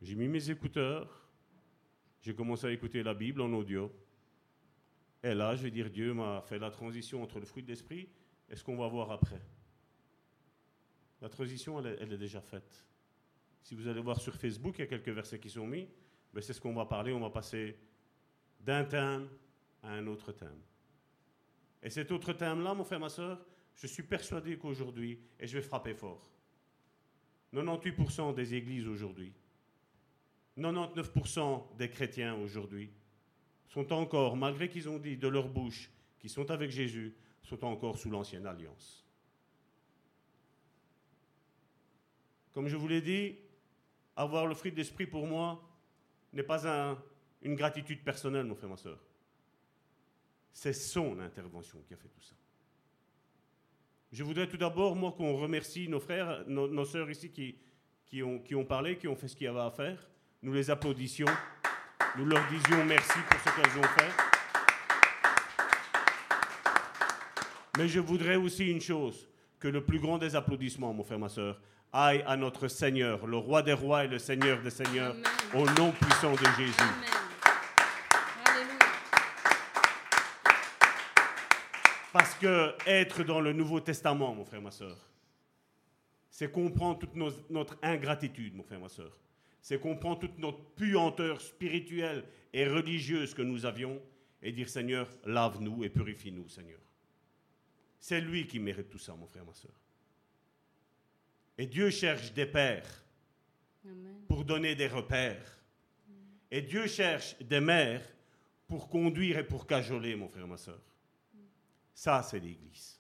J'ai 0.01 0.14
mis 0.14 0.28
mes 0.28 0.51
écouteurs, 0.51 1.28
j'ai 2.23 2.35
commencé 2.35 2.66
à 2.66 2.73
écouter 2.73 3.02
la 3.02 3.14
Bible 3.14 3.40
en 3.40 3.52
audio. 3.52 3.93
Et 5.24 5.35
là, 5.35 5.55
je 5.55 5.62
vais 5.62 5.70
dire, 5.70 5.90
Dieu 5.90 6.14
m'a 6.14 6.40
fait 6.43 6.59
la 6.59 6.70
transition 6.70 7.23
entre 7.23 7.39
le 7.39 7.47
fruit 7.47 7.62
de 7.62 7.69
l'esprit 7.69 8.09
et 8.48 8.56
ce 8.56 8.64
qu'on 8.64 8.77
va 8.77 8.89
voir 8.89 9.10
après. 9.10 9.40
La 11.20 11.28
transition, 11.28 11.78
elle 11.78 12.12
est, 12.12 12.19
déjà 12.19 12.40
faite. 12.40 12.85
Si 13.63 13.75
vous 13.75 13.87
allez 13.87 14.01
voir 14.01 14.21
sur 14.21 14.35
Facebook, 14.35 14.75
il 14.79 14.81
y 14.81 14.85
a 14.85 14.87
quelques 14.87 15.09
versets 15.09 15.39
qui 15.39 15.51
sont 15.51 15.67
mis. 15.67 15.89
Mais 16.33 16.41
c'est 16.41 16.53
ce 16.53 16.61
qu'on 16.61 16.75
va 16.75 16.87
parler. 16.87 17.13
On 17.13 17.21
va 17.21 17.31
passer 17.31 17.77
d'un 18.61 18.85
thème 18.85 19.29
à 19.83 19.93
un 19.93 20.07
autre 20.07 20.33
thème. 20.33 20.61
Et 21.83 21.91
cet 21.91 22.13
autre 22.13 22.33
thème-là, 22.33 22.75
mon 22.75 22.85
frère, 22.85 23.01
ma 23.01 23.09
soeur, 23.09 23.45
je 23.75 23.87
suis 23.87 24.03
persuadé 24.03 24.57
qu'aujourd'hui, 24.57 25.19
et 25.41 25.47
je 25.47 25.59
vais 25.59 25.63
frapper 25.63 25.95
fort, 25.95 26.31
98% 27.53 28.35
des 28.35 28.55
églises 28.55 28.87
aujourd'hui, 28.87 29.33
99% 30.59 31.77
des 31.77 31.91
chrétiens 31.91 32.35
aujourd'hui, 32.37 32.91
sont 33.69 33.93
encore, 33.93 34.37
malgré 34.37 34.69
qu'ils 34.69 34.89
ont 34.89 34.99
dit 34.99 35.17
de 35.17 35.29
leur 35.29 35.49
bouche 35.49 35.91
qu'ils 36.19 36.31
sont 36.31 36.51
avec 36.51 36.71
Jésus, 36.71 37.15
sont 37.43 37.65
encore 37.65 37.99
sous 37.99 38.11
l'ancienne 38.11 38.47
alliance. 38.47 39.05
Comme 42.53 42.69
je 42.69 42.77
vous 42.77 42.87
l'ai 42.87 43.01
dit, 43.01 43.37
avoir 44.17 44.47
le 44.47 44.55
fruit 44.55 44.73
d'esprit 44.73 45.07
pour 45.07 45.27
moi 45.27 45.63
n'est 46.33 46.43
pas 46.43 46.97
une 47.43 47.55
gratitude 47.55 48.03
personnelle, 48.03 48.47
mon 48.47 48.55
frère, 48.55 48.71
ma 48.71 48.77
soeur. 48.77 48.99
C'est 50.53 50.73
son 50.73 51.19
intervention 51.19 51.81
qui 51.87 51.95
a 51.95 51.97
fait 51.97 52.09
tout 52.09 52.21
ça. 52.21 52.35
Je 54.13 54.23
voudrais 54.23 54.47
tout 54.47 54.59
d'abord, 54.59 54.95
moi, 54.95 55.13
qu'on 55.13 55.37
remercie 55.37 55.89
nos 55.89 56.01
frères, 56.01 56.45
nos, 56.47 56.69
nos 56.69 56.85
sœurs 56.85 57.11
ici 57.11 57.31
qui, 57.31 58.23
ont 58.23 58.65
parlé, 58.65 58.99
qui 58.99 59.09
ont 59.09 59.17
fait 59.17 59.29
ce 59.29 59.35
qu'il 59.35 59.47
y 59.47 59.49
avait 59.49 59.61
à 59.61 59.71
faire. 59.71 60.07
Nous 60.43 60.53
les 60.53 60.71
applaudissions. 60.71 61.27
Nous 62.19 62.27
leur 62.27 62.47
disions 62.49 62.85
merci 62.85 63.19
pour 63.31 63.41
ce 63.41 63.57
qu'elles 63.57 63.79
ont 63.79 63.89
fait. 63.89 64.11
Mais 67.79 67.89
je 67.89 68.01
voudrais 68.01 68.37
aussi 68.37 68.71
une 68.71 68.83
chose, 68.83 69.27
que 69.59 69.69
le 69.69 69.83
plus 69.83 69.99
grand 69.99 70.19
des 70.19 70.37
applaudissements, 70.37 70.93
mon 70.93 71.05
frère, 71.05 71.19
ma 71.19 71.31
soeur, 71.31 71.59
aille 71.93 72.23
à 72.27 72.36
notre 72.36 72.69
Seigneur, 72.69 73.27
le 73.27 73.36
roi 73.36 73.62
des 73.62 73.73
rois 73.73 74.05
et 74.05 74.09
le 74.09 74.19
Seigneur 74.19 74.62
des 74.62 74.70
seigneurs, 74.70 75.14
au 75.55 75.66
nom 75.70 75.93
puissant 75.93 76.32
de 76.32 76.47
Jésus. 76.56 76.73
Parce 82.12 82.35
que 82.35 82.74
être 82.86 83.24
dans 83.24 83.40
le 83.40 83.52
Nouveau 83.52 83.81
Testament, 83.81 84.35
mon 84.35 84.44
frère, 84.44 84.60
ma 84.60 84.70
soeur, 84.70 84.98
c'est 86.31 86.51
comprendre 86.51 86.98
toute 86.98 87.14
notre 87.51 87.77
ingratitude, 87.82 88.55
mon 88.55 88.62
frère, 88.62 88.81
ma 88.81 88.89
soeur. 88.89 89.19
C'est 89.60 89.78
comprendre 89.78 90.20
toute 90.20 90.39
notre 90.39 90.59
puanteur 90.74 91.40
spirituelle 91.40 92.24
et 92.52 92.66
religieuse 92.66 93.32
que 93.32 93.43
nous 93.43 93.64
avions 93.64 94.01
et 94.43 94.51
dire 94.51 94.69
Seigneur, 94.69 95.09
lave-nous 95.24 95.85
et 95.85 95.89
purifie-nous, 95.89 96.48
Seigneur. 96.48 96.81
C'est 98.01 98.20
lui 98.20 98.47
qui 98.47 98.59
mérite 98.59 98.90
tout 98.90 98.98
ça, 98.98 99.14
mon 99.14 99.27
frère, 99.27 99.44
ma 99.44 99.55
soeur. 99.55 99.82
Et 101.59 101.66
Dieu 101.66 101.91
cherche 101.91 102.33
des 102.33 102.47
pères 102.47 103.05
pour 104.29 104.45
donner 104.45 104.74
des 104.74 104.87
repères. 104.87 105.62
Et 106.51 106.62
Dieu 106.62 106.87
cherche 106.87 107.39
des 107.39 107.61
mères 107.61 108.07
pour 108.66 108.89
conduire 108.89 109.39
et 109.39 109.45
pour 109.47 109.66
cajoler, 109.66 110.16
mon 110.16 110.29
frère, 110.29 110.47
ma 110.47 110.57
soeur. 110.57 110.81
Ça, 111.95 112.23
c'est 112.23 112.41
l'Église. 112.41 112.99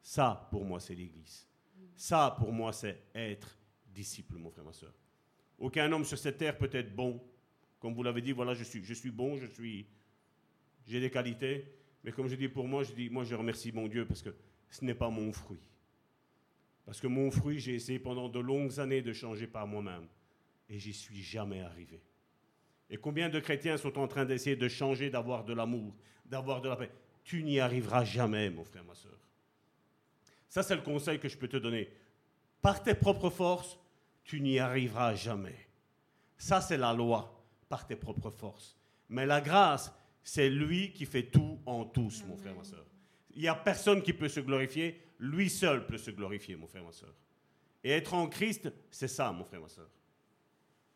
Ça, 0.00 0.48
pour 0.50 0.64
moi, 0.64 0.80
c'est 0.80 0.94
l'Église. 0.94 1.46
Ça, 1.96 2.34
pour 2.38 2.52
moi, 2.52 2.72
c'est 2.72 3.02
être 3.14 3.58
disciple, 3.86 4.36
mon 4.36 4.50
frère, 4.50 4.64
ma 4.64 4.72
soeur. 4.72 4.94
Aucun 5.58 5.90
homme 5.90 6.04
sur 6.04 6.16
cette 6.16 6.38
terre 6.38 6.56
peut 6.56 6.70
être 6.72 6.94
bon. 6.94 7.20
Comme 7.80 7.94
vous 7.94 8.02
l'avez 8.02 8.22
dit, 8.22 8.32
voilà, 8.32 8.54
je 8.54 8.64
suis, 8.64 8.84
je 8.84 8.94
suis 8.94 9.10
bon, 9.10 9.36
je 9.36 9.46
suis, 9.46 9.86
j'ai 10.86 11.00
des 11.00 11.10
qualités. 11.10 11.64
Mais 12.04 12.12
comme 12.12 12.28
je 12.28 12.36
dis 12.36 12.48
pour 12.48 12.66
moi, 12.66 12.84
je 12.84 12.92
dis, 12.92 13.10
moi, 13.10 13.24
je 13.24 13.34
remercie 13.34 13.72
mon 13.72 13.88
Dieu 13.88 14.06
parce 14.06 14.22
que 14.22 14.34
ce 14.70 14.84
n'est 14.84 14.94
pas 14.94 15.10
mon 15.10 15.32
fruit. 15.32 15.58
Parce 16.88 17.02
que 17.02 17.06
mon 17.06 17.30
fruit, 17.30 17.60
j'ai 17.60 17.74
essayé 17.74 17.98
pendant 17.98 18.30
de 18.30 18.38
longues 18.38 18.80
années 18.80 19.02
de 19.02 19.12
changer 19.12 19.46
par 19.46 19.66
moi-même. 19.66 20.08
Et 20.70 20.78
j'y 20.78 20.94
suis 20.94 21.22
jamais 21.22 21.60
arrivé. 21.60 22.00
Et 22.88 22.96
combien 22.96 23.28
de 23.28 23.38
chrétiens 23.40 23.76
sont 23.76 23.98
en 23.98 24.08
train 24.08 24.24
d'essayer 24.24 24.56
de 24.56 24.68
changer, 24.68 25.10
d'avoir 25.10 25.44
de 25.44 25.52
l'amour, 25.52 25.94
d'avoir 26.24 26.62
de 26.62 26.70
la 26.70 26.76
paix? 26.76 26.90
Tu 27.24 27.42
n'y 27.42 27.60
arriveras 27.60 28.04
jamais, 28.04 28.48
mon 28.48 28.64
frère, 28.64 28.84
ma 28.84 28.94
soeur. 28.94 29.18
Ça, 30.48 30.62
c'est 30.62 30.76
le 30.76 30.80
conseil 30.80 31.18
que 31.18 31.28
je 31.28 31.36
peux 31.36 31.46
te 31.46 31.58
donner. 31.58 31.90
Par 32.62 32.82
tes 32.82 32.94
propres 32.94 33.28
forces, 33.28 33.78
tu 34.24 34.40
n'y 34.40 34.58
arriveras 34.58 35.14
jamais. 35.14 35.68
Ça, 36.38 36.62
c'est 36.62 36.78
la 36.78 36.94
loi, 36.94 37.44
par 37.68 37.86
tes 37.86 37.96
propres 37.96 38.30
forces. 38.30 38.78
Mais 39.10 39.26
la 39.26 39.42
grâce, 39.42 39.92
c'est 40.22 40.48
lui 40.48 40.94
qui 40.94 41.04
fait 41.04 41.24
tout 41.24 41.58
en 41.66 41.84
tous, 41.84 42.24
mon 42.24 42.38
frère, 42.38 42.54
ma 42.54 42.64
soeur. 42.64 42.86
Il 43.34 43.42
n'y 43.42 43.48
a 43.48 43.54
personne 43.54 44.00
qui 44.00 44.14
peut 44.14 44.30
se 44.30 44.40
glorifier 44.40 45.02
lui 45.18 45.50
seul 45.50 45.86
peut 45.86 45.98
se 45.98 46.10
glorifier, 46.10 46.56
mon 46.56 46.66
frère, 46.66 46.84
ma 46.84 46.92
soeur. 46.92 47.14
Et 47.84 47.90
être 47.90 48.14
en 48.14 48.28
Christ, 48.28 48.70
c'est 48.90 49.08
ça, 49.08 49.32
mon 49.32 49.44
frère, 49.44 49.60
ma 49.60 49.68
soeur. 49.68 49.88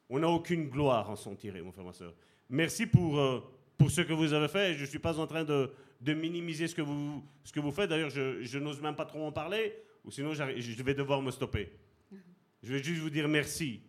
On 0.08 0.18
n'a 0.18 0.28
aucune 0.28 0.68
gloire 0.68 1.08
en 1.10 1.16
s'en 1.16 1.34
tirer, 1.34 1.62
mon 1.62 1.72
frère, 1.72 1.84
ma 1.84 1.92
soeur. 1.92 2.14
Merci 2.48 2.86
pour, 2.86 3.18
euh, 3.18 3.40
pour 3.78 3.90
ce 3.90 4.02
que 4.02 4.12
vous 4.12 4.32
avez 4.32 4.48
fait. 4.48 4.74
Je 4.74 4.82
ne 4.82 4.86
suis 4.86 4.98
pas 4.98 5.18
en 5.18 5.26
train 5.26 5.44
de, 5.44 5.72
de, 6.00 6.12
minimiser 6.12 6.68
ce 6.68 6.74
que 6.74 6.82
vous, 6.82 7.24
ce 7.44 7.52
que 7.52 7.60
vous 7.60 7.70
faites. 7.70 7.88
D'ailleurs, 7.88 8.10
je, 8.10 8.42
je 8.42 8.58
n'ose 8.58 8.80
même 8.80 8.96
pas 8.96 9.06
trop 9.06 9.24
en 9.24 9.32
parler, 9.32 9.74
ou 10.04 10.10
sinon 10.10 10.34
je 10.34 10.82
vais 10.82 10.94
devoir 10.94 11.22
me 11.22 11.30
stopper. 11.30 11.72
Je 12.62 12.72
vais 12.72 12.82
juste 12.82 13.00
vous 13.00 13.10
dire 13.10 13.28
merci. 13.28 13.80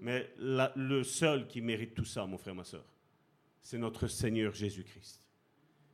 Mais 0.00 0.28
le 0.36 1.04
seul 1.04 1.46
qui 1.46 1.60
mérite 1.60 1.94
tout 1.94 2.04
ça, 2.04 2.26
mon 2.26 2.36
frère, 2.36 2.56
ma 2.56 2.64
soeur, 2.64 2.84
c'est 3.60 3.78
notre 3.78 4.08
Seigneur 4.08 4.52
Jésus-Christ. 4.52 5.22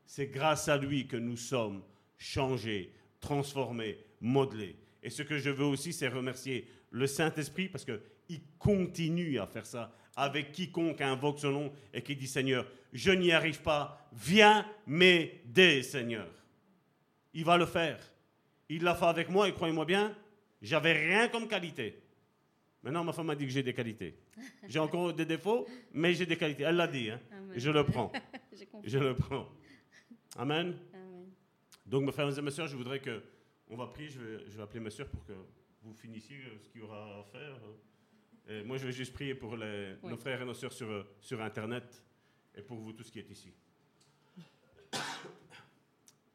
C'est 0.07 0.29
grâce 0.29 0.69
à 0.69 0.79
lui 0.79 1.07
que 1.07 1.19
nous 1.19 1.37
sommes 1.37 1.83
changés, 2.17 2.91
transformer, 3.21 3.99
modeler. 4.21 4.77
Et 5.03 5.11
ce 5.11 5.23
que 5.23 5.39
je 5.39 5.51
veux 5.51 5.65
aussi, 5.65 5.93
c'est 5.93 6.09
remercier 6.09 6.69
le 6.91 7.07
Saint-Esprit 7.07 7.69
parce 7.69 7.85
qu'il 7.85 8.41
continue 8.59 9.39
à 9.39 9.47
faire 9.47 9.67
ça 9.67 9.93
avec 10.17 10.51
quiconque 10.51 11.01
invoque 11.01 11.39
son 11.39 11.53
nom 11.53 11.73
et 11.95 12.03
qui 12.03 12.17
dit 12.17 12.27
Seigneur, 12.27 12.67
je 12.93 13.13
n'y 13.13 13.31
arrive 13.31 13.63
pas, 13.63 14.09
viens 14.13 14.67
m'aider, 14.87 15.83
Seigneur. 15.83 16.29
Il 17.35 17.45
va 17.45 17.57
le 17.57 17.67
faire. 17.67 18.01
Il 18.69 18.83
l'a 18.83 18.95
fait 18.97 19.05
avec 19.05 19.31
moi 19.31 19.49
et 19.49 19.53
croyez-moi 19.53 19.85
bien, 19.85 20.15
j'avais 20.61 20.93
rien 20.93 21.29
comme 21.29 21.47
qualité. 21.47 22.03
Maintenant, 22.83 23.05
ma 23.05 23.13
femme 23.13 23.27
m'a 23.27 23.35
dit 23.37 23.45
que 23.45 23.53
j'ai 23.53 23.63
des 23.63 23.75
qualités. 23.75 24.19
J'ai 24.67 24.79
encore 24.79 25.13
des 25.13 25.25
défauts, 25.25 25.67
mais 25.93 26.15
j'ai 26.15 26.27
des 26.27 26.37
qualités. 26.37 26.65
Elle 26.65 26.77
l'a 26.77 26.87
dit. 26.87 27.11
Hein. 27.11 27.21
Je 27.55 27.71
le 27.71 27.85
prends. 27.85 28.13
je 28.85 28.99
le 28.99 29.15
prends. 29.15 29.49
Amen. 30.37 30.77
Donc, 31.89 32.05
mes 32.05 32.13
frères 32.13 32.39
et 32.39 32.43
mes 32.43 32.51
sœurs, 32.51 32.69
je 32.69 32.77
voudrais 32.77 33.01
que. 33.01 33.23
On 33.71 33.77
va 33.77 33.87
prier, 33.87 34.09
je 34.09 34.21
vais, 34.21 34.45
je 34.49 34.57
vais 34.57 34.63
appeler 34.63 34.81
mes 34.81 34.91
sœurs 34.91 35.09
pour 35.09 35.25
que 35.25 35.33
vous 35.83 35.95
finissiez 35.95 36.37
euh, 36.37 36.59
ce 36.63 36.69
qu'il 36.69 36.81
y 36.81 36.85
aura 36.85 37.21
à 37.21 37.25
faire. 37.25 37.57
Et 38.49 38.63
moi, 38.63 38.79
je 38.79 38.87
vais 38.87 38.93
juste 38.93 39.13
prier 39.13 39.35
pour 39.35 39.57
les, 39.57 39.95
nos 40.03 40.17
frères 40.17 40.41
et 40.41 40.45
nos 40.45 40.55
sœurs 40.55 40.73
sur, 40.73 41.07
sur 41.21 41.43
Internet 41.43 42.03
et 42.55 42.63
pour 42.63 42.79
vous, 42.79 42.93
tout 42.93 43.03
ce 43.03 43.13
qui 43.13 43.19
est 43.19 43.31
ici. 43.31 43.53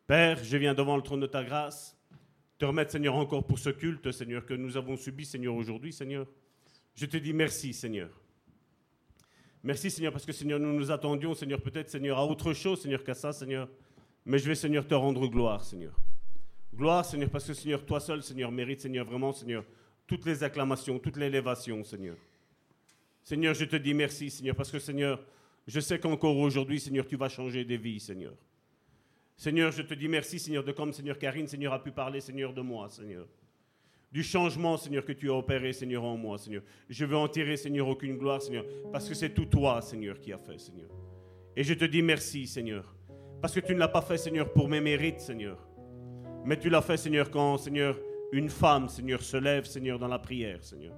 Père, 0.07 0.43
je 0.43 0.57
viens 0.57 0.73
devant 0.73 0.95
le 0.95 1.01
trône 1.01 1.21
de 1.21 1.27
ta 1.27 1.43
grâce, 1.43 1.97
te 2.59 2.65
remettre, 2.65 2.91
Seigneur, 2.91 3.15
encore 3.15 3.45
pour 3.45 3.57
ce 3.57 3.71
culte, 3.71 4.11
Seigneur, 4.11 4.45
que 4.45 4.53
nous 4.53 4.77
avons 4.77 4.95
subi, 4.95 5.25
Seigneur, 5.25 5.55
aujourd'hui, 5.55 5.91
Seigneur. 5.91 6.27
Je 6.93 7.07
te 7.07 7.17
dis 7.17 7.33
merci, 7.33 7.73
Seigneur. 7.73 8.09
Merci, 9.63 9.89
Seigneur, 9.89 10.11
parce 10.11 10.25
que, 10.25 10.33
Seigneur, 10.33 10.59
nous 10.59 10.73
nous 10.73 10.91
attendions, 10.91 11.33
Seigneur, 11.33 11.61
peut-être, 11.61 11.89
Seigneur, 11.89 12.19
à 12.19 12.25
autre 12.25 12.53
chose, 12.53 12.81
Seigneur, 12.81 13.03
qu'à 13.03 13.15
ça, 13.15 13.33
Seigneur. 13.33 13.67
Mais 14.25 14.39
je 14.39 14.47
vais, 14.47 14.55
Seigneur, 14.55 14.87
te 14.87 14.93
rendre 14.93 15.27
gloire, 15.27 15.63
Seigneur. 15.63 15.95
Gloire, 16.73 17.05
Seigneur, 17.05 17.29
parce 17.29 17.45
que, 17.45 17.53
Seigneur, 17.53 17.85
toi 17.85 17.99
seul, 17.99 18.23
Seigneur, 18.23 18.51
mérite, 18.51 18.81
Seigneur, 18.81 19.05
vraiment, 19.05 19.31
Seigneur, 19.31 19.63
toutes 20.07 20.25
les 20.25 20.43
acclamations, 20.43 20.97
toute 20.97 21.17
l'élévation, 21.17 21.83
Seigneur. 21.83 22.17
Seigneur, 23.23 23.53
je 23.53 23.65
te 23.65 23.75
dis 23.75 23.93
merci, 23.93 24.29
Seigneur, 24.29 24.55
parce 24.55 24.71
que, 24.71 24.79
Seigneur, 24.79 25.23
je 25.67 25.79
sais 25.79 25.99
qu'encore 25.99 26.37
aujourd'hui, 26.37 26.79
Seigneur, 26.79 27.05
tu 27.05 27.15
vas 27.15 27.29
changer 27.29 27.63
des 27.63 27.77
vies, 27.77 27.99
Seigneur. 27.99 28.33
Seigneur, 29.37 29.71
je 29.71 29.81
te 29.81 29.93
dis 29.93 30.07
merci, 30.07 30.39
Seigneur, 30.39 30.63
de 30.63 30.71
comme, 30.71 30.93
Seigneur, 30.93 31.17
Karine, 31.17 31.47
Seigneur, 31.47 31.73
a 31.73 31.81
pu 31.81 31.91
parler, 31.91 32.21
Seigneur, 32.21 32.53
de 32.53 32.61
moi, 32.61 32.89
Seigneur. 32.89 33.27
Du 34.11 34.23
changement, 34.23 34.77
Seigneur, 34.77 35.03
que 35.05 35.11
tu 35.11 35.29
as 35.29 35.33
opéré, 35.33 35.73
Seigneur, 35.73 36.03
en 36.03 36.17
moi, 36.17 36.37
Seigneur. 36.37 36.63
Je 36.89 37.05
veux 37.05 37.17
en 37.17 37.27
tirer, 37.27 37.57
Seigneur, 37.57 37.87
aucune 37.87 38.17
gloire, 38.17 38.41
Seigneur, 38.41 38.65
parce 38.91 39.07
que 39.07 39.15
c'est 39.15 39.33
tout 39.33 39.45
toi, 39.45 39.81
Seigneur, 39.81 40.19
qui 40.19 40.31
a 40.31 40.37
fait, 40.37 40.59
Seigneur. 40.59 40.89
Et 41.55 41.63
je 41.63 41.73
te 41.73 41.85
dis 41.85 42.01
merci, 42.01 42.45
Seigneur. 42.45 42.92
Parce 43.43 43.53
que 43.53 43.59
tu 43.59 43.73
ne 43.73 43.79
l'as 43.79 43.89
pas 43.89 44.01
fait, 44.01 44.15
Seigneur, 44.15 44.53
pour 44.53 44.69
mes 44.69 44.79
mérites, 44.79 45.19
Seigneur. 45.19 45.57
Mais 46.45 46.55
tu 46.55 46.69
l'as 46.69 46.81
fait, 46.81 46.95
Seigneur, 46.95 47.29
quand, 47.29 47.57
Seigneur, 47.57 47.99
une 48.31 48.47
femme, 48.47 48.87
Seigneur, 48.87 49.21
se 49.21 49.35
lève, 49.35 49.65
Seigneur, 49.65 49.99
dans 49.99 50.07
la 50.07 50.17
prière, 50.17 50.63
Seigneur. 50.63 50.95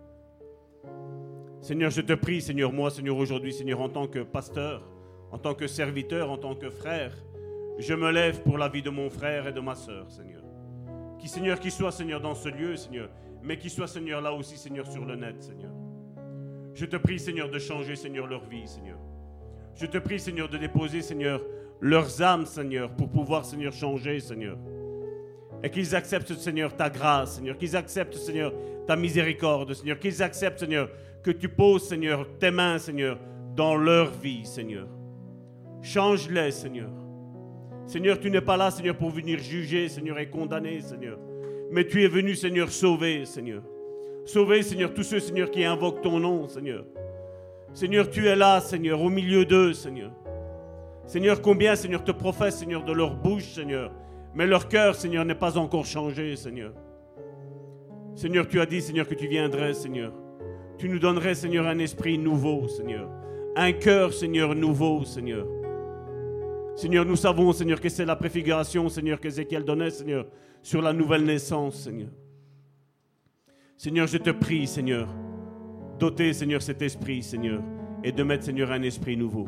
Seigneur, 1.60 1.90
je 1.90 2.02
te 2.02 2.14
prie, 2.14 2.44
Seigneur, 2.44 2.72
moi, 2.72 2.92
Seigneur, 2.92 3.18
aujourd'hui, 3.18 3.52
Seigneur, 3.52 3.82
en 3.82 3.90
tant 3.90 4.06
que 4.06 4.20
pasteur, 4.20 4.88
en 5.32 5.40
tant 5.40 5.56
que 5.56 5.66
serviteur, 5.66 6.30
en 6.30 6.38
tant 6.38 6.54
que 6.54 6.70
frère, 6.70 7.16
je 7.80 7.96
me 7.96 8.12
lève 8.12 8.44
pour 8.44 8.60
la 8.60 8.70
vie 8.70 8.84
de 8.84 8.92
mon 8.92 9.10
frère 9.10 9.48
et 9.48 9.52
de 9.52 9.60
ma 9.60 9.74
sœur, 9.74 10.12
Seigneur. 10.12 10.44
Qui, 11.18 11.28
Seigneur, 11.28 11.60
qui 11.60 11.72
soit, 11.72 11.92
Seigneur, 11.92 12.22
dans 12.22 12.36
ce 12.36 12.50
lieu, 12.50 12.76
Seigneur, 12.76 13.10
mais 13.42 13.58
qui 13.58 13.72
soit, 13.72 13.88
Seigneur, 13.88 14.22
là 14.22 14.32
aussi, 14.32 14.56
Seigneur, 14.56 14.86
sur 14.86 15.04
le 15.04 15.16
net, 15.16 15.42
Seigneur. 15.42 15.74
Je 16.76 16.86
te 16.86 16.98
prie, 16.98 17.18
Seigneur, 17.18 17.50
de 17.50 17.58
changer, 17.58 17.96
Seigneur, 17.96 18.28
leur 18.28 18.46
vie, 18.46 18.68
Seigneur. 18.68 19.00
Je 19.74 19.88
te 19.88 19.98
prie, 19.98 20.20
Seigneur, 20.20 20.48
de 20.48 20.60
déposer, 20.60 21.02
Seigneur, 21.02 21.42
leurs 21.80 22.22
âmes, 22.22 22.46
Seigneur, 22.46 22.90
pour 22.90 23.10
pouvoir, 23.10 23.46
Seigneur, 23.46 23.74
changer, 23.74 24.20
Seigneur. 24.20 24.58
Et 25.64 25.70
qu'ils 25.70 25.96
acceptent, 25.96 26.34
Seigneur, 26.34 26.76
ta 26.76 26.90
grâce, 26.90 27.36
Seigneur. 27.36 27.58
Qu'ils 27.58 27.76
acceptent, 27.76 28.16
Seigneur, 28.16 28.54
ta 28.86 28.96
miséricorde, 28.96 29.74
Seigneur. 29.74 30.00
Qu'ils 30.00 30.22
acceptent, 30.22 30.60
Seigneur, 30.60 30.90
que 31.24 31.32
tu 31.32 31.50
poses, 31.50 31.88
Seigneur, 31.88 32.28
tes 32.40 32.52
mains, 32.52 32.78
Seigneur, 32.78 33.18
dans 33.56 33.76
leur 33.76 34.12
vie, 34.12 34.46
Seigneur. 34.46 34.88
Change-les, 35.82 36.52
Seigneur. 36.52 36.90
Seigneur, 37.88 38.20
tu 38.20 38.30
n'es 38.32 38.42
pas 38.42 38.58
là, 38.58 38.72
Seigneur, 38.72 38.96
pour 38.96 39.12
venir 39.12 39.40
juger, 39.40 39.88
Seigneur, 39.90 40.18
et 40.20 40.30
condamner, 40.30 40.82
Seigneur. 40.82 41.20
Mais 41.72 41.86
tu 41.86 42.04
es 42.04 42.08
venu, 42.08 42.36
Seigneur, 42.36 42.72
sauver, 42.72 43.26
Seigneur. 43.26 43.62
Sauver, 44.26 44.64
Seigneur, 44.64 44.94
tous 44.94 45.04
ceux, 45.04 45.20
Seigneur, 45.20 45.52
qui 45.52 45.64
invoquent 45.64 46.02
ton 46.02 46.20
nom, 46.20 46.48
Seigneur. 46.48 46.86
Seigneur, 47.74 48.10
tu 48.10 48.28
es 48.28 48.36
là, 48.36 48.60
Seigneur, 48.62 49.02
au 49.02 49.10
milieu 49.10 49.46
d'eux, 49.46 49.74
Seigneur. 49.74 50.12
Seigneur, 51.08 51.42
combien, 51.42 51.76
Seigneur, 51.76 52.04
te 52.04 52.12
professent, 52.12 52.60
Seigneur, 52.60 52.84
de 52.84 52.92
leur 52.92 53.16
bouche, 53.16 53.54
Seigneur. 53.54 53.92
Mais 54.34 54.48
leur 54.48 54.68
cœur, 54.68 54.96
Seigneur, 54.96 55.24
n'est 55.24 55.36
pas 55.36 55.58
encore 55.58 55.86
changé, 55.86 56.36
Seigneur. 56.36 56.74
Seigneur, 58.16 58.48
tu 58.48 58.60
as 58.60 58.66
dit, 58.66 58.82
Seigneur, 58.82 59.08
que 59.08 59.14
tu 59.14 59.28
viendrais, 59.28 59.74
Seigneur. 59.74 60.14
Tu 60.78 60.90
nous 60.90 61.00
donnerais, 61.00 61.36
Seigneur, 61.36 61.68
un 61.68 61.80
esprit 61.80 62.18
nouveau, 62.18 62.68
Seigneur. 62.68 63.10
Un 63.56 63.72
cœur, 63.72 64.14
Seigneur, 64.14 64.56
nouveau, 64.56 65.06
Seigneur. 65.06 65.48
Seigneur, 66.76 67.06
nous 67.06 67.16
savons, 67.16 67.54
Seigneur, 67.54 67.80
que 67.80 67.88
c'est 67.88 68.04
la 68.06 68.18
préfiguration, 68.18 68.90
Seigneur, 68.90 69.20
qu'Ézéchiel 69.20 69.64
donnait, 69.64 69.92
Seigneur, 69.92 70.28
sur 70.62 70.82
la 70.82 70.92
nouvelle 70.92 71.24
naissance, 71.24 71.76
Seigneur. 71.76 72.10
Seigneur, 73.78 74.08
je 74.08 74.18
te 74.18 74.32
prie, 74.32 74.68
Seigneur, 74.68 75.08
d'ôter, 76.00 76.34
Seigneur, 76.34 76.62
cet 76.62 76.82
esprit, 76.82 77.24
Seigneur, 77.24 77.62
et 78.04 78.12
de 78.12 78.24
mettre, 78.24 78.44
Seigneur, 78.44 78.72
un 78.72 78.82
esprit 78.82 79.16
nouveau. 79.16 79.48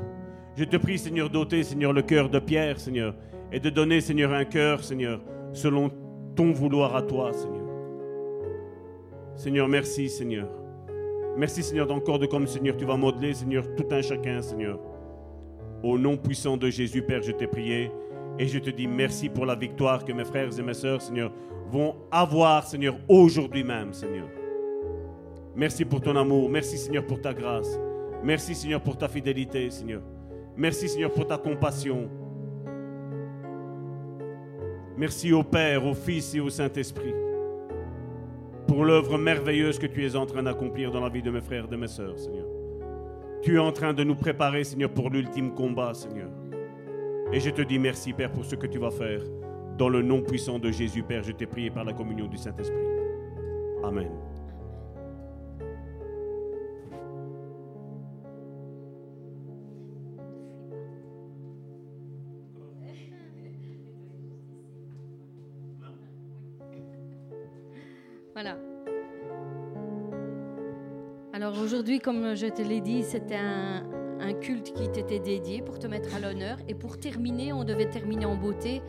Je 0.58 0.64
te 0.64 0.76
prie, 0.76 0.98
Seigneur, 0.98 1.30
d'ôter, 1.30 1.62
Seigneur, 1.62 1.94
le 1.94 2.02
cœur 2.02 2.32
de 2.32 2.40
Pierre, 2.40 2.80
Seigneur, 2.80 3.14
et 3.52 3.60
de 3.60 3.70
donner, 3.70 4.02
Seigneur, 4.02 4.34
un 4.34 4.44
cœur, 4.44 4.84
Seigneur, 4.84 5.22
selon 5.54 5.92
ton 6.36 6.52
vouloir 6.52 6.96
à 6.96 7.04
toi, 7.04 7.32
Seigneur. 7.32 7.68
Seigneur, 9.36 9.68
merci, 9.68 10.10
Seigneur. 10.10 10.50
Merci, 11.38 11.62
Seigneur, 11.62 11.86
d'encore 11.86 12.18
de 12.18 12.26
comme, 12.26 12.48
Seigneur, 12.48 12.76
tu 12.76 12.86
vas 12.86 12.98
modeler, 12.98 13.36
Seigneur, 13.36 13.66
tout 13.76 13.86
un 13.92 14.02
chacun, 14.02 14.42
Seigneur. 14.42 14.80
Au 15.84 15.96
nom 16.00 16.18
puissant 16.18 16.58
de 16.58 16.72
Jésus, 16.72 17.04
Père, 17.04 17.22
je 17.22 17.34
t'ai 17.34 17.46
prié. 17.46 17.92
Et 18.40 18.48
je 18.48 18.58
te 18.58 18.72
dis 18.72 18.88
merci 18.88 19.30
pour 19.30 19.46
la 19.46 19.56
victoire 19.56 20.04
que 20.04 20.12
mes 20.12 20.26
frères 20.26 20.50
et 20.58 20.64
mes 20.64 20.74
sœurs, 20.74 21.04
Seigneur, 21.04 21.32
vont 21.70 21.98
avoir, 22.10 22.66
Seigneur, 22.66 22.98
aujourd'hui 23.08 23.64
même, 23.64 23.94
Seigneur. 23.94 24.28
Merci 25.56 25.86
pour 25.86 26.02
ton 26.02 26.16
amour. 26.16 26.50
Merci, 26.50 26.80
Seigneur, 26.80 27.06
pour 27.06 27.22
ta 27.22 27.32
grâce. 27.32 27.80
Merci, 28.24 28.56
Seigneur, 28.56 28.82
pour 28.82 28.98
ta 28.98 29.08
fidélité, 29.08 29.70
Seigneur. 29.70 30.02
Merci, 30.58 30.90
Seigneur, 30.90 31.12
pour 31.12 31.28
ta 31.28 31.38
compassion. 31.38 32.10
Merci 34.98 35.32
au 35.32 35.44
Père, 35.44 35.86
au 35.86 35.94
Fils 35.94 36.34
et 36.34 36.40
au 36.40 36.50
Saint-Esprit 36.50 37.14
pour 38.68 38.84
l'œuvre 38.84 39.18
merveilleuse 39.18 39.80
que 39.80 39.88
tu 39.88 40.06
es 40.06 40.16
en 40.16 40.26
train 40.26 40.44
d'accomplir 40.44 40.92
dans 40.92 41.00
la 41.00 41.10
vie 41.10 41.22
de 41.22 41.32
mes 41.32 41.42
frères 41.42 41.66
et 41.66 41.68
de 41.68 41.76
mes 41.78 41.88
sœurs, 41.88 42.20
Seigneur. 42.20 42.46
Tu 43.42 43.56
es 43.56 43.60
en 43.60 43.72
train 43.72 43.94
de 43.94 44.04
nous 44.04 44.16
préparer, 44.16 44.64
Seigneur, 44.64 44.92
pour 44.92 45.10
l'ultime 45.10 45.54
combat, 45.54 45.94
Seigneur. 45.94 46.30
Et 47.32 47.40
je 47.40 47.50
te 47.50 47.62
dis 47.62 47.80
merci, 47.80 48.14
Père, 48.14 48.32
pour 48.32 48.46
ce 48.46 48.56
que 48.56 48.68
tu 48.68 48.78
vas 48.78 48.92
faire. 48.92 49.22
Dans 49.78 49.90
le 49.90 50.02
nom 50.02 50.22
puissant 50.22 50.60
de 50.60 50.70
Jésus, 50.70 51.04
Père, 51.04 51.24
je 51.24 51.32
t'ai 51.32 51.46
prié 51.46 51.70
par 51.70 51.86
la 51.86 51.94
communion 51.94 52.28
du 52.28 52.38
Saint-Esprit. 52.38 52.76
Amen. 53.84 54.10
Voilà. 68.40 68.56
Alors 71.34 71.60
aujourd'hui, 71.60 71.98
comme 71.98 72.36
je 72.36 72.46
te 72.46 72.62
l'ai 72.62 72.82
dit, 72.82 73.02
c'était 73.02 73.34
un, 73.34 73.82
culte 74.40 74.74
qui 74.74 74.88
t'était 74.92 75.18
dédié 75.18 75.64
pour 75.64 75.80
te 75.80 75.88
mettre 75.88 76.14
à 76.14 76.20
l'honneur. 76.20 76.60
Et 76.68 76.76
pour 76.76 77.00
terminer, 77.00 77.52
on 77.52 77.64
devait 77.64 77.90
terminer 77.90 78.28
en 78.28 78.36
beauté. 78.36 78.84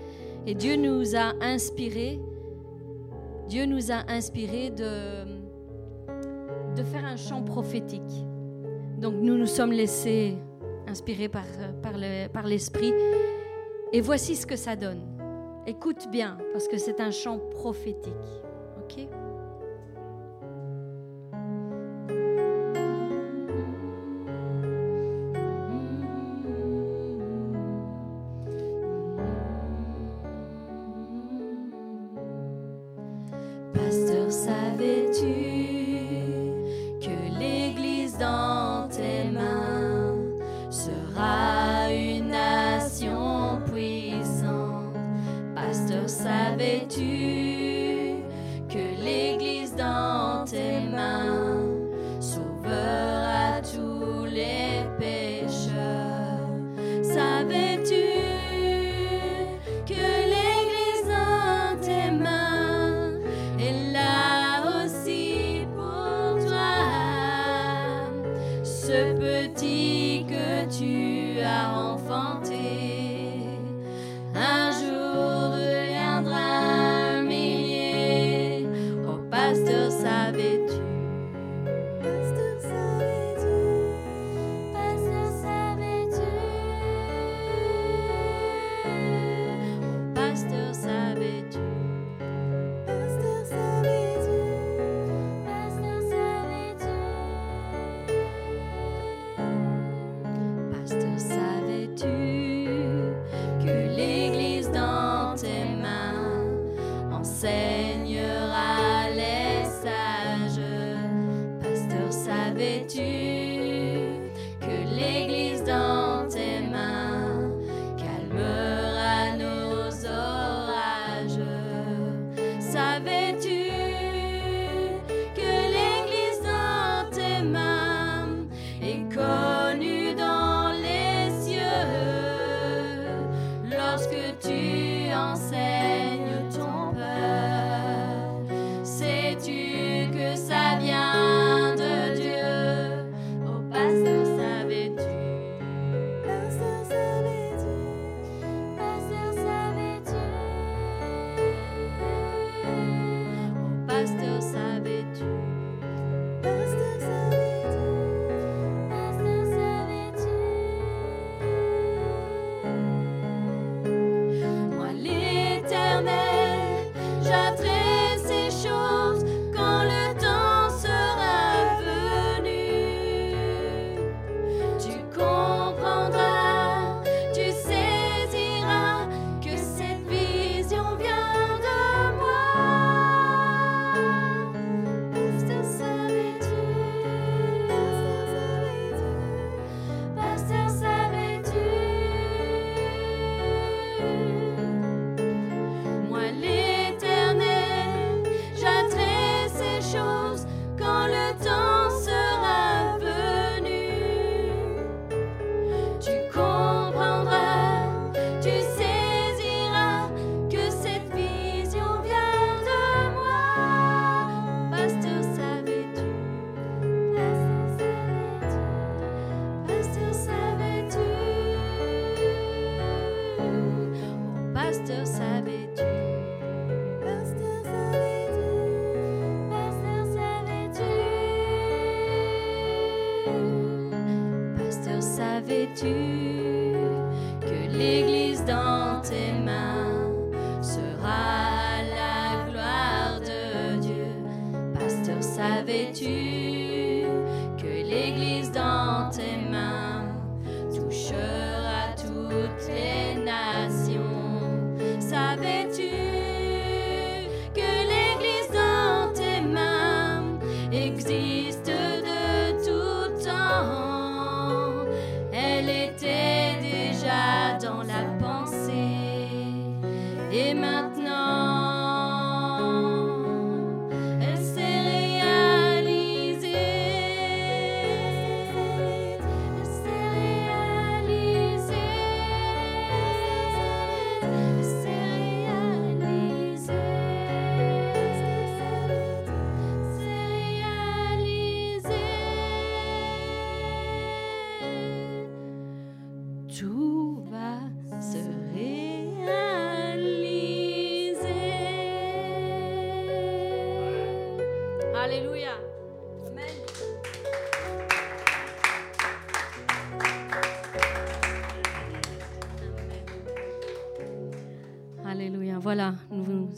Et 0.47 0.55
Dieu 0.55 0.77
nous 0.77 1.17
a 1.17 1.33
inspiré, 1.41 2.21
Dieu 3.49 3.65
nous 3.65 3.91
a 3.91 4.05
inspiré 4.13 4.69
de, 4.69 4.85
faire 6.83 7.07
un 7.07 7.17
chant 7.17 7.43
prophétique. 7.43 8.27
Donc 8.99 9.15
nous 9.15 9.39
nous 9.39 9.47
sommes 9.47 9.73
laissés 9.73 10.37
inspirer 10.87 11.31
par, 11.31 11.47
par, 11.83 11.95
le, 11.97 12.29
par 12.29 12.47
l'Esprit. 12.47 12.93
Et 13.95 14.03
voici 14.03 14.37
ce 14.37 14.45
que 14.45 14.57
ça 14.57 14.77
donne. 14.77 15.01
Écoute 15.67 16.11
bien, 16.11 16.37
parce 16.53 16.69
que 16.69 16.77
c'est 16.77 17.01
un 17.01 17.11
chant 17.11 17.39
prophétique. 17.39 18.13
OK? 18.83 19.09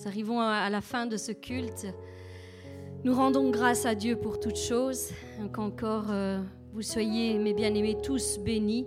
Nous 0.01 0.09
arrivons 0.09 0.40
à 0.40 0.70
la 0.70 0.81
fin 0.81 1.05
de 1.05 1.18
ce 1.18 1.31
culte. 1.31 1.86
Nous 3.05 3.14
rendons 3.14 3.51
grâce 3.51 3.85
à 3.85 3.94
Dieu 3.94 4.16
pour 4.16 4.40
toutes 4.40 4.56
choses. 4.56 5.10
Qu'encore 5.52 6.06
euh, 6.10 6.40
vous 6.72 6.81
soyez, 6.81 7.39
mes 7.39 7.52
bien-aimés, 7.52 7.98
tous 8.02 8.39
bénis. 8.39 8.86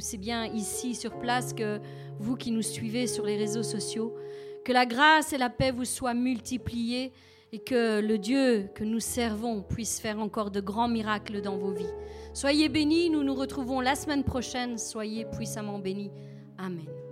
C'est 0.00 0.16
bien 0.16 0.46
ici 0.46 0.96
sur 0.96 1.16
place 1.20 1.52
que 1.52 1.78
vous 2.18 2.34
qui 2.34 2.50
nous 2.50 2.62
suivez 2.62 3.06
sur 3.06 3.24
les 3.24 3.36
réseaux 3.36 3.62
sociaux. 3.62 4.16
Que 4.64 4.72
la 4.72 4.84
grâce 4.84 5.32
et 5.32 5.38
la 5.38 5.48
paix 5.48 5.70
vous 5.70 5.84
soient 5.84 6.14
multipliées 6.14 7.12
et 7.52 7.60
que 7.60 8.00
le 8.00 8.18
Dieu 8.18 8.68
que 8.74 8.82
nous 8.82 9.00
servons 9.00 9.62
puisse 9.62 10.00
faire 10.00 10.18
encore 10.18 10.50
de 10.50 10.60
grands 10.60 10.88
miracles 10.88 11.40
dans 11.40 11.56
vos 11.56 11.70
vies. 11.70 11.94
Soyez 12.34 12.68
bénis, 12.68 13.10
nous 13.10 13.22
nous 13.22 13.34
retrouvons 13.34 13.80
la 13.80 13.94
semaine 13.94 14.24
prochaine. 14.24 14.76
Soyez 14.76 15.24
puissamment 15.24 15.78
bénis. 15.78 16.10
Amen. 16.58 17.07